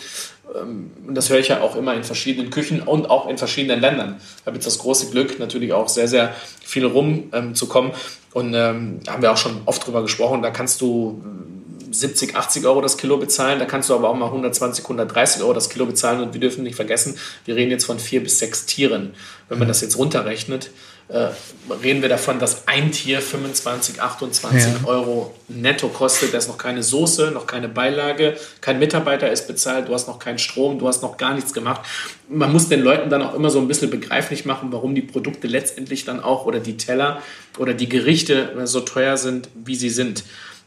und 0.56 1.16
das 1.16 1.30
höre 1.30 1.40
ich 1.40 1.50
ja 1.50 1.62
auch 1.62 1.76
immer 1.76 1.94
in 1.94 2.04
verschiedenen 2.04 2.50
Küchen 2.50 2.82
und 2.82 3.10
auch 3.10 3.28
in 3.28 3.38
verschiedenen 3.38 3.80
Ländern. 3.80 4.18
Ich 4.40 4.46
habe 4.46 4.56
jetzt 4.56 4.66
das 4.66 4.80
große 4.80 5.12
Glück, 5.12 5.40
natürlich 5.40 5.74
auch 5.74 5.90
sehr, 5.90 6.08
sehr 6.08 6.34
viel 6.64 6.86
rum 6.86 7.30
ähm, 7.34 7.56
zu 7.56 7.68
kommen. 7.68 7.92
Und 8.34 8.54
ähm, 8.54 9.00
da 9.04 9.14
haben 9.14 9.22
wir 9.22 9.32
auch 9.32 9.38
schon 9.38 9.62
oft 9.66 9.86
drüber 9.86 10.02
gesprochen. 10.02 10.42
Da 10.42 10.52
kannst 10.52 10.82
du 10.82 11.22
70, 11.92 12.36
80 12.36 12.66
Euro 12.66 12.82
das 12.82 12.98
Kilo 12.98 13.18
bezahlen. 13.18 13.60
Da 13.60 13.66
kannst 13.66 13.90
du 13.90 13.96
aber 13.96 14.10
auch 14.10 14.16
mal 14.16 14.28
120, 14.28 14.86
130 14.86 15.42
Euro 15.42 15.54
das 15.54 15.70
Kilo 15.70 15.86
bezahlen. 15.86 16.22
Und 16.22 16.34
wir 16.34 16.42
dürfen 16.42 16.64
nicht 16.64 16.76
vergessen, 16.76 17.18
wir 17.46 17.56
reden 17.56 17.72
jetzt 17.72 17.86
von 17.86 18.00
vier 18.00 18.22
bis 18.22 18.40
sechs 18.40 18.66
Tieren. 18.66 19.14
Wenn 19.50 19.60
man 19.60 19.68
das 19.68 19.82
jetzt 19.82 19.98
runterrechnet, 19.98 20.72
äh, 21.10 21.28
reden 21.84 22.02
wir 22.02 22.10
davon, 22.10 22.38
dass 22.38 22.68
ein 22.68 22.92
Tier 22.92 23.22
25, 23.22 24.02
28 24.02 24.82
Ja. 24.82 24.88
Euro 24.88 25.34
netto 25.48 25.88
kostet. 25.88 26.34
Da 26.34 26.38
ist 26.38 26.50
noch 26.50 26.58
keine 26.58 26.84
Soße, 26.84 27.32
noch 27.32 27.48
keine 27.48 27.70
Beilage, 27.70 28.36
kein 28.60 28.78
Mitarbeiter 28.80 29.32
ist 29.32 29.48
bezahlt, 29.48 29.88
du 29.88 29.94
hast 29.94 30.08
noch 30.08 30.20
keinen 30.20 30.38
Strom, 30.38 30.80
du 30.80 30.88
hast 30.88 31.02
noch 31.02 31.16
gar 31.18 31.34
nichts 31.34 31.54
gemacht. 31.54 31.82
Man 32.28 32.52
muss 32.52 32.68
den 32.68 32.82
Leuten 32.82 33.10
dann 33.10 33.22
auch 33.22 33.34
immer 33.36 33.50
so 33.50 33.60
ein 33.60 33.68
bisschen 33.70 33.90
begreiflich 33.90 34.44
machen, 34.46 34.72
warum 34.72 34.96
die 34.96 35.02
Produkte 35.02 35.48
letztendlich 35.48 36.04
dann 36.04 36.22
auch 36.22 36.46
oder 36.46 36.60
die 36.60 36.76
Teller 36.76 37.22
oder 37.58 37.74
die 37.74 37.88
Gerichte 37.88 38.52
so 38.66 38.82
teuer 38.82 39.16
sind, 39.16 39.48
wie 39.56 39.76
sie 39.76 39.90
sind. 39.90 40.24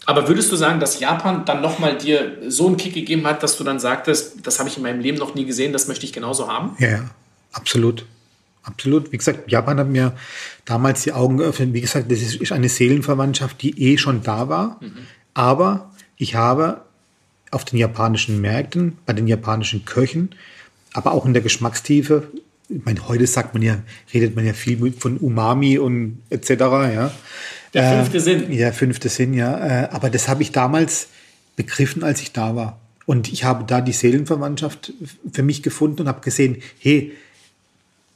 Aber 0.06 0.26
würdest 0.26 0.50
du 0.50 0.56
sagen, 0.56 0.80
dass 0.80 0.98
Japan 0.98 1.44
dann 1.44 1.60
nochmal 1.60 1.98
dir 1.98 2.38
so 2.48 2.66
einen 2.66 2.78
Kick 2.78 2.94
gegeben 2.94 3.26
hat, 3.26 3.42
dass 3.42 3.58
du 3.58 3.64
dann 3.64 3.78
sagtest, 3.78 4.38
das 4.46 4.58
habe 4.58 4.70
ich 4.70 4.78
in 4.78 4.82
meinem 4.82 5.00
Leben 5.00 5.18
noch 5.18 5.34
nie 5.34 5.44
gesehen, 5.44 5.74
das 5.74 5.86
möchte 5.86 6.06
ich 6.06 6.14
genauso 6.14 6.48
haben? 6.48 6.74
Ja, 6.78 6.88
ja, 6.88 7.10
absolut. 7.52 8.06
Absolut. 8.70 9.12
Wie 9.12 9.18
gesagt, 9.18 9.50
Japan 9.50 9.78
hat 9.78 9.88
mir 9.88 10.12
damals 10.64 11.02
die 11.02 11.12
Augen 11.12 11.36
geöffnet. 11.36 11.72
Wie 11.72 11.80
gesagt, 11.80 12.10
das 12.10 12.20
ist 12.20 12.52
eine 12.52 12.68
Seelenverwandtschaft, 12.68 13.60
die 13.62 13.78
eh 13.80 13.98
schon 13.98 14.22
da 14.22 14.48
war. 14.48 14.80
Aber 15.34 15.90
ich 16.16 16.34
habe 16.34 16.82
auf 17.50 17.64
den 17.64 17.78
japanischen 17.78 18.40
Märkten, 18.40 18.98
bei 19.06 19.12
den 19.12 19.26
japanischen 19.26 19.84
Köchen, 19.84 20.30
aber 20.92 21.12
auch 21.12 21.26
in 21.26 21.32
der 21.32 21.42
Geschmackstiefe, 21.42 22.28
ich 22.68 22.84
meine, 22.84 23.08
heute 23.08 23.26
sagt 23.26 23.54
man 23.54 23.62
ja, 23.62 23.82
redet 24.14 24.36
man 24.36 24.46
ja 24.46 24.52
viel 24.52 24.92
von 24.92 25.16
Umami 25.16 25.78
und 25.78 26.22
etc., 26.30 26.50
ja. 26.50 27.10
Der 27.74 27.96
fünfte 27.96 28.18
äh, 28.18 28.20
Sinn. 28.20 28.52
Ja, 28.52 28.72
fünfte 28.72 29.08
Sinn, 29.08 29.34
ja. 29.34 29.84
Äh, 29.84 29.88
aber 29.90 30.10
das 30.10 30.28
habe 30.28 30.42
ich 30.42 30.52
damals 30.52 31.08
begriffen, 31.56 32.04
als 32.04 32.20
ich 32.20 32.32
da 32.32 32.54
war. 32.56 32.80
Und 33.06 33.32
ich 33.32 33.44
habe 33.44 33.64
da 33.64 33.80
die 33.80 33.92
Seelenverwandtschaft 33.92 34.92
für 35.32 35.42
mich 35.42 35.62
gefunden 35.62 36.02
und 36.02 36.08
habe 36.08 36.20
gesehen, 36.20 36.62
hey, 36.78 37.12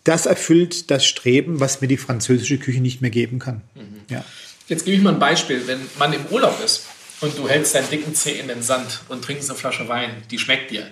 das 0.05 0.27
erfüllt 0.27 0.91
das 0.91 1.05
Streben, 1.05 1.61
was 1.61 1.81
mir 1.81 1.89
die 1.89 1.97
französische 1.97 2.59
Küche 2.59 2.81
nicht 2.81 3.01
mehr 3.01 3.11
geben 3.11 3.39
kann. 3.39 3.63
Mhm. 3.75 4.01
Ja. 4.09 4.25
Jetzt 4.69 4.85
gebe 4.85 4.97
ich 4.97 5.03
mal 5.03 5.15
ein 5.15 5.19
Beispiel. 5.19 5.67
Wenn 5.67 5.81
man 5.99 6.13
im 6.13 6.27
Urlaub 6.31 6.63
ist 6.63 6.87
und 7.21 7.37
du 7.39 7.49
hältst 7.49 7.75
deinen 7.75 7.89
dicken 7.91 8.15
Zeh 8.15 8.39
in 8.39 8.49
den 8.49 8.63
Sand 8.63 9.01
und 9.09 9.25
trinkst 9.25 9.51
eine 9.51 9.59
Flasche 9.59 9.89
Wein, 9.89 10.11
die 10.31 10.39
schmeckt 10.39 10.71
dir, 10.71 10.87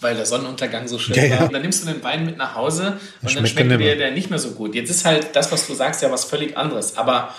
weil 0.00 0.16
der 0.16 0.26
Sonnenuntergang 0.26 0.88
so 0.88 0.98
schön 0.98 1.14
ja, 1.14 1.38
war. 1.38 1.46
Und 1.46 1.52
dann 1.52 1.62
nimmst 1.62 1.82
du 1.82 1.92
den 1.92 2.02
Wein 2.02 2.24
mit 2.24 2.38
nach 2.38 2.54
Hause 2.54 2.98
und 3.22 3.36
dann 3.36 3.46
schmeckt 3.46 3.70
dir 3.70 3.96
der 3.96 4.10
nicht 4.10 4.30
mehr 4.30 4.38
so 4.38 4.52
gut. 4.52 4.74
Jetzt 4.74 4.90
ist 4.90 5.04
halt 5.04 5.36
das, 5.36 5.52
was 5.52 5.66
du 5.66 5.74
sagst, 5.74 6.02
ja 6.02 6.10
was 6.10 6.24
völlig 6.24 6.56
anderes. 6.56 6.96
Aber 6.96 7.34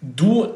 du 0.00 0.54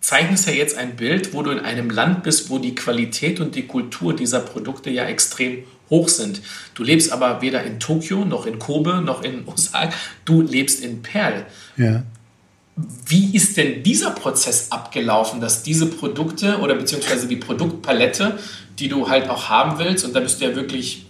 zeichnest 0.00 0.46
ja 0.46 0.52
jetzt 0.52 0.76
ein 0.76 0.96
Bild, 0.96 1.32
wo 1.32 1.42
du 1.42 1.50
in 1.50 1.60
einem 1.60 1.90
Land 1.90 2.22
bist, 2.24 2.50
wo 2.50 2.58
die 2.58 2.74
Qualität 2.74 3.40
und 3.40 3.54
die 3.54 3.66
Kultur 3.66 4.14
dieser 4.14 4.40
Produkte 4.40 4.90
ja 4.90 5.04
extrem 5.04 5.64
hoch 5.90 6.08
sind. 6.08 6.40
Du 6.74 6.82
lebst 6.82 7.12
aber 7.12 7.40
weder 7.40 7.62
in 7.62 7.80
Tokio 7.80 8.24
noch 8.24 8.46
in 8.46 8.58
Kobe 8.58 9.00
noch 9.02 9.22
in 9.22 9.46
Osaka. 9.46 9.90
Du 10.24 10.42
lebst 10.42 10.82
in 10.82 11.02
Perl. 11.02 11.46
Ja. 11.76 12.02
Wie 13.06 13.34
ist 13.34 13.56
denn 13.56 13.82
dieser 13.82 14.10
Prozess 14.10 14.70
abgelaufen, 14.70 15.40
dass 15.40 15.62
diese 15.62 15.86
Produkte 15.86 16.58
oder 16.58 16.74
beziehungsweise 16.74 17.26
die 17.26 17.36
Produktpalette, 17.36 18.38
die 18.78 18.88
du 18.88 19.08
halt 19.08 19.28
auch 19.28 19.48
haben 19.48 19.78
willst, 19.78 20.04
und 20.04 20.14
da 20.14 20.20
bist 20.20 20.40
du 20.40 20.44
ja 20.44 20.54
wirklich 20.54 21.06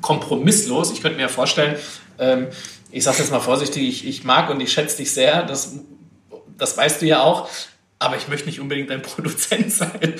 kompromisslos. 0.00 0.90
Ich 0.92 1.00
könnte 1.00 1.16
mir 1.16 1.22
ja 1.22 1.28
vorstellen, 1.28 1.76
ähm, 2.18 2.48
ich 2.90 3.04
sage 3.04 3.18
jetzt 3.18 3.30
mal 3.30 3.40
vorsichtig, 3.40 3.82
ich, 3.82 4.06
ich 4.06 4.24
mag 4.24 4.50
und 4.50 4.60
ich 4.60 4.72
schätze 4.72 4.98
dich 4.98 5.12
sehr, 5.12 5.42
das, 5.44 5.74
das 6.58 6.76
weißt 6.76 7.02
du 7.02 7.06
ja 7.06 7.22
auch, 7.22 7.48
aber 8.04 8.16
ich 8.16 8.28
möchte 8.28 8.46
nicht 8.46 8.60
unbedingt 8.60 8.90
ein 8.90 9.02
Produzent 9.02 9.72
sein. 9.72 10.14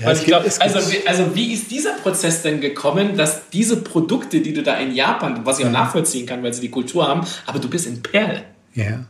Ja, 0.00 0.12
ich 0.12 0.24
glaub, 0.24 0.44
also, 0.44 0.78
also 1.06 1.34
wie 1.34 1.52
ist 1.52 1.70
dieser 1.70 1.92
Prozess 1.94 2.42
denn 2.42 2.60
gekommen, 2.60 3.16
dass 3.16 3.48
diese 3.50 3.76
Produkte, 3.82 4.40
die 4.40 4.52
du 4.52 4.62
da 4.62 4.76
in 4.76 4.94
Japan, 4.94 5.44
was 5.44 5.58
ich 5.58 5.66
auch 5.66 5.70
nachvollziehen 5.70 6.26
kann, 6.26 6.42
weil 6.42 6.52
sie 6.52 6.60
die 6.60 6.70
Kultur 6.70 7.06
haben, 7.06 7.26
aber 7.46 7.58
du 7.58 7.68
bist 7.68 7.86
in 7.86 8.02
Perl. 8.02 8.44
Ja. 8.74 9.04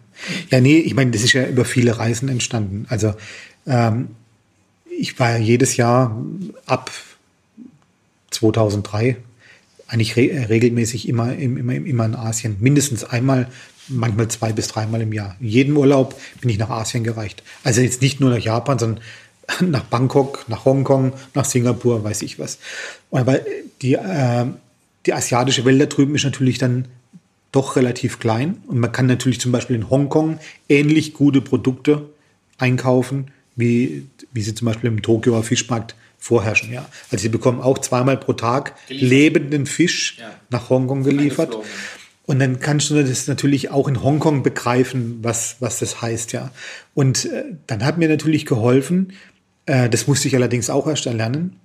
Ja, 0.50 0.60
nee, 0.60 0.78
ich 0.78 0.94
meine, 0.94 1.10
das 1.12 1.22
ist 1.22 1.32
ja 1.32 1.46
über 1.46 1.64
viele 1.64 1.98
Reisen 1.98 2.28
entstanden. 2.28 2.86
Also 2.88 3.14
ähm, 3.66 4.08
ich 4.90 5.18
war 5.18 5.30
ja 5.30 5.38
jedes 5.38 5.76
Jahr 5.76 6.14
ab 6.66 6.90
2003 8.30 9.16
eigentlich 9.88 10.16
re 10.16 10.48
regelmäßig 10.48 11.08
immer, 11.08 11.34
immer, 11.34 11.74
immer 11.74 12.04
in 12.04 12.14
Asien. 12.14 12.56
Mindestens 12.60 13.02
einmal, 13.04 13.48
manchmal 13.90 14.28
zwei 14.28 14.52
bis 14.52 14.68
dreimal 14.68 15.00
im 15.02 15.12
Jahr. 15.12 15.36
Jeden 15.40 15.76
Urlaub 15.76 16.14
bin 16.40 16.50
ich 16.50 16.58
nach 16.58 16.70
Asien 16.70 17.04
gereicht. 17.04 17.42
Also 17.64 17.80
jetzt 17.80 18.02
nicht 18.02 18.20
nur 18.20 18.30
nach 18.30 18.38
Japan, 18.38 18.78
sondern 18.78 19.04
nach 19.60 19.84
Bangkok, 19.84 20.44
nach 20.48 20.64
Hongkong, 20.64 21.12
nach 21.34 21.44
Singapur, 21.44 22.04
weiß 22.04 22.22
ich 22.22 22.38
was. 22.38 22.58
Aber 23.10 23.40
die, 23.82 23.94
äh, 23.94 24.46
die 25.06 25.12
asiatische 25.12 25.64
Welt 25.64 25.80
da 25.80 25.86
drüben 25.86 26.14
ist 26.14 26.24
natürlich 26.24 26.58
dann 26.58 26.86
doch 27.52 27.76
relativ 27.76 28.18
klein. 28.18 28.62
Und 28.66 28.78
man 28.78 28.92
kann 28.92 29.06
natürlich 29.06 29.40
zum 29.40 29.52
Beispiel 29.52 29.76
in 29.76 29.90
Hongkong 29.90 30.38
ähnlich 30.68 31.14
gute 31.14 31.40
Produkte 31.40 32.08
einkaufen, 32.58 33.30
wie, 33.56 34.06
wie 34.32 34.42
sie 34.42 34.54
zum 34.54 34.66
Beispiel 34.66 34.88
im 34.88 35.02
Tokioer 35.02 35.42
Fischmarkt 35.42 35.94
vorherrschen. 36.18 36.72
Ja. 36.72 36.86
Also 37.10 37.22
sie 37.22 37.28
bekommen 37.28 37.60
auch 37.60 37.78
zweimal 37.78 38.16
pro 38.16 38.34
Tag 38.34 38.74
geliefert. 38.86 39.08
lebenden 39.08 39.66
Fisch 39.66 40.18
ja. 40.18 40.30
nach 40.50 40.68
Hongkong 40.68 41.02
geliefert. 41.02 41.56
Und 42.30 42.38
dann 42.38 42.60
kannst 42.60 42.90
du 42.90 43.02
das 43.02 43.26
natürlich 43.26 43.72
auch 43.72 43.88
in 43.88 44.04
Hongkong 44.04 44.44
begreifen, 44.44 45.18
was, 45.20 45.56
was 45.58 45.80
das 45.80 46.00
heißt, 46.00 46.30
ja. 46.30 46.52
Und 46.94 47.24
äh, 47.24 47.42
dann 47.66 47.84
hat 47.84 47.98
mir 47.98 48.08
natürlich 48.08 48.46
geholfen, 48.46 49.14
äh, 49.66 49.88
das 49.88 50.06
musste 50.06 50.28
ich 50.28 50.36
allerdings 50.36 50.70
auch 50.70 50.86
erst 50.86 51.06
erlernen, 51.06 51.56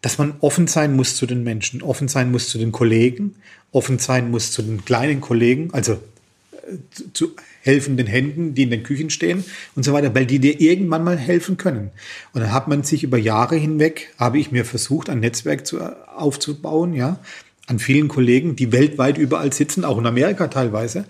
dass 0.00 0.16
man 0.16 0.36
offen 0.40 0.68
sein 0.68 0.96
muss 0.96 1.16
zu 1.16 1.26
den 1.26 1.44
Menschen, 1.44 1.82
offen 1.82 2.08
sein 2.08 2.30
muss 2.30 2.48
zu 2.48 2.56
den 2.56 2.72
Kollegen, 2.72 3.34
offen 3.72 3.98
sein 3.98 4.30
muss 4.30 4.52
zu 4.52 4.62
den 4.62 4.86
kleinen 4.86 5.20
Kollegen, 5.20 5.68
also 5.74 5.92
äh, 5.92 6.78
zu 7.12 7.36
helfenden 7.60 8.06
Händen, 8.06 8.54
die 8.54 8.62
in 8.62 8.70
den 8.70 8.84
Küchen 8.84 9.10
stehen 9.10 9.44
und 9.74 9.82
so 9.82 9.92
weiter, 9.92 10.14
weil 10.14 10.24
die 10.24 10.38
dir 10.38 10.62
irgendwann 10.62 11.04
mal 11.04 11.18
helfen 11.18 11.58
können. 11.58 11.90
Und 12.32 12.40
dann 12.40 12.54
hat 12.54 12.68
man 12.68 12.84
sich 12.84 13.02
über 13.02 13.18
Jahre 13.18 13.56
hinweg, 13.56 14.14
habe 14.16 14.38
ich 14.38 14.50
mir 14.50 14.64
versucht, 14.64 15.10
ein 15.10 15.20
Netzwerk 15.20 15.66
zu, 15.66 15.78
äh, 15.78 15.92
aufzubauen, 16.14 16.94
ja, 16.94 17.18
an 17.66 17.78
vielen 17.78 18.08
Kollegen, 18.08 18.56
die 18.56 18.72
weltweit 18.72 19.18
überall 19.18 19.52
sitzen, 19.52 19.84
auch 19.84 19.98
in 19.98 20.06
Amerika 20.06 20.46
teilweise, 20.48 21.04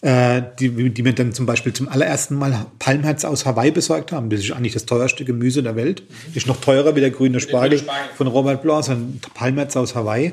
äh, 0.00 0.42
die, 0.58 0.90
die 0.90 1.02
mir 1.02 1.12
dann 1.12 1.32
zum 1.32 1.46
Beispiel 1.46 1.72
zum 1.72 1.88
allerersten 1.88 2.36
Mal 2.36 2.66
Palmherz 2.78 3.24
aus 3.24 3.44
Hawaii 3.46 3.70
besorgt 3.70 4.12
haben. 4.12 4.30
Das 4.30 4.40
ist 4.40 4.52
eigentlich 4.52 4.72
das 4.72 4.86
teuerste 4.86 5.24
Gemüse 5.24 5.62
der 5.62 5.76
Welt. 5.76 6.02
Mhm. 6.02 6.36
Ist 6.36 6.46
noch 6.46 6.60
teurer 6.60 6.94
wie 6.96 7.00
der 7.00 7.10
grüne 7.10 7.40
Spargel, 7.40 7.82
von 8.16 8.26
Robert 8.26 8.62
Blanc, 8.62 8.88
ein 8.88 9.20
Palmherz 9.34 9.76
aus 9.76 9.94
Hawaii. 9.94 10.32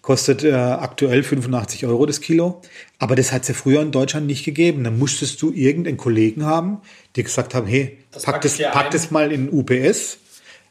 Kostet 0.00 0.44
äh, 0.44 0.52
aktuell 0.52 1.22
85 1.22 1.86
Euro 1.86 2.06
das 2.06 2.20
Kilo. 2.20 2.62
Aber 2.98 3.16
das 3.16 3.32
hat 3.32 3.42
es 3.42 3.48
ja 3.48 3.54
früher 3.54 3.82
in 3.82 3.90
Deutschland 3.90 4.26
nicht 4.26 4.44
gegeben. 4.44 4.84
Dann 4.84 4.98
musstest 4.98 5.42
du 5.42 5.52
irgendeinen 5.52 5.96
Kollegen 5.96 6.46
haben, 6.46 6.78
die 7.16 7.22
gesagt 7.22 7.54
haben, 7.54 7.66
hey, 7.66 7.98
das 8.10 8.22
pack, 8.22 8.40
das, 8.42 8.58
pack 8.58 8.90
das 8.90 9.10
mal 9.10 9.32
in 9.32 9.50
UPS 9.50 10.18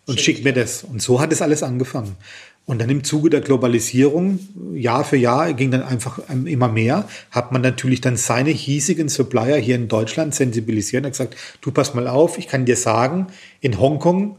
und 0.05 0.19
schick, 0.19 0.37
schick 0.37 0.43
mir 0.43 0.53
das. 0.53 0.83
Und 0.83 1.01
so 1.01 1.19
hat 1.19 1.31
es 1.31 1.41
alles 1.41 1.61
angefangen. 1.61 2.15
Und 2.65 2.79
dann 2.79 2.89
im 2.89 3.03
Zuge 3.03 3.29
der 3.29 3.41
Globalisierung, 3.41 4.39
Jahr 4.73 5.03
für 5.03 5.17
Jahr, 5.17 5.53
ging 5.53 5.71
dann 5.71 5.83
einfach 5.83 6.19
immer 6.29 6.69
mehr, 6.69 7.09
hat 7.29 7.51
man 7.51 7.61
natürlich 7.61 7.99
dann 7.99 8.15
seine 8.15 8.51
hiesigen 8.51 9.09
Supplier 9.09 9.57
hier 9.57 9.75
in 9.75 9.89
Deutschland 9.89 10.33
sensibilisiert 10.33 11.03
und 11.03 11.11
gesagt, 11.11 11.35
du 11.59 11.71
pass 11.71 11.93
mal 11.93 12.07
auf, 12.07 12.37
ich 12.37 12.47
kann 12.47 12.65
dir 12.65 12.77
sagen, 12.77 13.27
in 13.59 13.79
Hongkong 13.79 14.37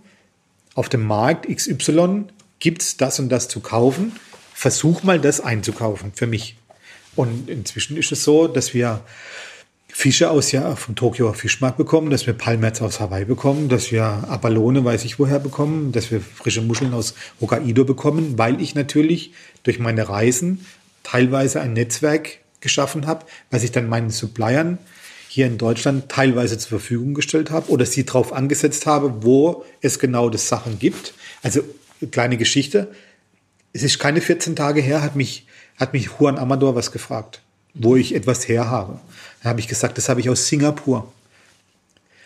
auf 0.75 0.89
dem 0.89 1.05
Markt 1.05 1.55
XY 1.55 2.25
gibt's 2.61 2.97
das 2.97 3.19
und 3.21 3.29
das 3.29 3.49
zu 3.49 3.61
kaufen, 3.61 4.13
versuch 4.55 5.03
mal 5.03 5.21
das 5.21 5.41
einzukaufen 5.41 6.13
für 6.15 6.27
mich. 6.27 6.57
Und 7.17 7.51
inzwischen 7.51 7.99
ist 7.99 8.11
es 8.11 8.25
so, 8.25 8.49
dass 8.49 8.73
wir 8.73 9.03
Fische 9.97 10.29
aus 10.29 10.51
ja 10.51 10.75
vom 10.75 10.97
Tokio 10.97 11.33
Fischmarkt 11.33 11.79
bekommen, 11.79 12.11
dass 12.11 12.27
wir 12.27 12.35
Palmetz 12.35 12.83
aus 12.83 12.99
Hawaii 12.99 13.25
bekommen, 13.25 13.69
dass 13.69 13.93
wir 13.93 14.03
Abalone 14.03 14.85
weiß 14.85 15.05
ich 15.05 15.21
woher 15.21 15.39
bekommen, 15.39 15.93
dass 15.93 16.11
wir 16.11 16.21
frische 16.21 16.63
Muscheln 16.63 16.93
aus 16.93 17.15
Hokkaido 17.41 17.85
bekommen, 17.85 18.37
weil 18.37 18.61
ich 18.61 18.75
natürlich 18.75 19.33
durch 19.63 19.79
meine 19.79 20.09
Reisen 20.09 20.67
teilweise 21.05 21.61
ein 21.61 21.75
Netzwerk 21.75 22.39
geschaffen 22.61 23.07
habe, 23.07 23.25
was 23.53 23.63
ich 23.63 23.71
dann 23.71 23.89
meinen 23.89 24.11
Suppliern 24.11 24.79
hier 25.29 25.47
in 25.47 25.59
Deutschland 25.59 26.09
teilweise 26.09 26.59
zur 26.59 26.81
Verfügung 26.81 27.15
gestellt 27.15 27.53
habe 27.53 27.71
oder 27.71 27.87
sie 27.87 28.05
darauf 28.05 28.33
angesetzt 28.33 28.87
habe, 28.87 29.23
wo 29.23 29.65
es 29.81 30.01
genau 30.01 30.29
das 30.29 30.49
Sachen 30.49 30.81
gibt. 30.81 31.15
Also 31.41 31.61
kleine 32.11 32.37
Geschichte. 32.37 32.89
Es 33.73 33.85
ist 33.85 34.01
keine 34.01 34.21
14 34.21 34.57
Tage 34.57 34.81
her, 34.81 35.03
hat 35.03 35.15
mich, 35.15 35.47
hat 35.77 35.93
mich 35.93 36.11
Juan 36.19 36.37
Amador 36.37 36.75
was 36.75 36.91
gefragt, 36.91 37.43
wo 37.75 37.95
ich 37.95 38.13
etwas 38.13 38.49
her 38.49 38.69
habe. 38.69 39.01
Da 39.45 39.51
habe 39.51 39.61
ich 39.61 39.69
gesagt, 39.69 39.99
das 39.99 40.09
habe 40.09 40.21
ich 40.21 40.31
aus 40.31 40.49
Singapur. 40.49 41.13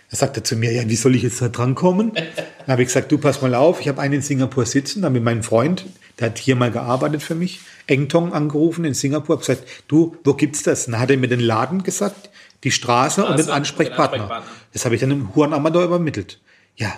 Er 0.08 0.16
sagte 0.16 0.44
zu 0.44 0.54
mir, 0.54 0.72
ja, 0.72 0.88
wie 0.88 0.94
soll 0.94 1.16
ich 1.16 1.24
jetzt 1.24 1.42
da 1.42 1.48
drankommen? 1.48 2.12
Dann 2.14 2.68
habe 2.68 2.82
ich 2.82 2.88
gesagt, 2.88 3.10
du 3.10 3.18
pass 3.18 3.42
mal 3.42 3.56
auf, 3.56 3.80
ich 3.80 3.88
habe 3.88 4.00
einen 4.00 4.14
in 4.14 4.22
Singapur 4.22 4.64
sitzen, 4.66 5.02
da 5.02 5.06
habe 5.06 5.18
ich 5.18 5.24
meinen 5.24 5.42
Freund, 5.42 5.86
der 6.20 6.28
hat 6.28 6.38
hier 6.38 6.54
mal 6.54 6.70
gearbeitet 6.70 7.22
für 7.24 7.34
mich, 7.34 7.60
Engtong 7.88 8.32
angerufen 8.32 8.84
in 8.84 8.94
Singapur, 8.94 9.34
habe 9.34 9.44
gesagt, 9.44 9.64
du, 9.88 10.16
wo 10.22 10.34
gibt's 10.34 10.62
das? 10.62 10.84
Dann 10.84 11.00
hat 11.00 11.10
er 11.10 11.16
mir 11.16 11.26
den 11.26 11.40
Laden 11.40 11.82
gesagt, 11.82 12.30
die 12.62 12.70
Straße 12.70 13.24
und 13.24 13.36
den 13.36 13.50
Ansprechpartner. 13.50 14.22
Ansprechpartner. 14.22 14.52
Das 14.72 14.84
habe 14.84 14.94
ich 14.94 15.00
dann 15.00 15.10
im 15.10 15.28
Juan 15.34 15.52
Amador 15.52 15.82
übermittelt. 15.82 16.38
Ja, 16.76 16.96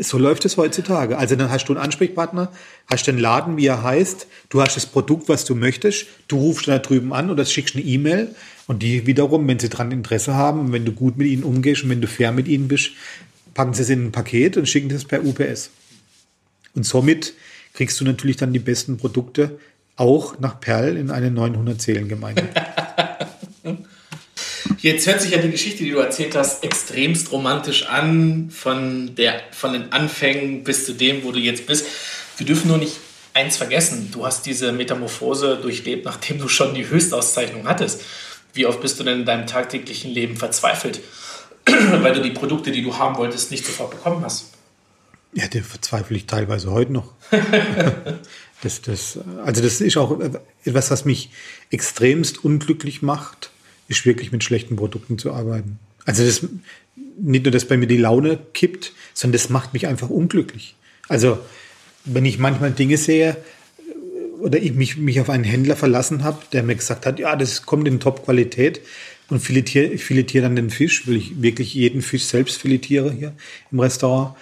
so 0.00 0.16
läuft 0.16 0.46
es 0.46 0.56
heutzutage. 0.56 1.18
Also 1.18 1.36
dann 1.36 1.50
hast 1.50 1.66
du 1.66 1.74
einen 1.74 1.82
Ansprechpartner, 1.82 2.50
hast 2.88 3.06
den 3.06 3.18
Laden, 3.18 3.58
wie 3.58 3.66
er 3.66 3.82
heißt, 3.82 4.26
du 4.48 4.62
hast 4.62 4.76
das 4.76 4.86
Produkt, 4.86 5.28
was 5.28 5.44
du 5.44 5.54
möchtest, 5.54 6.06
du 6.28 6.38
rufst 6.38 6.66
da 6.66 6.78
drüben 6.78 7.12
an 7.12 7.30
oder 7.30 7.44
schickst 7.44 7.74
eine 7.74 7.84
E-Mail 7.84 8.34
und 8.66 8.82
die 8.82 9.06
wiederum, 9.06 9.46
wenn 9.46 9.58
sie 9.58 9.68
daran 9.68 9.92
Interesse 9.92 10.34
haben, 10.34 10.72
wenn 10.72 10.84
du 10.84 10.92
gut 10.92 11.18
mit 11.18 11.26
ihnen 11.26 11.44
umgehst 11.44 11.84
und 11.84 11.90
wenn 11.90 12.00
du 12.00 12.06
fair 12.06 12.32
mit 12.32 12.48
ihnen 12.48 12.68
bist, 12.68 12.90
packen 13.52 13.74
sie 13.74 13.82
es 13.82 13.90
in 13.90 14.06
ein 14.06 14.12
Paket 14.12 14.56
und 14.56 14.68
schicken 14.68 14.88
das 14.88 15.04
per 15.04 15.24
UPS. 15.24 15.70
Und 16.74 16.84
somit 16.84 17.34
kriegst 17.72 18.00
du 18.00 18.04
natürlich 18.04 18.36
dann 18.36 18.52
die 18.52 18.58
besten 18.58 18.96
Produkte 18.96 19.58
auch 19.96 20.38
nach 20.40 20.60
Perl 20.60 20.96
in 20.96 21.10
eine 21.10 21.30
900 21.30 21.80
Seelengemeinde. 21.80 22.48
Jetzt 24.80 25.06
hört 25.06 25.20
sich 25.20 25.30
ja 25.30 25.38
die 25.38 25.50
Geschichte, 25.50 25.84
die 25.84 25.90
du 25.90 25.98
erzählt 25.98 26.36
hast, 26.36 26.62
extremst 26.62 27.32
romantisch 27.32 27.86
an, 27.86 28.50
von, 28.50 29.14
der, 29.14 29.40
von 29.50 29.72
den 29.72 29.92
Anfängen 29.92 30.62
bis 30.62 30.84
zu 30.84 30.92
dem, 30.92 31.24
wo 31.24 31.32
du 31.32 31.38
jetzt 31.38 31.66
bist. 31.66 31.86
Wir 32.36 32.46
dürfen 32.46 32.68
nur 32.68 32.76
nicht 32.76 32.98
eins 33.32 33.56
vergessen. 33.56 34.10
Du 34.12 34.26
hast 34.26 34.44
diese 34.44 34.72
Metamorphose 34.72 35.56
durchlebt, 35.56 36.04
nachdem 36.04 36.38
du 36.38 36.48
schon 36.48 36.74
die 36.74 36.86
Höchstauszeichnung 36.86 37.66
hattest. 37.66 38.02
Wie 38.54 38.66
oft 38.66 38.80
bist 38.80 38.98
du 38.98 39.04
denn 39.04 39.20
in 39.20 39.26
deinem 39.26 39.46
tagtäglichen 39.46 40.10
Leben 40.10 40.36
verzweifelt, 40.36 41.00
weil 41.66 42.14
du 42.14 42.22
die 42.22 42.30
Produkte, 42.30 42.70
die 42.70 42.82
du 42.82 42.96
haben 42.96 43.16
wolltest, 43.16 43.50
nicht 43.50 43.66
sofort 43.66 43.90
bekommen 43.90 44.24
hast? 44.24 44.46
Ja, 45.34 45.48
den 45.48 45.64
verzweifle 45.64 46.16
ich 46.16 46.26
teilweise 46.26 46.70
heute 46.70 46.92
noch. 46.92 47.12
das, 48.62 48.82
das, 48.82 49.18
also 49.44 49.60
das 49.62 49.80
ist 49.80 49.96
auch 49.96 50.20
etwas, 50.64 50.90
was 50.92 51.04
mich 51.04 51.30
extremst 51.70 52.44
unglücklich 52.44 53.02
macht, 53.02 53.50
ist 53.88 54.06
wirklich 54.06 54.30
mit 54.30 54.44
schlechten 54.44 54.76
Produkten 54.76 55.18
zu 55.18 55.32
arbeiten. 55.32 55.80
Also 56.06 56.24
das, 56.24 56.46
nicht 57.18 57.44
nur, 57.44 57.52
dass 57.52 57.66
bei 57.66 57.76
mir 57.76 57.88
die 57.88 57.96
Laune 57.96 58.38
kippt, 58.52 58.92
sondern 59.12 59.32
das 59.40 59.50
macht 59.50 59.72
mich 59.72 59.88
einfach 59.88 60.10
unglücklich. 60.10 60.76
Also 61.08 61.38
wenn 62.04 62.24
ich 62.24 62.38
manchmal 62.38 62.70
Dinge 62.70 62.96
sehe 62.96 63.36
oder 64.44 64.58
ich 64.58 64.74
mich, 64.74 64.98
mich 64.98 65.20
auf 65.22 65.30
einen 65.30 65.42
Händler 65.42 65.74
verlassen 65.74 66.22
habe, 66.22 66.38
der 66.52 66.62
mir 66.62 66.74
gesagt 66.74 67.06
hat, 67.06 67.18
ja, 67.18 67.34
das 67.34 67.64
kommt 67.64 67.88
in 67.88 67.98
Top-Qualität 67.98 68.82
und 69.30 69.40
filetiere, 69.40 69.86
ich 69.86 70.04
filetiere 70.04 70.44
dann 70.44 70.54
den 70.54 70.68
Fisch, 70.68 71.08
weil 71.08 71.16
ich 71.16 71.40
wirklich 71.40 71.72
jeden 71.72 72.02
Fisch 72.02 72.26
selbst 72.26 72.60
filetiere 72.60 73.10
hier 73.10 73.32
im 73.72 73.80
Restaurant. 73.80 74.36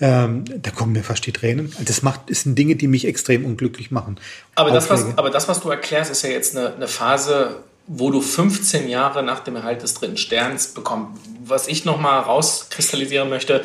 Ähm, 0.00 0.44
da 0.44 0.70
kommen 0.70 0.92
mir 0.92 1.02
fast 1.02 1.24
die 1.24 1.32
Tränen. 1.32 1.72
Das 1.86 2.02
macht, 2.02 2.28
das 2.28 2.42
sind 2.42 2.56
Dinge, 2.58 2.76
die 2.76 2.88
mich 2.88 3.06
extrem 3.06 3.46
unglücklich 3.46 3.90
machen. 3.90 4.20
Aber 4.54 4.70
das, 4.70 4.90
was, 4.90 5.16
aber 5.16 5.30
das, 5.30 5.48
was 5.48 5.60
du 5.60 5.70
erklärst, 5.70 6.10
ist 6.10 6.22
ja 6.22 6.28
jetzt 6.28 6.54
eine, 6.54 6.74
eine 6.74 6.86
Phase, 6.86 7.64
wo 7.86 8.10
du 8.10 8.20
15 8.20 8.86
Jahre 8.86 9.22
nach 9.22 9.40
dem 9.40 9.56
Erhalt 9.56 9.82
des 9.82 9.94
dritten 9.94 10.18
Sterns 10.18 10.68
bekommst. 10.68 11.22
Was 11.42 11.68
ich 11.68 11.86
nochmal 11.86 12.20
rauskristallisieren 12.20 13.30
möchte, 13.30 13.64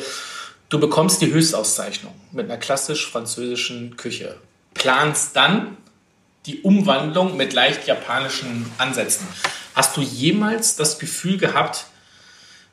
du 0.70 0.80
bekommst 0.80 1.20
die 1.20 1.30
Höchstauszeichnung 1.30 2.14
mit 2.32 2.46
einer 2.46 2.56
klassisch 2.56 3.06
französischen 3.06 3.98
Küche. 3.98 4.36
Planst 4.74 5.36
dann 5.36 5.76
die 6.46 6.60
Umwandlung 6.60 7.36
mit 7.36 7.52
leicht 7.52 7.86
japanischen 7.86 8.66
Ansätzen. 8.78 9.26
Hast 9.74 9.96
du 9.96 10.02
jemals 10.02 10.76
das 10.76 10.98
Gefühl 10.98 11.38
gehabt, 11.38 11.86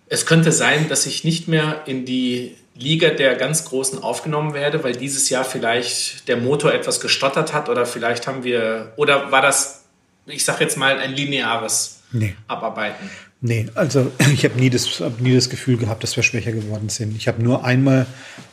es 0.07 0.25
könnte 0.25 0.51
sein, 0.51 0.89
dass 0.89 1.05
ich 1.05 1.23
nicht 1.23 1.47
mehr 1.47 1.83
in 1.85 2.05
die 2.05 2.57
Liga 2.75 3.09
der 3.09 3.35
ganz 3.35 3.65
Großen 3.65 4.01
aufgenommen 4.03 4.53
werde, 4.53 4.83
weil 4.83 4.95
dieses 4.95 5.29
Jahr 5.29 5.45
vielleicht 5.45 6.27
der 6.27 6.37
Motor 6.37 6.73
etwas 6.73 6.99
gestottert 6.99 7.53
hat 7.53 7.69
oder 7.69 7.85
vielleicht 7.85 8.27
haben 8.27 8.43
wir, 8.43 8.91
oder 8.97 9.31
war 9.31 9.41
das, 9.41 9.85
ich 10.25 10.43
sage 10.43 10.63
jetzt 10.63 10.77
mal, 10.77 10.97
ein 10.97 11.13
lineares 11.13 12.01
nee. 12.11 12.35
Abarbeiten? 12.47 13.09
Nee, 13.41 13.67
also 13.73 14.11
ich 14.33 14.43
habe 14.45 14.59
nie, 14.59 14.69
das, 14.69 14.99
hab 14.99 15.19
nie 15.19 15.33
das 15.33 15.49
Gefühl 15.49 15.77
gehabt, 15.77 16.03
dass 16.03 16.15
wir 16.15 16.23
schwächer 16.23 16.51
geworden 16.51 16.89
sind. 16.89 17.15
Ich 17.15 17.27
habe 17.27 17.41
nur 17.41 17.65
einmal, 17.65 18.05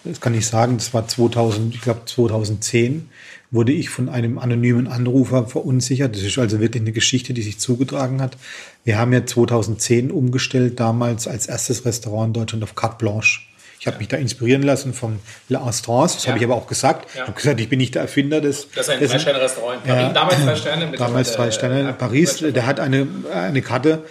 das 0.05 0.21
kann 0.21 0.35
ich 0.35 0.47
sagen, 0.47 0.79
das 0.79 0.95
war 0.95 1.07
2000, 1.07 1.75
ich 1.75 1.81
glaube 1.81 2.03
2010, 2.07 3.09
wurde 3.51 3.73
ich 3.73 3.89
von 3.89 4.09
einem 4.09 4.39
anonymen 4.39 4.87
Anrufer 4.87 5.47
verunsichert. 5.47 6.15
Das 6.15 6.23
ist 6.23 6.39
also 6.39 6.61
wirklich 6.61 6.83
eine 6.83 6.93
Geschichte, 6.93 7.33
die 7.33 7.43
sich 7.43 7.59
zugetragen 7.59 8.21
hat. 8.21 8.37
Wir 8.85 8.99
haben 8.99 9.13
ja 9.13 9.25
2010 9.25 10.11
umgestellt, 10.11 10.79
damals 10.81 11.27
als 11.27 11.47
erstes 11.47 11.85
Restaurant 11.85 12.29
in 12.29 12.41
Deutschland 12.41 12.65
auf 12.65 12.75
Carte 12.75 12.97
Blanche. 12.99 13.41
Ich 13.81 13.87
habe 13.87 13.99
mich 13.99 14.09
da 14.09 14.17
inspirieren 14.17 14.63
lassen 14.63 14.93
vom 14.93 15.21
La 15.49 15.63
Astrance, 15.63 16.17
das 16.17 16.25
ja. 16.25 16.31
habe 16.31 16.39
ich 16.39 16.45
aber 16.45 16.57
auch 16.57 16.67
gesagt. 16.67 17.15
Ja. 17.15 17.23
Ich 17.23 17.29
habe 17.29 17.33
gesagt, 17.33 17.61
ich 17.61 17.69
bin 17.69 17.79
nicht 17.79 17.95
der 17.95 18.03
Erfinder 18.03 18.41
des. 18.41 18.69
Das 18.75 18.89
ist 18.89 18.95
ein 18.95 19.07
Drei-Sterne-Restaurant. 19.07 19.87
Ja, 19.87 20.13
damals 20.13 20.45
drei 20.45 20.57
Sterne. 20.57 20.93
Damals 20.99 21.33
drei 21.33 21.51
Sterne 21.53 21.89
in 21.89 21.97
Paris. 21.97 22.39
Der 22.39 22.67
hat 22.67 22.81
eine, 22.81 23.07
eine 23.33 23.63
Karte, 23.63 24.05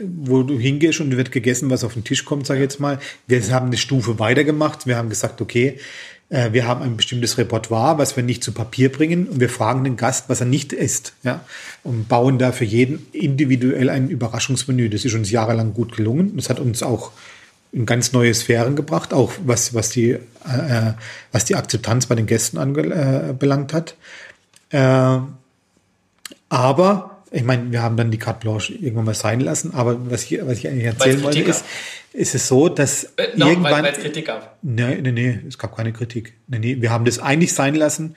wo 0.00 0.42
du 0.42 0.58
hingehst 0.58 1.00
und 1.00 1.16
wird 1.16 1.30
gegessen, 1.30 1.70
was 1.70 1.84
auf 1.84 1.94
den 1.94 2.02
Tisch 2.02 2.24
kommt, 2.24 2.46
sage 2.46 2.60
ich 2.60 2.64
jetzt 2.64 2.80
mal. 2.80 2.98
Wir 3.28 3.42
haben 3.52 3.66
eine 3.66 3.76
Stufe 3.76 4.18
weitergemacht. 4.18 4.86
Wir 4.86 4.96
haben 4.96 5.08
gesagt, 5.08 5.40
okay, 5.40 5.78
äh, 6.32 6.52
wir 6.52 6.66
haben 6.66 6.82
ein 6.82 6.96
bestimmtes 6.96 7.36
Repertoire, 7.36 7.98
was 7.98 8.16
wir 8.16 8.22
nicht 8.22 8.42
zu 8.42 8.52
Papier 8.52 8.90
bringen 8.90 9.28
und 9.28 9.38
wir 9.38 9.50
fragen 9.50 9.84
den 9.84 9.96
Gast, 9.96 10.28
was 10.28 10.40
er 10.40 10.46
nicht 10.46 10.72
isst, 10.72 11.12
ja, 11.22 11.44
und 11.84 12.08
bauen 12.08 12.38
da 12.38 12.52
für 12.52 12.64
jeden 12.64 13.06
individuell 13.12 13.90
ein 13.90 14.08
Überraschungsmenü. 14.08 14.88
Das 14.88 15.04
ist 15.04 15.14
uns 15.14 15.30
jahrelang 15.30 15.74
gut 15.74 15.94
gelungen. 15.94 16.34
Das 16.36 16.48
hat 16.48 16.58
uns 16.58 16.82
auch 16.82 17.12
in 17.70 17.84
ganz 17.84 18.12
neue 18.12 18.32
Sphären 18.32 18.76
gebracht, 18.76 19.12
auch 19.12 19.32
was, 19.44 19.74
was, 19.74 19.90
die, 19.90 20.10
äh, 20.12 20.92
was 21.32 21.44
die 21.44 21.54
Akzeptanz 21.54 22.06
bei 22.06 22.14
den 22.14 22.26
Gästen 22.26 22.56
anbelangt 22.56 23.72
äh, 23.72 23.76
hat. 23.76 23.94
Äh, 24.70 25.18
aber, 26.48 27.11
ich 27.32 27.44
meine, 27.44 27.72
wir 27.72 27.82
haben 27.82 27.96
dann 27.96 28.10
die 28.10 28.18
Carte 28.18 28.40
Blanche 28.40 28.74
irgendwann 28.74 29.06
mal 29.06 29.14
sein 29.14 29.40
lassen, 29.40 29.72
aber 29.74 30.10
was 30.10 30.24
ich, 30.24 30.38
was 30.44 30.58
ich 30.58 30.68
eigentlich 30.68 30.84
erzählen 30.84 31.22
wollte, 31.22 31.40
ist, 31.40 31.64
ist 32.12 32.34
es 32.34 32.46
so, 32.46 32.68
dass 32.68 33.04
äh, 33.16 33.28
no, 33.36 33.48
irgendwann... 33.48 33.84
Weil 33.84 33.92
es 33.92 33.98
Kritik 33.98 34.26
gab. 34.26 34.58
Nee, 34.62 34.96
nee, 34.96 35.12
nee, 35.12 35.40
es 35.48 35.58
gab 35.58 35.74
keine 35.76 35.92
Kritik. 35.92 36.34
Nee, 36.46 36.58
nee, 36.58 36.76
wir 36.80 36.90
haben 36.90 37.04
das 37.04 37.18
eigentlich 37.18 37.54
sein 37.54 37.74
lassen, 37.74 38.14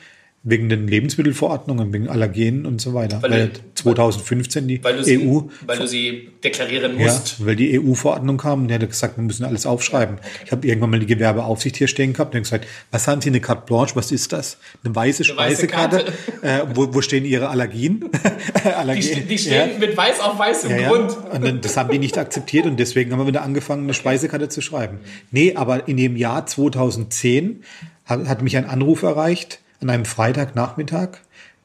wegen 0.48 0.70
den 0.70 0.88
Lebensmittelverordnungen, 0.88 1.92
wegen 1.92 2.08
Allergenen 2.08 2.68
und 2.68 2.80
so 2.80 2.94
weiter. 2.94 3.22
Weil, 3.24 3.32
weil 3.32 3.52
2015 3.74 4.68
die 4.68 4.84
weil 4.84 5.00
EU. 5.00 5.02
Sie, 5.04 5.44
weil 5.66 5.80
du 5.80 5.88
sie 5.88 6.30
deklarieren 6.44 6.96
musst. 6.96 7.40
Ja, 7.40 7.48
weil 7.48 7.56
die 7.56 7.80
EU-Verordnung 7.80 8.38
kam 8.38 8.62
und 8.62 8.68
der 8.68 8.80
hat 8.80 8.88
gesagt, 8.88 9.18
wir 9.18 9.24
müssen 9.24 9.44
alles 9.44 9.66
aufschreiben. 9.66 10.18
Okay. 10.18 10.28
Ich 10.46 10.52
habe 10.52 10.68
irgendwann 10.68 10.92
mal 10.92 11.00
die 11.00 11.08
Gewerbeaufsicht 11.08 11.78
hier 11.78 11.88
stehen 11.88 12.14
gehabt 12.14 12.36
und 12.36 12.44
gesagt, 12.44 12.68
was 12.92 13.08
haben 13.08 13.22
Sie 13.22 13.30
eine 13.30 13.42
Carte 13.42 13.64
Blanche? 13.66 13.96
Was 13.96 14.12
ist 14.12 14.34
das? 14.34 14.60
Eine 14.84 14.96
weiße 14.96 15.24
eine 15.24 15.34
Speisekarte? 15.34 16.06
Weiße 16.42 16.62
äh, 16.62 16.68
wo, 16.76 16.94
wo 16.94 17.02
stehen 17.02 17.26
Ihre 17.26 17.50
Allergien? 17.50 18.06
Allergien. 18.64 19.22
Die, 19.22 19.26
die 19.26 19.38
stehen 19.40 19.72
ja. 19.72 19.80
mit 19.80 19.98
weiß 19.98 20.20
auf 20.20 20.38
weiß 20.38 20.66
im 20.66 20.80
ja, 20.80 20.90
Grund. 20.90 21.18
Und 21.34 21.44
dann, 21.44 21.62
das 21.62 21.76
haben 21.76 21.90
die 21.90 21.98
nicht 21.98 22.20
akzeptiert 22.20 22.68
und 22.68 22.80
deswegen 22.80 23.12
haben 23.12 23.20
wir 23.20 23.28
wieder 23.28 23.42
angefangen, 23.42 23.86
eine 23.86 23.96
Speisekarte 23.96 24.48
zu 24.48 24.62
schreiben. 24.62 25.00
Nee, 25.32 25.56
aber 25.56 25.88
in 25.88 25.98
dem 25.98 26.16
Jahr 26.16 26.46
2010 26.46 27.64
hat, 28.06 28.28
hat 28.28 28.44
mich 28.44 28.58
ein 28.58 28.66
Anruf 28.66 29.02
erreicht, 29.02 29.60
an 29.82 29.90
einem 29.90 30.06
Freitagnachmittag, 30.06 31.18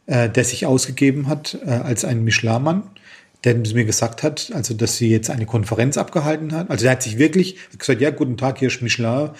äh, 0.06 0.28
der 0.28 0.44
sich 0.44 0.66
ausgegeben 0.66 1.28
hat 1.28 1.58
äh, 1.64 1.70
als 1.70 2.04
ein 2.04 2.24
Michelin-Mann, 2.24 2.82
der 3.44 3.56
mir 3.56 3.84
gesagt 3.84 4.22
hat, 4.22 4.50
also 4.54 4.74
dass 4.74 4.96
sie 4.96 5.10
jetzt 5.10 5.30
eine 5.30 5.46
Konferenz 5.46 5.96
abgehalten 5.96 6.52
hat. 6.52 6.70
Also 6.70 6.86
er 6.86 6.92
hat 6.92 7.02
sich 7.02 7.18
wirklich 7.18 7.56
gesagt, 7.78 8.00
ja, 8.00 8.10
guten 8.10 8.36
Tag, 8.36 8.58
hier 8.58 8.68
ist 8.68 8.82
Michelin 8.82 9.30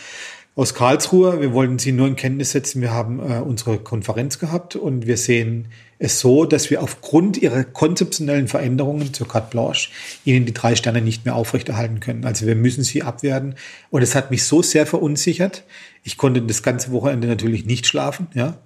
aus 0.56 0.74
Karlsruhe. 0.74 1.40
Wir 1.40 1.52
wollten 1.52 1.78
Sie 1.78 1.92
nur 1.92 2.06
in 2.06 2.16
Kenntnis 2.16 2.52
setzen. 2.52 2.82
Wir 2.82 2.92
haben 2.92 3.20
äh, 3.20 3.40
unsere 3.40 3.78
Konferenz 3.78 4.38
gehabt 4.38 4.76
und 4.76 5.06
wir 5.06 5.16
sehen 5.16 5.68
es 5.98 6.18
so, 6.18 6.46
dass 6.46 6.70
wir 6.70 6.82
aufgrund 6.82 7.36
ihrer 7.36 7.62
konzeptionellen 7.62 8.48
Veränderungen 8.48 9.12
zur 9.12 9.28
Carte 9.28 9.50
Blanche 9.50 9.90
ihnen 10.24 10.46
die 10.46 10.54
drei 10.54 10.74
Sterne 10.74 11.02
nicht 11.02 11.26
mehr 11.26 11.34
aufrechterhalten 11.34 12.00
können. 12.00 12.24
Also 12.24 12.46
wir 12.46 12.56
müssen 12.56 12.82
sie 12.82 13.02
abwerten. 13.02 13.54
Und 13.90 14.02
es 14.02 14.14
hat 14.14 14.30
mich 14.30 14.44
so 14.44 14.62
sehr 14.62 14.86
verunsichert. 14.86 15.62
Ich 16.02 16.16
konnte 16.16 16.42
das 16.42 16.62
ganze 16.62 16.92
Wochenende 16.92 17.28
natürlich 17.28 17.66
nicht 17.66 17.86
schlafen, 17.86 18.28
ja. 18.34 18.58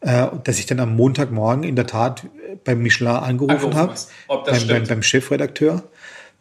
Äh, 0.00 0.26
dass 0.44 0.58
ich 0.58 0.66
dann 0.66 0.78
am 0.78 0.94
Montagmorgen 0.94 1.64
in 1.64 1.74
der 1.74 1.86
Tat 1.86 2.26
beim 2.64 2.82
Michelin 2.82 3.16
angerufen 3.16 3.74
habe, 3.74 3.94
beim, 4.28 4.68
beim, 4.68 4.84
beim 4.84 5.02
Chefredakteur 5.02 5.84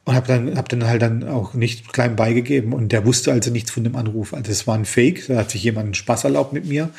und 0.06 0.14
habe 0.14 0.28
dann 0.28 0.58
hab 0.58 0.70
dann 0.70 0.86
halt 0.86 1.02
dann 1.02 1.28
auch 1.28 1.54
nicht 1.54 1.92
klein 1.92 2.16
beigegeben 2.16 2.74
und 2.74 2.92
der 2.92 3.06
wusste 3.06 3.32
also 3.32 3.52
nichts 3.52 3.72
von 3.72 3.84
dem 3.84 3.96
Anruf. 3.96 4.34
Also 4.34 4.52
es 4.52 4.68
war 4.68 4.76
ein 4.76 4.86
Fake, 4.86 5.28
da 5.28 5.38
hat 5.38 5.52
sich 5.52 5.64
jemand 5.64 5.86
einen 5.86 5.94
Spaß 5.96 6.26
erlaubt 6.26 6.54
mit 6.54 6.66
mir. 6.66 6.90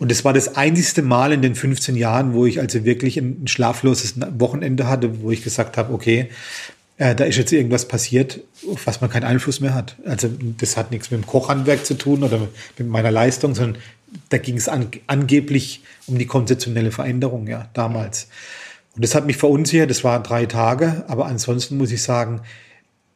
Und 0.00 0.10
es 0.10 0.24
war 0.24 0.32
das 0.32 0.56
einzigste 0.56 1.02
Mal 1.02 1.32
in 1.32 1.42
den 1.42 1.54
15 1.54 1.94
Jahren, 1.94 2.32
wo 2.32 2.46
ich 2.46 2.58
also 2.58 2.84
wirklich 2.84 3.18
ein 3.18 3.46
schlafloses 3.46 4.14
Wochenende 4.38 4.88
hatte, 4.88 5.22
wo 5.22 5.30
ich 5.30 5.44
gesagt 5.44 5.76
habe, 5.76 5.92
okay, 5.92 6.30
äh, 7.00 7.14
da 7.14 7.24
ist 7.24 7.38
jetzt 7.38 7.50
irgendwas 7.50 7.88
passiert, 7.88 8.40
auf 8.70 8.86
was 8.86 9.00
man 9.00 9.08
keinen 9.08 9.24
Einfluss 9.24 9.60
mehr 9.60 9.72
hat. 9.72 9.96
Also 10.04 10.28
das 10.58 10.76
hat 10.76 10.90
nichts 10.90 11.10
mit 11.10 11.22
dem 11.22 11.26
Kochhandwerk 11.26 11.86
zu 11.86 11.94
tun 11.94 12.22
oder 12.22 12.46
mit 12.76 12.88
meiner 12.88 13.10
Leistung, 13.10 13.54
sondern 13.54 13.80
da 14.28 14.36
ging 14.36 14.58
es 14.58 14.68
an, 14.68 14.90
angeblich 15.06 15.82
um 16.06 16.18
die 16.18 16.26
konzeptionelle 16.26 16.90
Veränderung, 16.90 17.46
ja, 17.46 17.70
damals. 17.72 18.28
Und 18.94 19.02
das 19.02 19.14
hat 19.14 19.24
mich 19.24 19.38
verunsichert, 19.38 19.88
das 19.88 20.04
waren 20.04 20.22
drei 20.22 20.44
Tage, 20.44 21.04
aber 21.08 21.24
ansonsten 21.24 21.78
muss 21.78 21.90
ich 21.90 22.02
sagen, 22.02 22.42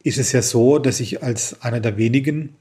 ist 0.02 0.16
es 0.16 0.32
ja 0.32 0.40
so, 0.40 0.78
dass 0.78 0.98
ich 1.00 1.22
als 1.22 1.60
einer 1.60 1.80
der 1.80 1.98
wenigen 1.98 2.56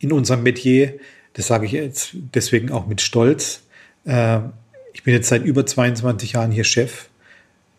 in 0.00 0.12
unserem 0.12 0.42
Metier, 0.42 0.98
das 1.32 1.46
sage 1.46 1.64
ich 1.64 1.72
jetzt 1.72 2.10
deswegen 2.34 2.70
auch 2.72 2.86
mit 2.86 3.00
Stolz, 3.00 3.62
äh, 4.04 4.40
ich 4.92 5.02
bin 5.02 5.14
jetzt 5.14 5.28
seit 5.28 5.44
über 5.44 5.64
22 5.64 6.32
Jahren 6.32 6.50
hier 6.50 6.64
Chef 6.64 7.08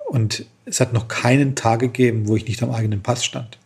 und 0.07 0.47
es 0.67 0.79
hat 0.79 0.93
noch 0.93 1.07
keinen 1.07 1.55
Tag 1.55 1.79
gegeben, 1.79 2.27
wo 2.27 2.35
ich 2.35 2.47
nicht 2.47 2.61
am 2.61 2.71
eigenen 2.71 3.01
Pass 3.01 3.25
stand. 3.25 3.57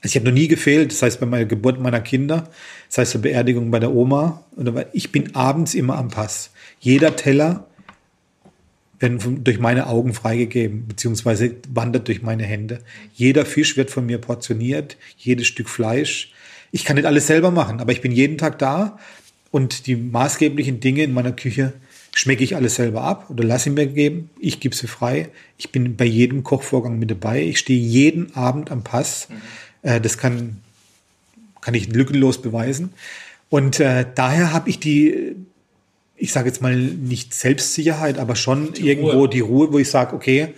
Also 0.00 0.12
ich 0.12 0.16
habe 0.16 0.26
noch 0.26 0.34
nie 0.34 0.48
gefehlt, 0.48 0.92
das 0.92 1.02
heißt 1.02 1.20
bei 1.20 1.26
meiner 1.26 1.44
Geburt 1.44 1.80
meiner 1.80 2.00
Kinder, 2.00 2.48
das 2.88 2.98
heißt 2.98 3.12
zur 3.12 3.22
Beerdigung 3.22 3.70
bei 3.70 3.80
der 3.80 3.92
Oma, 3.92 4.44
ich 4.92 5.10
bin 5.10 5.34
abends 5.34 5.74
immer 5.74 5.96
am 5.96 6.08
Pass. 6.08 6.50
Jeder 6.78 7.16
Teller 7.16 7.66
werden 9.00 9.44
durch 9.44 9.58
meine 9.58 9.86
Augen 9.86 10.12
freigegeben, 10.12 10.86
beziehungsweise 10.86 11.54
wandert 11.72 12.08
durch 12.08 12.22
meine 12.22 12.44
Hände. 12.44 12.80
Jeder 13.14 13.44
Fisch 13.44 13.76
wird 13.76 13.90
von 13.90 14.06
mir 14.06 14.18
portioniert, 14.18 14.96
jedes 15.16 15.46
Stück 15.46 15.68
Fleisch. 15.68 16.32
Ich 16.72 16.84
kann 16.84 16.96
nicht 16.96 17.06
alles 17.06 17.26
selber 17.26 17.50
machen, 17.50 17.80
aber 17.80 17.92
ich 17.92 18.00
bin 18.00 18.12
jeden 18.12 18.38
Tag 18.38 18.58
da 18.58 18.98
und 19.50 19.86
die 19.86 19.96
maßgeblichen 19.96 20.80
Dinge 20.80 21.04
in 21.04 21.12
meiner 21.12 21.32
Küche 21.32 21.72
schmecke 22.18 22.42
ich 22.42 22.56
alles 22.56 22.74
selber 22.74 23.02
ab 23.02 23.30
oder 23.30 23.44
lasse 23.44 23.68
ich 23.68 23.76
mir 23.76 23.86
geben. 23.86 24.28
Ich 24.40 24.58
gebe 24.58 24.74
sie 24.74 24.88
frei. 24.88 25.28
Ich 25.56 25.70
bin 25.70 25.94
bei 25.94 26.04
jedem 26.04 26.42
Kochvorgang 26.42 26.98
mit 26.98 27.12
dabei. 27.12 27.44
Ich 27.44 27.60
stehe 27.60 27.78
jeden 27.78 28.34
Abend 28.34 28.72
am 28.72 28.82
Pass. 28.82 29.28
Mhm. 29.84 30.02
das 30.02 30.18
kann, 30.18 30.56
kann 31.60 31.74
ich 31.74 31.86
lückenlos 31.86 32.42
beweisen. 32.42 32.90
Und 33.50 33.78
äh, 33.78 34.04
daher 34.16 34.52
habe 34.52 34.68
ich 34.68 34.80
die, 34.80 35.36
ich 36.16 36.32
sage 36.32 36.48
jetzt 36.48 36.60
mal 36.60 36.74
nicht 36.76 37.34
Selbstsicherheit, 37.34 38.18
aber 38.18 38.34
schon 38.34 38.72
die 38.72 38.88
irgendwo 38.88 39.10
Ruhe. 39.12 39.28
die 39.28 39.40
Ruhe, 39.40 39.72
wo 39.72 39.78
ich 39.78 39.88
sage, 39.88 40.16
okay, 40.16 40.54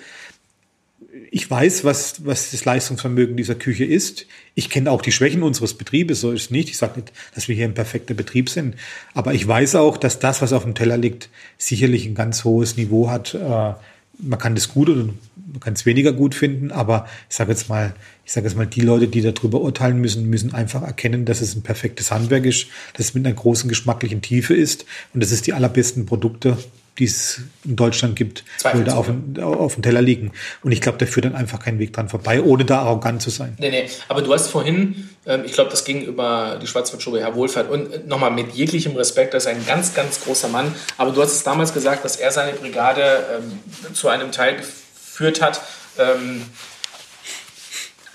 ich 1.33 1.49
weiß, 1.49 1.85
was, 1.85 2.25
was 2.25 2.51
das 2.51 2.65
Leistungsvermögen 2.65 3.37
dieser 3.37 3.55
Küche 3.55 3.85
ist. 3.85 4.27
Ich 4.57 4.69
kenne 4.69 4.91
auch 4.91 5.01
die 5.01 5.13
Schwächen 5.13 5.45
unseres 5.45 5.75
Betriebes, 5.75 6.21
so 6.21 6.33
ist 6.33 6.43
es 6.43 6.51
nicht. 6.51 6.69
Ich 6.71 6.77
sage 6.77 7.01
nicht, 7.01 7.13
dass 7.35 7.47
wir 7.47 7.55
hier 7.55 7.67
ein 7.67 7.75
perfekter 7.75 8.15
Betrieb 8.15 8.51
sind. 8.51 8.75
Aber 9.15 9.33
ich 9.33 9.47
weiß 9.47 9.77
auch, 9.77 9.97
dass 9.97 10.19
das, 10.19 10.43
was 10.43 10.53
auf 10.53 10.65
dem 10.65 10.75
Teller 10.75 10.97
liegt, 10.97 11.31
sicherlich 11.57 12.07
ein 12.07 12.17
ganz 12.17 12.43
hohes 12.43 12.77
Niveau 12.77 13.11
hat, 13.11 13.35
äh, 13.35 13.75
man 14.23 14.39
kann 14.39 14.57
das 14.57 14.69
gut 14.69 14.89
oder 14.89 15.05
man 15.05 15.61
kann 15.61 15.75
es 15.75 15.87
weniger 15.87 16.13
gut 16.13 16.35
finden, 16.35 16.71
aber 16.71 17.07
ich 17.29 17.37
sage 17.37 17.51
jetzt 17.51 17.69
mal, 17.69 17.95
ich 18.25 18.33
sage 18.33 18.47
jetzt 18.47 18.57
mal, 18.57 18.67
die 18.67 18.83
Leute, 18.83 19.09
die 19.09 19.23
darüber 19.23 19.61
urteilen 19.61 20.01
müssen, 20.01 20.29
müssen 20.29 20.53
einfach 20.53 20.83
erkennen, 20.83 21.25
dass 21.25 21.41
es 21.41 21.57
ein 21.57 21.63
perfektes 21.63 22.11
Handwerk 22.11 22.45
ist, 22.45 22.67
dass 22.93 23.07
es 23.07 23.15
mit 23.15 23.25
einer 23.25 23.35
großen 23.35 23.69
geschmacklichen 23.69 24.21
Tiefe 24.21 24.55
ist 24.55 24.85
und 25.15 25.23
dass 25.23 25.31
es 25.31 25.43
die 25.43 25.53
allerbesten 25.53 26.07
Produkte 26.07 26.59
die 27.01 27.07
es 27.07 27.41
in 27.65 27.77
Deutschland 27.77 28.15
gibt, 28.15 28.45
da 28.63 28.95
auf, 28.95 29.11
auf 29.41 29.75
dem 29.75 29.83
Teller 29.83 30.03
liegen. 30.03 30.33
Und 30.63 30.73
ich 30.73 30.81
glaube, 30.81 30.99
da 30.99 31.07
führt 31.07 31.25
dann 31.25 31.35
einfach 31.35 31.59
kein 31.59 31.79
Weg 31.79 31.95
dran 31.95 32.09
vorbei, 32.09 32.43
ohne 32.43 32.65
da 32.65 32.81
arrogant 32.83 33.23
zu 33.23 33.31
sein. 33.31 33.57
Nee, 33.59 33.71
nee. 33.71 33.89
Aber 34.09 34.23
du 34.23 34.33
hast 34.33 34.49
vorhin, 34.49 35.09
ähm, 35.27 35.43
ich 35.45 35.53
glaube, 35.53 35.71
das 35.71 35.85
ging 35.85 36.03
über 36.03 36.59
die 36.63 36.67
Schwarzwaldschule, 36.67 37.21
Herr 37.21 37.35
Wohlfahrt, 37.35 37.71
und 37.71 37.93
äh, 37.93 38.01
nochmal 38.07 38.31
mit 38.31 38.53
jeglichem 38.53 38.95
Respekt, 38.97 39.35
das 39.35 39.47
ist 39.47 39.49
ein 39.49 39.67
ganz, 39.67 39.95
ganz 39.95 40.21
großer 40.21 40.49
Mann. 40.49 40.75
Aber 40.99 41.11
du 41.11 41.23
hast 41.23 41.33
es 41.33 41.43
damals 41.43 41.73
gesagt, 41.73 42.05
dass 42.05 42.17
er 42.17 42.31
seine 42.31 42.53
Brigade 42.53 43.25
ähm, 43.39 43.95
zu 43.95 44.09
einem 44.09 44.31
Teil 44.31 44.57
geführt 44.57 45.41
hat. 45.41 45.63
Ähm, 45.99 46.43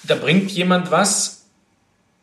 da 0.04 0.16
bringt 0.16 0.52
jemand 0.52 0.92
was, 0.92 1.46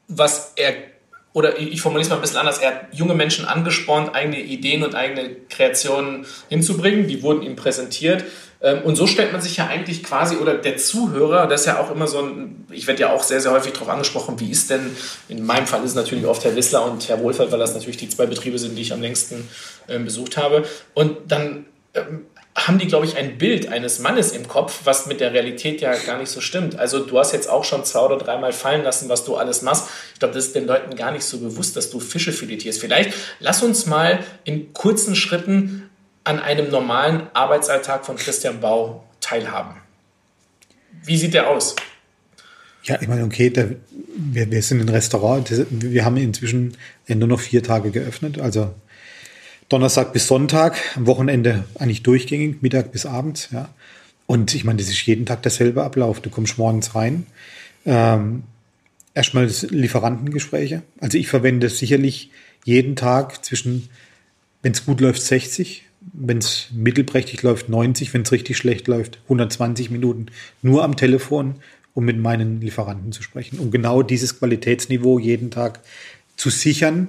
was 0.06 0.52
er 0.54 0.91
oder 1.32 1.58
ich 1.58 1.80
formuliere 1.80 2.04
es 2.04 2.10
mal 2.10 2.16
ein 2.16 2.22
bisschen 2.22 2.36
anders, 2.36 2.58
er 2.58 2.68
hat 2.68 2.80
junge 2.92 3.14
Menschen 3.14 3.46
angespornt, 3.46 4.14
eigene 4.14 4.40
Ideen 4.40 4.84
und 4.84 4.94
eigene 4.94 5.30
Kreationen 5.48 6.26
hinzubringen. 6.48 7.06
Die 7.08 7.22
wurden 7.22 7.42
ihm 7.42 7.56
präsentiert. 7.56 8.24
Ähm, 8.60 8.82
und 8.82 8.96
so 8.96 9.06
stellt 9.06 9.32
man 9.32 9.40
sich 9.40 9.56
ja 9.56 9.66
eigentlich 9.66 10.02
quasi, 10.02 10.36
oder 10.36 10.54
der 10.54 10.76
Zuhörer, 10.76 11.46
das 11.46 11.62
ist 11.62 11.66
ja 11.66 11.80
auch 11.80 11.90
immer 11.90 12.06
so 12.06 12.20
ein, 12.20 12.66
ich 12.70 12.86
werde 12.86 13.00
ja 13.00 13.12
auch 13.12 13.22
sehr, 13.22 13.40
sehr 13.40 13.50
häufig 13.50 13.72
darauf 13.72 13.88
angesprochen, 13.88 14.38
wie 14.40 14.50
ist 14.50 14.70
denn, 14.70 14.94
in 15.28 15.44
meinem 15.44 15.66
Fall 15.66 15.80
ist 15.80 15.90
es 15.90 15.96
natürlich 15.96 16.26
oft 16.26 16.44
Herr 16.44 16.54
Wissler 16.54 16.84
und 16.84 17.08
Herr 17.08 17.20
Wohlfahrt, 17.20 17.50
weil 17.50 17.58
das 17.58 17.74
natürlich 17.74 17.96
die 17.96 18.08
zwei 18.08 18.26
Betriebe 18.26 18.58
sind, 18.58 18.76
die 18.76 18.82
ich 18.82 18.92
am 18.92 19.00
längsten 19.00 19.48
äh, 19.88 19.98
besucht 19.98 20.36
habe. 20.36 20.64
Und 20.94 21.16
dann 21.28 21.66
ähm, 21.94 22.26
haben 22.54 22.78
die, 22.78 22.86
glaube 22.86 23.06
ich, 23.06 23.16
ein 23.16 23.38
Bild 23.38 23.68
eines 23.68 23.98
Mannes 23.98 24.32
im 24.32 24.46
Kopf, 24.46 24.82
was 24.84 25.06
mit 25.06 25.20
der 25.20 25.32
Realität 25.32 25.80
ja 25.80 25.94
gar 25.94 26.18
nicht 26.18 26.30
so 26.30 26.40
stimmt. 26.40 26.78
Also 26.78 27.04
du 27.04 27.18
hast 27.18 27.32
jetzt 27.32 27.48
auch 27.48 27.64
schon 27.64 27.84
zwei 27.84 28.00
oder 28.00 28.18
dreimal 28.18 28.52
fallen 28.52 28.84
lassen, 28.84 29.08
was 29.08 29.24
du 29.24 29.36
alles 29.36 29.62
machst. 29.62 29.88
Ich 30.12 30.20
glaube, 30.20 30.34
das 30.34 30.46
ist 30.46 30.54
den 30.54 30.66
Leuten 30.66 30.94
gar 30.94 31.12
nicht 31.12 31.24
so 31.24 31.38
bewusst, 31.38 31.76
dass 31.76 31.90
du 31.90 31.98
Fische 31.98 32.32
filetierst. 32.32 32.80
Vielleicht 32.80 33.14
lass 33.40 33.62
uns 33.62 33.86
mal 33.86 34.22
in 34.44 34.72
kurzen 34.74 35.16
Schritten 35.16 35.88
an 36.24 36.40
einem 36.40 36.70
normalen 36.70 37.26
Arbeitsalltag 37.32 38.04
von 38.04 38.16
Christian 38.16 38.60
Bau 38.60 39.04
teilhaben. 39.20 39.80
Wie 41.04 41.16
sieht 41.16 41.34
der 41.34 41.48
aus? 41.48 41.74
Ja, 42.84 43.00
ich 43.00 43.08
meine, 43.08 43.24
okay, 43.24 43.48
der, 43.48 43.76
wir, 44.16 44.50
wir 44.50 44.62
sind 44.62 44.80
ein 44.80 44.88
Restaurant. 44.88 45.50
Wir 45.70 46.04
haben 46.04 46.16
inzwischen 46.16 46.76
nur 47.08 47.28
noch 47.28 47.40
vier 47.40 47.62
Tage 47.62 47.90
geöffnet. 47.90 48.40
Also 48.40 48.74
Donnerstag 49.72 50.12
bis 50.12 50.26
Sonntag, 50.26 50.76
am 50.96 51.06
Wochenende 51.06 51.64
eigentlich 51.78 52.02
durchgängig, 52.02 52.60
Mittag 52.60 52.92
bis 52.92 53.06
abends, 53.06 53.48
ja. 53.52 53.70
Und 54.26 54.54
ich 54.54 54.64
meine, 54.64 54.78
das 54.78 54.88
ist 54.88 55.06
jeden 55.06 55.26
Tag 55.26 55.42
derselbe 55.42 55.82
Ablauf. 55.82 56.20
Du 56.20 56.30
kommst 56.30 56.58
morgens 56.58 56.94
rein. 56.94 57.26
Ähm, 57.84 58.44
erstmal 59.14 59.46
Lieferantengespräche. 59.46 60.82
Also 61.00 61.18
ich 61.18 61.28
verwende 61.28 61.68
sicherlich 61.68 62.30
jeden 62.64 62.96
Tag 62.96 63.44
zwischen, 63.44 63.88
wenn 64.62 64.72
es 64.72 64.84
gut 64.84 65.00
läuft, 65.00 65.22
60, 65.22 65.84
wenn 66.12 66.38
es 66.38 66.68
mittelprächtig 66.72 67.42
läuft, 67.42 67.68
90, 67.68 68.12
wenn 68.14 68.22
es 68.22 68.32
richtig 68.32 68.56
schlecht 68.56 68.88
läuft, 68.88 69.20
120 69.24 69.90
Minuten 69.90 70.26
nur 70.62 70.84
am 70.84 70.96
Telefon, 70.96 71.56
um 71.94 72.04
mit 72.04 72.18
meinen 72.18 72.60
Lieferanten 72.60 73.12
zu 73.12 73.22
sprechen, 73.22 73.58
um 73.58 73.70
genau 73.70 74.02
dieses 74.02 74.38
Qualitätsniveau 74.38 75.18
jeden 75.18 75.50
Tag 75.50 75.80
zu 76.36 76.50
sichern. 76.50 77.08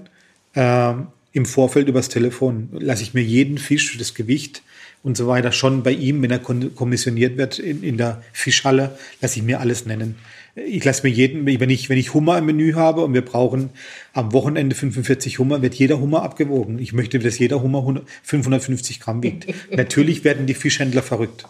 Ähm, 0.55 1.07
im 1.33 1.45
Vorfeld 1.45 1.89
übers 1.89 2.09
Telefon 2.09 2.69
lasse 2.71 3.01
ich 3.01 3.13
mir 3.13 3.23
jeden 3.23 3.57
Fisch, 3.57 3.97
das 3.97 4.13
Gewicht 4.13 4.61
und 5.01 5.17
so 5.17 5.27
weiter 5.27 5.51
schon 5.51 5.83
bei 5.83 5.91
ihm, 5.91 6.21
wenn 6.21 6.31
er 6.31 6.39
kommissioniert 6.39 7.37
wird 7.37 7.59
in, 7.59 7.83
in 7.83 7.97
der 7.97 8.23
Fischhalle, 8.31 8.97
lasse 9.19 9.39
ich 9.39 9.45
mir 9.45 9.59
alles 9.59 9.85
nennen. 9.85 10.15
Ich 10.55 10.85
lasse 10.85 11.05
mir 11.05 11.11
jeden, 11.11 11.47
wenn 11.47 11.69
ich, 11.71 11.89
wenn 11.89 11.97
ich 11.97 12.13
Hummer 12.13 12.37
im 12.37 12.45
Menü 12.45 12.73
habe 12.73 13.03
und 13.03 13.15
wir 13.15 13.25
brauchen 13.25 13.71
am 14.13 14.31
Wochenende 14.31 14.75
45 14.75 15.39
Hummer, 15.39 15.63
wird 15.63 15.73
jeder 15.73 15.99
Hummer 15.99 16.21
abgewogen. 16.21 16.77
Ich 16.77 16.93
möchte, 16.93 17.17
dass 17.17 17.39
jeder 17.39 17.63
Hummer 17.63 18.03
550 18.21 18.99
Gramm 18.99 19.23
wiegt. 19.23 19.47
Natürlich 19.75 20.23
werden 20.23 20.45
die 20.45 20.53
Fischhändler 20.53 21.01
verrückt. 21.01 21.47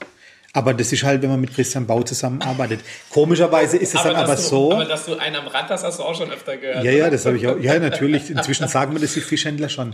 Aber 0.56 0.76
das 0.76 0.94
ist 0.94 1.04
halt, 1.04 1.24
wenn 1.24 1.32
man 1.32 1.42
mit 1.42 1.54
Christian 1.54 1.88
Bau 1.88 2.04
zusammenarbeitet. 2.04 2.82
Komischerweise 3.10 3.78
ist 3.78 3.96
es 3.96 4.00
aber 4.00 4.10
dann 4.10 4.24
aber 4.24 4.36
du, 4.36 4.42
so. 4.42 4.72
Aber 4.72 4.86
dass 4.86 5.06
du 5.06 5.16
einen 5.16 5.36
am 5.36 5.48
Rad 5.48 5.68
hast, 5.70 5.84
hast 5.84 5.98
du 5.98 6.04
auch 6.04 6.16
schon 6.16 6.30
öfter 6.32 6.58
gehört. 6.58 6.84
Ja, 6.84 6.92
ja, 6.92 7.10
das 7.10 7.26
habe 7.26 7.38
ich 7.38 7.48
auch. 7.48 7.60
Ja, 7.60 7.80
natürlich. 7.80 8.30
Inzwischen 8.30 8.68
sagen 8.68 8.94
wir 8.94 9.02
das 9.02 9.16
die 9.16 9.22
Fischhändler 9.22 9.68
schon. 9.68 9.92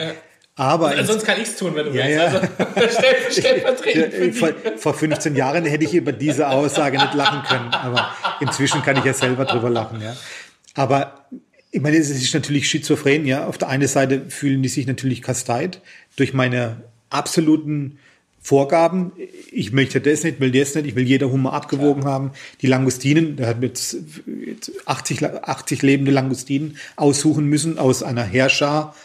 Aber 0.55 0.89
also, 0.89 1.13
sonst 1.13 1.25
kann 1.25 1.37
ich 1.37 1.47
es 1.47 1.55
tun, 1.55 1.73
wenn 1.73 1.85
du 1.85 1.91
ja, 1.97 2.05
willst. 2.05 2.51
Ja. 2.59 2.67
Also, 2.75 2.89
stellvertretend 3.39 4.35
vor, 4.35 4.49
vor 4.75 4.93
15 4.93 5.33
Jahren 5.37 5.63
hätte 5.63 5.85
ich 5.85 5.93
über 5.93 6.11
diese 6.11 6.49
Aussage 6.49 6.97
nicht 6.97 7.13
lachen 7.13 7.43
können. 7.47 7.73
Aber 7.73 8.13
inzwischen 8.41 8.81
kann 8.81 8.97
ich 8.97 9.05
ja 9.05 9.13
selber 9.13 9.45
drüber 9.45 9.69
lachen. 9.69 10.01
Ja. 10.01 10.17
Aber 10.75 11.25
ich 11.71 11.79
meine, 11.79 11.95
es 11.95 12.09
ist 12.09 12.33
natürlich 12.33 12.67
schizophren. 12.67 13.25
Ja. 13.25 13.47
Auf 13.47 13.57
der 13.57 13.69
einen 13.69 13.87
Seite 13.87 14.23
fühlen 14.27 14.61
die 14.61 14.67
sich 14.67 14.85
natürlich 14.85 15.21
kasteit 15.21 15.79
durch 16.17 16.33
meine 16.33 16.83
absoluten 17.09 17.97
Vorgaben. 18.49 19.11
Ich 19.51 19.73
möchte 19.73 20.01
das 20.01 20.23
nicht, 20.23 20.39
will 20.39 20.49
das 20.49 20.73
nicht, 20.73 20.87
ich 20.87 20.95
will 20.95 21.03
jeder 21.03 21.29
Hummer 21.29 21.53
abgewogen 21.53 22.01
Klar. 22.01 22.13
haben. 22.13 22.31
Die 22.63 22.65
Langustinen, 22.65 23.35
da 23.35 23.45
hat 23.45 23.61
jetzt 23.61 23.97
80, 24.87 25.23
80 25.23 25.83
lebende 25.83 26.09
Langustinen 26.09 26.77
aussuchen 26.95 27.45
müssen 27.45 27.77
aus 27.77 28.01
einer 28.01 28.23
Herrscher 28.23 28.95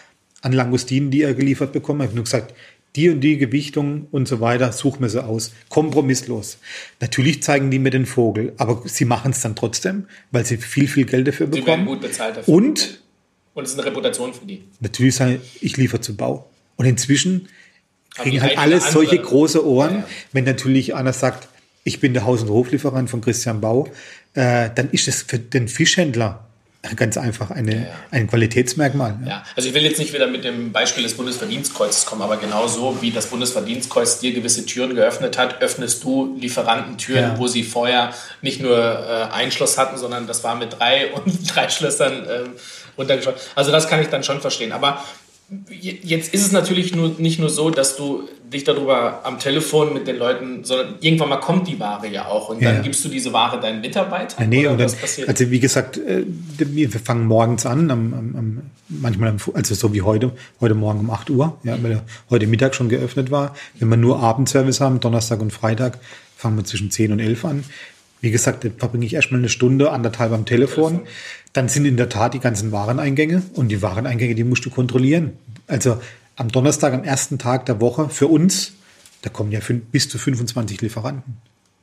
an 0.41 0.53
Langustinen, 0.53 1.11
die 1.11 1.21
er 1.21 1.35
geliefert 1.35 1.75
bekommen 1.75 2.01
hat. 2.01 2.07
Ich 2.07 2.11
habe 2.13 2.17
nur 2.17 2.25
gesagt, 2.25 2.55
die 2.97 3.11
und 3.11 3.21
die 3.21 3.37
Gewichtung 3.37 4.07
und 4.13 4.27
so 4.27 4.41
weiter, 4.41 4.73
such 4.73 4.99
mir 4.99 5.11
sie 5.11 5.23
aus. 5.23 5.53
Kompromisslos. 5.69 6.57
Natürlich 7.03 7.43
zeigen 7.43 7.71
die 7.71 7.79
mir 7.79 7.91
den 7.91 8.07
Vogel, 8.07 8.55
aber 8.57 8.81
sie 8.87 9.05
machen 9.05 9.33
es 9.33 9.43
dann 9.43 9.55
trotzdem, 9.55 10.07
weil 10.31 10.47
sie 10.47 10.57
viel, 10.57 10.89
viel 10.89 11.05
Geld 11.05 11.29
dafür 11.29 11.49
bekommen. 11.49 11.65
Sie 11.65 11.71
werden 11.71 11.85
gut 11.85 12.01
bezahlt 12.01 12.39
dafür. 12.39 12.55
Und? 12.55 13.03
Und 13.53 13.65
es 13.65 13.73
ist 13.73 13.79
eine 13.79 13.89
Reputation 13.89 14.33
für 14.33 14.47
die. 14.47 14.63
Natürlich 14.81 15.17
sagen, 15.17 15.43
ich 15.61 15.77
liefere 15.77 16.01
zu 16.01 16.17
Bau. 16.17 16.49
Und 16.77 16.87
inzwischen 16.87 17.49
kriegen 18.15 18.43
halt 18.43 18.59
alles 18.59 18.93
solche 18.93 19.19
große 19.19 19.67
Ohren. 19.67 19.93
Ja, 19.93 19.99
ja. 19.99 20.07
Wenn 20.33 20.45
natürlich 20.45 20.95
einer 20.95 21.13
sagt, 21.13 21.49
ich 21.85 22.01
bin 22.01 22.15
der 22.15 22.25
Haus- 22.25 22.43
und 22.43 22.51
Hoflieferant 22.51 23.11
von 23.11 23.21
Christian 23.21 23.61
Bau, 23.61 23.89
äh, 24.35 24.71
dann 24.75 24.91
ist 24.91 25.09
es 25.09 25.23
für 25.23 25.39
den 25.39 25.69
Fischhändler 25.69 26.45
ganz 26.97 27.17
einfach 27.17 27.51
eine, 27.51 27.75
ja, 27.75 27.87
ein 28.11 28.27
Qualitätsmerkmal. 28.27 29.19
Ja. 29.27 29.43
also 29.57 29.69
ich 29.69 29.75
will 29.75 29.83
jetzt 29.83 29.99
nicht 29.99 30.13
wieder 30.13 30.27
mit 30.27 30.45
dem 30.45 30.71
Beispiel 30.73 31.03
des 31.03 31.17
Bundesverdienstkreuzes 31.17 32.05
kommen, 32.05 32.23
aber 32.23 32.37
genauso 32.37 33.01
wie 33.01 33.11
das 33.11 33.27
Bundesverdienstkreuz 33.29 34.21
dir 34.21 34.35
gewisse 34.35 34.67
Türen 34.67 34.95
geöffnet 34.95 35.39
hat, 35.39 35.63
öffnest 35.63 36.05
du 36.05 36.37
Lieferantentüren, 36.39 37.39
wo 37.39 37.47
sie 37.47 37.63
vorher 37.63 38.13
nicht 38.43 38.61
nur 38.61 38.79
äh, 38.79 39.33
ein 39.33 39.51
Schloss 39.51 39.79
hatten, 39.79 39.97
sondern 39.97 40.27
das 40.27 40.45
war 40.45 40.57
mit 40.57 40.79
drei 40.79 41.11
und 41.15 41.55
drei 41.55 41.69
Schlössern 41.71 42.27
äh, 42.27 42.41
runtergeschaut. 42.99 43.37
Also 43.55 43.73
das 43.73 43.89
kann 43.89 44.03
ich 44.03 44.09
dann 44.09 44.23
schon 44.23 44.41
verstehen. 44.41 44.73
Aber 44.73 45.03
Jetzt 45.69 46.33
ist 46.33 46.45
es 46.45 46.53
natürlich 46.53 46.95
nur, 46.95 47.15
nicht 47.19 47.39
nur 47.39 47.51
so, 47.51 47.71
dass 47.71 47.97
du 47.97 48.29
dich 48.53 48.65
darüber 48.65 49.21
am 49.25 49.39
Telefon 49.39 49.93
mit 49.93 50.07
den 50.07 50.17
Leuten, 50.17 50.65
sondern 50.65 50.95
irgendwann 51.01 51.29
mal 51.29 51.39
kommt 51.39 51.69
die 51.69 51.79
Ware 51.81 52.07
ja 52.09 52.27
auch 52.27 52.49
und 52.49 52.63
dann 52.63 52.77
ja. 52.77 52.83
gibst 52.83 53.05
du 53.05 53.09
diese 53.09 53.33
Ware 53.33 53.61
deinen 53.61 53.81
Mitarbeitern. 53.81 54.43
Ja, 54.43 54.47
nee, 54.47 54.67
und 54.67 54.79
dann, 54.79 54.91
also 55.27 55.51
wie 55.51 55.61
gesagt, 55.61 55.99
äh, 55.99 56.25
wir 56.27 56.91
fangen 56.91 57.27
morgens 57.27 57.67
an, 57.67 57.91
am, 57.91 58.13
am, 58.15 58.63
manchmal, 58.89 59.35
also 59.55 59.75
so 59.75 59.93
wie 59.93 60.03
heute, 60.03 60.33
heute 60.61 60.75
Morgen 60.75 61.01
um 61.01 61.11
8 61.11 61.31
Uhr, 61.31 61.59
ja, 61.65 61.77
weil 61.83 62.03
heute 62.31 62.47
Mittag 62.47 62.75
schon 62.75 62.89
geöffnet 62.89 63.31
war. 63.31 63.55
Wenn 63.79 63.89
wir 63.89 63.97
nur 63.97 64.21
Abendservice 64.21 64.81
haben, 64.81 65.01
Donnerstag 65.01 65.41
und 65.41 65.53
Freitag, 65.53 65.99
fangen 66.37 66.57
wir 66.57 66.65
zwischen 66.65 66.91
10 66.91 67.13
und 67.13 67.21
11 67.21 67.45
an. 67.45 67.65
Wie 68.25 68.31
gesagt, 68.31 68.65
da 68.65 68.71
verbringe 68.79 69.05
ich 69.05 69.13
erstmal 69.13 69.39
eine 69.39 69.51
Stunde, 69.51 69.91
anderthalb 69.91 70.33
am 70.33 70.47
Telefon. 70.47 70.93
Telefon. 70.93 71.09
Dann 71.53 71.69
sind 71.69 71.85
in 71.85 71.99
der 71.99 72.09
Tat 72.09 72.33
die 72.33 72.39
ganzen 72.39 72.73
Wareneingänge 72.73 73.43
und 73.53 73.69
die 73.69 73.83
Wareneingänge, 73.83 74.35
die 74.35 74.45
musst 74.45 74.65
du 74.65 74.71
kontrollieren. 74.71 75.35
Also 75.67 76.01
am 76.35 76.49
Donnerstag, 76.49 76.95
am 76.95 77.05
ersten 77.05 77.39
Tag 77.39 77.67
der 77.67 77.83
Woche 77.83 78.09
für 78.09 78.29
uns, 78.29 78.73
da 79.21 79.29
kommen 79.29 79.53
ja 79.53 79.61
bis 79.93 80.09
zu 80.09 80.17
25 80.17 80.81
Lieferanten. 80.81 81.37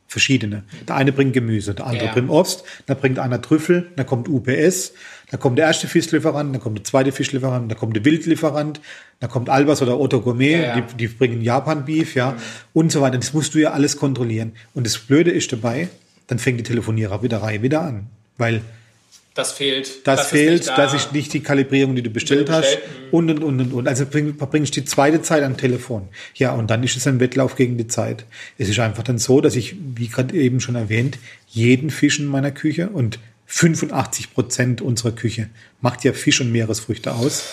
Verschiedene. 0.08 0.64
Der 0.88 0.96
eine 0.96 1.12
bringt 1.12 1.32
Gemüse, 1.32 1.74
der 1.74 1.86
andere 1.86 2.06
ja. 2.06 2.12
bringt 2.12 2.28
Obst, 2.28 2.64
da 2.86 2.94
bringt 2.94 3.20
einer 3.20 3.40
Trüffel, 3.40 3.92
da 3.94 4.02
kommt 4.02 4.28
UPS, 4.28 4.94
da 5.30 5.36
kommt 5.36 5.58
der 5.58 5.66
erste 5.66 5.86
Fischlieferant, 5.86 6.52
da 6.52 6.58
kommt 6.58 6.76
der 6.76 6.84
zweite 6.84 7.12
Fischlieferant, 7.12 7.70
da 7.70 7.76
kommt 7.76 7.94
der 7.94 8.04
Wildlieferant, 8.04 8.80
da 9.20 9.28
kommt 9.28 9.48
Albers 9.48 9.80
oder 9.80 10.00
Otto 10.00 10.20
Gourmet, 10.20 10.54
ja, 10.54 10.76
ja. 10.76 10.80
Die, 10.80 10.96
die, 10.96 11.06
bringen 11.06 11.40
Japan-Beef, 11.40 12.16
ja, 12.16 12.32
mhm. 12.32 12.36
und 12.72 12.90
so 12.90 13.00
weiter. 13.00 13.16
Das 13.16 13.32
musst 13.32 13.54
du 13.54 13.60
ja 13.60 13.70
alles 13.70 13.96
kontrollieren. 13.96 14.54
Und 14.74 14.84
das 14.86 14.98
Blöde 14.98 15.30
ist 15.30 15.52
dabei, 15.52 15.88
dann 16.32 16.38
fängt 16.38 16.58
die 16.58 16.64
Telefoniererei 16.64 17.60
wieder 17.60 17.82
an. 17.82 18.06
Weil 18.38 18.62
das 19.34 19.52
fehlt. 19.52 20.06
Das, 20.06 20.20
das 20.20 20.28
fehlt, 20.30 20.66
da. 20.66 20.76
das 20.76 20.94
ist 20.94 21.12
nicht 21.12 21.30
die 21.34 21.40
Kalibrierung, 21.40 21.94
die 21.94 22.02
du 22.02 22.08
bestellt, 22.08 22.48
die 22.48 22.52
du 22.52 22.56
bestellt 22.56 22.78
hast. 22.86 23.12
Und, 23.12 23.30
und, 23.30 23.44
und, 23.44 23.60
und, 23.60 23.72
und. 23.74 23.88
Also 23.88 24.06
verbringst 24.06 24.74
du 24.74 24.80
die 24.80 24.86
zweite 24.86 25.20
Zeit 25.20 25.42
am 25.42 25.58
Telefon. 25.58 26.08
Ja, 26.34 26.52
und 26.52 26.70
dann 26.70 26.82
ist 26.82 26.96
es 26.96 27.06
ein 27.06 27.20
Wettlauf 27.20 27.54
gegen 27.54 27.76
die 27.76 27.86
Zeit. 27.86 28.24
Es 28.56 28.70
ist 28.70 28.78
einfach 28.78 29.02
dann 29.02 29.18
so, 29.18 29.42
dass 29.42 29.56
ich, 29.56 29.76
wie 29.94 30.08
gerade 30.08 30.34
eben 30.34 30.60
schon 30.60 30.74
erwähnt, 30.74 31.18
jeden 31.48 31.90
Fisch 31.90 32.18
in 32.18 32.26
meiner 32.26 32.50
Küche 32.50 32.88
und 32.88 33.18
85 33.46 34.32
Prozent 34.32 34.80
unserer 34.80 35.12
Küche 35.12 35.50
macht 35.82 36.02
ja 36.04 36.14
Fisch 36.14 36.40
und 36.40 36.50
Meeresfrüchte 36.50 37.12
aus. 37.14 37.44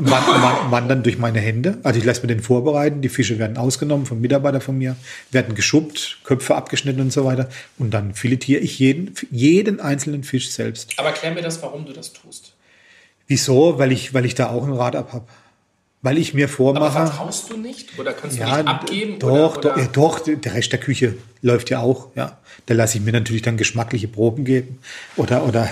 Wandern 0.00 1.02
durch 1.02 1.18
meine 1.18 1.40
Hände. 1.40 1.78
Also 1.82 1.98
ich 1.98 2.04
lasse 2.04 2.22
mir 2.22 2.28
den 2.28 2.40
vorbereiten, 2.40 3.02
die 3.02 3.08
Fische 3.08 3.38
werden 3.38 3.56
ausgenommen 3.56 4.06
von 4.06 4.20
Mitarbeitern 4.20 4.60
von 4.60 4.78
mir, 4.78 4.96
werden 5.30 5.54
geschubbt, 5.54 6.18
Köpfe 6.24 6.54
abgeschnitten 6.54 7.00
und 7.00 7.12
so 7.12 7.24
weiter. 7.24 7.48
Und 7.78 7.92
dann 7.92 8.14
filetiere 8.14 8.60
ich 8.60 8.78
jeden, 8.78 9.14
jeden 9.30 9.80
einzelnen 9.80 10.24
Fisch 10.24 10.50
selbst. 10.50 10.92
Aber 10.98 11.08
erklär 11.08 11.32
mir 11.32 11.42
das, 11.42 11.62
warum 11.62 11.86
du 11.86 11.92
das 11.92 12.12
tust. 12.12 12.54
Wieso? 13.26 13.78
Weil 13.78 13.92
ich, 13.92 14.12
weil 14.14 14.24
ich 14.24 14.34
da 14.34 14.50
auch 14.50 14.66
ein 14.66 14.72
Rad 14.72 14.96
ab 14.96 15.12
habe. 15.12 15.26
Weil 16.02 16.16
ich 16.16 16.32
mir 16.32 16.48
vormache. 16.48 16.98
Aber 16.98 17.06
vertraust 17.06 17.50
du 17.50 17.58
nicht? 17.58 17.98
Oder 17.98 18.14
kannst 18.14 18.36
du 18.36 18.40
ja, 18.40 18.56
nicht 18.56 18.68
abgeben? 18.68 19.18
Doch, 19.18 19.58
oder, 19.58 19.60
doch, 19.60 19.72
oder? 19.72 19.82
ja, 19.82 19.88
doch, 19.88 20.18
der 20.20 20.54
Rest 20.54 20.72
der 20.72 20.80
Küche 20.80 21.14
läuft 21.42 21.68
ja 21.70 21.80
auch, 21.80 22.08
ja. 22.16 22.38
Da 22.66 22.74
lasse 22.74 22.98
ich 22.98 23.04
mir 23.04 23.12
natürlich 23.12 23.42
dann 23.42 23.56
geschmackliche 23.56 24.08
Proben 24.08 24.44
geben 24.44 24.78
oder, 25.16 25.46
oder, 25.46 25.68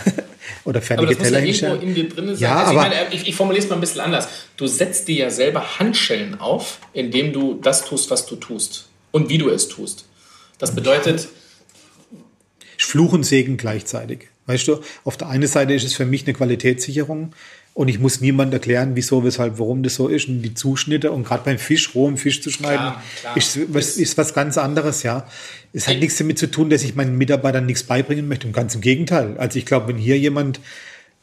oder 0.65 0.79
Aber 0.79 0.87
fertige 0.87 1.07
muss 1.15 1.17
ja 1.19 1.25
Teller 1.25 1.39
irgendwo 1.39 1.47
hinstellen. 1.47 1.83
in 1.83 1.95
dir 1.95 2.09
drin 2.09 2.27
sein. 2.29 2.37
Ja, 2.39 2.57
also 2.65 2.79
aber- 2.79 2.89
ich, 2.89 2.95
meine, 2.99 3.15
ich, 3.15 3.29
ich 3.29 3.35
formuliere 3.37 3.65
es 3.65 3.69
mal 3.71 3.77
ein 3.77 3.81
bisschen 3.81 4.01
anders. 4.01 4.29
Du 4.57 4.67
setzt 4.67 5.09
dir 5.09 5.17
ja 5.17 5.31
selber 5.31 5.79
Handschellen 5.79 6.41
auf, 6.41 6.79
indem 6.93 7.33
du 7.33 7.55
das 7.63 7.85
tust, 7.85 8.11
was 8.11 8.27
du 8.27 8.37
tust. 8.37 8.89
Und 9.11 9.29
wie 9.29 9.39
du 9.39 9.49
es 9.49 9.69
tust. 9.69 10.05
Das 10.59 10.75
bedeutet, 10.75 11.29
Fluch 12.77 13.13
und 13.13 13.25
Segen 13.25 13.57
gleichzeitig. 13.57 14.29
Weißt 14.47 14.67
du, 14.69 14.81
auf 15.05 15.17
der 15.17 15.29
einen 15.29 15.47
Seite 15.47 15.75
ist 15.75 15.85
es 15.85 15.95
für 15.95 16.07
mich 16.07 16.25
eine 16.25 16.33
Qualitätssicherung 16.35 17.33
und 17.79 17.87
ich 17.87 18.01
muss 18.01 18.21
niemand 18.21 18.53
erklären, 18.53 18.97
wieso, 18.97 19.23
weshalb, 19.23 19.61
warum 19.61 19.85
das 19.85 19.95
so 19.95 20.09
ist 20.09 20.27
und 20.27 20.43
die 20.43 20.53
Zuschnitte 20.53 21.13
und 21.13 21.23
gerade 21.23 21.45
beim 21.45 21.59
Fisch, 21.59 21.95
rohem 21.95 22.17
Fisch 22.17 22.43
zu 22.43 22.51
schneiden, 22.51 22.89
Klar, 22.89 23.03
klar. 23.21 23.37
Ist, 23.37 23.73
was, 23.73 23.97
ist 23.99 24.19
was 24.19 24.35
ganz 24.35 24.59
anderes, 24.59 25.05
ja. 25.05 25.29
Es 25.73 25.87
hat 25.87 25.99
nichts 25.99 26.19
damit 26.19 26.41
zu 26.41 26.51
tun, 26.51 26.71
dass 26.71 26.83
ich 26.83 26.97
meinen 26.97 27.17
Mitarbeitern 27.17 27.67
nichts 27.67 27.85
beibringen 27.85 28.27
möchte. 28.27 28.49
Und 28.49 28.53
ganz 28.53 28.75
im 28.75 28.81
Gegenteil. 28.81 29.37
Also 29.39 29.61
ich 29.61 29.65
glaube, 29.65 29.87
wenn 29.87 29.97
hier 29.97 30.19
jemand 30.19 30.59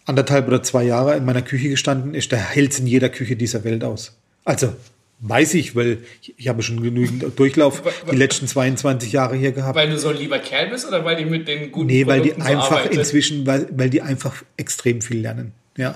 anderthalb 0.05 0.47
oder 0.47 0.63
zwei 0.63 0.85
Jahre 0.85 1.17
in 1.17 1.25
meiner 1.25 1.41
Küche 1.41 1.67
gestanden 1.67 2.13
ist, 2.13 2.31
der 2.31 2.39
hält 2.39 2.71
es 2.71 2.79
in 2.79 2.87
jeder 2.87 3.09
Küche 3.09 3.35
dieser 3.35 3.65
Welt 3.65 3.83
aus. 3.83 4.17
Also 4.45 4.73
weiß 5.19 5.55
ich, 5.55 5.75
weil 5.75 5.97
ich, 6.21 6.35
ich 6.37 6.47
habe 6.47 6.63
schon 6.63 6.81
genügend 6.81 7.25
Durchlauf 7.37 7.83
die 8.09 8.15
letzten 8.15 8.47
22 8.47 9.11
Jahre 9.11 9.35
hier 9.35 9.51
gehabt. 9.51 9.75
weil 9.75 9.89
du 9.89 9.99
so 9.99 10.07
ein 10.07 10.17
lieber 10.17 10.39
Kerl 10.39 10.69
bist 10.69 10.87
oder 10.87 11.03
weil 11.03 11.17
die 11.17 11.25
mit 11.25 11.49
den 11.49 11.73
guten 11.73 11.87
Nee, 11.87 12.07
weil 12.07 12.21
die 12.21 12.29
Produkten 12.29 12.47
so 12.47 12.57
einfach 12.57 12.77
arbeitet? 12.77 12.97
inzwischen, 12.97 13.45
weil, 13.45 13.67
weil 13.71 13.89
die 13.89 14.01
einfach 14.01 14.41
extrem 14.55 15.01
viel 15.01 15.19
lernen. 15.19 15.51
Ja. 15.75 15.95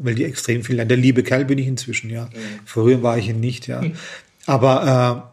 Weil 0.00 0.14
die 0.14 0.24
extrem 0.24 0.62
viel 0.62 0.76
lernen. 0.76 0.88
Der 0.88 0.96
liebe 0.96 1.22
Kerl 1.22 1.44
bin 1.44 1.58
ich 1.58 1.66
inzwischen, 1.66 2.08
ja. 2.08 2.26
Mhm. 2.26 2.60
Früher 2.64 3.02
war 3.02 3.18
ich 3.18 3.28
ihn 3.28 3.40
nicht, 3.40 3.66
ja. 3.66 3.82
Aber 4.46 5.24
äh, 5.26 5.28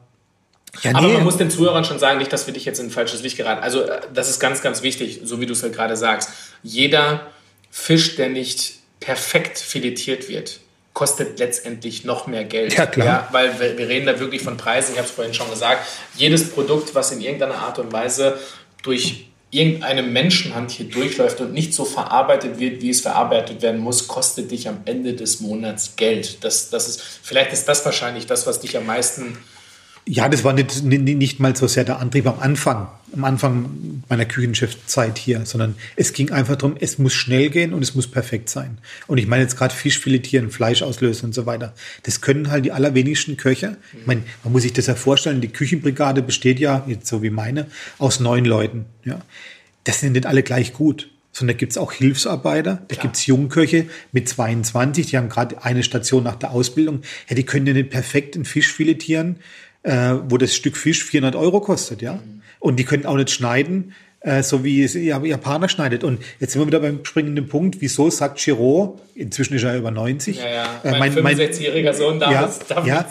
ja, 0.84 0.96
Aber 0.96 1.08
nee, 1.08 1.14
man 1.14 1.24
muss 1.24 1.38
den 1.38 1.50
Zuhörern 1.50 1.86
schon 1.86 2.00
sagen, 2.00 2.20
nicht, 2.20 2.34
dass 2.34 2.48
wir 2.48 2.54
dich 2.54 2.66
jetzt 2.66 2.80
in 2.80 2.88
ein 2.88 2.92
falsches 2.92 3.22
Licht 3.22 3.38
geraten. 3.38 3.62
Also 3.62 3.82
äh, 3.82 4.02
das 4.14 4.30
ist 4.30 4.40
ganz, 4.40 4.62
ganz 4.62 4.82
wichtig, 4.82 5.22
so 5.24 5.40
wie 5.40 5.46
du 5.46 5.54
es 5.54 5.64
halt 5.64 5.74
gerade 5.74 5.96
sagst. 5.96 6.30
Jeder 6.64 7.28
Fisch, 7.72 8.16
der 8.16 8.30
nicht 8.30 8.80
perfekt 9.00 9.60
filetiert 9.60 10.30
wird, 10.30 10.60
kostet 10.94 11.40
letztendlich 11.40 12.06
noch 12.06 12.28
mehr 12.28 12.46
Geld. 12.46 12.76
Ja, 12.78 12.86
klar. 12.86 13.28
weil 13.32 13.60
wir, 13.60 13.78
wir 13.78 13.88
reden 13.88 14.06
da 14.06 14.20
wirklich 14.20 14.42
von 14.42 14.58
Preisen. 14.58 14.94
Ich 14.94 14.98
habe 14.98 15.08
es 15.08 15.14
vorhin 15.14 15.34
schon 15.34 15.50
gesagt. 15.50 15.86
Jedes 16.16 16.50
Produkt, 16.50 16.96
was 16.96 17.12
in 17.12 17.22
irgendeiner 17.22 17.56
Art 17.56 17.80
und 17.80 17.92
Weise 17.92 18.40
durch 18.82 19.28
irgendeine 19.52 20.04
Menschenhand 20.04 20.72
hier 20.72 20.88
durchläuft 20.88 21.40
und 21.40 21.54
nicht 21.54 21.74
so 21.74 21.86
verarbeitet 21.86 22.60
wird, 22.60 22.82
wie 22.82 22.90
es 22.90 23.02
verarbeitet 23.02 23.62
werden 23.62 23.80
muss, 23.80 24.08
kostet 24.08 24.52
dich 24.52 24.68
am 24.68 24.80
Ende 24.86 25.14
des 25.14 25.40
Monats 25.40 25.96
Geld. 25.96 26.44
Das, 26.44 26.70
das 26.70 26.88
ist, 26.88 27.02
vielleicht 27.02 27.54
ist 27.54 27.68
das 27.68 27.86
wahrscheinlich 27.86 28.26
das, 28.26 28.48
was 28.48 28.60
dich 28.60 28.76
am 28.78 28.86
meisten 28.86 29.38
ja, 30.08 30.30
das 30.30 30.44
war 30.44 30.54
nicht, 30.54 30.84
nicht, 30.84 31.40
mal 31.40 31.56
so 31.56 31.68
sehr 31.68 31.84
der 31.84 32.00
Antrieb 32.00 32.28
am 32.28 32.40
Anfang, 32.40 32.88
am 33.12 33.24
Anfang 33.24 34.04
meiner 34.08 34.26
Küchenchefzeit 34.26 35.18
hier, 35.18 35.46
sondern 35.46 35.76
es 35.96 36.14
ging 36.14 36.32
einfach 36.32 36.56
darum, 36.58 36.78
es 36.80 37.00
muss 37.00 37.14
schnell 37.14 37.50
gehen 37.50 37.74
und 37.74 37.82
es 37.82 37.96
muss 37.96 38.06
perfekt 38.08 38.50
sein. 38.50 38.78
Und 39.08 39.18
ich 39.18 39.26
meine 39.26 39.42
jetzt 39.42 39.58
gerade 39.58 39.74
Fisch 39.74 40.00
filetieren, 40.00 40.52
Fleisch 40.52 40.84
auslösen 40.84 41.28
und 41.28 41.34
so 41.34 41.48
weiter. 41.48 41.74
Das 42.04 42.22
können 42.22 42.52
halt 42.52 42.66
die 42.66 42.72
allerwenigsten 42.72 43.36
Köche. 43.36 43.78
Ich 44.00 44.06
meine, 44.06 44.22
man 44.44 44.54
muss 44.54 44.62
sich 44.62 44.74
das 44.74 44.86
ja 44.86 44.96
vorstellen, 44.96 45.42
die 45.42 45.48
Küchenbrigade 45.48 46.22
besteht 46.22 46.60
ja, 46.60 46.84
jetzt 46.88 47.08
so 47.08 47.24
wie 47.24 47.32
meine, 47.32 47.66
aus 47.98 48.20
neun 48.20 48.46
Leuten. 48.46 48.86
Ja. 49.06 49.22
Das 49.86 50.02
sind 50.02 50.14
nicht 50.14 50.28
alle 50.28 50.44
gleich 50.44 50.74
gut. 50.74 51.10
Sondern 51.32 51.56
da 51.56 51.60
gibt's 51.60 51.78
auch 51.78 51.92
Hilfsarbeiter, 51.92 52.84
da 52.88 52.96
gibt's 52.96 53.26
Jungköche 53.26 53.88
mit 54.14 54.30
22, 54.30 55.08
die 55.08 55.18
haben 55.18 55.28
gerade 55.28 55.62
eine 55.66 55.84
Station 55.84 56.24
nach 56.24 56.36
der 56.36 56.52
Ausbildung. 56.52 57.02
Ja, 57.28 57.36
die 57.36 57.44
können 57.44 57.68
ja 57.68 57.74
nicht 57.74 57.90
perfekt 57.90 58.36
einen 58.36 58.46
Fisch 58.46 58.72
filetieren, 58.72 59.36
äh, 59.86 60.16
wo 60.30 60.38
das 60.38 60.56
Stück 60.56 60.76
Fisch 60.78 61.04
400 61.04 61.36
Euro 61.36 61.62
kostet, 61.62 62.02
ja. 62.02 62.20
Und 62.60 62.78
die 62.78 62.84
können 62.84 63.06
auch 63.06 63.16
nicht 63.16 63.30
schneiden, 63.30 63.94
äh, 64.22 64.42
so 64.42 64.64
wie 64.64 64.84
es 64.84 64.96
ja, 64.96 65.24
Japaner 65.24 65.70
schneidet. 65.70 66.04
Und 66.04 66.20
jetzt 66.40 66.54
sind 66.54 66.62
wir 66.62 66.68
wieder 66.68 66.80
beim 66.80 67.06
springenden 67.06 67.48
Punkt. 67.48 67.78
Wieso 67.82 68.10
sagt 68.10 68.40
Chiro, 68.40 69.00
inzwischen 69.14 69.54
ist 69.56 69.64
er 69.64 69.78
über 69.78 69.92
90, 69.92 70.38
Ja, 70.38 70.50
ja. 70.50 70.82
äh, 70.84 70.98
Mein, 71.00 71.14
65-jähriger 71.14 71.94
Sohn 71.94 72.20
darf 72.20 72.32
ja. 72.32 72.52
Darf 72.68 72.88
ja, 72.88 73.06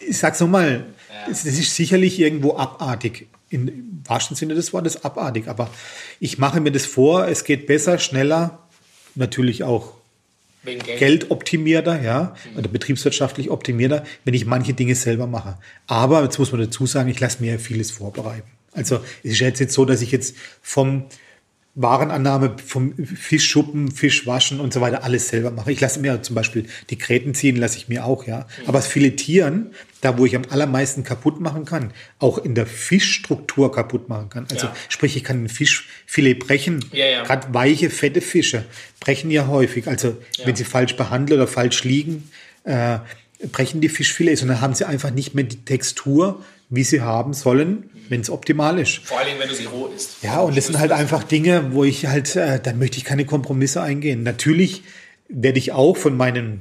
ich 0.00 0.16
sag's 0.16 0.40
nochmal, 0.40 0.86
Ja. 1.26 1.30
es 1.30 1.44
es 1.44 1.58
ist 1.58 1.76
sicherlich 1.76 2.18
irgendwo 2.18 2.56
abartig. 2.56 3.28
In, 3.50 3.68
Im 3.68 4.02
wahrsten 4.06 4.34
Sinne 4.34 4.54
des 4.54 4.72
Wortes 4.72 5.04
abartig. 5.04 5.46
Aber 5.48 5.68
ich 6.18 6.38
mache 6.38 6.60
mir 6.60 6.72
das 6.72 6.86
vor, 6.86 7.28
es 7.28 7.44
geht 7.44 7.66
besser, 7.66 7.98
schneller, 7.98 8.60
natürlich 9.14 9.62
auch 9.62 9.92
Geld. 10.64 10.98
geldoptimierter, 10.98 12.02
ja, 12.02 12.34
oder 12.56 12.68
betriebswirtschaftlich 12.68 13.50
optimierter, 13.50 14.04
wenn 14.24 14.34
ich 14.34 14.46
manche 14.46 14.74
Dinge 14.74 14.94
selber 14.94 15.26
mache. 15.26 15.58
Aber 15.86 16.22
jetzt 16.22 16.38
muss 16.38 16.52
man 16.52 16.60
dazu 16.60 16.86
sagen, 16.86 17.08
ich 17.08 17.18
lasse 17.18 17.42
mir 17.42 17.58
vieles 17.58 17.90
vorbereiten. 17.90 18.48
Also 18.72 19.00
es 19.22 19.32
ist 19.32 19.40
jetzt 19.40 19.72
so, 19.72 19.84
dass 19.84 20.02
ich 20.02 20.12
jetzt 20.12 20.36
vom 20.60 21.04
Warenannahme, 21.74 22.56
vom 22.64 22.94
Fischschuppen, 22.96 23.90
Fischwaschen 23.90 24.60
und 24.60 24.74
so 24.74 24.80
weiter 24.80 25.04
alles 25.04 25.28
selber 25.28 25.50
mache. 25.50 25.72
Ich 25.72 25.80
lasse 25.80 26.00
mir 26.00 26.22
zum 26.22 26.36
Beispiel 26.36 26.66
die 26.90 26.98
Gräten 26.98 27.34
ziehen, 27.34 27.56
lasse 27.56 27.78
ich 27.78 27.88
mir 27.88 28.04
auch, 28.04 28.26
ja. 28.26 28.46
Aber 28.66 28.78
das 28.78 28.86
Filetieren, 28.86 29.72
da 30.02 30.18
wo 30.18 30.26
ich 30.26 30.36
am 30.36 30.42
allermeisten 30.50 31.04
kaputt 31.04 31.40
machen 31.40 31.64
kann, 31.64 31.92
auch 32.18 32.36
in 32.38 32.54
der 32.54 32.66
Fischstruktur 32.66 33.72
kaputt 33.72 34.08
machen 34.08 34.28
kann. 34.28 34.46
Also 34.50 34.66
Ja. 34.66 34.76
sprich, 34.88 35.16
ich 35.16 35.24
kann 35.24 35.44
ein 35.44 35.48
Fischfilet 35.48 36.34
brechen. 36.34 36.84
Ja, 36.92 37.06
ja. 37.06 37.22
Gerade 37.24 37.54
weiche, 37.54 37.88
fette 37.88 38.20
Fische 38.20 38.64
brechen 39.00 39.30
ja 39.30 39.46
häufig. 39.46 39.86
Also 39.88 40.16
wenn 40.44 40.56
sie 40.56 40.64
falsch 40.64 40.96
behandelt 40.96 41.38
oder 41.40 41.46
falsch 41.48 41.84
liegen, 41.84 42.30
äh, 42.64 42.98
brechen 43.52 43.80
die 43.80 43.88
Fischfilets 43.88 44.42
und 44.42 44.48
dann 44.48 44.60
haben 44.60 44.74
sie 44.74 44.84
einfach 44.86 45.10
nicht 45.10 45.34
mehr 45.34 45.44
die 45.44 45.64
Textur, 45.64 46.44
wie 46.68 46.84
sie 46.84 47.00
haben 47.00 47.32
sollen, 47.32 47.90
wenn 48.08 48.20
es 48.22 48.30
optimal 48.30 48.78
ist. 48.80 48.98
Vor 49.04 49.18
allen 49.18 49.28
Dingen, 49.28 49.40
wenn 49.40 49.48
du 49.48 49.54
sie 49.54 49.64
roh 49.66 49.88
isst. 49.94 50.16
Ja, 50.22 50.40
und 50.40 50.56
das 50.56 50.66
sind 50.66 50.78
halt 50.78 50.90
einfach 50.90 51.22
Dinge, 51.22 51.72
wo 51.72 51.84
ich 51.84 52.06
halt, 52.06 52.34
äh, 52.34 52.58
da 52.60 52.72
möchte 52.72 52.98
ich 52.98 53.04
keine 53.04 53.24
Kompromisse 53.24 53.82
eingehen. 53.82 54.22
Natürlich 54.24 54.82
werde 55.28 55.58
ich 55.58 55.72
auch 55.72 55.96
von 55.96 56.16
meinen 56.16 56.60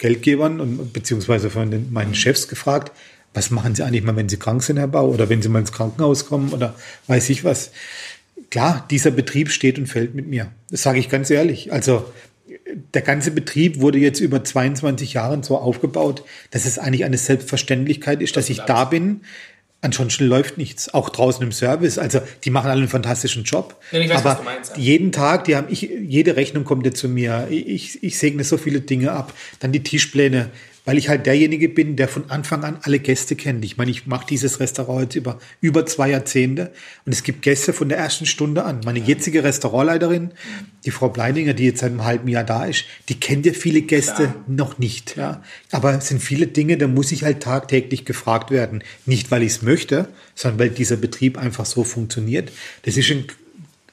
Geldgebern 0.00 0.60
und 0.60 0.92
beziehungsweise 0.92 1.50
von 1.50 1.70
den, 1.70 1.92
meinen 1.92 2.14
Chefs 2.14 2.48
gefragt, 2.48 2.90
was 3.32 3.50
machen 3.50 3.76
Sie 3.76 3.84
eigentlich 3.84 4.02
mal, 4.02 4.16
wenn 4.16 4.28
Sie 4.28 4.38
krank 4.38 4.62
sind, 4.62 4.78
Herr 4.78 4.88
Bau, 4.88 5.08
oder 5.08 5.28
wenn 5.28 5.40
Sie 5.40 5.48
mal 5.48 5.60
ins 5.60 5.70
Krankenhaus 5.70 6.26
kommen 6.26 6.52
oder 6.52 6.74
weiß 7.06 7.30
ich 7.30 7.44
was. 7.44 7.70
Klar, 8.50 8.84
dieser 8.90 9.12
Betrieb 9.12 9.50
steht 9.50 9.78
und 9.78 9.86
fällt 9.86 10.16
mit 10.16 10.26
mir. 10.26 10.50
Das 10.70 10.82
sage 10.82 10.98
ich 10.98 11.08
ganz 11.08 11.30
ehrlich. 11.30 11.72
Also 11.72 12.04
der 12.94 13.02
ganze 13.02 13.30
Betrieb 13.30 13.80
wurde 13.80 13.98
jetzt 13.98 14.20
über 14.20 14.42
22 14.42 15.12
Jahre 15.12 15.42
so 15.44 15.56
aufgebaut, 15.56 16.24
dass 16.50 16.64
es 16.64 16.78
eigentlich 16.78 17.04
eine 17.04 17.18
Selbstverständlichkeit 17.18 18.22
ist, 18.22 18.36
dass 18.36 18.50
ich 18.50 18.60
da 18.60 18.86
bin. 18.86 19.20
Ansonsten 19.82 20.26
läuft 20.26 20.58
nichts. 20.58 20.92
Auch 20.92 21.08
draußen 21.08 21.42
im 21.42 21.52
Service. 21.52 21.96
Also 21.96 22.20
die 22.44 22.50
machen 22.50 22.70
alle 22.70 22.80
einen 22.80 22.88
fantastischen 22.88 23.44
Job. 23.44 23.76
Ja, 23.92 24.00
ich 24.00 24.10
weiß, 24.10 24.24
Aber 24.24 24.42
meinst, 24.42 24.76
ja. 24.76 24.82
jeden 24.82 25.10
Tag, 25.10 25.44
die 25.44 25.56
haben 25.56 25.68
ich, 25.70 25.82
jede 25.82 26.36
Rechnung 26.36 26.64
kommt 26.64 26.84
ja 26.84 26.92
zu 26.92 27.08
mir. 27.08 27.48
Ich, 27.50 28.02
ich 28.02 28.18
segne 28.18 28.44
so 28.44 28.58
viele 28.58 28.82
Dinge 28.82 29.12
ab. 29.12 29.32
Dann 29.60 29.72
die 29.72 29.82
Tischpläne, 29.82 30.50
weil 30.90 30.98
ich 30.98 31.08
halt 31.08 31.24
derjenige 31.24 31.68
bin, 31.68 31.94
der 31.94 32.08
von 32.08 32.30
Anfang 32.30 32.64
an 32.64 32.78
alle 32.82 32.98
Gäste 32.98 33.36
kennt. 33.36 33.64
Ich 33.64 33.76
meine, 33.76 33.92
ich 33.92 34.08
mache 34.08 34.26
dieses 34.26 34.58
Restaurant 34.58 35.02
jetzt 35.02 35.14
über 35.14 35.38
über 35.60 35.86
zwei 35.86 36.10
Jahrzehnte 36.10 36.72
und 37.06 37.12
es 37.12 37.22
gibt 37.22 37.42
Gäste 37.42 37.72
von 37.72 37.88
der 37.88 37.98
ersten 37.98 38.26
Stunde 38.26 38.64
an. 38.64 38.80
Meine 38.84 38.98
jetzige 38.98 39.44
Restaurantleiterin, 39.44 40.32
die 40.84 40.90
Frau 40.90 41.08
Bleininger, 41.08 41.54
die 41.54 41.66
jetzt 41.66 41.78
seit 41.78 41.92
einem 41.92 42.02
halben 42.02 42.26
Jahr 42.26 42.42
da 42.42 42.64
ist, 42.64 42.86
die 43.08 43.20
kennt 43.20 43.46
ja 43.46 43.52
viele 43.52 43.82
Gäste 43.82 44.14
Klar. 44.14 44.44
noch 44.48 44.78
nicht. 44.78 45.16
Ja. 45.16 45.44
Aber 45.70 45.94
es 45.94 46.08
sind 46.08 46.20
viele 46.20 46.48
Dinge, 46.48 46.76
da 46.76 46.88
muss 46.88 47.12
ich 47.12 47.22
halt 47.22 47.40
tagtäglich 47.40 48.04
gefragt 48.04 48.50
werden. 48.50 48.82
Nicht, 49.06 49.30
weil 49.30 49.44
ich 49.44 49.52
es 49.52 49.62
möchte, 49.62 50.08
sondern 50.34 50.58
weil 50.58 50.70
dieser 50.70 50.96
Betrieb 50.96 51.38
einfach 51.38 51.66
so 51.66 51.84
funktioniert. 51.84 52.50
Das 52.82 52.96
ist 52.96 53.08
ein, 53.12 53.26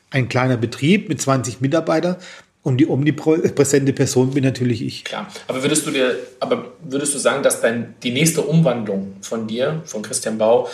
ein 0.10 0.30
kleiner 0.30 0.58
Betrieb 0.58 1.10
mit 1.10 1.22
20 1.22 1.62
Mitarbeitern 1.62 2.16
und 2.64 2.78
die 2.78 2.88
omnipräsente 2.88 3.94
Person 3.94 4.32
bin 4.32 4.44
natürlich 4.44 4.82
ich. 4.82 5.04
Klar. 5.06 5.28
Aber 5.48 5.64
würdest 5.64 5.86
du 5.88 5.92
dir, 5.92 6.16
aber 6.40 6.74
würdest 6.84 7.14
du 7.14 7.18
sagen, 7.18 7.42
dass 7.44 7.62
dein, 7.62 7.96
die 8.04 8.12
nächste 8.12 8.42
Umwandlung 8.42 9.16
von 9.22 9.48
dir, 9.48 9.82
von 9.86 10.02
Christian 10.02 10.38
Bau, 10.38 10.68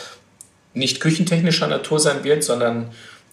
nicht 0.73 0.99
küchentechnischer 0.99 1.67
Natur 1.67 1.99
sein 1.99 2.23
wird, 2.23 2.43
sondern 2.43 2.89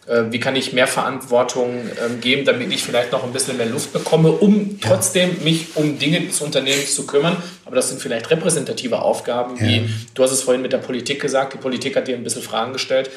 äh, 0.07 0.25
wie 0.31 0.39
kann 0.41 0.57
ich 0.57 0.75
mehr 0.75 0.87
Verantwortung 0.87 1.71
ähm, 2.05 2.21
geben, 2.21 2.45
damit 2.45 2.71
ich 2.71 2.83
vielleicht 2.83 3.13
noch 3.13 3.25
ein 3.25 3.33
bisschen 3.33 3.57
mehr 3.57 3.65
Luft 3.67 3.95
bekomme, 3.95 4.31
um 4.31 4.79
trotzdem 4.81 5.43
mich 5.43 5.69
um 5.77 5.99
Dinge 5.99 6.21
des 6.21 6.39
Unternehmens 6.43 6.95
zu 6.95 7.07
kümmern. 7.07 7.37
Aber 7.65 7.77
das 7.77 7.89
sind 7.89 8.03
vielleicht 8.03 8.31
repräsentative 8.31 9.01
Aufgaben, 9.01 9.57
Ja. 9.57 9.63
wie 9.67 9.89
du 10.13 10.23
hast 10.23 10.33
es 10.33 10.43
vorhin 10.43 10.61
mit 10.61 10.75
der 10.75 10.79
Politik 10.79 11.21
gesagt, 11.23 11.55
die 11.55 11.59
Politik 11.59 11.97
hat 11.97 12.09
dir 12.09 12.17
ein 12.17 12.25
bisschen 12.25 12.43
Fragen 12.43 12.75
gestellt. 12.75 13.11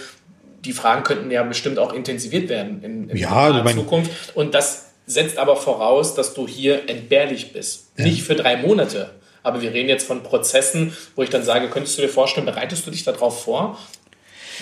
Die 0.64 0.72
Fragen 0.72 1.03
könnten 1.03 1.30
ja 1.30 1.43
bestimmt 1.43 1.77
auch 1.80 1.91
intensiviert 1.93 2.47
werden 2.47 2.81
in, 2.81 3.10
in 3.10 3.18
Ja, 3.18 3.61
mein- 3.61 3.76
Zukunft. 3.76 4.10
Und 4.35 4.53
das 4.55 4.85
setzt 5.06 5.38
aber 5.38 5.56
voraus, 5.56 6.16
dass 6.16 6.34
du 6.34 6.48
hier 6.48 6.90
entbehrlich 6.90 7.54
bist. 7.54 7.88
Ja. 7.98 8.06
Nicht 8.06 8.24
für 8.24 8.36
drei 8.36 8.58
Monate. 8.58 9.12
Aber 9.44 9.62
wir 9.62 9.74
reden 9.74 9.90
jetzt 9.90 10.08
von 10.08 10.24
Prozessen, 10.24 10.96
wo 11.16 11.24
ich 11.24 11.30
dann 11.30 11.44
sage, 11.44 11.70
könntest 11.70 11.98
du 11.98 12.02
dir 12.02 12.10
vorstellen, 12.10 12.46
bereitest 12.46 12.88
du 12.88 12.92
dich 12.92 13.04
darauf 13.04 13.44
vor, 13.44 13.78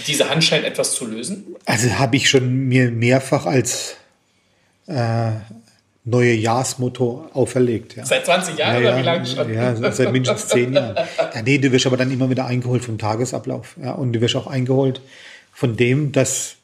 diese 0.08 0.30
Handschein 0.30 0.64
etwas 0.64 0.94
zu 0.94 1.06
lösen? 1.06 1.56
Also 1.66 1.90
habe 2.00 2.16
ich 2.16 2.30
schon 2.30 2.68
mir 2.68 2.90
mehrfach 2.90 3.46
als 3.46 3.96
äh, 4.88 5.32
neue 6.04 6.34
Jahresmotto 6.34 7.30
auferlegt. 7.34 7.96
Ja. 7.96 8.06
Seit 8.06 8.26
20 8.26 8.58
Jahren 8.58 8.84
ja, 8.84 8.90
oder 8.90 8.98
wie 8.98 9.04
lange 9.04 9.26
schon? 9.26 9.54
Ja, 9.54 9.92
seit 9.92 10.12
mindestens 10.12 10.48
10 10.48 10.74
Jahren. 10.74 10.96
Ja, 10.96 11.42
nee, 11.44 11.60
du 11.60 11.72
wirst 11.72 11.86
aber 11.86 11.98
dann 11.98 12.12
immer 12.12 12.30
wieder 12.30 12.46
eingeholt 12.46 12.84
vom 12.84 12.98
Tagesablauf. 12.98 13.76
Ja, 13.82 13.92
und 13.92 14.14
du 14.14 14.22
wirst 14.22 14.36
auch 14.36 14.48
eingeholt 14.48 15.02
von 15.54 15.78
dem, 15.78 16.12
dass 16.12 16.56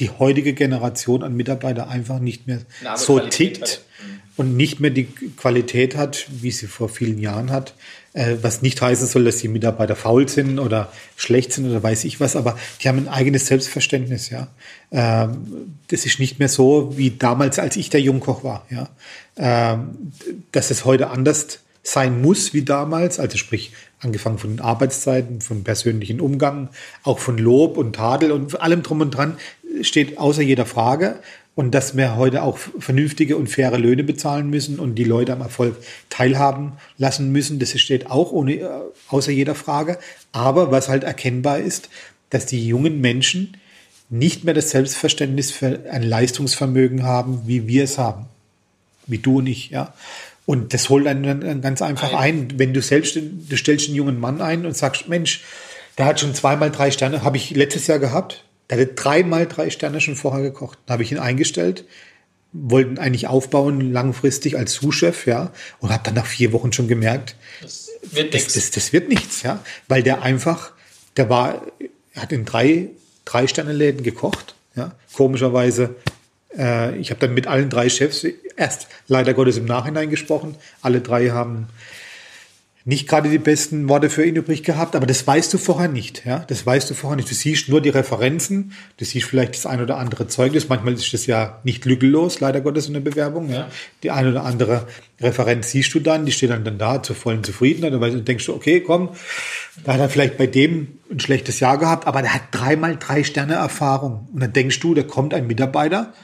die 0.00 0.10
heutige 0.10 0.52
Generation 0.52 1.22
an 1.22 1.34
Mitarbeiter 1.34 1.88
einfach 1.88 2.18
nicht 2.18 2.46
mehr 2.46 2.60
so 2.96 3.16
Qualität 3.16 3.54
tickt 3.54 3.80
mhm. 4.00 4.20
und 4.36 4.56
nicht 4.56 4.80
mehr 4.80 4.90
die 4.90 5.04
Qualität 5.04 5.96
hat, 5.96 6.26
wie 6.30 6.50
sie 6.50 6.66
vor 6.66 6.88
vielen 6.88 7.18
Jahren 7.18 7.50
hat. 7.50 7.74
Äh, 8.14 8.36
was 8.42 8.62
nicht 8.62 8.80
heißen 8.80 9.06
soll, 9.06 9.24
dass 9.24 9.36
die 9.36 9.48
Mitarbeiter 9.48 9.94
faul 9.94 10.28
sind 10.28 10.58
oder 10.58 10.90
schlecht 11.16 11.52
sind 11.52 11.68
oder 11.68 11.82
weiß 11.82 12.04
ich 12.04 12.20
was, 12.20 12.36
aber 12.36 12.58
die 12.82 12.88
haben 12.88 12.98
ein 12.98 13.08
eigenes 13.08 13.46
Selbstverständnis, 13.46 14.30
ja. 14.30 14.48
Ähm, 14.90 15.76
das 15.88 16.06
ist 16.06 16.18
nicht 16.18 16.38
mehr 16.38 16.48
so 16.48 16.96
wie 16.96 17.10
damals, 17.10 17.58
als 17.58 17.76
ich 17.76 17.90
der 17.90 18.00
Jungkoch 18.00 18.42
war, 18.44 18.66
ja. 18.70 18.88
Ähm, 19.36 20.12
dass 20.52 20.70
es 20.70 20.84
heute 20.84 21.10
anders 21.10 21.60
sein 21.82 22.20
muss 22.20 22.54
wie 22.54 22.62
damals, 22.62 23.20
also 23.20 23.38
sprich 23.38 23.72
angefangen 24.00 24.38
von 24.38 24.50
den 24.50 24.60
Arbeitszeiten, 24.60 25.40
von 25.40 25.64
persönlichen 25.64 26.20
Umgang, 26.20 26.68
auch 27.02 27.18
von 27.18 27.38
Lob 27.38 27.76
und 27.76 27.94
Tadel 27.94 28.32
und 28.32 28.60
allem 28.60 28.82
drum 28.82 29.00
und 29.00 29.10
dran, 29.10 29.36
steht 29.82 30.18
außer 30.18 30.42
jeder 30.42 30.66
Frage. 30.66 31.20
Und 31.54 31.72
dass 31.72 31.96
wir 31.96 32.14
heute 32.14 32.44
auch 32.44 32.56
vernünftige 32.56 33.36
und 33.36 33.48
faire 33.48 33.78
Löhne 33.78 34.04
bezahlen 34.04 34.48
müssen 34.48 34.78
und 34.78 34.94
die 34.94 35.02
Leute 35.02 35.32
am 35.32 35.40
Erfolg 35.40 35.76
teilhaben 36.08 36.74
lassen 36.98 37.32
müssen, 37.32 37.58
das 37.58 37.78
steht 37.80 38.08
auch 38.08 38.30
ohne, 38.30 38.54
äh, 38.54 38.68
außer 39.08 39.32
jeder 39.32 39.56
Frage. 39.56 39.98
Aber 40.30 40.70
was 40.70 40.88
halt 40.88 41.02
erkennbar 41.02 41.58
ist, 41.58 41.88
dass 42.30 42.46
die 42.46 42.64
jungen 42.64 43.00
Menschen 43.00 43.56
nicht 44.08 44.44
mehr 44.44 44.54
das 44.54 44.70
Selbstverständnis 44.70 45.50
für 45.50 45.80
ein 45.90 46.02
Leistungsvermögen 46.02 47.02
haben, 47.02 47.42
wie 47.46 47.66
wir 47.66 47.84
es 47.84 47.98
haben. 47.98 48.26
Wie 49.08 49.18
du 49.18 49.38
und 49.38 49.48
ich, 49.48 49.70
ja. 49.70 49.94
Und 50.46 50.72
das 50.72 50.88
holt 50.88 51.06
einen 51.06 51.40
dann 51.40 51.60
ganz 51.60 51.82
einfach 51.82 52.14
ein. 52.14 52.54
Wenn 52.56 52.72
du 52.72 52.80
selbst, 52.80 53.16
du 53.16 53.56
stellst 53.56 53.88
einen 53.88 53.96
jungen 53.96 54.18
Mann 54.18 54.40
ein 54.40 54.64
und 54.64 54.76
sagst, 54.76 55.08
Mensch, 55.08 55.42
der 55.98 56.06
hat 56.06 56.20
schon 56.20 56.34
zweimal 56.34 56.70
drei 56.70 56.90
Sterne, 56.90 57.22
habe 57.22 57.36
ich 57.36 57.50
letztes 57.50 57.86
Jahr 57.86 57.98
gehabt. 57.98 58.44
Der 58.70 58.78
hatte 58.78 58.94
dreimal 58.94 59.46
drei 59.46 59.70
Sterne 59.70 60.00
schon 60.00 60.16
vorher 60.16 60.42
gekocht. 60.42 60.78
Da 60.86 60.94
habe 60.94 61.02
ich 61.02 61.12
ihn 61.12 61.18
eingestellt, 61.18 61.84
wollten 62.52 62.98
eigentlich 62.98 63.26
aufbauen 63.26 63.92
langfristig 63.92 64.56
als 64.56 64.74
Sous-Chef, 64.74 65.26
ja, 65.26 65.52
und 65.80 65.90
habe 65.90 66.02
dann 66.04 66.14
nach 66.14 66.26
vier 66.26 66.52
Wochen 66.52 66.72
schon 66.72 66.88
gemerkt, 66.88 67.36
das 67.62 67.88
wird, 68.02 68.34
das, 68.34 68.52
das, 68.52 68.70
das 68.70 68.92
wird 68.92 69.08
nichts, 69.08 69.42
ja, 69.42 69.62
weil 69.86 70.02
der 70.02 70.22
einfach, 70.22 70.72
der 71.16 71.28
war, 71.28 71.62
er 72.14 72.22
hat 72.22 72.32
in 72.32 72.44
drei 72.44 72.90
drei 73.28 73.46
Sterne 73.46 73.72
Läden 73.72 74.02
gekocht, 74.02 74.54
ja, 74.74 74.92
komischerweise. 75.12 75.94
Äh, 76.56 76.96
ich 76.98 77.10
habe 77.10 77.20
dann 77.20 77.34
mit 77.34 77.46
allen 77.46 77.68
drei 77.68 77.88
Chefs 77.88 78.26
erst 78.56 78.88
leider 79.06 79.34
Gottes 79.34 79.58
im 79.58 79.66
Nachhinein 79.66 80.10
gesprochen. 80.10 80.56
Alle 80.80 81.00
drei 81.00 81.28
haben 81.30 81.68
nicht 82.88 83.06
gerade 83.06 83.28
die 83.28 83.36
besten 83.36 83.86
Worte 83.90 84.08
für 84.08 84.24
ihn 84.24 84.34
übrig 84.34 84.62
gehabt, 84.62 84.96
aber 84.96 85.04
das 85.04 85.26
weißt 85.26 85.52
du 85.52 85.58
vorher 85.58 85.88
nicht. 85.88 86.24
Ja? 86.24 86.46
Das 86.48 86.64
weißt 86.64 86.88
du 86.88 86.94
vorher 86.94 87.16
nicht. 87.16 87.30
Du 87.30 87.34
siehst 87.34 87.68
nur 87.68 87.82
die 87.82 87.90
Referenzen, 87.90 88.72
du 88.96 89.04
siehst 89.04 89.28
vielleicht 89.28 89.56
das 89.56 89.66
ein 89.66 89.82
oder 89.82 89.98
andere 89.98 90.26
Zeugnis. 90.26 90.70
Manchmal 90.70 90.94
ist 90.94 91.12
das 91.12 91.26
ja 91.26 91.60
nicht 91.64 91.84
lückenlos, 91.84 92.40
leider 92.40 92.62
Gottes, 92.62 92.86
in 92.86 92.94
der 92.94 93.00
Bewerbung. 93.00 93.52
Ja? 93.52 93.68
Die 94.02 94.10
ein 94.10 94.26
oder 94.26 94.42
andere 94.42 94.86
Referenz 95.20 95.70
siehst 95.70 95.92
du 95.92 96.00
dann, 96.00 96.24
die 96.24 96.32
steht 96.32 96.48
dann, 96.48 96.64
dann 96.64 96.78
da 96.78 97.02
zur 97.02 97.14
vollen 97.14 97.44
Zufriedenheit. 97.44 97.92
Und 97.92 98.26
denkst 98.26 98.46
du, 98.46 98.54
okay, 98.54 98.80
komm, 98.80 99.10
da 99.84 99.92
hat 99.92 100.00
er 100.00 100.08
vielleicht 100.08 100.38
bei 100.38 100.46
dem 100.46 100.88
ein 101.10 101.20
schlechtes 101.20 101.60
Jahr 101.60 101.76
gehabt, 101.76 102.06
aber 102.06 102.22
der 102.22 102.32
hat 102.32 102.44
dreimal 102.52 102.96
drei 102.98 103.22
Sterne 103.22 103.56
Erfahrung. 103.56 104.30
Und 104.32 104.40
dann 104.40 104.54
denkst 104.54 104.80
du, 104.80 104.94
da 104.94 105.02
kommt 105.02 105.34
ein 105.34 105.46
Mitarbeiter, 105.46 106.14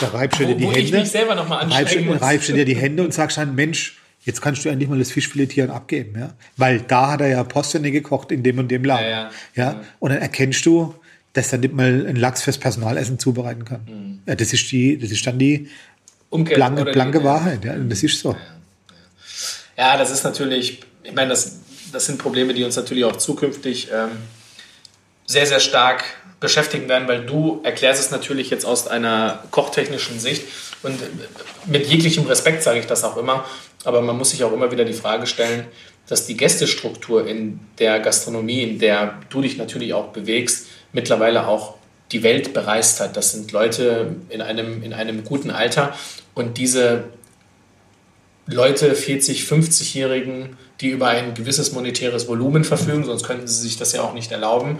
da 0.00 0.06
reibst 0.08 0.40
du 0.40 0.46
dir 0.46 0.54
die 0.54 0.64
Hände. 0.64 0.80
Ich 0.80 0.92
mich 0.92 1.10
selber 1.10 1.34
noch 1.34 1.46
mal 1.46 1.62
reibst, 1.62 1.94
reibst 2.22 2.48
du 2.48 2.54
dir 2.54 2.64
die 2.64 2.76
Hände 2.76 3.02
und 3.02 3.12
sagst 3.12 3.36
dann, 3.36 3.54
Mensch, 3.54 3.98
Jetzt 4.24 4.42
kannst 4.42 4.64
du 4.64 4.68
endlich 4.68 4.88
mal 4.88 4.98
das 4.98 5.10
Fischfiletieren 5.10 5.70
abgeben, 5.70 6.18
ja? 6.18 6.34
Weil 6.56 6.80
da 6.80 7.12
hat 7.12 7.20
er 7.20 7.28
ja 7.28 7.44
Postene 7.44 7.90
gekocht 7.90 8.30
in 8.32 8.42
dem 8.42 8.58
und 8.58 8.68
dem 8.68 8.84
Laden. 8.84 9.04
Ja, 9.04 9.20
ja. 9.20 9.30
ja? 9.54 9.80
Und 10.00 10.10
dann 10.10 10.20
erkennst 10.20 10.66
du, 10.66 10.94
dass 11.32 11.52
er 11.52 11.58
nicht 11.58 11.74
mal 11.74 12.06
ein 12.06 12.16
Lachs 12.16 12.42
fürs 12.42 12.58
Personalessen 12.58 13.18
zubereiten 13.18 13.64
kann. 13.64 13.80
Mhm. 13.86 14.18
Ja, 14.26 14.34
das 14.34 14.52
ist 14.52 14.70
die, 14.72 14.98
das 14.98 15.10
ist 15.10 15.26
dann 15.26 15.38
die 15.38 15.68
Umkehr, 16.30 16.56
blanke, 16.56 16.84
blanke 16.86 17.18
die, 17.20 17.24
Wahrheit, 17.24 17.64
ja. 17.64 17.74
Und 17.74 17.90
das 17.90 18.02
ist 18.02 18.18
so. 18.20 18.36
Ja, 19.76 19.96
das 19.96 20.10
ist 20.10 20.24
natürlich, 20.24 20.80
ich 21.04 21.14
meine, 21.14 21.30
das, 21.30 21.60
das 21.92 22.06
sind 22.06 22.18
Probleme, 22.18 22.52
die 22.54 22.64
uns 22.64 22.76
natürlich 22.76 23.04
auch 23.04 23.16
zukünftig 23.16 23.88
ähm, 23.92 24.10
sehr, 25.26 25.46
sehr 25.46 25.60
stark 25.60 26.04
beschäftigen 26.40 26.88
werden, 26.88 27.08
weil 27.08 27.24
du 27.24 27.60
erklärst 27.64 28.00
es 28.00 28.10
natürlich 28.10 28.50
jetzt 28.50 28.64
aus 28.64 28.86
einer 28.86 29.44
kochtechnischen 29.50 30.20
Sicht 30.20 30.44
und 30.82 30.98
mit 31.66 31.86
jeglichem 31.86 32.26
Respekt 32.26 32.62
sage 32.62 32.80
ich 32.80 32.86
das 32.86 33.04
auch 33.04 33.16
immer. 33.16 33.44
Aber 33.84 34.02
man 34.02 34.16
muss 34.16 34.30
sich 34.30 34.44
auch 34.44 34.52
immer 34.52 34.70
wieder 34.70 34.84
die 34.84 34.92
Frage 34.92 35.26
stellen, 35.26 35.66
dass 36.06 36.26
die 36.26 36.36
Gästestruktur 36.36 37.26
in 37.26 37.60
der 37.78 38.00
Gastronomie, 38.00 38.62
in 38.62 38.78
der 38.78 39.20
du 39.30 39.42
dich 39.42 39.58
natürlich 39.58 39.92
auch 39.94 40.08
bewegst, 40.08 40.66
mittlerweile 40.92 41.46
auch 41.46 41.74
die 42.12 42.22
Welt 42.22 42.54
bereist 42.54 43.00
hat. 43.00 43.16
Das 43.16 43.32
sind 43.32 43.52
Leute 43.52 44.16
in 44.30 44.40
einem, 44.40 44.82
in 44.82 44.94
einem 44.94 45.24
guten 45.24 45.50
Alter 45.50 45.94
und 46.34 46.56
diese 46.56 47.04
Leute, 48.46 48.94
40, 48.94 49.42
50-Jährigen, 49.42 50.56
die 50.80 50.88
über 50.88 51.08
ein 51.08 51.34
gewisses 51.34 51.72
monetäres 51.72 52.28
Volumen 52.28 52.64
verfügen, 52.64 53.04
sonst 53.04 53.24
könnten 53.24 53.46
sie 53.46 53.60
sich 53.60 53.76
das 53.76 53.92
ja 53.92 54.00
auch 54.00 54.14
nicht 54.14 54.32
erlauben, 54.32 54.78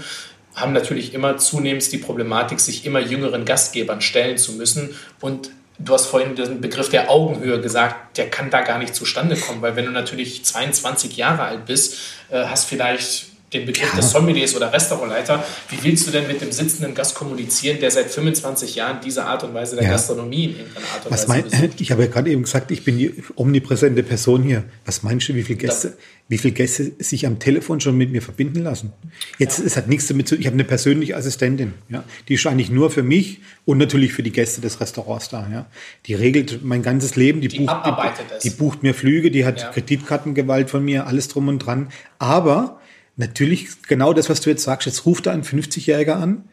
haben 0.54 0.72
natürlich 0.72 1.12
immer 1.12 1.36
zunehmend 1.36 1.92
die 1.92 1.98
Problematik, 1.98 2.60
sich 2.60 2.86
immer 2.86 3.00
jüngeren 3.00 3.44
Gastgebern 3.44 4.00
stellen 4.00 4.38
zu 4.38 4.52
müssen 4.52 4.94
und 5.20 5.50
Du 5.78 5.94
hast 5.94 6.06
vorhin 6.06 6.34
den 6.34 6.60
Begriff 6.60 6.88
der 6.88 7.08
Augenhöhe 7.08 7.60
gesagt, 7.60 8.16
der 8.16 8.28
kann 8.30 8.50
da 8.50 8.62
gar 8.62 8.78
nicht 8.78 8.94
zustande 8.94 9.36
kommen, 9.36 9.62
weil 9.62 9.76
wenn 9.76 9.84
du 9.84 9.92
natürlich 9.92 10.44
22 10.44 11.16
Jahre 11.16 11.42
alt 11.42 11.66
bist, 11.66 11.98
äh, 12.30 12.44
hast 12.46 12.64
vielleicht 12.64 13.27
den 13.52 13.64
Begriff 13.64 13.90
ja. 13.90 13.96
des 13.96 14.10
Sommeliers 14.10 14.54
oder 14.54 14.72
Restaurantleiter. 14.72 15.42
Wie 15.70 15.82
willst 15.82 16.06
du 16.06 16.10
denn 16.10 16.26
mit 16.26 16.40
dem 16.42 16.52
sitzenden 16.52 16.94
Gast 16.94 17.14
kommunizieren, 17.14 17.80
der 17.80 17.90
seit 17.90 18.10
25 18.10 18.74
Jahren 18.74 18.98
diese 19.02 19.24
Art 19.24 19.42
und 19.42 19.54
Weise 19.54 19.76
der 19.76 19.84
ja. 19.86 19.92
Gastronomie 19.92 20.44
in 20.44 20.50
irgendeiner 20.58 20.86
Art 20.86 21.06
und 21.06 21.12
Was 21.12 21.28
Weise 21.28 21.48
mein, 21.50 21.70
Ich 21.78 21.90
habe 21.90 22.02
ja 22.02 22.08
gerade 22.08 22.30
eben 22.30 22.42
gesagt, 22.42 22.70
ich 22.70 22.84
bin 22.84 22.98
die 22.98 23.14
omnipräsente 23.36 24.02
Person 24.02 24.42
hier. 24.42 24.64
Was 24.84 25.02
meinst 25.02 25.28
du, 25.28 25.34
wie 25.34 25.42
viele 25.42 25.58
Gäste, 25.58 25.96
wie 26.28 26.36
viele 26.36 26.52
Gäste 26.52 26.92
sich 26.98 27.26
am 27.26 27.38
Telefon 27.38 27.80
schon 27.80 27.96
mit 27.96 28.12
mir 28.12 28.20
verbinden 28.20 28.62
lassen? 28.62 28.92
Jetzt, 29.38 29.60
ja. 29.60 29.64
es 29.64 29.78
hat 29.78 29.88
nichts 29.88 30.08
damit 30.08 30.28
zu 30.28 30.34
tun. 30.34 30.42
Ich 30.42 30.46
habe 30.46 30.54
eine 30.54 30.64
persönliche 30.64 31.16
Assistentin, 31.16 31.72
ja. 31.88 32.04
Die 32.28 32.34
ist 32.34 32.46
eigentlich 32.46 32.70
nur 32.70 32.90
für 32.90 33.02
mich 33.02 33.40
und 33.64 33.78
natürlich 33.78 34.12
für 34.12 34.22
die 34.22 34.32
Gäste 34.32 34.60
des 34.60 34.78
Restaurants 34.78 35.30
da, 35.30 35.48
ja. 35.50 35.66
Die 36.04 36.12
regelt 36.12 36.62
mein 36.62 36.82
ganzes 36.82 37.16
Leben, 37.16 37.40
die, 37.40 37.48
die 37.48 37.60
bucht, 37.60 37.86
die, 37.86 38.48
die, 38.48 38.50
bucht 38.50 38.82
mir 38.82 38.92
Flüge, 38.92 39.30
die 39.30 39.46
hat 39.46 39.72
Kreditkartengewalt 39.72 40.68
von 40.68 40.84
mir, 40.84 41.06
alles 41.06 41.28
drum 41.28 41.48
und 41.48 41.60
dran. 41.60 41.88
Aber 42.18 42.78
natürlich 43.18 43.82
genau 43.82 44.12
das, 44.12 44.30
was 44.30 44.40
du 44.40 44.50
jetzt 44.50 44.62
sagst. 44.62 44.86
Jetzt 44.86 45.04
ruft 45.04 45.26
da 45.26 45.32
ein 45.32 45.42
50-Jähriger 45.42 46.14
an, 46.14 46.44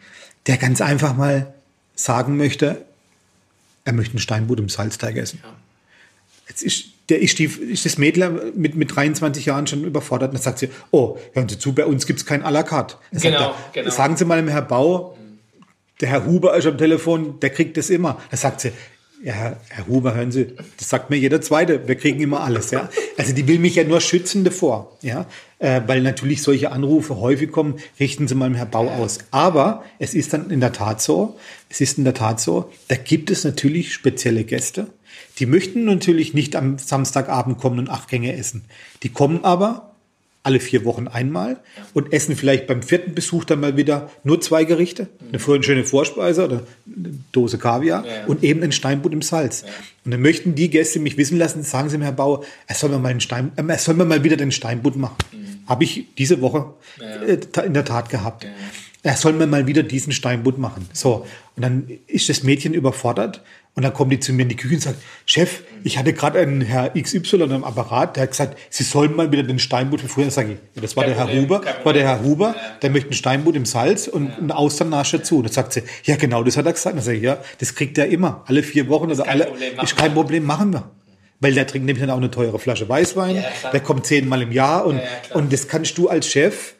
der 0.47 0.57
ganz 0.57 0.81
einfach 0.81 1.15
mal 1.15 1.53
sagen 1.95 2.35
möchte, 2.35 2.83
er 3.85 3.93
möchte 3.93 4.13
einen 4.13 4.19
Steinbutt 4.19 4.59
im 4.59 4.67
Salzteig 4.67 5.15
essen. 5.15 5.39
Ja. 5.43 5.49
Jetzt 6.49 6.63
ist, 6.63 6.85
der 7.09 7.21
ist, 7.21 7.39
die, 7.39 7.45
ist 7.45 7.85
das 7.85 7.97
Mädler 7.97 8.29
mit, 8.55 8.75
mit 8.75 8.95
23 8.95 9.45
Jahren 9.45 9.67
schon 9.67 9.83
überfordert. 9.83 10.29
Und 10.29 10.35
dann 10.35 10.43
sagt 10.43 10.59
sie, 10.59 10.69
oh, 10.91 11.17
hören 11.33 11.47
Sie 11.47 11.57
zu, 11.57 11.73
bei 11.73 11.85
uns 11.85 12.05
gibt 12.05 12.19
es 12.19 12.25
kein 12.25 12.43
à 12.43 12.49
la 12.49 12.63
carte. 12.63 12.97
Genau, 13.11 13.51
er, 13.51 13.55
genau. 13.73 13.89
Sagen 13.91 14.17
Sie 14.17 14.25
mal 14.25 14.37
dem 14.37 14.47
Herr 14.47 14.61
Bau, 14.61 15.17
der 16.01 16.09
Herr 16.09 16.25
Huber 16.25 16.55
ist 16.57 16.65
am 16.65 16.77
Telefon, 16.77 17.39
der 17.39 17.51
kriegt 17.51 17.77
das 17.77 17.89
immer. 17.89 18.21
Dann 18.29 18.39
sagt 18.39 18.61
sie, 18.61 18.71
ja, 19.26 19.56
Herr 19.69 19.88
Huber, 19.88 20.14
hören 20.14 20.31
Sie, 20.31 20.53
das 20.77 20.88
sagt 20.88 21.10
mir 21.10 21.15
jeder 21.15 21.41
Zweite, 21.41 21.88
wir 21.88 21.95
kriegen 21.95 22.22
immer 22.22 22.41
alles, 22.41 22.69
ja. 22.69 22.89
Also 23.18 23.34
die 23.34 23.47
will 23.47 23.57
mich 23.57 23.73
ja 23.73 23.84
nur 23.84 23.99
schützen 23.99 24.43
davor, 24.43 24.95
ja, 25.02 25.26
äh, 25.57 25.81
weil 25.88 26.03
natürlich 26.03 26.43
solche 26.43 26.72
Anrufe 26.72 27.19
häufig 27.19 27.52
kommen, 27.52 27.80
richten 27.99 28.27
Sie 28.27 28.35
mal 28.35 28.56
Herr 28.56 28.68
Bau 28.68 28.88
aus. 28.88 29.18
Aber 29.31 29.84
es 29.97 30.14
ist 30.14 30.34
dann 30.34 30.52
in 30.52 30.60
der 30.60 30.73
Tat 30.73 31.02
so, 31.02 31.39
es 31.69 31.81
ist 31.81 31.97
in 31.97 32.03
der 32.03 32.14
Tat 32.14 32.39
so, 32.39 32.72
da 32.88 32.95
gibt 32.97 33.31
es 33.31 33.43
natürlich 33.43 33.95
spezielle 33.95 34.43
Gäste, 34.43 34.89
die 35.39 35.47
möchten 35.47 35.85
natürlich 35.85 36.35
nicht 36.35 36.56
am 36.56 36.77
Samstagabend 36.77 37.57
kommen 37.57 37.80
und 37.80 37.89
acht 37.89 38.10
Gänge 38.10 38.38
essen. 38.38 38.65
Die 39.02 39.10
kommen 39.10 39.43
aber 39.43 39.94
alle 40.45 40.59
vier 40.59 40.85
Wochen 40.85 41.07
einmal 41.07 41.57
und 41.93 42.13
essen 42.13 42.35
vielleicht 42.35 42.67
beim 42.67 42.84
vierten 42.84 43.15
Besuch 43.15 43.45
dann 43.45 43.59
mal 43.59 43.77
wieder 43.77 44.11
nur 44.23 44.39
zwei 44.41 44.63
Gerichte. 44.63 45.07
Eine, 45.27 45.63
schöne 45.63 45.84
Vorspeise 45.84 46.45
oder 46.45 46.63
eine 46.85 47.17
Dose 47.31 47.57
Kaviar 47.57 48.05
ja. 48.05 48.26
und 48.27 48.43
eben 48.43 48.61
ein 48.61 48.72
Steinbutt 48.72 49.11
im 49.13 49.23
Salz. 49.23 49.61
Ja. 49.61 49.67
Und 50.05 50.11
dann 50.11 50.22
möchten 50.22 50.53
die 50.53 50.69
Gäste 50.69 50.99
mich 50.99 51.17
wissen 51.17 51.38
lassen, 51.38 51.63
sagen 51.63 51.89
sie 51.89 51.97
mir, 51.97 52.05
Herr 52.05 52.11
Bauer, 52.11 52.43
er 52.67 52.76
soll 52.76 52.91
mir 52.91 52.99
mal, 52.99 53.09
einen 53.09 53.22
Stein, 53.22 53.51
äh, 53.55 53.63
er 53.67 53.80
soll 53.80 53.95
mir 53.95 54.05
mal 54.05 54.23
wieder 54.23 54.38
den 54.38 54.51
Steinbutt 54.51 54.95
machen. 54.95 55.17
Mhm. 55.31 55.67
Habe 55.67 55.84
ich 55.84 56.05
diese 56.15 56.41
Woche. 56.41 56.73
Äh, 56.99 57.39
in 57.65 57.73
der 57.73 57.85
Tat 57.85 58.09
gehabt. 58.09 58.45
er 59.01 59.15
soll 59.15 59.34
mir 59.34 59.47
mal 59.47 59.65
wieder 59.65 59.81
diesen 59.81 60.13
Steinbutt 60.13 60.59
machen. 60.59 60.88
So, 60.93 61.26
und 61.55 61.63
dann 61.63 61.89
ist 62.05 62.30
das 62.30 62.43
Mädchen 62.43 62.73
überfordert 62.73 63.41
und 63.76 63.84
dann 63.84 63.93
kommt 63.93 64.11
die 64.14 64.19
zu 64.22 64.31
mir 64.31 64.43
in 64.43 64.49
die 64.49 64.56
Küche 64.56 64.76
und 64.76 64.81
sagt, 64.81 65.02
Chef, 65.26 65.64
ich 65.84 65.97
hatte 65.97 66.14
gerade 66.14 66.39
einen 66.39 66.61
Herr 66.61 66.93
XY 66.93 67.43
am 67.43 67.65
Apparat, 67.65 68.15
der 68.15 68.23
hat 68.23 68.31
gesagt, 68.31 68.57
Sie 68.69 68.84
sollen 68.84 69.15
mal 69.15 69.31
wieder 69.34 69.43
den 69.43 69.60
Steinbutt 69.60 69.99
für 69.99 70.07
früher. 70.07 70.31
Sag 70.31 70.47
ich, 70.47 70.57
ja, 70.76 70.81
das 70.81 70.95
war 70.95 71.03
Kein 71.03 71.14
der 71.14 71.27
Herr 71.27 71.41
Huber, 71.41 71.61
war 71.84 71.93
der 71.93 72.03
Herr 72.03 72.23
Huber, 72.23 72.56
der 72.81 72.89
möchte 72.89 73.10
einen 73.10 73.15
Steinbutt 73.15 73.56
im 73.57 73.65
Salz 73.65 74.07
und 74.07 74.31
einen 74.31 74.52
Austernarsch 74.52 75.11
dazu. 75.11 75.38
Und 75.38 75.43
dann 75.43 75.53
sagt 75.53 75.73
sie, 75.73 75.84
ja 76.06 76.15
genau, 76.15 76.41
das 76.43 76.56
hat 76.56 76.65
er 76.65 76.72
gesagt. 76.72 76.95
Dann 76.95 77.03
sag 77.03 77.15
ich, 77.15 77.23
ja, 77.23 77.38
das 77.60 77.76
kriegt 77.76 77.97
er 77.97 78.07
immer, 78.07 78.43
alle 78.47 78.64
vier 78.64 78.88
Wochen 78.88 79.10
kein 79.10 79.27
alle, 79.27 79.45
Problem, 79.45 79.80
ist 79.84 79.97
kein. 79.97 80.14
Problem, 80.14 80.45
machen 80.45 80.72
wir. 80.72 80.89
Weil 81.41 81.53
der 81.53 81.68
trinkt 81.68 81.85
nämlich 81.85 82.02
dann 82.02 82.11
auch 82.11 82.18
eine 82.18 82.31
teure 82.31 82.60
Flasche 82.60 82.88
Weißwein, 82.88 83.35
Ja, 83.35 83.72
der 83.73 83.81
kommt 83.81 84.06
zehnmal 84.06 84.41
im 84.41 84.53
Jahr 84.53 84.85
und, 84.85 84.95
Ja, 84.95 85.35
und 85.35 85.52
das 85.52 85.68
kannst 85.68 85.97
du 85.97 86.07
als 86.07 86.30
Chef 86.30 86.74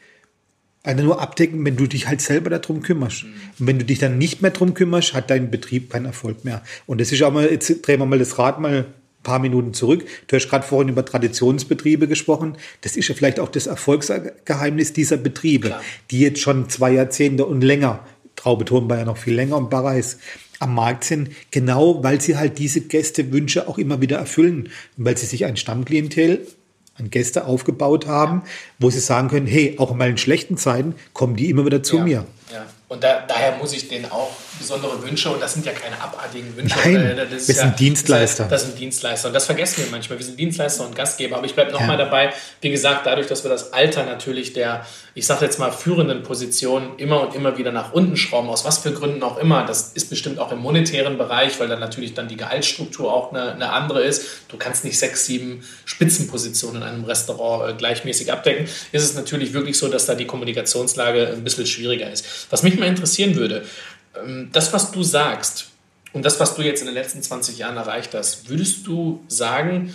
also 0.86 1.02
nur 1.02 1.20
abdecken, 1.20 1.64
wenn 1.64 1.76
du 1.76 1.86
dich 1.86 2.06
halt 2.06 2.20
selber 2.20 2.50
darum 2.50 2.82
kümmerst. 2.82 3.24
Mhm. 3.24 3.32
Und 3.58 3.66
wenn 3.66 3.78
du 3.78 3.84
dich 3.84 3.98
dann 3.98 4.18
nicht 4.18 4.40
mehr 4.40 4.52
darum 4.52 4.74
kümmerst, 4.74 5.14
hat 5.14 5.30
dein 5.30 5.50
Betrieb 5.50 5.90
keinen 5.90 6.06
Erfolg 6.06 6.44
mehr. 6.44 6.62
Und 6.86 7.00
das 7.00 7.10
ist 7.10 7.22
auch 7.22 7.32
mal, 7.32 7.50
jetzt 7.50 7.86
drehen 7.86 7.98
wir 7.98 8.06
mal 8.06 8.18
das 8.18 8.38
Rad 8.38 8.60
mal 8.60 8.72
ein 8.72 8.84
paar 9.22 9.40
Minuten 9.40 9.74
zurück. 9.74 10.06
Du 10.28 10.36
hast 10.36 10.48
gerade 10.48 10.64
vorhin 10.64 10.88
über 10.88 11.04
Traditionsbetriebe 11.04 12.06
gesprochen. 12.06 12.56
Das 12.82 12.96
ist 12.96 13.08
ja 13.08 13.14
vielleicht 13.14 13.40
auch 13.40 13.48
das 13.48 13.66
Erfolgsgeheimnis 13.66 14.92
dieser 14.92 15.16
Betriebe, 15.16 15.68
Klar. 15.68 15.82
die 16.10 16.20
jetzt 16.20 16.40
schon 16.40 16.68
zwei 16.68 16.92
Jahrzehnte 16.92 17.46
und 17.46 17.62
länger, 17.62 18.06
Traubeton 18.36 18.88
war 18.88 18.98
ja 18.98 19.04
noch 19.04 19.16
viel 19.16 19.34
länger 19.34 19.56
und 19.56 19.70
Barreis, 19.70 20.18
am 20.58 20.74
Markt 20.74 21.04
sind, 21.04 21.30
genau 21.50 22.02
weil 22.02 22.20
sie 22.20 22.36
halt 22.36 22.58
diese 22.58 22.80
Gästewünsche 22.80 23.68
auch 23.68 23.76
immer 23.76 24.00
wieder 24.00 24.16
erfüllen. 24.18 24.70
Und 24.96 25.04
weil 25.04 25.18
sie 25.18 25.26
sich 25.26 25.44
ein 25.44 25.56
Stammklientel 25.56 26.46
an 26.98 27.10
Gäste 27.10 27.46
aufgebaut 27.46 28.06
haben, 28.06 28.42
wo 28.78 28.90
sie 28.90 29.00
sagen 29.00 29.28
können, 29.28 29.46
hey, 29.46 29.76
auch 29.78 29.94
mal 29.94 30.10
in 30.10 30.18
schlechten 30.18 30.56
Zeiten 30.56 30.94
kommen 31.12 31.36
die 31.36 31.50
immer 31.50 31.64
wieder 31.64 31.82
zu 31.82 31.98
ja. 31.98 32.04
mir. 32.04 32.26
Ja. 32.52 32.66
Und 32.88 33.02
da, 33.02 33.24
daher 33.26 33.56
muss 33.56 33.72
ich 33.72 33.88
denen 33.88 34.04
auch 34.12 34.30
besondere 34.60 35.02
Wünsche, 35.02 35.28
und 35.30 35.42
das 35.42 35.54
sind 35.54 35.66
ja 35.66 35.72
keine 35.72 36.00
abartigen 36.00 36.56
Wünsche. 36.56 36.76
Nein, 36.84 37.16
das 37.16 37.32
ist 37.42 37.48
wir 37.48 37.54
sind 37.56 37.80
Dienstleister. 37.80 38.44
Das, 38.44 38.50
das 38.50 38.62
sind 38.62 38.78
Dienstleister. 38.78 39.26
Und 39.26 39.34
das 39.34 39.44
vergessen 39.46 39.84
wir 39.84 39.90
manchmal. 39.90 40.18
Wir 40.20 40.24
sind 40.24 40.38
Dienstleister 40.38 40.86
und 40.86 40.94
Gastgeber. 40.94 41.36
Aber 41.38 41.46
ich 41.46 41.54
bleibe 41.54 41.72
nochmal 41.72 41.98
Ja. 41.98 42.04
dabei. 42.04 42.32
Wie 42.60 42.70
gesagt, 42.70 43.04
dadurch, 43.04 43.26
dass 43.26 43.42
wir 43.42 43.50
das 43.50 43.72
Alter 43.72 44.04
natürlich 44.04 44.52
der, 44.52 44.86
ich 45.14 45.26
sage 45.26 45.44
jetzt 45.44 45.58
mal, 45.58 45.72
führenden 45.72 46.22
Position 46.22 46.96
immer 46.96 47.22
und 47.22 47.34
immer 47.34 47.58
wieder 47.58 47.72
nach 47.72 47.92
unten 47.92 48.16
schrauben, 48.16 48.48
aus 48.48 48.64
was 48.64 48.78
für 48.78 48.92
Gründen 48.92 49.20
auch 49.24 49.38
immer, 49.38 49.66
das 49.66 49.90
ist 49.94 50.08
bestimmt 50.08 50.38
auch 50.38 50.52
im 50.52 50.58
monetären 50.60 51.18
Bereich, 51.18 51.58
weil 51.58 51.66
dann 51.66 51.80
natürlich 51.80 52.14
dann 52.14 52.28
die 52.28 52.36
Gehaltsstruktur 52.36 53.12
auch 53.12 53.32
eine, 53.32 53.50
eine 53.52 53.72
andere 53.72 54.04
ist. 54.04 54.22
Du 54.48 54.58
kannst 54.58 54.84
nicht 54.84 54.96
sechs, 54.96 55.26
sieben 55.26 55.64
Spitzenpositionen 55.86 56.82
in 56.82 56.88
einem 56.88 57.04
Restaurant 57.04 57.68
äh, 57.68 57.74
gleichmäßig 57.76 58.30
abdecken. 58.30 58.66
Ist 58.92 59.02
es 59.02 59.14
natürlich 59.14 59.52
wirklich 59.54 59.76
so, 59.76 59.88
dass 59.88 60.06
da 60.06 60.14
die 60.14 60.26
Kommunikationslage 60.26 61.28
ein 61.32 61.42
bisschen 61.42 61.66
schwieriger 61.66 62.08
ist. 62.12 62.24
Was 62.50 62.62
mich 62.62 62.75
mal 62.78 62.86
interessieren 62.86 63.36
würde, 63.36 63.64
ähm, 64.16 64.50
das, 64.52 64.72
was 64.72 64.90
du 64.90 65.02
sagst 65.02 65.68
und 66.12 66.24
das, 66.24 66.40
was 66.40 66.54
du 66.54 66.62
jetzt 66.62 66.80
in 66.80 66.86
den 66.86 66.94
letzten 66.94 67.22
20 67.22 67.58
Jahren 67.58 67.76
erreicht 67.76 68.14
hast, 68.14 68.48
würdest 68.48 68.86
du 68.86 69.20
sagen, 69.28 69.92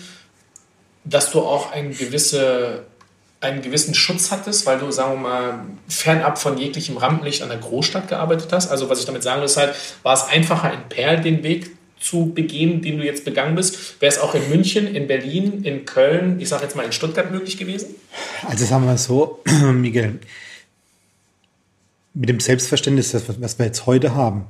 dass 1.04 1.32
du 1.32 1.40
auch 1.40 1.72
ein 1.72 1.98
gewisse, 1.98 2.84
einen 3.40 3.62
gewissen 3.62 3.96
Schutz 3.96 4.30
hattest, 4.30 4.66
weil 4.66 4.80
du, 4.80 4.92
sagen 4.92 5.14
wir 5.14 5.30
mal, 5.30 5.66
fernab 5.88 6.38
von 6.38 6.58
jeglichem 6.58 6.98
Rampenlicht 6.98 7.42
an 7.42 7.50
der 7.50 7.58
Großstadt 7.58 8.08
gearbeitet 8.08 8.50
hast? 8.52 8.70
Also, 8.70 8.90
was 8.90 9.00
ich 9.00 9.06
damit 9.06 9.24
sagen 9.24 9.40
will, 9.42 9.46
ist 9.46 9.58
halt, 9.58 9.74
war 10.04 10.14
es 10.14 10.26
einfacher, 10.26 10.72
in 10.72 10.90
Perl 10.90 11.22
den 11.22 11.42
Weg 11.44 11.72
zu 12.00 12.34
begehen, 12.34 12.82
den 12.82 12.98
du 12.98 13.06
jetzt 13.06 13.26
begangen 13.26 13.56
bist? 13.56 14.00
Wäre 14.02 14.12
es 14.12 14.20
auch 14.20 14.36
in 14.36 14.50
München, 14.50 14.94
in 14.94 15.08
Berlin, 15.08 15.64
in 15.64 15.86
Köln, 15.86 16.40
ich 16.40 16.50
sage 16.50 16.64
jetzt 16.64 16.76
mal 16.76 16.86
in 16.86 16.92
Stuttgart 16.92 17.32
möglich 17.32 17.58
gewesen? 17.58 17.96
Also 18.48 18.66
sagen 18.66 18.86
wir 18.86 18.94
es 18.94 19.06
so, 19.06 19.42
Miguel, 19.74 20.20
mit 22.14 22.30
dem 22.30 22.40
Selbstverständnis, 22.40 23.14
was 23.14 23.60
wir 23.60 23.66
jetzt 23.66 23.86
heute 23.86 24.16
haben, 24.16 24.46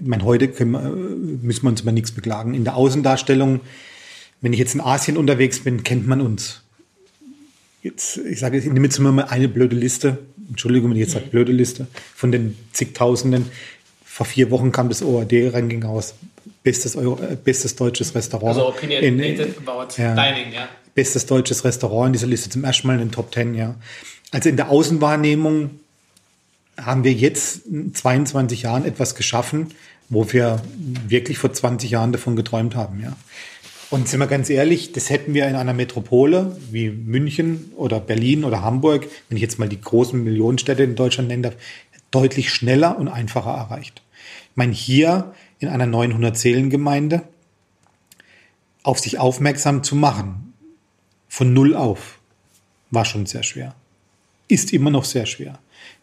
ich 0.00 0.06
meine, 0.06 0.24
heute 0.24 0.48
können 0.48 0.70
wir, 0.72 0.80
müssen 0.80 1.64
wir 1.64 1.70
uns 1.70 1.80
über 1.80 1.92
nichts 1.92 2.12
beklagen. 2.12 2.54
In 2.54 2.64
der 2.64 2.76
Außendarstellung, 2.76 3.60
wenn 4.40 4.52
ich 4.52 4.58
jetzt 4.58 4.74
in 4.74 4.80
Asien 4.80 5.16
unterwegs 5.16 5.60
bin, 5.60 5.82
kennt 5.82 6.06
man 6.06 6.20
uns. 6.20 6.62
Jetzt, 7.82 8.18
ich 8.18 8.38
sage, 8.38 8.58
ich 8.58 8.64
nehme 8.64 8.86
jetzt 8.86 8.98
mal 8.98 9.24
eine 9.24 9.48
blöde 9.48 9.76
Liste. 9.76 10.18
Entschuldigung, 10.48 10.90
wenn 10.90 10.96
ich 10.96 11.02
jetzt 11.02 11.12
sage 11.12 11.26
blöde 11.26 11.52
Liste. 11.52 11.86
Von 12.14 12.32
den 12.32 12.56
zigtausenden. 12.72 13.46
Vor 14.04 14.26
vier 14.26 14.50
Wochen 14.50 14.72
kam 14.72 14.88
das 14.88 15.02
ORD-Ranking 15.02 15.84
aus. 15.84 16.14
Bestes, 16.62 16.96
Euro, 16.96 17.20
äh, 17.22 17.36
bestes 17.36 17.76
deutsches 17.76 18.14
Restaurant. 18.14 18.56
Also 18.56 18.68
opinionated 18.68 19.56
about 19.58 19.94
ja. 19.96 20.14
dining, 20.14 20.52
ja. 20.52 20.68
bestes 20.94 21.26
deutsches 21.26 21.64
Restaurant 21.64 22.08
in 22.08 22.12
dieser 22.14 22.26
Liste 22.26 22.50
zum 22.50 22.64
ersten 22.64 22.86
Mal 22.86 22.94
in 22.94 23.00
den 23.00 23.10
Top 23.12 23.30
Ten, 23.30 23.54
ja. 23.54 23.74
Also 24.30 24.48
in 24.48 24.56
der 24.56 24.68
Außenwahrnehmung 24.68 25.70
haben 26.76 27.04
wir 27.04 27.12
jetzt 27.12 27.66
in 27.66 27.94
22 27.94 28.62
Jahren 28.62 28.84
etwas 28.84 29.14
geschaffen, 29.14 29.68
wo 30.08 30.32
wir 30.32 30.62
wirklich 31.06 31.38
vor 31.38 31.52
20 31.52 31.90
Jahren 31.90 32.12
davon 32.12 32.36
geträumt 32.36 32.74
haben, 32.74 33.00
ja. 33.00 33.16
Und 33.90 34.06
sind 34.06 34.20
wir 34.20 34.26
ganz 34.26 34.50
ehrlich, 34.50 34.92
das 34.92 35.08
hätten 35.08 35.32
wir 35.32 35.48
in 35.48 35.54
einer 35.54 35.72
Metropole 35.72 36.58
wie 36.70 36.90
München 36.90 37.72
oder 37.74 38.00
Berlin 38.00 38.44
oder 38.44 38.60
Hamburg, 38.60 39.08
wenn 39.28 39.36
ich 39.36 39.42
jetzt 39.42 39.58
mal 39.58 39.68
die 39.68 39.80
großen 39.80 40.22
Millionenstädte 40.22 40.82
in 40.82 40.94
Deutschland 40.94 41.28
nennen 41.28 41.42
darf, 41.42 41.54
deutlich 42.10 42.52
schneller 42.52 42.98
und 42.98 43.08
einfacher 43.08 43.50
erreicht. 43.50 44.02
Ich 44.50 44.56
meine, 44.56 44.72
hier 44.72 45.32
in 45.58 45.68
einer 45.68 45.86
900-Seelen-Gemeinde 45.86 47.22
auf 48.82 48.98
sich 48.98 49.18
aufmerksam 49.18 49.82
zu 49.82 49.96
machen, 49.96 50.52
von 51.28 51.54
null 51.54 51.74
auf, 51.74 52.18
war 52.90 53.06
schon 53.06 53.24
sehr 53.24 53.42
schwer. 53.42 53.74
Ist 54.48 54.72
immer 54.72 54.90
noch 54.90 55.04
sehr 55.04 55.26
schwer. 55.26 55.58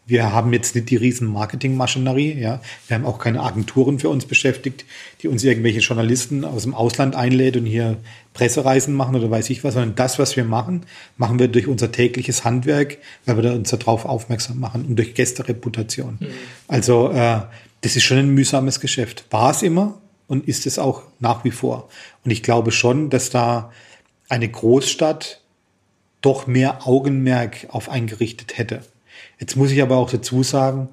Wir 0.07 0.31
haben 0.31 0.53
jetzt 0.53 0.75
nicht 0.75 0.91
die 0.91 0.97
riesen 0.97 1.27
Marketingmaschinerie, 1.27 2.39
ja. 2.39 2.61
Wir 2.87 2.95
haben 2.95 3.05
auch 3.05 3.17
keine 3.17 3.41
Agenturen 3.41 3.97
für 3.97 4.09
uns 4.09 4.25
beschäftigt, 4.25 4.85
die 5.21 5.27
uns 5.27 5.43
irgendwelche 5.43 5.79
Journalisten 5.79 6.45
aus 6.45 6.61
dem 6.61 6.75
Ausland 6.75 7.15
einlädt 7.15 7.57
und 7.57 7.65
hier 7.65 7.97
Pressereisen 8.33 8.93
machen 8.93 9.15
oder 9.15 9.31
weiß 9.31 9.49
ich 9.49 9.63
was, 9.63 9.73
sondern 9.73 9.95
das, 9.95 10.19
was 10.19 10.35
wir 10.35 10.43
machen, 10.43 10.85
machen 11.17 11.39
wir 11.39 11.47
durch 11.47 11.67
unser 11.67 11.91
tägliches 11.91 12.43
Handwerk, 12.45 12.99
weil 13.25 13.41
wir 13.41 13.53
uns 13.53 13.71
darauf 13.71 14.05
aufmerksam 14.05 14.59
machen 14.59 14.85
und 14.85 14.95
durch 14.95 15.15
Gästereputation. 15.15 16.19
Also 16.67 17.09
äh, 17.09 17.41
das 17.81 17.95
ist 17.95 18.03
schon 18.03 18.17
ein 18.17 18.29
mühsames 18.29 18.79
Geschäft. 18.79 19.25
War 19.31 19.51
es 19.51 19.63
immer 19.63 19.99
und 20.27 20.47
ist 20.47 20.67
es 20.67 20.77
auch 20.77 21.03
nach 21.19 21.43
wie 21.45 21.51
vor. 21.51 21.89
Und 22.23 22.29
ich 22.31 22.43
glaube 22.43 22.71
schon, 22.71 23.09
dass 23.09 23.31
da 23.31 23.71
eine 24.29 24.49
Großstadt 24.49 25.41
doch 26.25 26.47
mehr 26.47 26.87
Augenmerk 26.87 27.67
auf 27.69 27.89
eingerichtet 27.89 28.57
hätte. 28.57 28.81
Jetzt 29.39 29.55
muss 29.55 29.71
ich 29.71 29.81
aber 29.81 29.97
auch 29.97 30.09
dazu 30.09 30.43
sagen, 30.43 30.89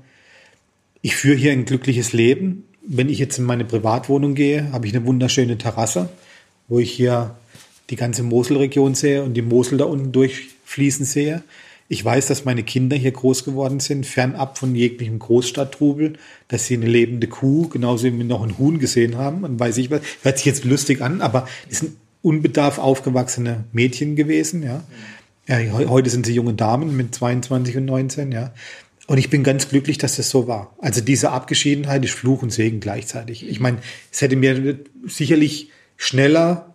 ich 1.00 1.16
führe 1.16 1.36
hier 1.36 1.52
ein 1.52 1.64
glückliches 1.64 2.12
Leben. 2.12 2.64
Wenn 2.86 3.08
ich 3.08 3.18
jetzt 3.18 3.38
in 3.38 3.44
meine 3.44 3.64
Privatwohnung 3.64 4.34
gehe, 4.34 4.70
habe 4.72 4.86
ich 4.86 4.94
eine 4.94 5.06
wunderschöne 5.06 5.58
Terrasse, 5.58 6.08
wo 6.68 6.78
ich 6.78 6.92
hier 6.92 7.36
die 7.90 7.96
ganze 7.96 8.22
Moselregion 8.22 8.94
sehe 8.94 9.22
und 9.22 9.34
die 9.34 9.42
Mosel 9.42 9.78
da 9.78 9.84
unten 9.84 10.12
durchfließen 10.12 11.04
sehe. 11.04 11.42
Ich 11.88 12.04
weiß, 12.04 12.26
dass 12.28 12.44
meine 12.44 12.62
Kinder 12.62 12.96
hier 12.96 13.10
groß 13.10 13.44
geworden 13.44 13.80
sind, 13.80 14.06
fernab 14.06 14.56
von 14.56 14.74
jeglichem 14.74 15.18
Großstadttrubel, 15.18 16.14
dass 16.48 16.66
sie 16.66 16.74
eine 16.74 16.86
lebende 16.86 17.26
Kuh, 17.26 17.68
genauso 17.68 18.04
wie 18.04 18.10
noch 18.10 18.42
ein 18.42 18.56
Huhn 18.58 18.78
gesehen 18.78 19.18
haben 19.18 19.44
und 19.44 19.60
weiß 19.60 19.76
ich 19.78 19.90
was. 19.90 20.00
Hört 20.22 20.38
sich 20.38 20.46
jetzt 20.46 20.64
lustig 20.64 21.02
an, 21.02 21.20
aber 21.20 21.46
es 21.70 21.80
sind 21.80 21.96
unbedarf 22.22 22.78
aufgewachsene 22.78 23.64
Mädchen 23.72 24.16
gewesen, 24.16 24.62
ja. 24.62 24.84
Ja 25.48 25.56
he- 25.56 25.86
heute 25.86 26.10
sind 26.10 26.26
sie 26.26 26.34
junge 26.34 26.54
Damen 26.54 26.96
mit 26.96 27.14
22 27.14 27.76
und 27.78 27.84
19, 27.86 28.32
ja. 28.32 28.52
Und 29.08 29.18
ich 29.18 29.28
bin 29.30 29.42
ganz 29.42 29.68
glücklich, 29.68 29.98
dass 29.98 30.16
das 30.16 30.30
so 30.30 30.46
war. 30.46 30.74
Also 30.80 31.00
diese 31.00 31.30
Abgeschiedenheit 31.32 32.04
ist 32.04 32.12
Fluch 32.14 32.42
und 32.42 32.50
Segen 32.50 32.80
gleichzeitig. 32.80 33.46
Ich 33.48 33.58
meine, 33.60 33.78
es 34.12 34.20
hätte 34.20 34.36
mir 34.36 34.78
sicherlich 35.06 35.68
schneller 35.96 36.72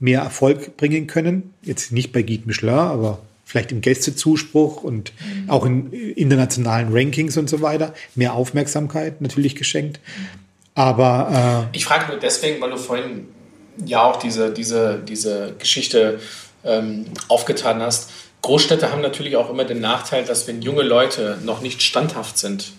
mehr 0.00 0.20
Erfolg 0.22 0.76
bringen 0.76 1.06
können. 1.06 1.52
Jetzt 1.62 1.92
nicht 1.92 2.12
bei 2.12 2.22
Guide 2.22 2.44
Michelin, 2.46 2.74
aber 2.74 3.20
vielleicht 3.44 3.72
im 3.72 3.82
Gästezuspruch 3.82 4.82
und 4.82 5.12
auch 5.46 5.66
in 5.66 5.92
internationalen 5.92 6.88
Rankings 6.90 7.36
und 7.36 7.48
so 7.50 7.60
weiter. 7.60 7.94
Mehr 8.14 8.32
Aufmerksamkeit 8.34 9.20
natürlich 9.20 9.54
geschenkt. 9.54 10.00
Aber 10.74 11.68
Ich 11.72 11.84
frage 11.84 12.08
nur 12.10 12.18
deswegen, 12.18 12.60
weil 12.60 12.70
du 12.70 12.76
vorhin 12.78 13.28
ja 13.84 14.02
auch 14.02 14.16
diese, 14.16 14.52
diese, 14.52 14.98
diese 15.06 15.54
Geschichte 15.58 16.20
ähm, 16.64 17.06
aufgetan 17.28 17.80
hast. 17.82 18.10
Großstädte 18.42 18.90
haben 18.92 19.00
natürlich 19.00 19.36
auch 19.36 19.48
immer 19.50 19.64
den 19.64 19.80
Nachteil, 19.80 20.24
dass 20.24 20.46
wenn 20.46 20.60
junge 20.62 20.82
Leute 20.82 21.38
noch 21.44 21.60
nicht 21.60 21.82
standhaft 21.82 22.36
sind, 22.38 22.72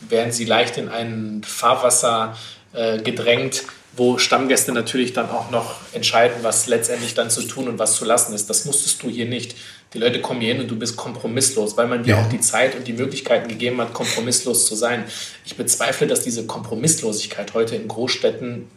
werden 0.00 0.32
sie 0.32 0.44
leicht 0.44 0.76
in 0.78 0.88
ein 0.88 1.42
Fahrwasser 1.46 2.36
äh, 2.72 2.98
gedrängt, 2.98 3.62
wo 3.96 4.18
Stammgäste 4.18 4.72
natürlich 4.72 5.12
dann 5.12 5.30
auch 5.30 5.50
noch 5.50 5.76
entscheiden, 5.92 6.38
was 6.42 6.66
letztendlich 6.66 7.14
dann 7.14 7.30
zu 7.30 7.42
tun 7.42 7.68
und 7.68 7.78
was 7.78 7.96
zu 7.96 8.04
lassen 8.04 8.34
ist. 8.34 8.48
Das 8.48 8.64
musstest 8.64 9.02
du 9.02 9.08
hier 9.08 9.26
nicht. 9.26 9.54
Die 9.92 9.98
Leute 9.98 10.20
kommen 10.22 10.40
hier 10.40 10.54
hin 10.54 10.62
und 10.62 10.70
du 10.70 10.76
bist 10.76 10.96
kompromisslos, 10.96 11.76
weil 11.76 11.86
man 11.86 12.02
dir 12.02 12.14
Ja. 12.16 12.22
auch 12.22 12.28
die 12.30 12.40
Zeit 12.40 12.74
und 12.74 12.86
die 12.86 12.94
Möglichkeiten 12.94 13.48
gegeben 13.48 13.80
hat, 13.80 13.92
kompromisslos 13.92 14.66
zu 14.66 14.74
sein. 14.74 15.04
Ich 15.44 15.56
bezweifle, 15.56 16.06
dass 16.06 16.20
diese 16.22 16.46
Kompromisslosigkeit 16.46 17.52
heute 17.52 17.76
in 17.76 17.88
Großstädten 17.88 18.68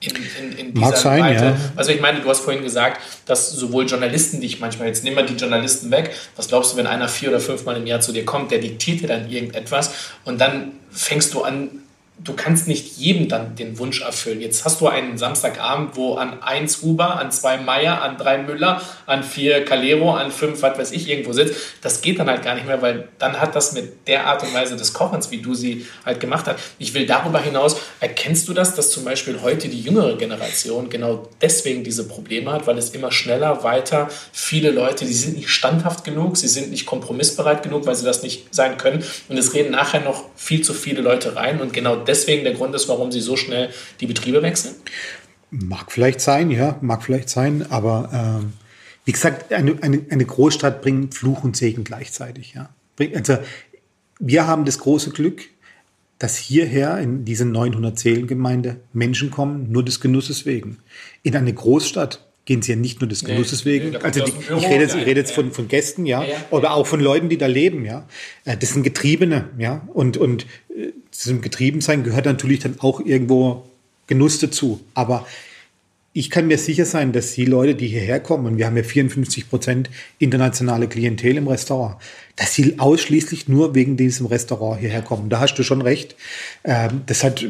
in, 0.00 0.12
in, 0.40 0.58
in 0.58 0.74
dieser 0.74 0.86
Mag 0.86 0.96
sein, 0.96 1.20
Breite. 1.20 1.44
Ja. 1.44 1.56
Also 1.74 1.90
ich 1.90 2.00
meine, 2.00 2.20
du 2.20 2.28
hast 2.28 2.40
vorhin 2.40 2.62
gesagt, 2.62 3.00
dass 3.26 3.50
sowohl 3.50 3.86
Journalisten 3.86 4.40
dich 4.40 4.60
manchmal, 4.60 4.88
jetzt 4.88 5.02
nehmen 5.02 5.16
wir 5.16 5.24
die 5.24 5.34
Journalisten 5.34 5.90
weg, 5.90 6.14
was 6.36 6.48
glaubst 6.48 6.72
du, 6.72 6.76
wenn 6.76 6.86
einer 6.86 7.08
vier 7.08 7.30
oder 7.30 7.40
fünfmal 7.40 7.76
im 7.76 7.86
Jahr 7.86 8.00
zu 8.00 8.12
dir 8.12 8.24
kommt, 8.24 8.50
der 8.50 8.58
diktiert 8.58 9.00
dir 9.00 9.08
dann 9.08 9.28
irgendetwas 9.28 9.92
und 10.24 10.40
dann 10.40 10.72
fängst 10.90 11.34
du 11.34 11.42
an, 11.42 11.70
du 12.18 12.32
kannst 12.34 12.66
nicht 12.66 12.96
jedem 12.96 13.28
dann 13.28 13.54
den 13.54 13.78
Wunsch 13.78 14.02
erfüllen. 14.02 14.40
Jetzt 14.40 14.64
hast 14.64 14.80
du 14.80 14.88
einen 14.88 15.18
Samstagabend, 15.18 15.96
wo 15.96 16.14
an 16.14 16.42
eins 16.42 16.82
Huber, 16.82 17.18
an 17.18 17.30
zwei 17.30 17.58
Meier, 17.58 18.02
an 18.02 18.16
drei 18.16 18.38
Müller, 18.38 18.82
an 19.06 19.22
vier 19.22 19.64
Calero, 19.64 20.14
an 20.14 20.32
fünf, 20.32 20.62
was 20.62 20.78
weiß 20.78 20.92
ich, 20.92 21.08
irgendwo 21.08 21.32
sitzt. 21.32 21.54
Das 21.80 22.00
geht 22.00 22.18
dann 22.18 22.28
halt 22.28 22.42
gar 22.42 22.54
nicht 22.54 22.66
mehr, 22.66 22.82
weil 22.82 23.08
dann 23.18 23.40
hat 23.40 23.54
das 23.54 23.72
mit 23.72 24.08
der 24.08 24.26
Art 24.26 24.42
und 24.42 24.52
Weise 24.52 24.76
des 24.76 24.92
Kochens, 24.92 25.30
wie 25.30 25.38
du 25.38 25.54
sie 25.54 25.86
halt 26.04 26.18
gemacht 26.18 26.46
hast. 26.46 26.58
Ich 26.78 26.92
will 26.94 27.06
darüber 27.06 27.40
hinaus, 27.40 27.76
erkennst 28.00 28.48
du 28.48 28.52
das, 28.52 28.74
dass 28.74 28.90
zum 28.90 29.04
Beispiel 29.04 29.40
heute 29.40 29.68
die 29.68 29.80
jüngere 29.80 30.16
Generation 30.16 30.90
genau 30.90 31.28
deswegen 31.40 31.84
diese 31.84 32.08
Probleme 32.08 32.52
hat, 32.52 32.66
weil 32.66 32.78
es 32.78 32.90
immer 32.90 33.12
schneller, 33.12 33.62
weiter, 33.62 34.08
viele 34.32 34.70
Leute, 34.70 35.04
die 35.04 35.14
sind 35.14 35.36
nicht 35.36 35.50
standhaft 35.50 36.04
genug, 36.04 36.36
sie 36.36 36.48
sind 36.48 36.70
nicht 36.70 36.86
kompromissbereit 36.86 37.62
genug, 37.62 37.86
weil 37.86 37.94
sie 37.94 38.04
das 38.04 38.22
nicht 38.22 38.52
sein 38.52 38.76
können. 38.76 39.04
Und 39.28 39.38
es 39.38 39.54
reden 39.54 39.70
nachher 39.70 40.00
noch 40.00 40.24
viel 40.34 40.62
zu 40.62 40.74
viele 40.74 41.00
Leute 41.00 41.36
rein 41.36 41.60
und 41.60 41.72
genau 41.72 42.07
deswegen 42.08 42.44
der 42.44 42.54
Grund 42.54 42.74
ist, 42.74 42.88
warum 42.88 43.12
sie 43.12 43.20
so 43.20 43.36
schnell 43.36 43.70
die 44.00 44.06
Betriebe 44.06 44.42
wechseln? 44.42 44.74
Mag 45.50 45.92
vielleicht 45.92 46.20
sein, 46.20 46.50
ja, 46.50 46.78
mag 46.80 47.02
vielleicht 47.02 47.28
sein, 47.30 47.66
aber 47.70 48.10
ähm, 48.12 48.52
wie 49.04 49.12
gesagt, 49.12 49.52
eine, 49.52 49.76
eine, 49.82 50.04
eine 50.10 50.24
Großstadt 50.24 50.82
bringt 50.82 51.14
Fluch 51.14 51.44
und 51.44 51.56
Segen 51.56 51.84
gleichzeitig, 51.84 52.54
ja. 52.54 52.70
Also 53.14 53.38
wir 54.18 54.46
haben 54.46 54.64
das 54.64 54.80
große 54.80 55.10
Glück, 55.10 55.42
dass 56.18 56.36
hierher 56.36 56.98
in 56.98 57.24
diese 57.24 57.44
900 57.44 57.98
Seelengemeinde 57.98 58.80
Menschen 58.92 59.30
kommen, 59.30 59.70
nur 59.70 59.84
des 59.84 60.00
Genusses 60.00 60.46
wegen. 60.46 60.78
In 61.22 61.36
eine 61.36 61.54
Großstadt 61.54 62.27
gehen 62.48 62.62
sie 62.62 62.72
ja 62.72 62.78
nicht 62.78 63.02
nur 63.02 63.08
des 63.08 63.24
Genusses 63.24 63.66
nee, 63.66 63.72
wegen. 63.72 63.90
Nee, 63.90 63.98
also 63.98 64.24
die, 64.24 64.32
ich 64.32 64.66
rede 64.66 64.80
jetzt, 64.80 64.94
ich 64.94 65.04
rede 65.04 65.20
jetzt 65.20 65.32
von, 65.32 65.52
von 65.52 65.68
Gästen, 65.68 66.06
ja, 66.06 66.22
ja, 66.22 66.30
ja, 66.30 66.36
oder 66.50 66.72
auch 66.72 66.86
von 66.86 66.98
Leuten, 66.98 67.28
die 67.28 67.36
da 67.36 67.44
leben, 67.46 67.84
ja. 67.84 68.08
Äh, 68.46 68.56
das 68.56 68.70
sind 68.70 68.84
Getriebene, 68.84 69.50
ja. 69.58 69.86
Und, 69.92 70.16
und 70.16 70.46
äh, 70.74 70.92
zum 71.10 71.42
Getriebensein 71.42 72.04
gehört 72.04 72.24
natürlich 72.24 72.60
dann 72.60 72.76
auch 72.78 73.00
irgendwo 73.04 73.66
Genuss 74.06 74.38
dazu. 74.38 74.80
Aber 74.94 75.26
ich 76.18 76.30
kann 76.30 76.48
mir 76.48 76.58
sicher 76.58 76.84
sein, 76.84 77.12
dass 77.12 77.34
die 77.34 77.44
Leute, 77.44 77.76
die 77.76 77.86
hierher 77.86 78.18
kommen, 78.18 78.46
und 78.46 78.58
wir 78.58 78.66
haben 78.66 78.76
ja 78.76 78.82
54 78.82 79.48
Prozent 79.48 79.88
internationale 80.18 80.88
Klientel 80.88 81.36
im 81.36 81.46
Restaurant, 81.46 81.94
dass 82.34 82.54
sie 82.54 82.80
ausschließlich 82.80 83.46
nur 83.46 83.76
wegen 83.76 83.96
diesem 83.96 84.26
Restaurant 84.26 84.80
hierher 84.80 85.02
kommen. 85.02 85.28
Da 85.28 85.38
hast 85.38 85.54
du 85.54 85.62
schon 85.62 85.80
recht. 85.80 86.16
Ähm, 86.64 87.02
das 87.06 87.22
hat, 87.22 87.46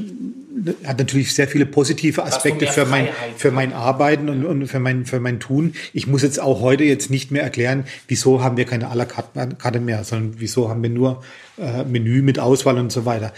hat 0.84 0.98
natürlich 0.98 1.34
sehr 1.34 1.48
viele 1.48 1.64
positive 1.64 2.22
Aspekte 2.22 2.66
für 2.66 2.84
mein, 2.84 3.08
für 3.38 3.52
mein 3.52 3.72
Arbeiten 3.72 4.28
und, 4.28 4.44
und 4.44 4.66
für, 4.66 4.80
mein, 4.80 5.06
für 5.06 5.18
mein 5.18 5.40
Tun. 5.40 5.72
Ich 5.94 6.06
muss 6.06 6.20
jetzt 6.20 6.38
auch 6.38 6.60
heute 6.60 6.84
jetzt 6.84 7.08
nicht 7.08 7.30
mehr 7.30 7.44
erklären, 7.44 7.84
wieso 8.06 8.44
haben 8.44 8.58
wir 8.58 8.66
keine 8.66 8.90
à 8.90 8.94
la 8.94 9.06
carte 9.06 9.80
mehr, 9.80 10.04
sondern 10.04 10.34
wieso 10.40 10.68
haben 10.68 10.82
wir 10.82 10.90
nur 10.90 11.22
äh, 11.56 11.84
Menü 11.84 12.20
mit 12.20 12.38
Auswahl 12.38 12.76
und 12.76 12.92
so 12.92 13.06
weiter 13.06 13.32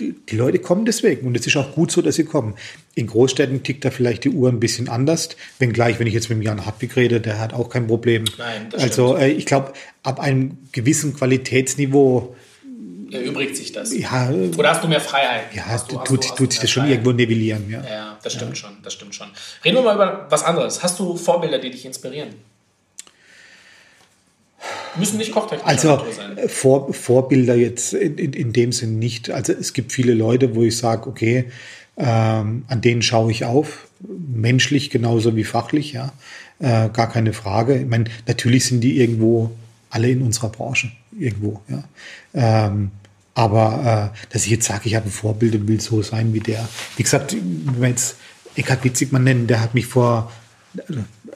die, 0.00 0.14
die 0.28 0.36
Leute 0.36 0.58
kommen 0.58 0.84
deswegen 0.84 1.26
und 1.26 1.36
es 1.36 1.46
ist 1.46 1.56
auch 1.56 1.74
gut 1.74 1.92
so, 1.92 2.02
dass 2.02 2.16
sie 2.16 2.24
kommen. 2.24 2.54
In 2.94 3.06
Großstädten 3.06 3.62
tickt 3.62 3.84
da 3.84 3.90
vielleicht 3.90 4.24
die 4.24 4.30
Uhr 4.30 4.48
ein 4.48 4.58
bisschen 4.58 4.88
anders, 4.88 5.30
wenngleich, 5.58 5.98
wenn 6.00 6.06
ich 6.06 6.14
jetzt 6.14 6.30
mit 6.30 6.42
Jan 6.42 6.66
Hartwig 6.66 6.96
rede, 6.96 7.20
der 7.20 7.38
hat 7.38 7.52
auch 7.52 7.68
kein 7.68 7.86
Problem. 7.86 8.24
Nein, 8.38 8.68
das 8.70 8.82
also 8.82 9.16
äh, 9.16 9.30
ich 9.30 9.46
glaube, 9.46 9.72
ab 10.02 10.18
einem 10.18 10.58
gewissen 10.72 11.14
Qualitätsniveau 11.14 12.34
erübrigt 13.12 13.56
sich 13.56 13.72
das. 13.72 13.96
Ja, 13.96 14.30
Oder 14.56 14.70
hast 14.70 14.84
du 14.84 14.88
mehr 14.88 15.00
Freiheit? 15.00 15.54
Ja, 15.54 15.66
hast 15.66 15.90
du, 15.90 15.96
tut, 15.98 16.24
hast 16.24 16.32
du, 16.32 16.44
tut 16.44 16.52
sich 16.52 16.60
das 16.60 16.70
schon 16.70 16.88
irgendwo 16.88 17.12
nivellieren. 17.12 17.68
Ja, 17.68 17.82
ja 17.82 18.18
das 18.22 18.34
stimmt 18.34 18.50
ja. 18.50 18.56
schon, 18.56 18.70
das 18.82 18.92
stimmt 18.92 19.14
schon. 19.14 19.28
Reden 19.64 19.76
wir 19.76 19.82
mal 19.82 19.94
über 19.94 20.26
was 20.30 20.42
anderes. 20.42 20.82
Hast 20.82 20.98
du 20.98 21.16
Vorbilder, 21.16 21.58
die 21.58 21.70
dich 21.70 21.84
inspirieren? 21.84 22.34
Müssen 24.96 25.18
nicht 25.18 25.32
kochtechnisch 25.32 25.66
also, 25.66 26.02
sein. 26.14 26.36
Also 26.36 26.48
Vor, 26.48 26.92
Vorbilder 26.92 27.54
jetzt 27.54 27.94
in, 27.94 28.18
in, 28.18 28.32
in, 28.32 28.52
dem 28.52 28.72
Sinn 28.72 28.98
nicht. 28.98 29.30
Also 29.30 29.52
es 29.52 29.72
gibt 29.72 29.92
viele 29.92 30.14
Leute, 30.14 30.54
wo 30.54 30.62
ich 30.62 30.76
sage, 30.76 31.08
okay, 31.08 31.46
ähm, 31.96 32.64
an 32.68 32.80
denen 32.80 33.02
schaue 33.02 33.30
ich 33.30 33.44
auf, 33.44 33.88
menschlich 34.00 34.90
genauso 34.90 35.36
wie 35.36 35.44
fachlich, 35.44 35.92
ja, 35.92 36.12
äh, 36.58 36.88
gar 36.88 37.08
keine 37.10 37.32
Frage. 37.32 37.78
Ich 37.78 37.86
meine, 37.86 38.04
natürlich 38.26 38.64
sind 38.64 38.80
die 38.80 38.98
irgendwo 38.98 39.50
alle 39.90 40.08
in 40.08 40.22
unserer 40.22 40.48
Branche 40.48 40.90
irgendwo, 41.18 41.60
ja. 41.68 41.84
Ähm, 42.34 42.90
aber 43.34 44.12
äh, 44.12 44.32
dass 44.32 44.44
ich 44.44 44.50
jetzt 44.50 44.66
sage, 44.66 44.82
ich 44.84 44.94
habe 44.94 45.06
ein 45.06 45.12
Vorbild 45.12 45.54
und 45.54 45.68
will 45.68 45.80
so 45.80 46.02
sein 46.02 46.34
wie 46.34 46.40
der. 46.40 46.68
Wie 46.96 47.02
gesagt, 47.02 47.34
wenn 47.34 47.80
wir 47.80 47.88
jetzt 47.88 48.16
Eckhard 48.56 48.84
Witzigmann 48.84 49.24
nennen, 49.24 49.46
der 49.46 49.60
hat 49.60 49.74
mich 49.74 49.86
vor 49.86 50.32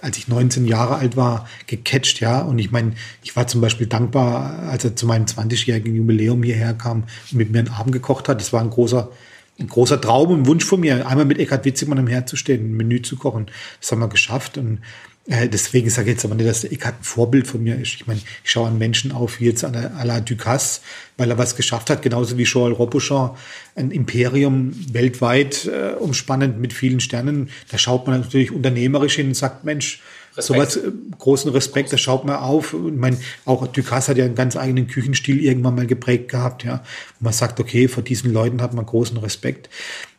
als 0.00 0.18
ich 0.18 0.28
19 0.28 0.66
Jahre 0.66 0.96
alt 0.96 1.16
war, 1.16 1.48
gecatcht, 1.66 2.20
ja. 2.20 2.40
Und 2.42 2.58
ich 2.58 2.70
meine, 2.70 2.92
ich 3.22 3.34
war 3.36 3.46
zum 3.46 3.60
Beispiel 3.60 3.86
dankbar, 3.86 4.68
als 4.70 4.84
er 4.84 4.96
zu 4.96 5.06
meinem 5.06 5.26
20-jährigen 5.26 5.94
Jubiläum 5.94 6.42
hierher 6.42 6.74
kam 6.74 7.04
und 7.30 7.38
mit 7.38 7.50
mir 7.50 7.60
einen 7.60 7.68
Abend 7.68 7.92
gekocht 7.92 8.28
hat. 8.28 8.40
Das 8.40 8.52
war 8.52 8.60
ein 8.60 8.70
großer, 8.70 9.10
ein 9.58 9.68
großer 9.68 10.00
Traum 10.00 10.30
und 10.30 10.46
Wunsch 10.46 10.64
von 10.64 10.80
mir, 10.80 11.06
einmal 11.08 11.24
mit 11.24 11.38
Eckhard 11.38 11.64
Witzigmann 11.64 11.98
am 11.98 12.06
Herd 12.06 12.28
zu 12.28 12.36
stehen, 12.36 12.70
ein 12.70 12.76
Menü 12.76 13.02
zu 13.02 13.16
kochen. 13.16 13.46
Das 13.80 13.90
haben 13.92 14.00
wir 14.00 14.08
geschafft. 14.08 14.58
Und 14.58 14.80
äh, 15.26 15.48
deswegen 15.48 15.88
sage 15.88 16.10
ich 16.10 16.16
jetzt 16.16 16.24
aber 16.24 16.34
nicht, 16.34 16.48
dass 16.48 16.60
der 16.60 16.72
Eckhard 16.72 17.00
ein 17.00 17.04
Vorbild 17.04 17.46
von 17.46 17.62
mir 17.62 17.76
ist. 17.76 17.94
Ich 17.94 18.06
meine, 18.06 18.20
ich 18.42 18.50
schaue 18.50 18.68
an 18.68 18.76
Menschen 18.76 19.10
auf, 19.10 19.40
wie 19.40 19.46
jetzt 19.46 19.62
la 19.62 20.20
Ducasse, 20.20 20.80
weil 21.16 21.30
er 21.30 21.38
was 21.38 21.56
geschafft 21.56 21.88
hat, 21.88 22.02
genauso 22.02 22.36
wie 22.36 22.44
Joël 22.44 22.72
Robuchon, 22.72 23.30
ein 23.74 23.90
Imperium 23.90 24.72
weltweit 24.92 25.64
äh, 25.64 25.94
umspannend 25.94 26.60
mit 26.60 26.74
vielen 26.74 27.00
Sternen. 27.00 27.48
Da 27.70 27.78
schaut 27.78 28.06
man 28.06 28.20
natürlich 28.20 28.52
unternehmerisch 28.52 29.14
hin 29.14 29.28
und 29.28 29.34
sagt, 29.34 29.64
Mensch, 29.64 30.02
Respekt. 30.36 30.46
sowas, 30.46 30.76
äh, 30.76 30.90
großen 31.18 31.50
Respekt, 31.52 31.92
da 31.92 31.96
schaut 31.96 32.26
man 32.26 32.36
auf. 32.36 32.74
Ich 32.74 32.92
meine, 32.92 33.16
auch 33.46 33.66
Ducasse 33.66 34.10
hat 34.10 34.18
ja 34.18 34.26
einen 34.26 34.34
ganz 34.34 34.56
eigenen 34.56 34.88
Küchenstil 34.88 35.42
irgendwann 35.42 35.74
mal 35.74 35.86
geprägt 35.86 36.28
gehabt, 36.30 36.64
ja. 36.64 36.74
Und 37.18 37.22
man 37.22 37.32
sagt, 37.32 37.60
okay, 37.60 37.88
vor 37.88 38.02
diesen 38.02 38.30
Leuten 38.30 38.60
hat 38.60 38.74
man 38.74 38.84
großen 38.84 39.16
Respekt 39.16 39.70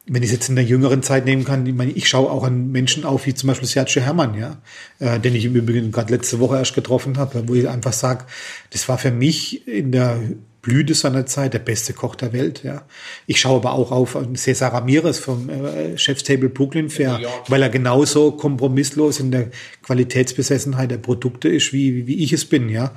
wenn 0.07 0.21
ich 0.21 0.29
es 0.29 0.35
jetzt 0.35 0.49
in 0.49 0.55
der 0.55 0.65
jüngeren 0.65 1.01
Zeit 1.01 1.25
nehmen 1.25 1.45
kann, 1.45 1.65
ich 1.65 1.73
meine, 1.73 1.91
ich 1.91 2.07
schaue 2.07 2.29
auch 2.29 2.43
an 2.43 2.71
Menschen 2.71 3.05
auf, 3.05 3.25
wie 3.25 3.33
zum 3.33 3.47
Beispiel 3.47 3.67
Sergio 3.67 4.01
Herrmann, 4.03 4.37
ja, 4.37 4.61
äh, 4.99 5.19
den 5.19 5.35
ich 5.35 5.45
im 5.45 5.55
Übrigen 5.55 5.91
gerade 5.91 6.13
letzte 6.13 6.39
Woche 6.39 6.57
erst 6.57 6.75
getroffen 6.75 7.17
habe, 7.17 7.47
wo 7.47 7.55
ich 7.55 7.67
einfach 7.67 7.93
sage, 7.93 8.25
das 8.69 8.87
war 8.87 8.97
für 8.97 9.11
mich 9.11 9.67
in 9.67 9.91
der 9.91 10.19
Blüte 10.61 10.95
seiner 10.95 11.25
Zeit 11.27 11.53
der 11.53 11.59
beste 11.59 11.93
Koch 11.93 12.15
der 12.15 12.33
Welt. 12.33 12.63
Ja. 12.63 12.83
Ich 13.27 13.39
schaue 13.39 13.57
aber 13.57 13.73
auch 13.73 13.91
auf 13.91 14.17
Cesar 14.35 14.73
Ramirez 14.73 15.19
vom 15.19 15.49
äh, 15.49 15.97
Chef's 15.97 16.23
Table 16.23 16.49
Brooklyn 16.49 16.89
Fair, 16.89 17.19
weil 17.47 17.61
er 17.61 17.69
genauso 17.69 18.31
kompromisslos 18.31 19.19
in 19.19 19.31
der 19.31 19.49
Qualitätsbesessenheit 19.83 20.89
der 20.89 20.97
Produkte 20.97 21.49
ist, 21.49 21.71
wie, 21.71 22.07
wie 22.07 22.23
ich 22.23 22.33
es 22.33 22.45
bin. 22.45 22.69
Ja. 22.69 22.93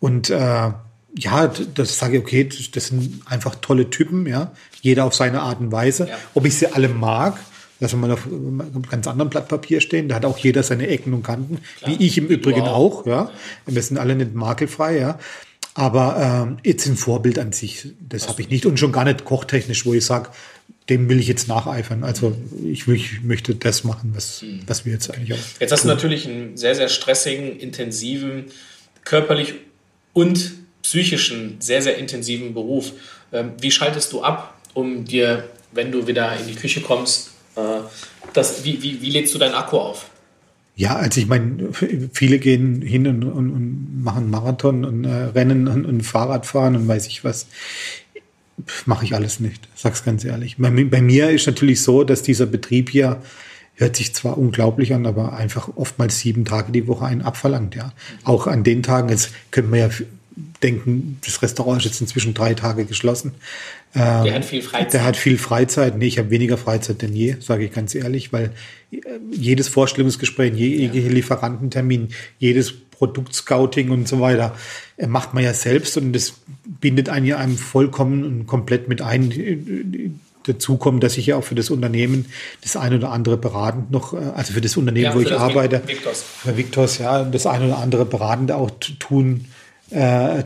Und 0.00 0.30
äh, 0.30 0.72
ja, 1.14 1.48
das 1.74 1.98
sage 1.98 2.16
ich, 2.16 2.22
okay, 2.22 2.48
das 2.72 2.86
sind 2.86 3.22
einfach 3.26 3.56
tolle 3.56 3.90
Typen, 3.90 4.26
ja. 4.26 4.52
Jeder 4.80 5.04
auf 5.04 5.14
seine 5.14 5.42
Art 5.42 5.60
und 5.60 5.70
Weise. 5.70 6.08
Ja. 6.08 6.18
Ob 6.34 6.46
ich 6.46 6.56
sie 6.56 6.66
alle 6.72 6.88
mag, 6.88 7.38
lassen 7.80 8.00
wir 8.00 8.08
mal 8.08 8.14
auf 8.14 8.26
einem 8.26 8.82
ganz 8.88 9.06
anderen 9.06 9.28
Blatt 9.28 9.48
Papier 9.48 9.80
stehen. 9.80 10.08
Da 10.08 10.16
hat 10.16 10.24
auch 10.24 10.38
jeder 10.38 10.62
seine 10.62 10.86
Ecken 10.88 11.12
und 11.12 11.22
Kanten, 11.22 11.60
Klar. 11.78 11.90
wie 11.90 12.06
ich 12.06 12.16
im 12.16 12.28
Übrigen 12.28 12.62
auch, 12.62 13.06
ja. 13.06 13.30
Wir 13.66 13.82
sind 13.82 13.98
alle 13.98 14.14
nicht 14.14 14.34
makelfrei, 14.34 14.98
ja. 14.98 15.18
Aber 15.74 16.46
ähm, 16.48 16.58
jetzt 16.64 16.86
ein 16.86 16.96
Vorbild 16.96 17.38
an 17.38 17.52
sich, 17.52 17.88
das 18.00 18.28
habe 18.28 18.42
ich 18.42 18.50
nicht. 18.50 18.66
Und 18.66 18.78
schon 18.78 18.92
gar 18.92 19.04
nicht 19.04 19.24
kochtechnisch, 19.24 19.86
wo 19.86 19.94
ich 19.94 20.04
sage, 20.04 20.30
dem 20.88 21.08
will 21.08 21.18
ich 21.18 21.28
jetzt 21.28 21.48
nacheifern. 21.48 22.04
Also 22.04 22.36
ich, 22.62 22.86
ich, 22.88 23.22
möchte 23.22 23.54
das 23.54 23.84
machen, 23.84 24.12
was, 24.14 24.42
mhm. 24.42 24.62
was 24.66 24.84
wir 24.84 24.92
jetzt 24.92 25.10
eigentlich 25.10 25.34
auch. 25.34 25.60
Jetzt 25.60 25.72
hast 25.72 25.82
tun. 25.82 25.88
du 25.88 25.94
natürlich 25.94 26.28
einen 26.28 26.56
sehr, 26.56 26.74
sehr 26.74 26.88
stressigen, 26.88 27.58
intensiven, 27.58 28.46
körperlich 29.04 29.54
und 30.12 30.52
psychischen, 30.92 31.56
sehr, 31.58 31.80
sehr 31.80 31.96
intensiven 31.96 32.52
Beruf. 32.52 32.92
Ähm, 33.32 33.52
wie 33.58 33.70
schaltest 33.70 34.12
du 34.12 34.22
ab, 34.22 34.58
um 34.74 35.06
dir, 35.06 35.48
wenn 35.72 35.90
du 35.90 36.06
wieder 36.06 36.38
in 36.38 36.46
die 36.46 36.54
Küche 36.54 36.82
kommst, 36.82 37.30
äh, 37.56 37.60
das, 38.34 38.62
wie, 38.66 38.82
wie, 38.82 39.00
wie 39.00 39.08
lädst 39.08 39.34
du 39.34 39.38
deinen 39.38 39.54
Akku 39.54 39.78
auf? 39.78 40.10
Ja, 40.76 40.96
also 40.96 41.18
ich 41.18 41.26
meine, 41.26 41.70
viele 42.12 42.38
gehen 42.38 42.82
hin 42.82 43.06
und, 43.06 43.24
und, 43.24 43.50
und 43.50 44.02
machen 44.02 44.30
Marathon 44.30 44.84
und 44.84 45.04
äh, 45.04 45.08
Rennen 45.08 45.66
und, 45.66 45.86
und 45.86 46.02
Fahrrad 46.02 46.44
fahren 46.44 46.76
und 46.76 46.88
weiß 46.88 47.06
ich 47.06 47.24
was. 47.24 47.46
Mache 48.84 49.06
ich 49.06 49.14
alles 49.14 49.40
nicht, 49.40 49.68
sag's 49.74 50.04
ganz 50.04 50.26
ehrlich. 50.26 50.56
Bei, 50.58 50.70
bei, 50.70 51.00
mir 51.00 51.30
ist 51.30 51.46
natürlich 51.46 51.80
so, 51.80 52.04
dass 52.04 52.22
dieser 52.22 52.44
Betrieb 52.44 52.90
hier 52.90 53.22
hört 53.76 53.96
sich 53.96 54.14
zwar 54.14 54.36
unglaublich 54.36 54.92
an, 54.92 55.06
aber 55.06 55.32
einfach 55.32 55.70
oftmals 55.74 56.18
sieben 56.18 56.44
Tage 56.44 56.70
die 56.70 56.86
Woche 56.86 57.06
einen 57.06 57.22
abverlangt, 57.22 57.74
ja. 57.74 57.94
Auch 58.24 58.46
an 58.46 58.62
den 58.62 58.82
Tagen, 58.82 59.08
jetzt 59.08 59.30
können 59.50 59.72
wir 59.72 59.80
ja 59.80 59.90
denken, 60.62 61.18
das 61.24 61.42
Restaurant 61.42 61.80
ist 61.80 61.86
jetzt 61.86 62.00
inzwischen 62.00 62.34
drei 62.34 62.54
Tage 62.54 62.84
geschlossen. 62.84 63.32
der 63.94 64.24
ähm, 64.24 64.34
hat 64.34 64.44
viel 64.44 64.62
Freizeit. 64.62 64.92
Der 64.92 65.04
hat 65.04 65.16
viel 65.16 65.38
Freizeit. 65.38 65.98
Nee, 65.98 66.06
ich 66.06 66.18
habe 66.18 66.30
weniger 66.30 66.56
Freizeit 66.56 67.02
denn 67.02 67.14
je, 67.14 67.36
sage 67.40 67.64
ich 67.64 67.72
ganz 67.72 67.94
ehrlich, 67.94 68.32
weil 68.32 68.52
äh, 68.90 68.98
jedes 69.30 69.68
Vorstellungsgespräch, 69.68 70.54
jeder 70.54 70.94
ja. 70.94 71.08
Lieferantentermin, 71.08 72.08
jedes 72.38 72.72
Produktscouting 72.72 73.90
und 73.90 74.08
so 74.08 74.20
weiter 74.20 74.56
äh, 74.96 75.06
macht 75.06 75.34
man 75.34 75.44
ja 75.44 75.54
selbst 75.54 75.96
und 75.96 76.12
das 76.12 76.34
bindet 76.64 77.08
einen 77.08 77.26
ja 77.26 77.36
einem 77.36 77.56
vollkommen 77.56 78.24
und 78.24 78.46
komplett 78.46 78.88
mit 78.88 79.02
ein 79.02 80.20
dazu 80.44 80.76
kommt, 80.76 81.02
dass 81.02 81.16
ich 81.16 81.26
ja 81.26 81.36
auch 81.36 81.44
für 81.44 81.54
das 81.54 81.70
Unternehmen 81.70 82.26
das 82.62 82.76
ein 82.76 82.94
oder 82.94 83.10
andere 83.10 83.36
beratend 83.36 83.90
noch, 83.90 84.12
äh, 84.12 84.16
also 84.34 84.52
für 84.52 84.60
das 84.60 84.76
Unternehmen, 84.76 85.04
Ja, 85.04 85.14
wo 85.14 85.20
ich 85.20 85.32
arbeite, 85.32 85.82
Victors. 85.86 86.22
für 86.22 86.56
Victors, 86.56 86.98
ja, 86.98 87.24
das 87.24 87.46
ein 87.46 87.62
oder 87.64 87.78
andere 87.78 88.04
beratend 88.04 88.52
auch 88.52 88.70
tun, 88.98 89.46
äh, 89.46 89.61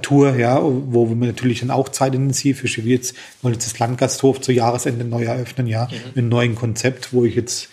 tue, 0.03 0.39
ja, 0.41 0.61
wo 0.63 1.09
wir 1.09 1.15
natürlich 1.27 1.61
dann 1.61 1.71
auch 1.71 1.89
zeitintensiv 1.89 2.65
ist, 2.65 2.85
wie 2.85 2.91
jetzt, 2.91 3.15
wollen 3.43 3.55
jetzt 3.55 3.67
das 3.67 3.79
Landgasthof 3.79 4.41
zu 4.41 4.53
Jahresende 4.53 5.05
neu 5.05 5.25
eröffnen, 5.25 5.67
ja, 5.67 5.89
mit 6.09 6.19
einem 6.19 6.29
neuen 6.29 6.55
Konzept, 6.55 7.13
wo 7.13 7.25
ich 7.25 7.35
jetzt 7.37 7.69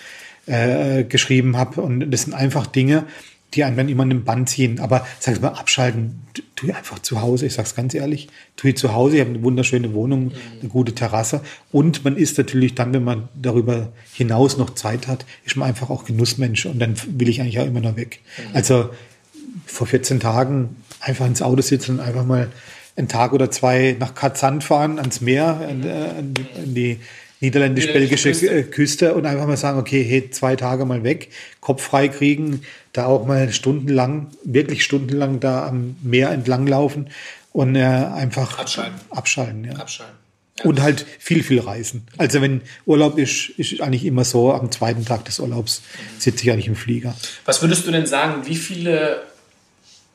äh, 0.45 1.03
geschrieben 1.03 1.57
habe. 1.57 1.81
Und 1.81 2.11
das 2.11 2.23
sind 2.23 2.33
einfach 2.33 2.67
Dinge, 2.67 3.05
die 3.53 3.63
einem 3.63 3.77
dann 3.77 3.87
immer 3.89 4.03
in 4.03 4.09
den 4.09 4.23
Bann 4.23 4.45
ziehen. 4.47 4.79
Aber 4.79 5.05
sag 5.19 5.35
ich 5.35 5.41
mal, 5.41 5.49
abschalten, 5.49 6.21
tu- 6.55 6.71
einfach 6.71 6.99
zu 6.99 7.21
Hause. 7.21 7.45
Ich 7.45 7.53
sag's 7.53 7.75
ganz 7.75 7.93
ehrlich, 7.93 8.27
tu 8.55 8.67
ich 8.67 8.77
zu 8.77 8.93
Hause. 8.93 9.15
Ich 9.15 9.21
habe 9.21 9.29
eine 9.31 9.43
wunderschöne 9.43 9.93
Wohnung, 9.93 10.31
eine 10.59 10.69
gute 10.69 10.93
Terrasse. 10.95 11.41
Und 11.71 12.03
man 12.03 12.17
ist 12.17 12.37
natürlich 12.37 12.73
dann, 12.75 12.93
wenn 12.93 13.03
man 13.03 13.29
darüber 13.39 13.91
hinaus 14.13 14.57
noch 14.57 14.71
Zeit 14.75 15.07
hat, 15.07 15.25
ist 15.45 15.55
man 15.55 15.67
einfach 15.69 15.89
auch 15.91 16.05
Genussmensch. 16.05 16.65
Und 16.65 16.79
dann 16.79 16.95
will 17.07 17.29
ich 17.29 17.41
eigentlich 17.41 17.59
auch 17.59 17.65
immer 17.67 17.81
noch 17.81 17.95
weg. 17.95 18.21
Also 18.53 18.89
vor 19.67 19.85
14 19.87 20.19
Tagen 20.19 20.75
einfach 21.03 21.25
ins 21.25 21.41
Auto 21.41 21.61
sitzen 21.61 21.99
und 21.99 21.99
einfach 21.99 22.25
mal 22.25 22.49
einen 22.95 23.07
Tag 23.07 23.33
oder 23.33 23.49
zwei 23.51 23.95
nach 23.99 24.15
Katzand 24.15 24.63
fahren, 24.63 24.99
ans 24.99 25.21
Meer, 25.21 25.65
an, 25.67 25.83
äh, 25.83 26.09
an 26.17 26.33
die, 26.33 26.45
an 26.55 26.73
die 26.73 26.99
niederländisch-belgische 27.41 28.29
Küste. 28.29 28.47
Küste. 28.47 28.63
Küste 28.69 29.13
und 29.15 29.25
einfach 29.25 29.47
mal 29.47 29.57
sagen, 29.57 29.77
okay, 29.77 30.03
hey, 30.03 30.29
zwei 30.31 30.55
Tage 30.55 30.85
mal 30.85 31.03
weg, 31.03 31.29
Kopf 31.59 31.83
frei 31.83 32.07
kriegen, 32.07 32.61
da 32.93 33.05
auch 33.05 33.25
mal 33.25 33.51
stundenlang, 33.51 34.27
wirklich 34.43 34.83
stundenlang 34.83 35.39
da 35.39 35.67
am 35.67 35.97
Meer 36.01 36.31
entlang 36.31 36.67
laufen 36.67 37.09
und 37.51 37.75
äh, 37.75 37.83
einfach 37.83 38.59
Abschalten. 38.59 38.99
abschalten 39.09 39.65
ja. 39.65 39.73
Abschalten. 39.73 40.15
Und 40.63 40.81
halt 40.81 41.05
viel, 41.19 41.43
viel 41.43 41.59
reisen. 41.59 42.05
Also 42.17 42.39
wenn 42.39 42.61
Urlaub 42.85 43.17
ist, 43.17 43.49
ist 43.57 43.81
eigentlich 43.81 44.05
immer 44.05 44.23
so, 44.23 44.53
am 44.53 44.71
zweiten 44.71 45.03
Tag 45.03 45.25
des 45.25 45.39
Urlaubs 45.39 45.81
sitze 46.19 46.43
ich 46.43 46.51
eigentlich 46.51 46.67
im 46.67 46.75
Flieger. 46.75 47.15
Was 47.45 47.61
würdest 47.61 47.87
du 47.87 47.91
denn 47.91 48.05
sagen, 48.05 48.43
wie 48.45 48.55
viele, 48.55 49.23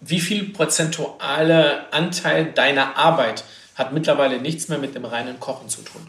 wie 0.00 0.20
viel 0.20 0.50
prozentuale 0.50 1.92
Anteil 1.92 2.52
deiner 2.52 2.96
Arbeit 2.96 3.44
hat 3.74 3.92
mittlerweile 3.92 4.40
nichts 4.40 4.68
mehr 4.68 4.78
mit 4.78 4.94
dem 4.94 5.04
reinen 5.04 5.40
Kochen 5.40 5.68
zu 5.68 5.82
tun? 5.82 6.06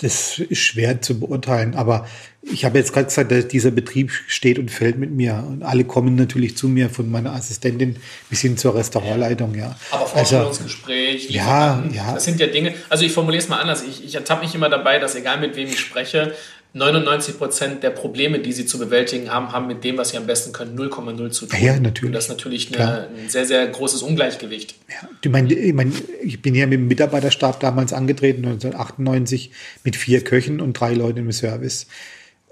Das 0.00 0.38
ist 0.38 0.58
schwer 0.58 1.02
zu 1.02 1.18
beurteilen, 1.18 1.74
aber 1.74 2.06
ich 2.42 2.64
habe 2.64 2.78
jetzt 2.78 2.92
gerade 2.92 3.06
gesagt, 3.06 3.32
dass 3.32 3.48
dieser 3.48 3.70
Betrieb 3.72 4.12
steht 4.28 4.58
und 4.58 4.70
fällt 4.70 4.96
mit 4.96 5.10
mir. 5.10 5.44
Und 5.46 5.62
alle 5.62 5.84
kommen 5.84 6.14
natürlich 6.14 6.56
zu 6.56 6.68
mir 6.68 6.88
von 6.88 7.10
meiner 7.10 7.32
Assistentin 7.32 7.96
bis 8.30 8.40
hin 8.40 8.56
zur 8.56 8.74
Restaurantleitung, 8.74 9.54
ja. 9.54 9.76
Aber 9.90 10.02
Also, 10.02 10.14
Vorstellungsgespräch, 10.14 11.30
ja, 11.30 11.74
Lieferanten, 11.80 11.94
ja. 11.94 12.14
das 12.14 12.24
sind 12.24 12.38
ja 12.38 12.46
Dinge, 12.46 12.74
also 12.88 13.04
ich 13.04 13.12
formuliere 13.12 13.42
es 13.42 13.48
mal 13.48 13.58
anders, 13.58 13.82
ich, 13.82 14.04
ich 14.04 14.14
ertappe 14.14 14.44
mich 14.44 14.54
immer 14.54 14.68
dabei, 14.68 14.98
dass 14.98 15.16
egal 15.16 15.40
mit 15.40 15.56
wem 15.56 15.68
ich 15.68 15.80
spreche, 15.80 16.34
99 16.74 17.38
Prozent 17.38 17.82
der 17.82 17.90
Probleme, 17.90 18.40
die 18.40 18.52
sie 18.52 18.66
zu 18.66 18.78
bewältigen 18.78 19.30
haben, 19.30 19.52
haben 19.52 19.66
mit 19.66 19.84
dem, 19.84 19.96
was 19.96 20.10
sie 20.10 20.18
am 20.18 20.26
besten 20.26 20.52
können, 20.52 20.78
0,0 20.78 21.30
zu 21.30 21.46
tun. 21.46 21.58
Ja, 21.60 21.80
natürlich. 21.80 22.04
Und 22.04 22.12
das 22.12 22.24
ist 22.24 22.30
natürlich 22.30 22.78
eine, 22.78 23.08
ein 23.08 23.28
sehr, 23.28 23.46
sehr 23.46 23.66
großes 23.66 24.02
Ungleichgewicht. 24.02 24.74
ja, 24.88 25.08
ich, 25.22 25.30
meine, 25.30 25.52
ich, 25.52 25.72
meine, 25.72 25.92
ich 26.22 26.42
bin 26.42 26.54
ja 26.54 26.66
mit 26.66 26.78
dem 26.78 26.88
Mitarbeiterstab 26.88 27.58
damals 27.60 27.92
angetreten, 27.92 28.44
1998, 28.44 29.50
mit 29.82 29.96
vier 29.96 30.22
Köchen 30.22 30.60
und 30.60 30.74
drei 30.74 30.92
Leuten 30.92 31.20
im 31.20 31.32
Service. 31.32 31.86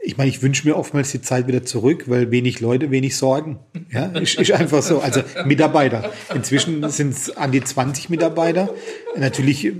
Ich 0.01 0.16
meine, 0.16 0.30
ich 0.30 0.40
wünsche 0.40 0.66
mir 0.66 0.76
oftmals 0.76 1.10
die 1.10 1.20
Zeit 1.20 1.47
wieder 1.48 1.64
zurück, 1.64 2.05
weil 2.06 2.30
wenig 2.30 2.60
Leute, 2.60 2.90
wenig 2.90 3.16
Sorgen. 3.16 3.59
Ja, 3.90 4.06
ist, 4.06 4.38
ist 4.38 4.52
einfach 4.52 4.82
so. 4.82 5.01
Also 5.01 5.22
Mitarbeiter. 5.44 6.12
Inzwischen 6.34 6.88
sind 6.90 7.12
es 7.12 7.36
an 7.36 7.51
die 7.51 7.62
20 7.62 8.09
Mitarbeiter. 8.09 8.70
Natürlich 9.16 9.64
äh, 9.64 9.72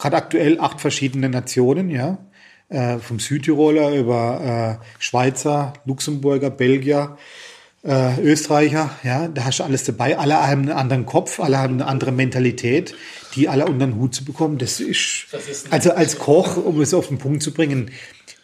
gerade 0.00 0.16
aktuell 0.16 0.58
acht 0.60 0.80
verschiedene 0.80 1.28
Nationen, 1.28 1.88
ja. 1.88 2.18
Äh, 2.70 2.98
vom 2.98 3.18
Südtiroler 3.18 3.96
über 3.96 4.78
äh, 4.80 4.84
Schweizer, 5.00 5.72
Luxemburger, 5.86 6.50
Belgier, 6.50 7.18
äh, 7.82 8.20
Österreicher, 8.20 8.90
ja, 9.02 9.26
da 9.26 9.44
hast 9.44 9.58
du 9.58 9.64
alles 9.64 9.82
dabei. 9.82 10.16
Alle 10.16 10.46
haben 10.46 10.62
einen 10.62 10.78
anderen 10.78 11.04
Kopf, 11.04 11.40
alle 11.40 11.58
haben 11.58 11.74
eine 11.74 11.86
andere 11.86 12.12
Mentalität, 12.12 12.94
die 13.34 13.48
alle 13.48 13.66
unter 13.66 13.86
den 13.86 13.96
Hut 13.96 14.14
zu 14.14 14.24
bekommen. 14.24 14.58
Das 14.58 14.78
ist, 14.78 15.26
Das 15.32 15.48
ist 15.48 15.72
also 15.72 15.90
als 15.94 16.20
Koch, 16.20 16.56
um 16.58 16.80
es 16.80 16.94
auf 16.94 17.08
den 17.08 17.18
Punkt 17.18 17.42
zu 17.42 17.52
bringen, 17.52 17.90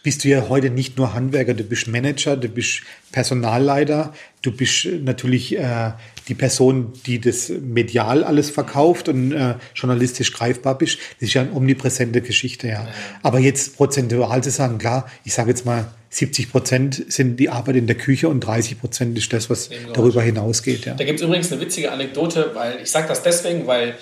bist 0.06 0.22
du 0.22 0.28
ja 0.28 0.48
heute 0.48 0.70
nicht 0.70 0.98
nur 0.98 1.14
Handwerker, 1.14 1.52
du 1.52 1.64
bist 1.64 1.88
Manager, 1.88 2.36
du 2.36 2.46
bist 2.46 2.82
Personalleiter, 3.10 4.14
du 4.40 4.52
bist 4.52 4.86
natürlich 5.02 5.58
äh, 5.58 5.94
die 6.28 6.34
Person, 6.34 6.92
die 7.06 7.20
das 7.20 7.48
medial 7.48 8.22
alles 8.22 8.50
verkauft 8.50 9.08
und 9.08 9.32
äh, 9.32 9.56
journalistisch 9.74 10.32
greifbar 10.32 10.78
bist. 10.78 10.98
Das 11.18 11.30
ist 11.30 11.34
ja 11.34 11.42
eine 11.42 11.50
omnipräsente 11.50 12.20
Geschichte, 12.20 12.68
ja. 12.68 12.86
Aber 13.24 13.40
jetzt 13.40 13.76
prozentual 13.76 14.44
zu 14.44 14.52
sagen, 14.52 14.78
klar, 14.78 15.10
ich 15.24 15.34
sage 15.34 15.50
jetzt 15.50 15.66
mal, 15.66 15.88
70 16.10 16.52
Prozent 16.52 17.04
sind 17.08 17.40
die 17.40 17.48
Arbeit 17.48 17.74
in 17.74 17.88
der 17.88 17.96
Küche 17.96 18.28
und 18.28 18.38
30 18.38 18.78
Prozent 18.78 19.18
ist 19.18 19.32
das, 19.32 19.50
was 19.50 19.70
darüber 19.92 20.22
hinausgeht, 20.22 20.86
ja. 20.86 20.94
Da 20.94 21.02
gibt 21.02 21.18
es 21.18 21.26
übrigens 21.26 21.50
eine 21.50 21.60
witzige 21.60 21.90
Anekdote, 21.90 22.52
weil 22.54 22.78
ich 22.80 22.92
sage 22.92 23.08
das 23.08 23.24
deswegen, 23.24 23.66
weil 23.66 23.96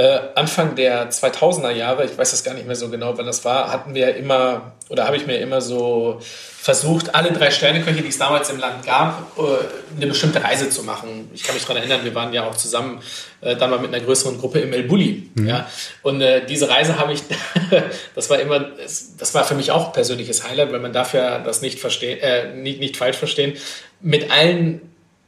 äh, 0.00 0.20
Anfang 0.34 0.76
der 0.76 1.10
2000er 1.10 1.72
Jahre, 1.72 2.06
ich 2.06 2.16
weiß 2.16 2.30
das 2.30 2.42
gar 2.42 2.54
nicht 2.54 2.66
mehr 2.66 2.74
so 2.74 2.88
genau, 2.88 3.18
wann 3.18 3.26
das 3.26 3.44
war, 3.44 3.70
hatten 3.70 3.94
wir 3.94 4.16
immer, 4.16 4.72
oder 4.88 5.04
habe 5.04 5.18
ich 5.18 5.26
mir 5.26 5.36
immer 5.38 5.60
so 5.60 6.18
versucht, 6.22 7.14
alle 7.14 7.32
drei 7.32 7.50
Sterneköche, 7.50 8.00
die 8.00 8.08
es 8.08 8.16
damals 8.16 8.48
im 8.48 8.58
Land 8.58 8.86
gab, 8.86 9.36
äh, 9.36 9.96
eine 9.96 10.06
bestimmte 10.06 10.42
Reise 10.42 10.70
zu 10.70 10.84
machen. 10.84 11.30
Ich 11.34 11.42
kann 11.42 11.54
mich 11.54 11.64
daran 11.64 11.76
erinnern, 11.76 12.00
wir 12.02 12.14
waren 12.14 12.32
ja 12.32 12.48
auch 12.48 12.56
zusammen 12.56 13.02
äh, 13.42 13.56
dann 13.56 13.68
mal 13.68 13.78
mit 13.78 13.92
einer 13.92 14.02
größeren 14.02 14.38
Gruppe 14.38 14.60
im 14.60 14.72
El 14.72 14.84
Bulli. 14.84 15.28
Ja? 15.36 15.68
Und 16.00 16.24
diese 16.48 16.70
Reise 16.70 16.98
habe 16.98 17.12
ich, 17.12 17.22
das 18.14 18.30
war 18.30 18.40
immer, 18.40 18.70
das 18.78 19.34
war 19.34 19.44
für 19.44 19.54
mich 19.54 19.70
auch 19.70 19.88
ein 19.88 19.92
persönliches 19.92 20.48
Highlight, 20.48 20.72
weil 20.72 20.80
man 20.80 20.94
darf 20.94 21.12
ja 21.12 21.40
das 21.40 21.60
nicht, 21.60 21.78
verstehen, 21.78 22.18
äh, 22.20 22.54
nicht, 22.54 22.80
nicht 22.80 22.96
falsch 22.96 23.18
verstehen. 23.18 23.58
Mit 24.00 24.30
allen 24.30 24.80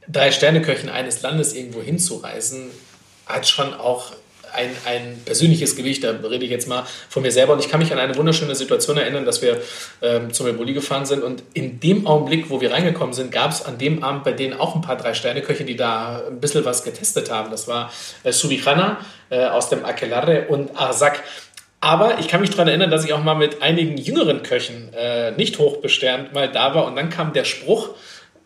drei 0.09 0.31
Sterneköchen 0.31 0.89
eines 0.89 1.21
Landes 1.21 1.53
irgendwo 1.53 1.83
hinzureisen, 1.83 2.71
hat 3.27 3.47
schon 3.47 3.75
auch 3.75 4.13
ein, 4.55 4.71
ein 4.85 5.21
persönliches 5.25 5.77
Gewicht. 5.77 6.05
Da 6.05 6.11
rede 6.11 6.45
ich 6.45 6.51
jetzt 6.51 6.69
mal 6.69 6.85
von 7.09 7.23
mir 7.23 7.33
selber. 7.33 7.53
Und 7.53 7.61
ich 7.61 7.69
kann 7.69 7.81
mich 7.81 7.93
an 7.93 7.99
eine 7.99 8.17
wunderschöne 8.17 8.55
Situation 8.55 8.97
erinnern, 8.97 9.25
dass 9.25 9.43
wir 9.43 9.61
ähm, 10.01 10.33
zum 10.33 10.47
Eboli 10.49 10.73
gefahren 10.73 11.07
sind. 11.07 11.23
Und 11.23 11.43
in 11.55 11.81
dem 11.81 12.07
Augenblick, 12.07 12.51
wo 12.51 12.61
wir 12.61 12.73
reingekommen 12.73 13.15
sind, 13.15 13.33
gab 13.33 13.51
es 13.51 13.65
an 13.65 13.79
dem 13.79 14.03
Abend 14.03 14.25
bei 14.25 14.33
denen 14.33 14.59
auch 14.59 14.75
ein 14.75 14.83
paar 14.83 14.97
Drei-Sterne-Köche, 14.97 15.65
die 15.65 15.77
da 15.77 16.23
ein 16.27 16.41
bisschen 16.41 16.65
was 16.65 16.85
getestet 16.85 17.31
haben. 17.31 17.51
Das 17.51 17.69
war 17.69 17.93
äh, 18.23 18.33
Subijana 18.33 18.99
äh, 19.31 19.47
aus 19.47 19.69
dem 19.69 19.85
Aquelarre 19.85 20.47
und 20.49 20.77
Arsak. 20.77 21.23
Aber 21.81 22.21
ich 22.21 22.29
kann 22.29 22.41
mich 22.41 22.51
daran 22.51 22.69
erinnern, 22.69 22.93
dass 22.93 23.05
ich 23.05 23.13
auch 23.13 23.25
mal 23.25 23.35
mit 23.35 23.61
einigen 23.61 23.97
jüngeren 23.97 24.45
Köchen, 24.45 24.95
äh, 24.95 25.33
nicht 25.33 25.59
hochbesternt, 25.59 26.33
mal 26.33 26.49
da 26.49 26.77
war. 26.77 26.87
Und 26.87 26.95
dann 26.95 27.11
kam 27.11 27.33
der 27.33 27.43
Spruch, 27.43 27.91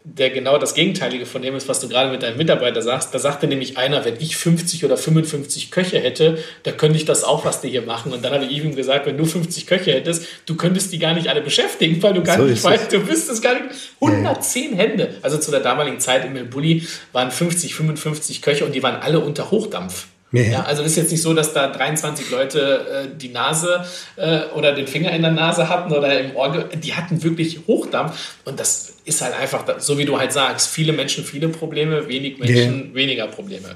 der 0.09 0.31
genau 0.31 0.57
das 0.57 0.75
Gegenteilige 0.75 1.27
von 1.27 1.43
dem 1.43 1.57
ist, 1.57 1.69
was 1.69 1.81
du 1.81 1.89
gerade 1.89 2.13
mit 2.13 2.23
deinem 2.23 2.37
Mitarbeiter 2.37 2.81
sagst. 2.81 3.13
Da 3.13 3.19
sagte 3.19 3.49
nämlich 3.49 3.77
einer, 3.77 4.05
wenn 4.05 4.15
ich 4.21 4.37
50 4.37 4.85
oder 4.85 4.97
55 4.97 5.73
Köche 5.73 5.99
hätte, 5.99 6.39
da 6.63 6.71
könnte 6.71 6.97
ich 6.97 7.05
das 7.05 7.25
auch, 7.25 7.45
was 7.45 7.61
die 7.61 7.71
hier 7.71 7.83
machen. 7.83 8.13
Und 8.13 8.25
dann 8.25 8.33
habe 8.33 8.45
ich 8.45 8.65
ihm 8.65 8.77
gesagt, 8.77 9.07
wenn 9.07 9.19
du 9.19 9.25
50 9.25 9.67
Köche 9.67 9.93
hättest, 9.93 10.25
du 10.47 10.55
könntest 10.55 10.93
die 10.93 11.01
gar 11.01 11.13
nicht 11.13 11.29
alle 11.29 11.41
beschäftigen, 11.41 12.01
weil 12.05 12.15
du 12.15 12.23
gar 12.23 12.37
So 12.37 12.45
nicht 12.45 12.63
weißt, 12.63 12.93
du 12.93 13.09
wüsstest 13.09 13.43
gar 13.43 13.55
nicht. 13.55 13.65
110 14.01 14.77
Hände. 14.77 15.17
Also 15.23 15.39
zu 15.39 15.51
der 15.51 15.61
damaligen 15.61 15.99
Zeit 15.99 16.25
im 16.25 16.51
Bulli 16.51 16.87
waren 17.13 17.33
50, 17.33 17.75
55 17.75 18.43
Köche 18.43 18.65
und 18.65 18.77
die 18.77 18.85
waren 18.85 19.03
alle 19.03 19.19
unter 19.19 19.51
Hochdampf. 19.51 20.07
Ja. 20.33 20.43
Ja, 20.43 20.63
also 20.65 20.83
ist 20.83 20.97
jetzt 20.97 21.13
nicht 21.13 21.23
so, 21.23 21.35
dass 21.35 21.53
da 21.53 21.69
23 21.69 22.31
Leute 22.31 23.09
äh, 23.13 23.17
die 23.17 23.29
Nase 23.29 23.85
äh, 24.17 24.45
oder 24.55 24.73
den 24.73 24.87
Finger 24.87 25.13
in 25.13 25.23
der 25.23 25.31
Nase 25.31 25.69
hatten 25.69 25.93
oder 25.93 26.19
im 26.19 26.35
Ohr. 26.35 26.69
Die 26.75 26.95
hatten 26.95 27.23
wirklich 27.23 27.61
Hochdampf. 27.67 28.37
Und 28.45 28.59
das 28.59 28.97
ist 29.05 29.23
halt 29.23 29.35
einfach, 29.35 29.65
so 29.79 29.99
wie 29.99 30.05
du 30.05 30.19
halt 30.19 30.33
sagst, 30.33 30.69
viele 30.69 30.93
Menschen, 30.93 31.25
viele 31.25 31.49
Probleme, 31.49 32.09
wenig 32.09 32.39
Menschen, 32.39 32.93
weniger 32.95 33.29
Probleme. 33.29 33.69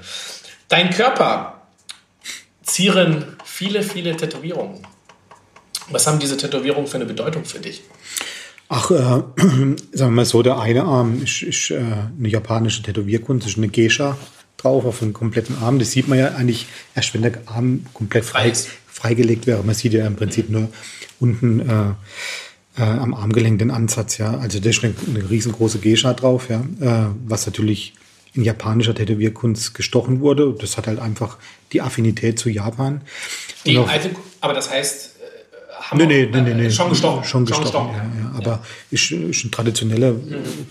Dein 0.67 0.89
Körper 0.89 1.61
zieren 2.63 3.25
viele, 3.45 3.81
viele 3.81 4.15
Tätowierungen. 4.17 4.85
Was 5.89 6.05
haben 6.07 6.19
diese 6.19 6.37
Tätowierungen 6.37 6.87
für 6.87 6.95
eine 6.95 7.05
Bedeutung 7.05 7.45
für 7.45 7.59
dich? 7.59 7.81
Ach, 8.67 8.91
äh, 8.91 8.95
sagen 8.95 9.75
wir 9.93 10.07
mal 10.11 10.25
so, 10.25 10.41
der 10.41 10.59
eine 10.59 10.83
Arm 10.83 11.21
ist, 11.23 11.43
ist 11.43 11.71
äh, 11.71 11.77
eine 11.77 12.27
japanische 12.27 12.83
Tätowierkunst, 12.83 13.47
ist 13.47 13.57
eine 13.57 13.69
Geisha 13.69 14.17
drauf 14.61 14.85
auf 14.85 14.99
dem 14.99 15.13
kompletten 15.13 15.57
Arm. 15.61 15.79
Das 15.79 15.91
sieht 15.91 16.07
man 16.07 16.17
ja 16.19 16.29
eigentlich 16.35 16.67
erst, 16.95 17.13
wenn 17.13 17.21
der 17.23 17.33
Arm 17.45 17.85
komplett 17.93 18.25
Frei 18.25 18.51
freigelegt 18.87 19.47
wäre. 19.47 19.63
Man 19.63 19.75
sieht 19.75 19.93
ja 19.93 20.05
im 20.05 20.15
Prinzip 20.15 20.49
nur 20.49 20.69
unten 21.19 21.59
äh, 21.59 21.93
äh, 22.77 22.83
am 22.83 23.13
Armgelenk 23.13 23.59
den 23.59 23.71
Ansatz, 23.71 24.17
ja. 24.17 24.37
Also 24.37 24.59
da 24.59 24.69
ist 24.69 24.83
eine, 24.83 24.93
eine 25.07 25.29
riesengroße 25.29 25.79
Geisha 25.79 26.13
drauf, 26.13 26.49
ja, 26.49 26.61
äh, 26.79 27.09
was 27.25 27.45
natürlich 27.45 27.93
in 28.33 28.43
japanischer 28.43 28.95
Tätowierkunst 28.95 29.73
gestochen 29.73 30.21
wurde. 30.21 30.55
Das 30.57 30.77
hat 30.77 30.87
halt 30.87 30.99
einfach 30.99 31.37
die 31.73 31.81
Affinität 31.81 32.39
zu 32.39 32.49
Japan. 32.49 33.01
Die 33.65 33.77
auch- 33.77 33.89
alte, 33.89 34.11
aber 34.39 34.53
das 34.53 34.69
heißt, 34.71 35.15
äh, 35.19 35.81
haben 35.81 35.97
Nee, 35.97 36.05
nee, 36.05 36.25
nee, 36.27 36.41
nee, 36.41 36.53
nee. 36.53 36.69
schon 36.71 36.89
gestochen. 36.89 37.23
Schon 37.25 37.45
gestochen, 37.45 37.91
ja, 37.93 37.97
ja. 38.23 38.31
Aber 38.37 38.63
Ist, 38.89 39.11
ist 39.11 39.41
eine 39.43 39.51
traditionelle 39.51 40.15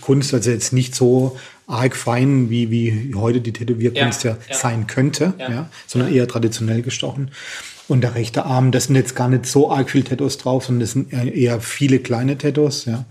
Kunst, 0.01 0.33
also 0.33 0.49
jetzt 0.49 0.73
nicht 0.73 0.95
so 0.95 1.37
arg 1.71 1.95
fein, 1.95 2.49
wie, 2.49 2.69
wie 2.69 3.13
heute 3.15 3.41
die 3.41 3.53
Tätowierkunst 3.53 4.23
Ja, 4.23 4.37
ja, 4.49 4.55
sein 4.55 4.87
könnte, 4.87 5.33
Ja. 5.39 5.69
sondern 5.87 6.13
eher 6.13 6.27
traditionell 6.27 6.81
gestochen. 6.81 7.31
Und 7.87 8.01
der 8.01 8.15
rechte 8.15 8.45
Arm, 8.45 8.71
das 8.71 8.85
sind 8.85 8.95
jetzt 8.95 9.15
gar 9.15 9.27
nicht 9.27 9.45
so 9.45 9.71
arg 9.71 9.89
viele 9.89 10.05
Tattoos 10.05 10.37
drauf, 10.37 10.65
sondern 10.65 10.81
das 10.81 10.91
sind 10.91 11.11
eher 11.11 11.59
viele 11.59 11.99
kleine 11.99 12.37
Tattoos. 12.37 12.85
Ja. 12.85 13.05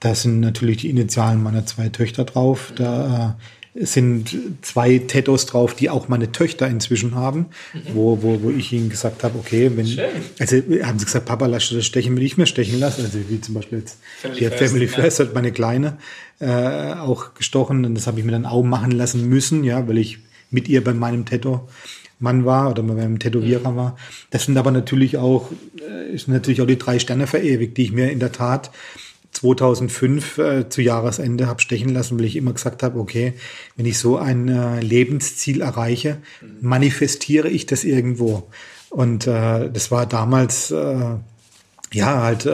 Da 0.00 0.14
sind 0.14 0.40
natürlich 0.40 0.78
die 0.78 0.90
Initialen 0.90 1.42
meiner 1.42 1.66
zwei 1.66 1.88
Töchter 1.88 2.24
drauf. 2.24 2.72
Da 2.74 3.36
äh, 3.74 3.86
sind 3.86 4.36
zwei 4.60 4.98
Tattoos 4.98 5.46
drauf, 5.46 5.74
die 5.74 5.88
auch 5.88 6.08
meine 6.08 6.30
Töchter 6.30 6.66
inzwischen 6.68 7.14
haben, 7.14 7.46
mhm. 7.72 7.80
wo, 7.94 8.22
wo, 8.22 8.42
wo 8.42 8.50
ich 8.50 8.72
ihnen 8.72 8.90
gesagt 8.90 9.24
habe, 9.24 9.38
okay, 9.38 9.70
wenn, 9.74 9.86
Schön. 9.86 10.04
also 10.38 10.56
haben 10.82 10.98
sie 10.98 11.06
gesagt, 11.06 11.24
Papa, 11.24 11.46
lass 11.46 11.70
das 11.70 11.86
stechen, 11.86 12.14
wenn 12.16 12.22
ich 12.22 12.36
mir 12.36 12.46
stechen 12.46 12.78
lasse. 12.80 13.02
Also 13.02 13.18
wie 13.28 13.40
zum 13.40 13.54
Beispiel 13.54 13.78
jetzt 13.78 13.98
Family 14.20 14.48
First, 14.48 14.72
Family 14.72 14.88
First 14.88 15.20
hat 15.20 15.34
meine 15.34 15.52
Kleine 15.52 15.96
äh, 16.42 16.94
auch 16.94 17.34
gestochen 17.34 17.84
und 17.84 17.94
das 17.94 18.06
habe 18.06 18.18
ich 18.18 18.26
mir 18.26 18.32
dann 18.32 18.46
auch 18.46 18.64
machen 18.64 18.90
lassen 18.90 19.28
müssen, 19.28 19.62
ja, 19.62 19.86
weil 19.86 19.98
ich 19.98 20.18
mit 20.50 20.68
ihr 20.68 20.82
bei 20.82 20.92
meinem 20.92 21.24
Tattoo 21.24 21.60
Mann 22.18 22.44
war 22.44 22.70
oder 22.70 22.82
bei 22.82 22.94
meinem 22.94 23.18
Tätowierer 23.18 23.72
mhm. 23.72 23.76
war. 23.76 23.96
Das 24.30 24.44
sind 24.44 24.56
aber 24.56 24.70
natürlich 24.70 25.16
auch, 25.18 25.50
äh, 25.80 26.12
ist 26.12 26.28
natürlich 26.28 26.60
auch 26.60 26.66
die 26.66 26.78
drei 26.78 26.98
Sterne 26.98 27.26
verewigt, 27.26 27.76
die 27.76 27.84
ich 27.84 27.92
mir 27.92 28.10
in 28.10 28.20
der 28.20 28.32
Tat 28.32 28.70
2005 29.32 30.38
äh, 30.38 30.68
zu 30.68 30.82
Jahresende 30.82 31.46
habe 31.46 31.60
stechen 31.60 31.90
lassen, 31.90 32.18
weil 32.18 32.26
ich 32.26 32.36
immer 32.36 32.52
gesagt 32.52 32.82
habe, 32.82 32.98
okay, 32.98 33.34
wenn 33.76 33.86
ich 33.86 33.98
so 33.98 34.18
ein 34.18 34.48
äh, 34.48 34.80
Lebensziel 34.80 35.62
erreiche, 35.62 36.18
manifestiere 36.60 37.48
ich 37.48 37.66
das 37.66 37.84
irgendwo. 37.84 38.48
Und 38.90 39.26
äh, 39.26 39.70
das 39.70 39.90
war 39.90 40.06
damals 40.06 40.70
äh, 40.70 41.16
ja 41.92 42.22
halt 42.22 42.48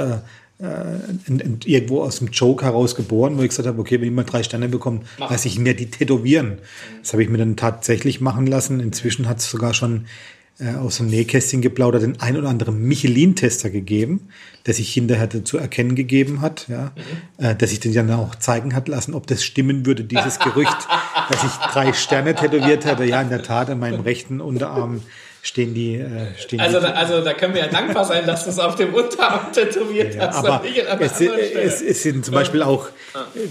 äh, 0.60 0.66
äh, 0.66 1.56
irgendwo 1.64 2.02
aus 2.02 2.18
dem 2.18 2.28
Joke 2.28 2.64
heraus 2.64 2.96
geboren, 2.96 3.38
wo 3.38 3.42
ich 3.42 3.50
gesagt 3.50 3.68
habe, 3.68 3.80
okay, 3.80 4.00
wenn 4.00 4.08
ich 4.08 4.14
mal 4.14 4.24
drei 4.24 4.42
Sterne 4.42 4.68
bekomme, 4.68 5.02
lasse 5.18 5.46
ich 5.46 5.58
mir 5.58 5.74
die 5.74 5.90
tätowieren. 5.90 6.58
Das 7.00 7.12
habe 7.12 7.22
ich 7.22 7.28
mir 7.28 7.38
dann 7.38 7.56
tatsächlich 7.56 8.20
machen 8.20 8.46
lassen. 8.46 8.80
Inzwischen 8.80 9.28
hat 9.28 9.38
es 9.38 9.48
sogar 9.48 9.72
schon 9.72 10.06
äh, 10.58 10.74
aus 10.74 10.96
dem 10.96 11.06
Nähkästchen 11.06 11.62
geplaudert, 11.62 12.02
den 12.02 12.20
ein 12.20 12.36
oder 12.36 12.48
anderen 12.48 12.82
Michelin-Tester 12.82 13.70
gegeben, 13.70 14.30
der 14.66 14.74
sich 14.74 14.92
hinterher 14.92 15.44
zu 15.44 15.58
erkennen 15.58 15.94
gegeben 15.94 16.40
hat, 16.40 16.66
ja, 16.66 16.90
mhm. 17.38 17.44
äh, 17.44 17.54
der 17.54 17.68
sich 17.68 17.78
den 17.78 17.94
dann 17.94 18.10
auch 18.10 18.34
zeigen 18.34 18.74
hat 18.74 18.88
lassen, 18.88 19.14
ob 19.14 19.28
das 19.28 19.44
stimmen 19.44 19.86
würde, 19.86 20.02
dieses 20.02 20.40
Gerücht, 20.40 20.88
dass 21.30 21.44
ich 21.44 21.52
drei 21.72 21.92
Sterne 21.92 22.34
tätowiert 22.34 22.84
hatte. 22.84 23.04
Ja, 23.04 23.22
in 23.22 23.28
der 23.28 23.44
Tat, 23.44 23.70
an 23.70 23.78
meinem 23.78 24.00
rechten 24.00 24.40
Unterarm 24.40 25.02
stehen 25.48 25.74
die. 25.74 25.94
Äh, 25.94 26.36
stehen 26.36 26.60
also, 26.60 26.78
die 26.78 26.86
da, 26.86 26.92
also 26.92 27.24
da 27.24 27.32
können 27.32 27.54
wir 27.54 27.62
ja 27.62 27.68
dankbar 27.68 28.04
sein, 28.04 28.26
dass 28.26 28.44
du 28.44 28.50
es 28.50 28.58
auf 28.58 28.76
dem 28.76 28.94
Unterarm 28.94 29.52
tätowiert 29.52 30.14
ja, 30.14 30.28
hast. 30.28 30.44
Aber 30.44 30.62
es, 31.00 31.20
es, 31.20 31.82
es, 31.82 32.02
sind 32.02 32.24
zum 32.24 32.34
Beispiel 32.34 32.62
auch 32.62 32.88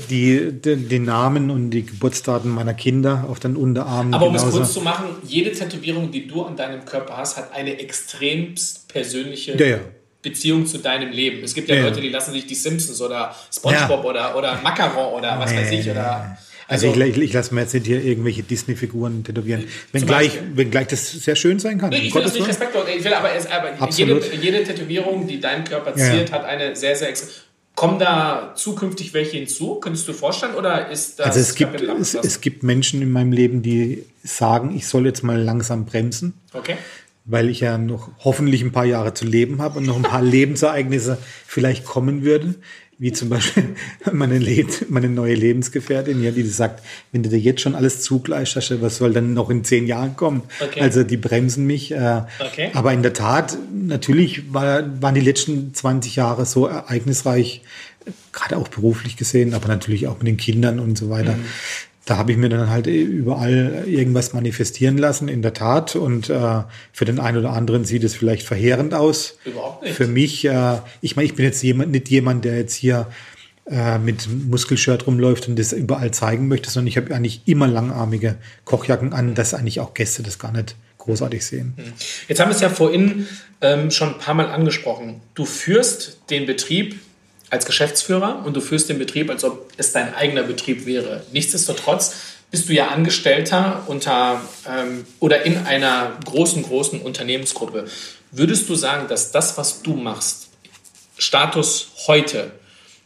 die, 0.09 0.51
die, 0.51 0.75
die, 0.75 0.99
Namen 0.99 1.49
und 1.49 1.71
die 1.71 1.85
Geburtsdaten 1.85 2.51
meiner 2.51 2.75
Kinder 2.75 3.25
auf 3.27 3.39
den 3.39 3.55
Unterarmen. 3.55 4.13
Aber 4.13 4.27
um 4.27 4.33
genauso. 4.33 4.49
es 4.49 4.55
kurz 4.55 4.73
zu 4.73 4.81
machen, 4.81 5.07
jede 5.23 5.51
Tätowierung, 5.51 6.11
die 6.11 6.27
du 6.27 6.43
an 6.43 6.55
deinem 6.55 6.85
Körper 6.85 7.17
hast, 7.17 7.37
hat 7.37 7.53
eine 7.53 7.79
extremst 7.79 8.87
persönliche 8.87 9.57
ja, 9.57 9.65
ja. 9.65 9.79
Beziehung 10.21 10.65
zu 10.67 10.77
deinem 10.77 11.11
Leben. 11.11 11.43
Es 11.43 11.53
gibt 11.53 11.67
ja, 11.67 11.81
Leute, 11.81 12.01
die 12.01 12.09
lassen 12.09 12.31
sich 12.31 12.45
die 12.45 12.55
Simpsons 12.55 13.01
oder 13.01 13.35
SpongeBob 13.51 14.05
oder, 14.05 14.35
oder 14.37 14.59
Macaron 14.61 15.13
oder 15.13 15.39
was 15.39 15.53
weiß 15.53 15.71
ich 15.71 15.89
oder 15.89 16.37
also, 16.67 16.89
also 16.89 17.01
ich, 17.01 17.17
ich, 17.17 17.33
lasse 17.33 17.53
mir 17.53 17.61
jetzt 17.61 17.73
nicht 17.73 17.85
hier 17.85 18.03
irgendwelche 18.03 18.43
Disney-Figuren 18.43 19.23
tätowieren. 19.23 19.65
Wenngleich, 19.93 20.37
wenngleich 20.53 20.87
das 20.87 21.11
sehr 21.11 21.35
schön 21.35 21.59
sein 21.59 21.77
kann. 21.77 21.89
Nee, 21.89 22.07
ich 22.07 22.15
will 22.15 22.23
das 22.23 22.33
nicht 22.33 22.47
respektlos. 22.47 22.83
Ich 22.95 23.03
will 23.03 23.13
aber, 23.13 23.33
es, 23.33 23.47
aber 23.47 23.71
jede, 23.89 24.21
jede, 24.35 24.63
Tätowierung, 24.63 25.27
die 25.27 25.39
deinen 25.39 25.63
Körper 25.63 25.95
ziert, 25.95 26.29
ja. 26.29 26.35
hat 26.35 26.45
eine 26.45 26.75
sehr, 26.75 26.95
sehr 26.95 27.13
Kommen 27.75 27.99
da 27.99 28.53
zukünftig 28.55 29.13
welche 29.13 29.37
hinzu? 29.37 29.75
Könntest 29.75 30.07
du 30.07 30.11
dir 30.11 30.17
vorstellen? 30.17 30.55
Oder 30.55 30.89
ist 30.89 31.19
das 31.19 31.27
also 31.27 31.39
es 31.39 31.53
gibt, 31.53 31.79
es, 31.79 32.15
es, 32.15 32.41
gibt 32.41 32.63
Menschen 32.63 33.03
in 33.03 33.11
meinem 33.11 33.31
Leben, 33.31 33.61
die 33.61 34.03
sagen, 34.23 34.75
ich 34.75 34.87
soll 34.87 35.05
jetzt 35.05 35.23
mal 35.23 35.39
langsam 35.39 35.85
bremsen. 35.85 36.33
Okay. 36.53 36.75
Weil 37.25 37.49
ich 37.49 37.59
ja 37.59 37.77
noch 37.77 38.09
hoffentlich 38.23 38.63
ein 38.63 38.71
paar 38.71 38.85
Jahre 38.85 39.13
zu 39.13 39.25
leben 39.25 39.61
habe 39.61 39.77
und 39.77 39.85
noch 39.85 39.95
ein 39.95 40.01
paar 40.01 40.21
Lebensereignisse 40.23 41.19
vielleicht 41.45 41.85
kommen 41.85 42.23
würden 42.23 42.55
wie 42.99 43.11
zum 43.11 43.29
Beispiel 43.29 43.75
meine, 44.11 44.37
Led, 44.37 44.89
meine 44.89 45.09
neue 45.09 45.35
Lebensgefährtin, 45.35 46.23
ja, 46.23 46.31
die 46.31 46.43
sagt, 46.43 46.83
wenn 47.11 47.23
du 47.23 47.29
dir 47.29 47.39
jetzt 47.39 47.61
schon 47.61 47.75
alles 47.75 48.01
zugleich 48.01 48.55
hast, 48.55 48.81
was 48.81 48.97
soll 48.97 49.13
dann 49.13 49.33
noch 49.33 49.49
in 49.49 49.63
zehn 49.63 49.87
Jahren 49.87 50.15
kommen? 50.15 50.43
Okay. 50.59 50.81
Also 50.81 51.03
die 51.03 51.17
bremsen 51.17 51.65
mich. 51.65 51.91
Äh, 51.91 52.23
okay. 52.39 52.71
Aber 52.73 52.93
in 52.93 53.03
der 53.03 53.13
Tat, 53.13 53.57
natürlich 53.73 54.53
war, 54.53 55.01
waren 55.01 55.15
die 55.15 55.21
letzten 55.21 55.73
20 55.73 56.15
Jahre 56.15 56.45
so 56.45 56.65
ereignisreich, 56.65 57.61
gerade 58.31 58.57
auch 58.57 58.67
beruflich 58.67 59.17
gesehen, 59.17 59.53
aber 59.53 59.67
natürlich 59.67 60.07
auch 60.07 60.17
mit 60.17 60.27
den 60.27 60.37
Kindern 60.37 60.79
und 60.79 60.97
so 60.97 61.09
weiter. 61.09 61.33
Mhm 61.33 61.45
da 62.07 62.17
habe 62.17 62.31
ich 62.31 62.37
mir 62.37 62.47
dann 62.47 62.69
halt 62.69 62.87
überall 62.87 63.83
irgendwas 63.85 64.31
manifestieren 64.31 64.97
lassen, 64.97 65.27
in 65.27 65.41
der 65.41 65.53
Tat. 65.53 65.97
Und 65.97 66.29
äh, 66.29 66.63
für 66.93 67.05
den 67.05 67.19
einen 67.19 67.37
oder 67.37 67.51
anderen 67.51 67.83
sieht 67.83 68.03
es 68.05 68.15
vielleicht 68.15 68.43
verheerend 68.43 68.93
aus. 68.93 69.37
Überhaupt 69.43 69.83
nicht. 69.83 69.93
Für 69.93 70.07
mich, 70.07 70.45
äh, 70.45 70.77
ich 71.01 71.17
meine, 71.17 71.25
ich 71.25 71.35
bin 71.35 71.43
jetzt 71.43 71.61
jemand, 71.61 71.91
nicht 71.91 72.09
jemand, 72.09 72.45
der 72.45 72.57
jetzt 72.57 72.75
hier 72.75 73.07
äh, 73.69 73.99
mit 73.99 74.29
Muskelshirt 74.29 75.05
rumläuft 75.05 75.49
und 75.49 75.59
das 75.59 75.73
überall 75.73 76.11
zeigen 76.11 76.47
möchte, 76.47 76.69
sondern 76.69 76.87
ich 76.87 76.95
habe 76.95 77.13
eigentlich 77.13 77.41
immer 77.45 77.67
langarmige 77.67 78.35
Kochjacken 78.63 79.11
an, 79.11 79.35
dass 79.35 79.53
eigentlich 79.53 79.81
auch 79.81 79.93
Gäste 79.93 80.23
das 80.23 80.39
gar 80.39 80.53
nicht 80.53 80.77
großartig 80.99 81.45
sehen. 81.45 81.73
Hm. 81.75 81.91
Jetzt 82.29 82.39
haben 82.39 82.49
wir 82.49 82.55
es 82.55 82.61
ja 82.61 82.69
vorhin 82.69 83.27
ähm, 83.59 83.91
schon 83.91 84.13
ein 84.13 84.17
paar 84.19 84.33
Mal 84.33 84.47
angesprochen. 84.47 85.19
Du 85.35 85.43
führst 85.43 86.21
den 86.29 86.45
Betrieb 86.45 86.99
als 87.49 87.65
Geschäftsführer 87.65 88.43
und 88.45 88.55
du 88.55 88.61
führst 88.61 88.89
den 88.89 88.99
Betrieb, 88.99 89.29
als 89.29 89.43
ob 89.43 89.71
es 89.77 89.91
dein 89.91 90.13
eigener 90.13 90.43
Betrieb 90.43 90.85
wäre. 90.85 91.23
Nichtsdestotrotz 91.31 92.15
bist 92.51 92.69
du 92.69 92.73
ja 92.73 92.87
Angestellter 92.87 93.83
unter 93.87 94.41
ähm, 94.67 95.05
oder 95.19 95.43
in 95.43 95.57
einer 95.65 96.17
großen, 96.25 96.63
großen 96.63 97.01
Unternehmensgruppe. 97.01 97.85
Würdest 98.31 98.69
du 98.69 98.75
sagen, 98.75 99.07
dass 99.07 99.31
das, 99.31 99.57
was 99.57 99.81
du 99.81 99.93
machst, 99.93 100.49
Status 101.17 101.89
heute 102.07 102.51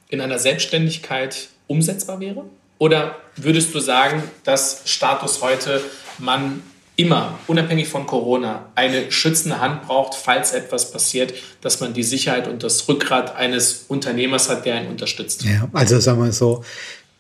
in 0.10 0.22
einer 0.22 0.40
Selbstständigkeit 0.40 1.50
umsetzbar 1.68 2.20
wäre? 2.20 2.44
Oder 2.78 3.16
würdest 3.36 3.74
du 3.74 3.80
sagen, 3.80 4.24
dass 4.44 4.82
Status 4.86 5.42
heute 5.42 5.82
man 6.18 6.64
immer, 7.02 7.40
unabhängig 7.48 7.88
von 7.88 8.06
Corona, 8.06 8.70
eine 8.76 9.12
schützende 9.12 9.60
Hand 9.60 9.84
braucht, 9.84 10.14
falls 10.14 10.54
etwas 10.54 10.92
passiert, 10.92 11.34
dass 11.62 11.80
man 11.80 11.94
die 11.94 12.04
Sicherheit 12.04 12.48
und 12.48 12.64
das 12.64 12.88
Rückgrat 12.88 13.36
eines 13.36 13.86
Unternehmers 13.88 14.50
hat, 14.50 14.66
der 14.66 14.84
ihn 14.84 14.88
unterstützt. 14.88 15.44
Ja, 15.44 15.68
also 15.74 16.00
sagen 16.00 16.24
wir 16.24 16.32
so, 16.32 16.64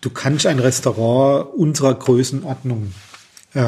du 0.02 0.10
kannst 0.12 0.46
ein 0.46 0.60
Restaurant 0.60 1.54
unserer 1.56 1.96
Größenordnung 1.96 2.94
äh, 3.54 3.62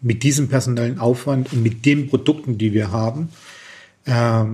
mit 0.00 0.22
diesem 0.22 0.48
personellen 0.48 1.00
Aufwand 1.00 1.52
und 1.52 1.62
mit 1.62 1.84
den 1.84 2.08
Produkten, 2.08 2.56
die 2.58 2.72
wir 2.72 2.92
haben, 2.92 3.30
äh, 4.04 4.44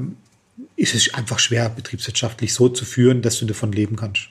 ist 0.76 0.94
es 0.94 1.12
einfach 1.12 1.38
schwer, 1.38 1.68
betriebswirtschaftlich 1.68 2.54
so 2.54 2.68
zu 2.68 2.84
führen, 2.84 3.20
dass 3.20 3.38
du 3.38 3.46
davon 3.46 3.72
leben 3.72 3.96
kannst. 3.96 4.28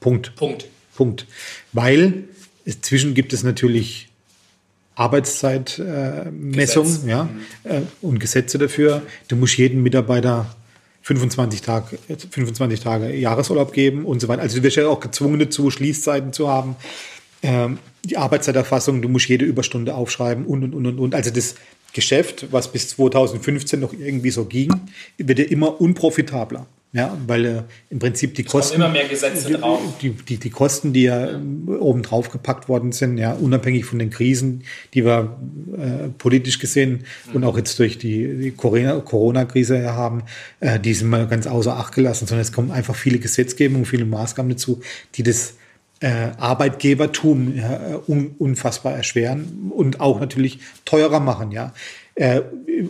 Punkt. 0.00 0.34
Punkt. 0.34 0.66
Punkt. 0.94 1.26
Weil 1.72 2.24
inzwischen 2.64 3.14
gibt 3.14 3.32
es 3.32 3.44
natürlich 3.44 4.05
Arbeitszeitmessung 4.96 6.86
äh, 7.06 7.10
ja, 7.10 7.24
mhm. 7.24 7.40
äh, 7.70 7.82
und 8.00 8.18
Gesetze 8.18 8.58
dafür. 8.58 9.02
Du 9.28 9.36
musst 9.36 9.56
jeden 9.56 9.82
Mitarbeiter 9.82 10.46
25 11.02 11.60
Tage, 11.60 11.98
25 12.30 12.80
Tage 12.80 13.14
Jahresurlaub 13.14 13.72
geben 13.72 14.04
und 14.04 14.20
so 14.20 14.26
weiter. 14.26 14.42
Also 14.42 14.56
du 14.56 14.62
wirst 14.64 14.76
ja 14.76 14.88
auch 14.88 14.98
gezwungen 14.98 15.38
dazu, 15.38 15.70
Schließzeiten 15.70 16.32
zu 16.32 16.48
haben. 16.48 16.76
Ähm, 17.42 17.78
die 18.04 18.16
Arbeitszeiterfassung, 18.16 19.02
du 19.02 19.08
musst 19.08 19.28
jede 19.28 19.44
Überstunde 19.44 19.94
aufschreiben 19.94 20.46
und, 20.46 20.64
und, 20.64 20.74
und, 20.74 20.86
und, 20.86 20.98
und. 20.98 21.14
Also 21.14 21.30
das 21.30 21.54
Geschäft, 21.92 22.46
was 22.50 22.72
bis 22.72 22.88
2015 22.88 23.78
noch 23.78 23.92
irgendwie 23.92 24.30
so 24.30 24.46
ging, 24.46 24.72
wird 25.18 25.38
ja 25.38 25.44
immer 25.44 25.80
unprofitabler. 25.80 26.66
Ja, 26.96 27.14
weil 27.26 27.44
äh, 27.44 27.62
im 27.90 27.98
Prinzip 27.98 28.34
die 28.36 28.46
es 28.46 28.50
Kosten. 28.50 28.76
immer 28.76 28.88
mehr 28.88 29.06
Gesetze 29.06 29.52
drauf. 29.52 29.80
Die, 30.00 30.12
die, 30.12 30.38
die 30.38 30.48
Kosten, 30.48 30.94
die 30.94 31.02
ja, 31.02 31.32
ja. 31.32 31.38
oben 31.78 32.00
drauf 32.00 32.30
gepackt 32.30 32.70
worden 32.70 32.92
sind, 32.92 33.18
ja, 33.18 33.34
unabhängig 33.34 33.84
von 33.84 33.98
den 33.98 34.08
Krisen, 34.08 34.64
die 34.94 35.04
wir 35.04 35.36
äh, 35.76 36.08
politisch 36.16 36.58
gesehen 36.58 37.04
mhm. 37.26 37.34
und 37.34 37.44
auch 37.44 37.58
jetzt 37.58 37.78
durch 37.78 37.98
die, 37.98 38.38
die 38.38 38.50
Corona-Krise 38.50 39.92
haben, 39.92 40.22
äh, 40.60 40.80
die 40.80 40.94
sind 40.94 41.10
mal 41.10 41.26
ganz 41.26 41.46
außer 41.46 41.76
Acht 41.76 41.94
gelassen, 41.94 42.26
sondern 42.26 42.40
es 42.40 42.52
kommen 42.52 42.70
einfach 42.70 42.96
viele 42.96 43.18
Gesetzgebungen, 43.18 43.84
viele 43.84 44.06
Maßgaben 44.06 44.50
dazu, 44.50 44.80
die 45.16 45.22
das 45.22 45.52
äh, 46.00 46.30
Arbeitgebertum 46.38 47.58
ja, 47.58 48.00
un, 48.06 48.34
unfassbar 48.38 48.94
erschweren 48.94 49.70
und 49.70 50.00
auch 50.00 50.18
natürlich 50.18 50.60
teurer 50.86 51.20
machen, 51.20 51.52
ja. 51.52 51.74
Äh, 52.16 52.40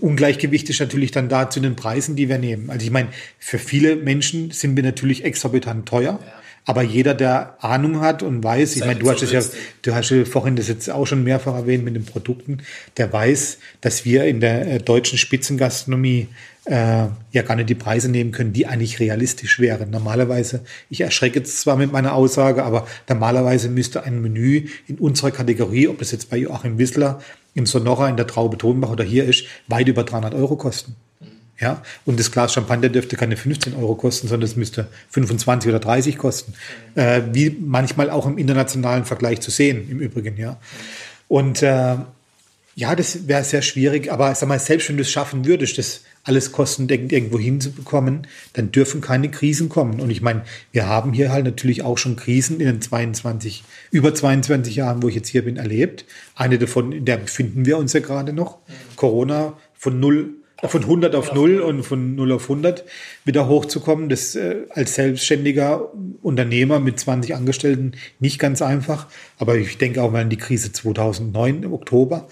Ungleichgewicht 0.01 0.71
ist 0.71 0.81
natürlich 0.81 1.11
dann 1.11 1.29
da 1.29 1.51
zu 1.51 1.59
den 1.59 1.75
Preisen, 1.75 2.15
die 2.15 2.29
wir 2.29 2.39
nehmen. 2.39 2.71
Also 2.71 2.87
ich 2.87 2.93
meine, 2.93 3.09
für 3.39 3.59
viele 3.59 3.97
Menschen 3.97 4.53
sind 4.53 4.77
wir 4.77 4.85
natürlich 4.85 5.25
exorbitant 5.25 5.87
teuer. 5.87 6.21
Ja. 6.25 6.36
Aber 6.69 6.83
jeder, 6.83 7.15
der 7.15 7.63
Ahnung 7.65 8.01
hat 8.01 8.25
und 8.25 8.43
weiß, 8.43 8.75
ich 8.75 8.85
meine, 8.85 8.99
du 8.99 9.09
hast 9.09 9.23
es 9.23 9.31
ja, 9.31 9.41
du 9.83 9.95
hast 9.95 10.11
ja 10.11 10.25
vorhin 10.25 10.57
das 10.57 10.67
jetzt 10.67 10.91
auch 10.91 11.07
schon 11.07 11.23
mehrfach 11.23 11.55
erwähnt 11.55 11.85
mit 11.85 11.95
den 11.95 12.05
Produkten, 12.05 12.59
der 12.97 13.13
weiß, 13.13 13.59
dass 13.81 14.05
wir 14.05 14.25
in 14.25 14.41
der 14.41 14.67
äh, 14.67 14.79
deutschen 14.81 15.17
Spitzengastronomie 15.17 16.27
äh, 16.65 17.07
ja 17.31 17.43
gar 17.43 17.55
nicht 17.55 17.69
die 17.69 17.77
Preise 17.77 18.11
nehmen 18.11 18.33
können, 18.33 18.53
die 18.53 18.67
eigentlich 18.67 18.99
realistisch 18.99 19.61
wären. 19.61 19.91
Normalerweise, 19.91 20.63
ich 20.91 21.03
erschrecke 21.03 21.39
jetzt 21.39 21.61
zwar 21.61 21.77
mit 21.77 21.93
meiner 21.93 22.15
Aussage, 22.15 22.65
aber 22.65 22.89
normalerweise 23.09 23.69
müsste 23.69 24.03
ein 24.03 24.21
Menü 24.21 24.67
in 24.89 24.99
unserer 24.99 25.31
Kategorie, 25.31 25.87
ob 25.87 26.01
das 26.01 26.11
jetzt 26.11 26.31
bei 26.31 26.37
Joachim 26.37 26.79
Wissler 26.79 27.21
im 27.55 27.67
Sonora 27.67 28.09
in 28.09 28.17
der 28.17 28.27
Traube 28.27 28.59
Tonbach 28.59 28.91
oder 28.91 29.05
hier 29.05 29.25
ist, 29.25 29.45
weit 29.69 29.87
über 29.87 30.03
300 30.03 30.35
Euro 30.35 30.57
kosten. 30.57 30.97
Ja, 31.59 31.83
und 32.05 32.21
das 32.21 32.31
Glas 32.31 32.53
Champagner 32.53 32.91
dürfte 32.91 33.17
keine 33.17 33.37
15 33.37 33.75
Euro 33.77 33.95
kosten, 33.95 34.29
sondern 34.29 34.49
es 34.49 34.57
müsste 34.57 34.89
25 35.11 35.71
oder 35.71 35.81
30 35.81 36.19
kosten. 36.19 36.53
Mhm. 36.95 37.01
Äh, 37.01 37.35
wie 37.35 37.57
manchmal 37.59 38.11
auch 38.11 38.27
im 38.27 38.37
internationalen 38.37 39.05
Vergleich 39.05 39.41
zu 39.41 39.51
sehen, 39.51 39.91
im 39.91 40.01
Übrigen, 40.01 40.37
ja. 40.37 40.59
Und 41.29 41.63
äh, 41.63 41.97
ja, 42.79 42.95
das 42.95 43.27
wäre 43.27 43.43
sehr 43.43 43.63
schwierig, 43.63 44.13
aber 44.13 44.35
sag 44.35 44.51
mal, 44.51 44.61
selbst 44.61 44.91
wenn 44.91 44.99
du 44.99 45.03
es 45.03 45.11
schaffen 45.11 45.47
würdest, 45.47 45.79
das 45.79 46.03
alles 46.25 46.53
kostendeckend 46.53 47.11
irgendwo 47.11 47.39
hinzubekommen, 47.39 48.27
dann 48.53 48.71
dürfen 48.71 49.01
keine 49.01 49.31
Krisen 49.31 49.71
kommen. 49.71 49.99
Und 49.99 50.11
ich 50.11 50.21
meine, 50.21 50.43
wir 50.73 50.87
haben 50.87 51.15
hier 51.15 51.33
halt 51.33 51.47
natürlich 51.47 51.83
auch 51.83 51.97
schon 51.97 52.17
Krisen 52.17 52.61
in 52.61 52.67
den 52.67 52.83
22, 52.83 53.65
über 53.93 54.15
22 54.15 54.77
Jahren, 54.77 55.03
wo 55.03 55.09
ich 55.09 55.15
jetzt 55.15 55.29
hier 55.29 55.45
bin, 55.45 55.57
erlebt. 55.57 56.05
Eine 56.35 56.59
davon, 56.59 56.93
in 56.93 57.07
der 57.07 57.17
befinden 57.17 57.65
wir 57.65 57.79
uns 57.79 57.95
ja 57.95 58.01
gerade 58.01 58.35
noch. 58.35 58.59
Corona 58.97 59.57
von 59.79 59.99
null 59.99 60.35
von 60.65 60.83
100 60.83 61.15
auf 61.15 61.35
0 61.35 61.61
und 61.61 61.83
von 61.83 62.15
0 62.15 62.33
auf 62.33 62.45
100 62.45 62.85
wieder 63.25 63.49
hochzukommen. 63.49 64.09
Das 64.09 64.35
äh, 64.35 64.63
als 64.71 64.95
selbstständiger 64.95 65.93
Unternehmer 66.23 66.81
mit 66.81 66.99
20 66.99 67.35
Angestellten 67.35 67.93
nicht 68.21 68.39
ganz 68.39 68.63
einfach. 68.63 69.07
Aber 69.39 69.57
ich 69.57 69.77
denke 69.79 70.03
auch 70.03 70.11
mal 70.11 70.23
an 70.23 70.31
die 70.31 70.39
Krise 70.39 70.73
2009 70.73 71.65
im 71.65 71.73
Oktober, 71.73 72.29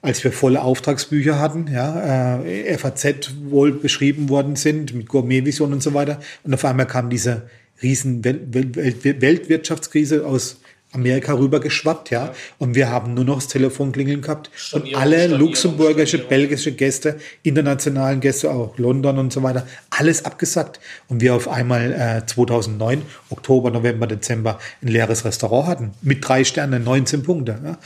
als 0.00 0.24
wir 0.24 0.32
volle 0.32 0.62
Auftragsbücher 0.62 1.38
hatten, 1.38 1.68
ja, 1.72 2.42
äh, 2.42 2.78
FAZ 2.78 3.34
wohl 3.44 3.72
beschrieben 3.72 4.28
worden 4.28 4.56
sind 4.56 4.94
mit 4.94 5.08
Gourmetvision 5.08 5.72
und 5.72 5.82
so 5.82 5.92
weiter. 5.92 6.20
Und 6.44 6.54
auf 6.54 6.64
einmal 6.64 6.86
kam 6.86 7.10
diese 7.10 7.48
riesen 7.82 8.24
Wel 8.24 8.40
Wel 8.52 9.20
Weltwirtschaftskrise 9.20 10.26
aus 10.26 10.60
Amerika 10.96 11.34
rüber 11.34 11.60
geschwappt, 11.60 12.10
ja. 12.10 12.32
Und 12.58 12.74
wir 12.74 12.90
haben 12.90 13.14
nur 13.14 13.24
noch 13.24 13.36
das 13.36 13.48
Telefon 13.48 13.92
klingeln 13.92 14.22
gehabt. 14.22 14.50
Und 14.72 14.94
alle 14.96 15.28
luxemburgische, 15.28 16.18
belgische 16.18 16.72
Gäste, 16.72 17.18
internationalen 17.42 18.20
Gäste, 18.20 18.50
auch 18.50 18.76
London 18.78 19.18
und 19.18 19.32
so 19.32 19.42
weiter, 19.42 19.66
alles 19.90 20.24
abgesagt. 20.24 20.80
Und 21.08 21.20
wir 21.20 21.34
auf 21.34 21.48
einmal 21.48 21.92
äh, 21.92 22.26
2009, 22.26 23.02
Oktober, 23.30 23.70
November, 23.70 24.06
Dezember, 24.06 24.58
ein 24.82 24.88
leeres 24.88 25.24
Restaurant 25.24 25.68
hatten. 25.68 25.90
Mit 26.02 26.26
drei 26.26 26.44
Sternen, 26.44 26.82
19 26.82 27.22
Punkte. 27.22 27.58
Ja. 27.62 27.78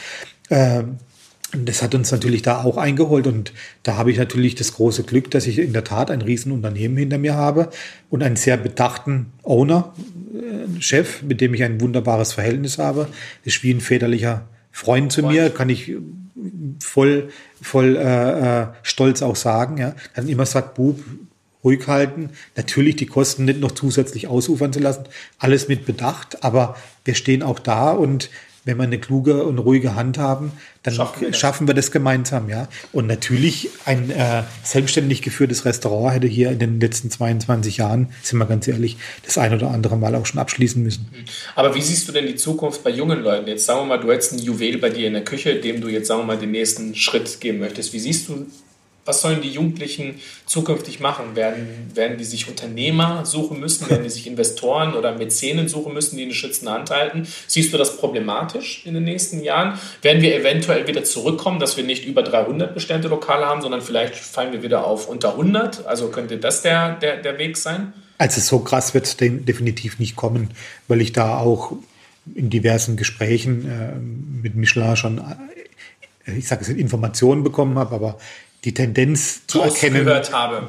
Ähm, 0.50 0.98
das 1.52 1.82
hat 1.82 1.94
uns 1.94 2.12
natürlich 2.12 2.42
da 2.42 2.62
auch 2.62 2.76
eingeholt 2.76 3.26
und 3.26 3.52
da 3.82 3.96
habe 3.96 4.12
ich 4.12 4.18
natürlich 4.18 4.54
das 4.54 4.74
große 4.74 5.02
Glück, 5.02 5.30
dass 5.32 5.48
ich 5.48 5.58
in 5.58 5.72
der 5.72 5.82
Tat 5.82 6.10
ein 6.10 6.22
Riesenunternehmen 6.22 6.96
hinter 6.96 7.18
mir 7.18 7.34
habe 7.34 7.70
und 8.08 8.22
einen 8.22 8.36
sehr 8.36 8.56
bedachten 8.56 9.32
Owner, 9.42 9.92
Chef, 10.78 11.22
mit 11.22 11.40
dem 11.40 11.54
ich 11.54 11.62
ein 11.62 11.80
wunderbares 11.80 12.32
Verhältnis 12.32 12.78
habe. 12.78 13.08
Das 13.44 13.54
ist 13.54 13.62
wie 13.62 13.72
ein 13.72 13.80
väterlicher 13.80 14.48
Freund 14.70 15.12
zu 15.12 15.22
mir, 15.22 15.50
kann 15.50 15.68
ich 15.68 15.92
voll, 16.80 17.30
voll 17.60 17.96
äh, 17.96 18.62
äh, 18.62 18.66
stolz 18.82 19.22
auch 19.22 19.36
sagen. 19.36 19.78
Ja. 19.78 19.94
Dann 20.14 20.28
immer 20.28 20.46
sagt, 20.46 20.74
Bub, 20.74 21.00
ruhig 21.62 21.86
halten, 21.86 22.30
natürlich 22.56 22.96
die 22.96 23.06
Kosten 23.06 23.44
nicht 23.44 23.60
noch 23.60 23.72
zusätzlich 23.72 24.28
ausufern 24.28 24.72
zu 24.72 24.80
lassen, 24.80 25.04
alles 25.38 25.68
mit 25.68 25.84
Bedacht, 25.84 26.42
aber 26.42 26.76
wir 27.04 27.14
stehen 27.14 27.42
auch 27.42 27.58
da 27.58 27.90
und 27.90 28.30
wenn 28.64 28.76
wir 28.76 28.84
eine 28.84 28.98
kluge 28.98 29.44
und 29.44 29.58
ruhige 29.58 29.94
Hand 29.94 30.18
haben, 30.18 30.52
dann 30.82 30.94
schaffen 30.94 31.20
wir, 31.20 31.32
schaffen 31.32 31.66
wir 31.66 31.74
das 31.74 31.90
gemeinsam, 31.90 32.48
ja. 32.48 32.68
Und 32.92 33.06
natürlich 33.06 33.70
ein 33.84 34.10
äh, 34.10 34.42
selbstständig 34.62 35.22
geführtes 35.22 35.64
Restaurant 35.64 36.14
hätte 36.14 36.26
hier 36.26 36.50
in 36.50 36.58
den 36.58 36.80
letzten 36.80 37.10
22 37.10 37.78
Jahren, 37.78 38.12
sind 38.22 38.38
wir 38.38 38.46
ganz 38.46 38.68
ehrlich, 38.68 38.96
das 39.24 39.38
ein 39.38 39.54
oder 39.54 39.70
andere 39.70 39.96
Mal 39.96 40.14
auch 40.14 40.26
schon 40.26 40.40
abschließen 40.40 40.82
müssen. 40.82 41.08
Mhm. 41.10 41.24
Aber 41.54 41.74
wie 41.74 41.82
siehst 41.82 42.08
du 42.08 42.12
denn 42.12 42.26
die 42.26 42.36
Zukunft 42.36 42.82
bei 42.84 42.90
jungen 42.90 43.22
Leuten? 43.22 43.48
Jetzt 43.48 43.66
sagen 43.66 43.80
wir 43.80 43.86
mal, 43.86 44.00
du 44.00 44.10
hättest 44.10 44.32
ein 44.32 44.38
Juwel 44.38 44.78
bei 44.78 44.90
dir 44.90 45.06
in 45.06 45.14
der 45.14 45.24
Küche, 45.24 45.56
dem 45.56 45.80
du 45.80 45.88
jetzt 45.88 46.08
sagen 46.08 46.20
wir 46.20 46.26
mal 46.26 46.38
den 46.38 46.50
nächsten 46.50 46.94
Schritt 46.94 47.40
geben 47.40 47.60
möchtest. 47.60 47.92
Wie 47.92 47.98
siehst 47.98 48.28
du 48.28 48.46
was 49.04 49.22
sollen 49.22 49.40
die 49.42 49.50
Jugendlichen 49.50 50.20
zukünftig 50.46 51.00
machen? 51.00 51.36
Werden, 51.36 51.90
werden 51.94 52.18
die 52.18 52.24
sich 52.24 52.48
Unternehmer 52.48 53.24
suchen 53.24 53.58
müssen? 53.58 53.88
Werden 53.88 54.04
die 54.04 54.10
sich 54.10 54.26
Investoren 54.26 54.94
oder 54.94 55.16
Mäzenen 55.16 55.68
suchen 55.68 55.94
müssen, 55.94 56.16
die 56.16 56.24
eine 56.24 56.34
schützende 56.34 56.72
Hand 56.72 56.90
halten? 56.90 57.26
Siehst 57.46 57.72
du 57.72 57.78
das 57.78 57.96
problematisch 57.96 58.82
in 58.84 58.94
den 58.94 59.04
nächsten 59.04 59.42
Jahren? 59.42 59.78
Werden 60.02 60.22
wir 60.22 60.34
eventuell 60.34 60.86
wieder 60.86 61.04
zurückkommen, 61.04 61.60
dass 61.60 61.76
wir 61.76 61.84
nicht 61.84 62.04
über 62.04 62.22
300 62.22 62.74
bestellte 62.74 63.08
Lokale 63.08 63.46
haben, 63.46 63.62
sondern 63.62 63.80
vielleicht 63.80 64.14
fallen 64.14 64.52
wir 64.52 64.62
wieder 64.62 64.86
auf 64.86 65.08
unter 65.08 65.32
100? 65.32 65.86
Also 65.86 66.08
könnte 66.08 66.38
das 66.38 66.62
der, 66.62 66.96
der, 66.96 67.16
der 67.16 67.38
Weg 67.38 67.56
sein? 67.56 67.92
Also 68.18 68.40
so 68.40 68.58
krass 68.58 68.92
wird 68.92 69.06
es 69.06 69.16
definitiv 69.16 69.98
nicht 69.98 70.14
kommen, 70.14 70.50
weil 70.88 71.00
ich 71.00 71.12
da 71.12 71.38
auch 71.38 71.72
in 72.34 72.50
diversen 72.50 72.96
Gesprächen 72.96 73.64
äh, 73.66 73.98
mit 74.42 74.54
Michelin 74.54 74.96
schon, 74.96 75.18
äh, 76.26 76.32
ich 76.36 76.46
sage 76.46 76.62
es, 76.62 76.68
Informationen 76.68 77.42
bekommen 77.42 77.78
habe, 77.78 77.94
aber 77.94 78.18
die 78.64 78.74
Tendenz 78.74 79.46
zu 79.46 79.60
erkennen, 79.62 80.06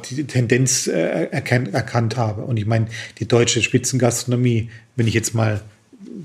die 0.10 0.24
Tendenz 0.24 0.88
äh, 0.88 1.26
erken, 1.26 1.74
erkannt 1.74 2.16
habe. 2.18 2.44
Und 2.44 2.58
ich 2.58 2.66
meine, 2.66 2.88
die 3.20 3.28
deutsche 3.28 3.62
Spitzengastronomie, 3.62 4.70
wenn 4.96 5.08
ich 5.08 5.14
jetzt 5.14 5.34
mal 5.34 5.62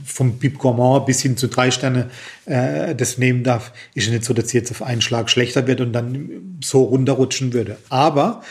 vom 0.05 0.38
Bib 0.38 0.59
Gourmand 0.59 1.06
bis 1.06 1.22
hin 1.22 1.36
zu 1.36 1.48
drei 1.48 1.70
Sterne 1.70 2.10
äh, 2.44 2.94
das 2.94 3.18
nehmen 3.18 3.43
darf, 3.43 3.72
ist 3.94 4.06
ja 4.06 4.12
nicht 4.12 4.24
so, 4.24 4.32
dass 4.32 4.51
sie 4.51 4.59
jetzt 4.59 4.70
auf 4.70 4.82
einen 4.82 5.01
Schlag 5.01 5.28
schlechter 5.28 5.66
wird 5.66 5.80
und 5.80 5.93
dann 5.93 6.59
so 6.62 6.84
runterrutschen 6.84 7.52
würde. 7.52 7.76
Aber 7.88 8.43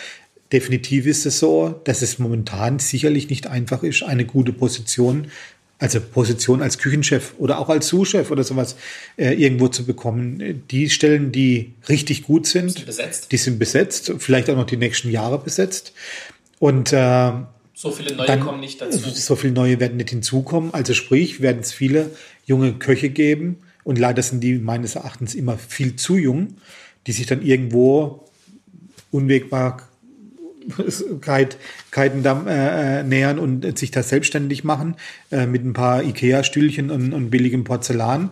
definitiv 0.51 1.05
ist 1.05 1.25
es 1.25 1.39
so, 1.39 1.81
dass 1.85 2.01
es 2.01 2.19
momentan 2.19 2.79
sicherlich 2.79 3.29
nicht 3.29 3.47
einfach 3.47 3.83
ist, 3.83 4.03
eine 4.03 4.25
gute 4.25 4.53
Position 4.53 5.27
also 5.77 5.99
Position 5.99 6.61
als 6.61 6.77
Küchenchef 6.77 7.33
oder 7.37 7.59
auch 7.59 7.69
als 7.69 7.87
Sous-Chef 7.87 8.31
oder 8.31 8.43
sowas 8.43 8.75
äh, 9.17 9.33
irgendwo 9.33 9.67
zu 9.67 9.85
bekommen. 9.85 10.63
Die 10.71 10.89
Stellen, 10.89 11.31
die 11.31 11.73
richtig 11.89 12.23
gut 12.23 12.47
sind, 12.47 12.71
sind 12.71 12.85
besetzt. 12.85 13.31
die 13.31 13.37
sind 13.37 13.59
besetzt, 13.59 14.13
vielleicht 14.19 14.49
auch 14.49 14.55
noch 14.55 14.65
die 14.65 14.77
nächsten 14.77 15.11
Jahre 15.11 15.37
besetzt. 15.37 15.93
Und 16.59 16.93
äh, 16.93 17.31
so 17.73 17.91
viele 17.91 18.15
neue 18.15 18.27
dann, 18.27 18.39
kommen 18.39 18.61
nicht 18.61 18.81
dazu. 18.81 18.97
So 19.09 19.35
viele 19.35 19.53
neue 19.53 19.79
werden 19.81 19.97
nicht 19.97 20.09
hinzukommen. 20.09 20.73
Also 20.73 20.93
sprich, 20.93 21.41
werden 21.41 21.59
es 21.59 21.73
viele 21.73 22.11
junge 22.45 22.73
Köche 22.73 23.09
geben 23.09 23.57
und 23.83 23.99
leider 23.99 24.23
sind 24.23 24.41
die 24.41 24.57
meines 24.57 24.95
Erachtens 24.95 25.35
immer 25.35 25.57
viel 25.57 25.97
zu 25.97 26.15
jung, 26.15 26.55
die 27.05 27.11
sich 27.11 27.25
dann 27.25 27.41
irgendwo 27.41 28.23
unwegbar 29.11 29.89
Keitendamm 31.91 32.47
äh, 32.47 32.99
äh, 32.99 33.03
nähern 33.03 33.39
und 33.39 33.77
sich 33.77 33.91
da 33.91 34.03
selbstständig 34.03 34.63
machen 34.63 34.95
äh, 35.31 35.45
mit 35.45 35.63
ein 35.63 35.73
paar 35.73 36.03
Ikea-Stühlchen 36.03 36.91
und, 36.91 37.13
und 37.13 37.29
billigem 37.29 37.63
Porzellan. 37.63 38.31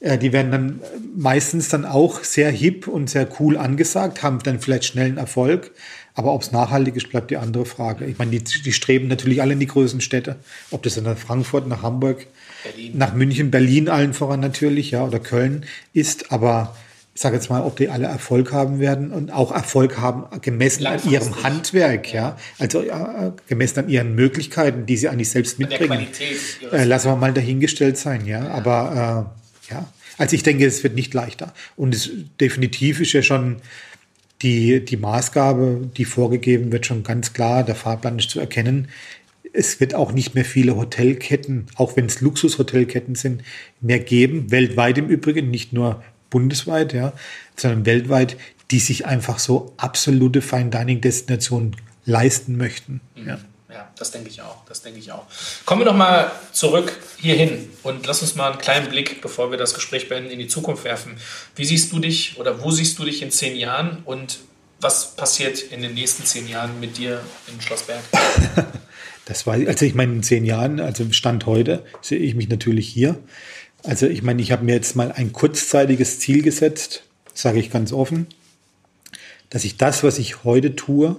Äh, 0.00 0.18
die 0.18 0.32
werden 0.32 0.50
dann 0.50 0.80
meistens 1.16 1.68
dann 1.68 1.84
auch 1.84 2.24
sehr 2.24 2.50
hip 2.50 2.88
und 2.88 3.08
sehr 3.08 3.28
cool 3.40 3.56
angesagt, 3.56 4.22
haben 4.22 4.40
dann 4.42 4.60
vielleicht 4.60 4.84
schnellen 4.84 5.16
Erfolg. 5.16 5.70
Aber 6.14 6.34
ob 6.34 6.42
es 6.42 6.52
nachhaltig 6.52 6.96
ist, 6.96 7.08
bleibt 7.08 7.30
die 7.30 7.38
andere 7.38 7.64
Frage. 7.64 8.04
Ich 8.04 8.18
meine, 8.18 8.32
die, 8.32 8.42
die 8.42 8.72
streben 8.72 9.08
natürlich 9.08 9.40
alle 9.40 9.54
in 9.54 9.60
die 9.60 9.66
größten 9.66 10.02
Städte. 10.02 10.36
Ob 10.70 10.82
das 10.82 10.96
dann 10.96 11.04
nach 11.04 11.16
Frankfurt, 11.16 11.66
nach 11.66 11.82
Hamburg, 11.82 12.26
Berlin. 12.64 12.92
nach 12.98 13.14
München, 13.14 13.50
Berlin 13.50 13.88
allen 13.88 14.12
voran 14.12 14.40
natürlich, 14.40 14.90
ja, 14.90 15.04
oder 15.04 15.20
Köln 15.20 15.64
ist. 15.94 16.30
Aber 16.30 16.76
ich 17.14 17.20
sage 17.20 17.36
jetzt 17.36 17.50
mal, 17.50 17.62
ob 17.62 17.76
die 17.76 17.90
alle 17.90 18.06
Erfolg 18.06 18.52
haben 18.52 18.80
werden 18.80 19.12
und 19.12 19.32
auch 19.32 19.52
Erfolg 19.52 19.98
haben 19.98 20.24
gemessen 20.40 20.86
an 20.86 21.00
ihrem 21.10 21.42
Handwerk, 21.42 22.12
ja, 22.12 22.38
also 22.58 22.82
ja, 22.82 23.34
gemessen 23.48 23.80
an 23.80 23.88
ihren 23.90 24.14
Möglichkeiten, 24.14 24.86
die 24.86 24.96
sie 24.96 25.08
eigentlich 25.08 25.28
selbst 25.28 25.58
mitbringen. 25.58 26.06
Äh, 26.72 26.84
lassen 26.84 27.08
wir 27.08 27.16
mal 27.16 27.34
dahingestellt 27.34 27.98
sein, 27.98 28.24
ja, 28.24 28.44
ja. 28.44 28.50
aber 28.50 29.28
äh, 29.68 29.72
ja, 29.74 29.88
also 30.16 30.34
ich 30.34 30.42
denke, 30.42 30.64
es 30.64 30.82
wird 30.82 30.94
nicht 30.94 31.12
leichter 31.12 31.52
und 31.76 31.94
es 31.94 32.10
definitiv 32.40 33.00
ist 33.00 33.12
ja 33.12 33.22
schon 33.22 33.56
die 34.40 34.82
die 34.84 34.96
Maßgabe, 34.96 35.90
die 35.96 36.06
vorgegeben 36.06 36.72
wird, 36.72 36.86
schon 36.86 37.02
ganz 37.02 37.34
klar. 37.34 37.62
Der 37.62 37.74
Fahrplan 37.74 38.18
ist 38.18 38.30
zu 38.30 38.40
erkennen. 38.40 38.88
Es 39.52 39.80
wird 39.80 39.94
auch 39.94 40.12
nicht 40.12 40.34
mehr 40.34 40.46
viele 40.46 40.76
Hotelketten, 40.76 41.66
auch 41.76 41.94
wenn 41.94 42.06
es 42.06 42.22
Luxushotelketten 42.22 43.14
sind, 43.14 43.42
mehr 43.82 43.98
geben, 43.98 44.50
weltweit 44.50 44.96
im 44.96 45.08
Übrigen, 45.08 45.50
nicht 45.50 45.74
nur 45.74 46.02
bundesweit, 46.32 46.92
ja, 46.92 47.12
sondern 47.56 47.86
weltweit, 47.86 48.36
die 48.72 48.80
sich 48.80 49.06
einfach 49.06 49.38
so 49.38 49.72
absolute 49.76 50.42
Fine 50.42 50.70
Dining 50.70 51.00
Destinationen 51.00 51.76
leisten 52.04 52.56
möchten. 52.56 53.00
Mhm. 53.14 53.28
Ja. 53.28 53.38
Ja, 53.72 53.88
das 53.96 54.10
denke 54.10 54.28
ich 54.28 54.42
auch. 54.42 54.66
Das 54.66 54.82
denke 54.82 54.98
ich 54.98 55.12
auch. 55.12 55.24
Kommen 55.64 55.80
wir 55.80 55.86
noch 55.86 55.96
mal 55.96 56.30
zurück 56.52 56.92
hierhin 57.16 57.70
und 57.82 58.06
lass 58.06 58.20
uns 58.20 58.34
mal 58.34 58.50
einen 58.50 58.60
kleinen 58.60 58.90
Blick, 58.90 59.22
bevor 59.22 59.50
wir 59.50 59.56
das 59.56 59.72
Gespräch 59.72 60.10
beenden, 60.10 60.30
in 60.30 60.38
die 60.38 60.46
Zukunft 60.46 60.84
werfen. 60.84 61.16
Wie 61.56 61.64
siehst 61.64 61.90
du 61.90 61.98
dich 61.98 62.38
oder 62.38 62.62
wo 62.62 62.70
siehst 62.70 62.98
du 62.98 63.04
dich 63.06 63.22
in 63.22 63.30
zehn 63.30 63.56
Jahren 63.56 64.02
und 64.04 64.40
was 64.78 65.16
passiert 65.16 65.62
in 65.62 65.80
den 65.80 65.94
nächsten 65.94 66.24
zehn 66.24 66.48
Jahren 66.48 66.80
mit 66.80 66.98
dir 66.98 67.22
in 67.48 67.60
Schlossberg? 67.62 68.02
Das 69.24 69.46
war, 69.46 69.54
also 69.54 69.84
ich 69.86 69.94
meine, 69.94 70.14
in 70.14 70.22
zehn 70.22 70.44
Jahren, 70.44 70.80
also 70.80 71.10
Stand 71.12 71.46
heute, 71.46 71.84
sehe 72.00 72.18
ich 72.18 72.34
mich 72.34 72.48
natürlich 72.48 72.88
hier. 72.88 73.18
Also 73.84 74.06
ich 74.06 74.22
meine, 74.22 74.42
ich 74.42 74.52
habe 74.52 74.64
mir 74.64 74.74
jetzt 74.74 74.96
mal 74.96 75.12
ein 75.12 75.32
kurzzeitiges 75.32 76.18
Ziel 76.18 76.42
gesetzt, 76.42 77.04
sage 77.34 77.58
ich 77.58 77.70
ganz 77.70 77.92
offen, 77.92 78.26
dass 79.50 79.64
ich 79.64 79.76
das, 79.76 80.02
was 80.02 80.18
ich 80.18 80.44
heute 80.44 80.76
tue, 80.76 81.16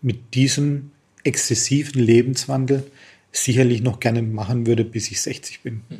mit 0.00 0.34
diesem 0.34 0.90
exzessiven 1.24 2.02
Lebenswandel 2.02 2.84
sicherlich 3.30 3.82
noch 3.82 4.00
gerne 4.00 4.22
machen 4.22 4.66
würde, 4.66 4.84
bis 4.84 5.10
ich 5.10 5.20
60 5.20 5.60
bin. 5.60 5.82
Mhm. 5.88 5.98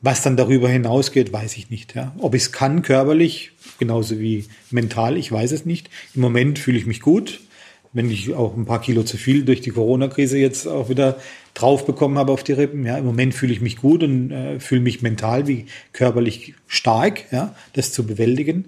Was 0.00 0.22
dann 0.22 0.36
darüber 0.36 0.68
hinausgeht, 0.68 1.32
weiß 1.32 1.56
ich 1.56 1.70
nicht. 1.70 1.94
Ja. 1.94 2.14
Ob 2.18 2.34
ich 2.34 2.42
es 2.42 2.52
kann, 2.52 2.82
körperlich, 2.82 3.52
genauso 3.78 4.18
wie 4.18 4.46
mental, 4.70 5.16
ich 5.16 5.30
weiß 5.30 5.52
es 5.52 5.64
nicht. 5.64 5.88
Im 6.14 6.22
Moment 6.22 6.58
fühle 6.58 6.76
ich 6.76 6.86
mich 6.86 7.00
gut. 7.00 7.40
wenn 7.92 8.10
ich 8.10 8.32
auch 8.34 8.56
ein 8.56 8.64
paar 8.64 8.80
Kilo 8.80 9.02
zu 9.02 9.16
viel 9.16 9.44
durch 9.44 9.60
die 9.60 9.70
Corona-Krise 9.70 10.38
jetzt 10.38 10.66
auch 10.66 10.88
wieder 10.88 11.18
drauf 11.54 11.86
bekommen 11.86 12.18
habe 12.18 12.32
auf 12.32 12.42
die 12.42 12.52
Rippen. 12.52 12.84
Ja, 12.86 12.96
im 12.98 13.04
Moment 13.04 13.34
fühle 13.34 13.52
ich 13.52 13.60
mich 13.60 13.76
gut 13.76 14.02
und 14.02 14.30
äh, 14.30 14.60
fühle 14.60 14.80
mich 14.80 15.02
mental 15.02 15.46
wie 15.46 15.66
körperlich 15.92 16.54
stark, 16.66 17.32
ja, 17.32 17.54
das 17.74 17.92
zu 17.92 18.06
bewältigen. 18.06 18.66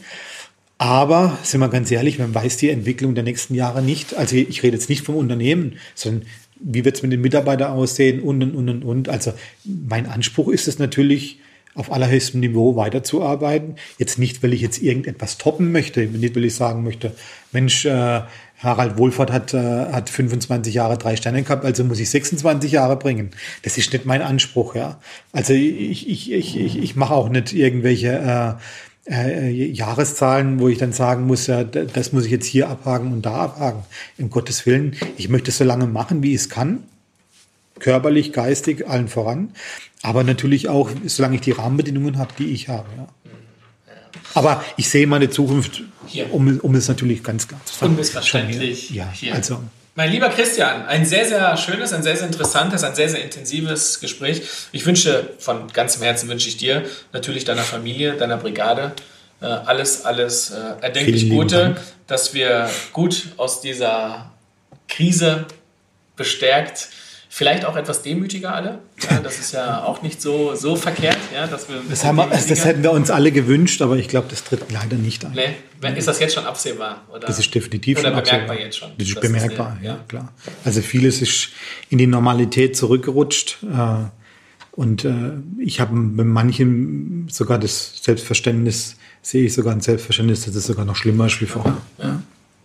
Aber 0.76 1.38
sind 1.42 1.60
wir 1.60 1.68
ganz 1.68 1.90
ehrlich, 1.90 2.18
man 2.18 2.34
weiß 2.34 2.56
die 2.56 2.70
Entwicklung 2.70 3.14
der 3.14 3.24
nächsten 3.24 3.54
Jahre 3.54 3.80
nicht. 3.80 4.14
Also 4.14 4.36
ich 4.36 4.62
rede 4.62 4.76
jetzt 4.76 4.88
nicht 4.88 5.04
vom 5.04 5.16
Unternehmen, 5.16 5.78
sondern 5.94 6.26
wie 6.60 6.84
wird 6.84 6.96
es 6.96 7.02
mit 7.02 7.12
den 7.12 7.20
Mitarbeitern 7.20 7.72
aussehen 7.72 8.20
und 8.20 8.42
und 8.42 8.68
und 8.68 8.82
und. 8.82 9.08
Also 9.08 9.32
mein 9.64 10.06
Anspruch 10.06 10.48
ist 10.48 10.68
es 10.68 10.78
natürlich, 10.78 11.38
auf 11.74 11.92
allerhöchstem 11.92 12.40
Niveau 12.40 12.76
weiterzuarbeiten. 12.76 13.76
Jetzt 13.98 14.18
nicht, 14.18 14.42
weil 14.42 14.52
ich 14.52 14.60
jetzt 14.60 14.80
irgendetwas 14.80 15.38
toppen 15.38 15.72
möchte, 15.72 16.06
nicht, 16.06 16.36
weil 16.36 16.44
ich 16.44 16.54
sagen 16.54 16.84
möchte, 16.84 17.12
Mensch, 17.52 17.84
äh, 17.84 18.22
Harald 18.64 18.98
Wohlfahrt 18.98 19.30
hat, 19.30 19.54
äh, 19.54 19.86
hat 19.92 20.10
25 20.10 20.74
Jahre 20.74 20.98
drei 20.98 21.16
Sterne 21.16 21.42
gehabt, 21.42 21.64
also 21.64 21.84
muss 21.84 22.00
ich 22.00 22.10
26 22.10 22.72
Jahre 22.72 22.96
bringen. 22.96 23.30
Das 23.62 23.78
ist 23.78 23.92
nicht 23.92 24.06
mein 24.06 24.22
Anspruch, 24.22 24.74
ja. 24.74 24.98
Also 25.32 25.52
ich, 25.52 26.08
ich, 26.08 26.32
ich, 26.32 26.56
ich, 26.56 26.78
ich 26.78 26.96
mache 26.96 27.14
auch 27.14 27.28
nicht 27.28 27.52
irgendwelche 27.52 28.58
äh, 29.06 29.12
äh, 29.12 29.70
Jahreszahlen, 29.70 30.58
wo 30.58 30.68
ich 30.68 30.78
dann 30.78 30.92
sagen 30.92 31.26
muss, 31.26 31.46
ja, 31.46 31.62
das 31.62 32.12
muss 32.12 32.24
ich 32.24 32.30
jetzt 32.30 32.46
hier 32.46 32.68
abhaken 32.68 33.12
und 33.12 33.22
da 33.26 33.34
abhaken. 33.34 33.82
Um 34.18 34.30
Gottes 34.30 34.66
Willen, 34.66 34.96
ich 35.16 35.28
möchte 35.28 35.50
es 35.50 35.58
so 35.58 35.64
lange 35.64 35.86
machen, 35.86 36.22
wie 36.22 36.30
ich 36.30 36.40
es 36.40 36.48
kann 36.48 36.84
körperlich, 37.78 38.32
geistig, 38.32 38.88
allen 38.88 39.08
voran. 39.08 39.50
Aber 40.02 40.24
natürlich 40.24 40.68
auch, 40.68 40.90
solange 41.06 41.36
ich 41.36 41.40
die 41.42 41.52
Rahmenbedingungen 41.52 42.18
habe, 42.18 42.32
die 42.38 42.50
ich 42.50 42.68
habe. 42.68 42.88
Ja. 42.96 43.08
Aber 44.34 44.64
ich 44.76 44.88
sehe 44.88 45.06
meine 45.06 45.30
Zukunft, 45.30 45.82
um, 46.30 46.58
um 46.60 46.74
es 46.74 46.88
natürlich 46.88 47.22
ganz 47.22 47.48
klar 47.48 47.60
zu 47.64 47.74
sagen. 47.74 47.92
Unmissverständlich. 47.92 48.90
Ja, 48.90 49.08
hier. 49.12 49.34
also. 49.34 49.60
Mein 49.96 50.10
lieber 50.10 50.28
Christian, 50.28 50.86
ein 50.86 51.06
sehr, 51.06 51.24
sehr 51.24 51.56
schönes, 51.56 51.92
ein 51.92 52.02
sehr, 52.02 52.16
sehr 52.16 52.26
interessantes, 52.26 52.82
ein 52.82 52.96
sehr, 52.96 53.08
sehr 53.08 53.22
intensives 53.22 54.00
Gespräch. 54.00 54.42
Ich 54.72 54.84
wünsche, 54.86 55.30
von 55.38 55.68
ganzem 55.72 56.02
Herzen 56.02 56.28
wünsche 56.28 56.48
ich 56.48 56.56
dir, 56.56 56.82
natürlich 57.12 57.44
deiner 57.44 57.62
Familie, 57.62 58.14
deiner 58.14 58.36
Brigade, 58.36 58.92
äh, 59.40 59.46
alles, 59.46 60.04
alles 60.04 60.50
äh, 60.50 60.56
erdenklich 60.80 61.30
Gute, 61.30 61.76
dass 62.08 62.34
wir 62.34 62.68
gut 62.92 63.28
aus 63.36 63.60
dieser 63.60 64.32
Krise 64.88 65.46
bestärkt 66.16 66.88
Vielleicht 67.36 67.64
auch 67.64 67.74
etwas 67.74 68.02
demütiger 68.02 68.54
alle. 68.54 68.78
Ja, 69.10 69.18
das 69.18 69.40
ist 69.40 69.50
ja 69.54 69.82
auch 69.82 70.02
nicht 70.02 70.22
so, 70.22 70.54
so 70.54 70.76
verkehrt. 70.76 71.18
Ja, 71.34 71.48
dass 71.48 71.68
wir 71.68 71.82
das, 71.90 72.04
haben 72.04 72.14
wir, 72.14 72.28
das 72.28 72.64
hätten 72.64 72.84
wir 72.84 72.92
uns 72.92 73.10
alle 73.10 73.32
gewünscht, 73.32 73.82
aber 73.82 73.96
ich 73.96 74.06
glaube, 74.06 74.28
das 74.30 74.44
tritt 74.44 74.70
leider 74.70 74.96
nicht 74.96 75.24
ein. 75.24 75.32
Nee. 75.32 75.96
Ist 75.98 76.06
das 76.06 76.20
jetzt 76.20 76.34
schon 76.34 76.46
absehbar? 76.46 77.02
Oder? 77.12 77.26
Das 77.26 77.40
ist 77.40 77.52
definitiv 77.52 77.98
oder 77.98 78.10
schon 78.10 78.22
bemerkbar 78.22 78.40
absehbar. 78.40 78.64
jetzt 78.64 78.78
schon. 78.78 78.90
Das 78.96 79.08
ist 79.08 79.20
bemerkbar, 79.20 79.72
ist 79.72 79.78
eine, 79.78 79.84
ja, 79.84 80.04
klar. 80.06 80.32
Also 80.64 80.80
vieles 80.80 81.20
ist 81.22 81.48
in 81.90 81.98
die 81.98 82.06
Normalität 82.06 82.76
zurückgerutscht. 82.76 83.64
Äh, 83.64 84.04
und 84.70 85.04
äh, 85.04 85.32
ich 85.58 85.80
habe 85.80 85.92
mit 85.96 86.26
manchen 86.26 87.26
sogar 87.28 87.58
das 87.58 87.96
Selbstverständnis, 88.00 88.94
sehe 89.22 89.46
ich 89.46 89.54
sogar 89.54 89.72
ein 89.72 89.80
Selbstverständnis, 89.80 90.44
dass 90.44 90.54
es 90.54 90.68
sogar 90.68 90.84
noch 90.84 90.94
schlimmer 90.94 91.26
ist 91.26 91.40
wie 91.40 91.46
vorher. 91.46 91.78
Ja 92.00 92.22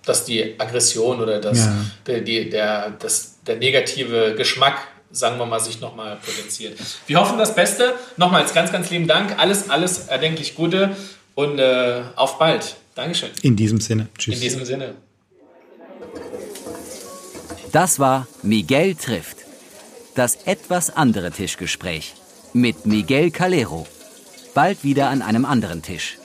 dass 0.09 0.25
die 0.25 0.59
Aggression 0.59 1.19
oder 1.19 1.39
das, 1.39 1.69
ja. 2.07 2.19
die, 2.19 2.49
der, 2.49 2.91
das, 2.99 3.38
der 3.49 3.57
negative 3.57 4.35
Geschmack, 4.35 4.87
sagen 5.11 5.37
wir 5.37 5.45
mal, 5.45 5.59
sich 5.59 5.81
nochmal 5.81 6.17
potenziert. 6.17 6.79
Wir 7.07 7.19
hoffen 7.19 7.37
das 7.37 7.55
Beste. 7.55 7.95
Nochmals 8.15 8.53
ganz, 8.53 8.71
ganz 8.71 8.89
lieben 8.89 9.07
Dank. 9.07 9.37
Alles, 9.37 9.69
alles 9.69 10.07
erdenklich 10.07 10.55
Gute 10.55 10.95
und 11.35 11.59
äh, 11.59 12.03
auf 12.15 12.37
bald. 12.37 12.75
Dankeschön. 12.95 13.29
In 13.41 13.55
diesem 13.55 13.81
Sinne. 13.81 14.07
Tschüss. 14.17 14.35
In 14.35 14.41
diesem 14.41 14.65
Sinne. 14.65 14.93
Das 17.71 17.99
war 17.99 18.27
Miguel 18.43 18.95
trifft. 18.95 19.37
Das 20.15 20.37
etwas 20.45 20.95
andere 20.95 21.31
Tischgespräch 21.31 22.13
mit 22.53 22.85
Miguel 22.85 23.31
Calero. 23.31 23.87
Bald 24.53 24.83
wieder 24.83 25.09
an 25.09 25.21
einem 25.21 25.45
anderen 25.45 25.81
Tisch. 25.81 26.17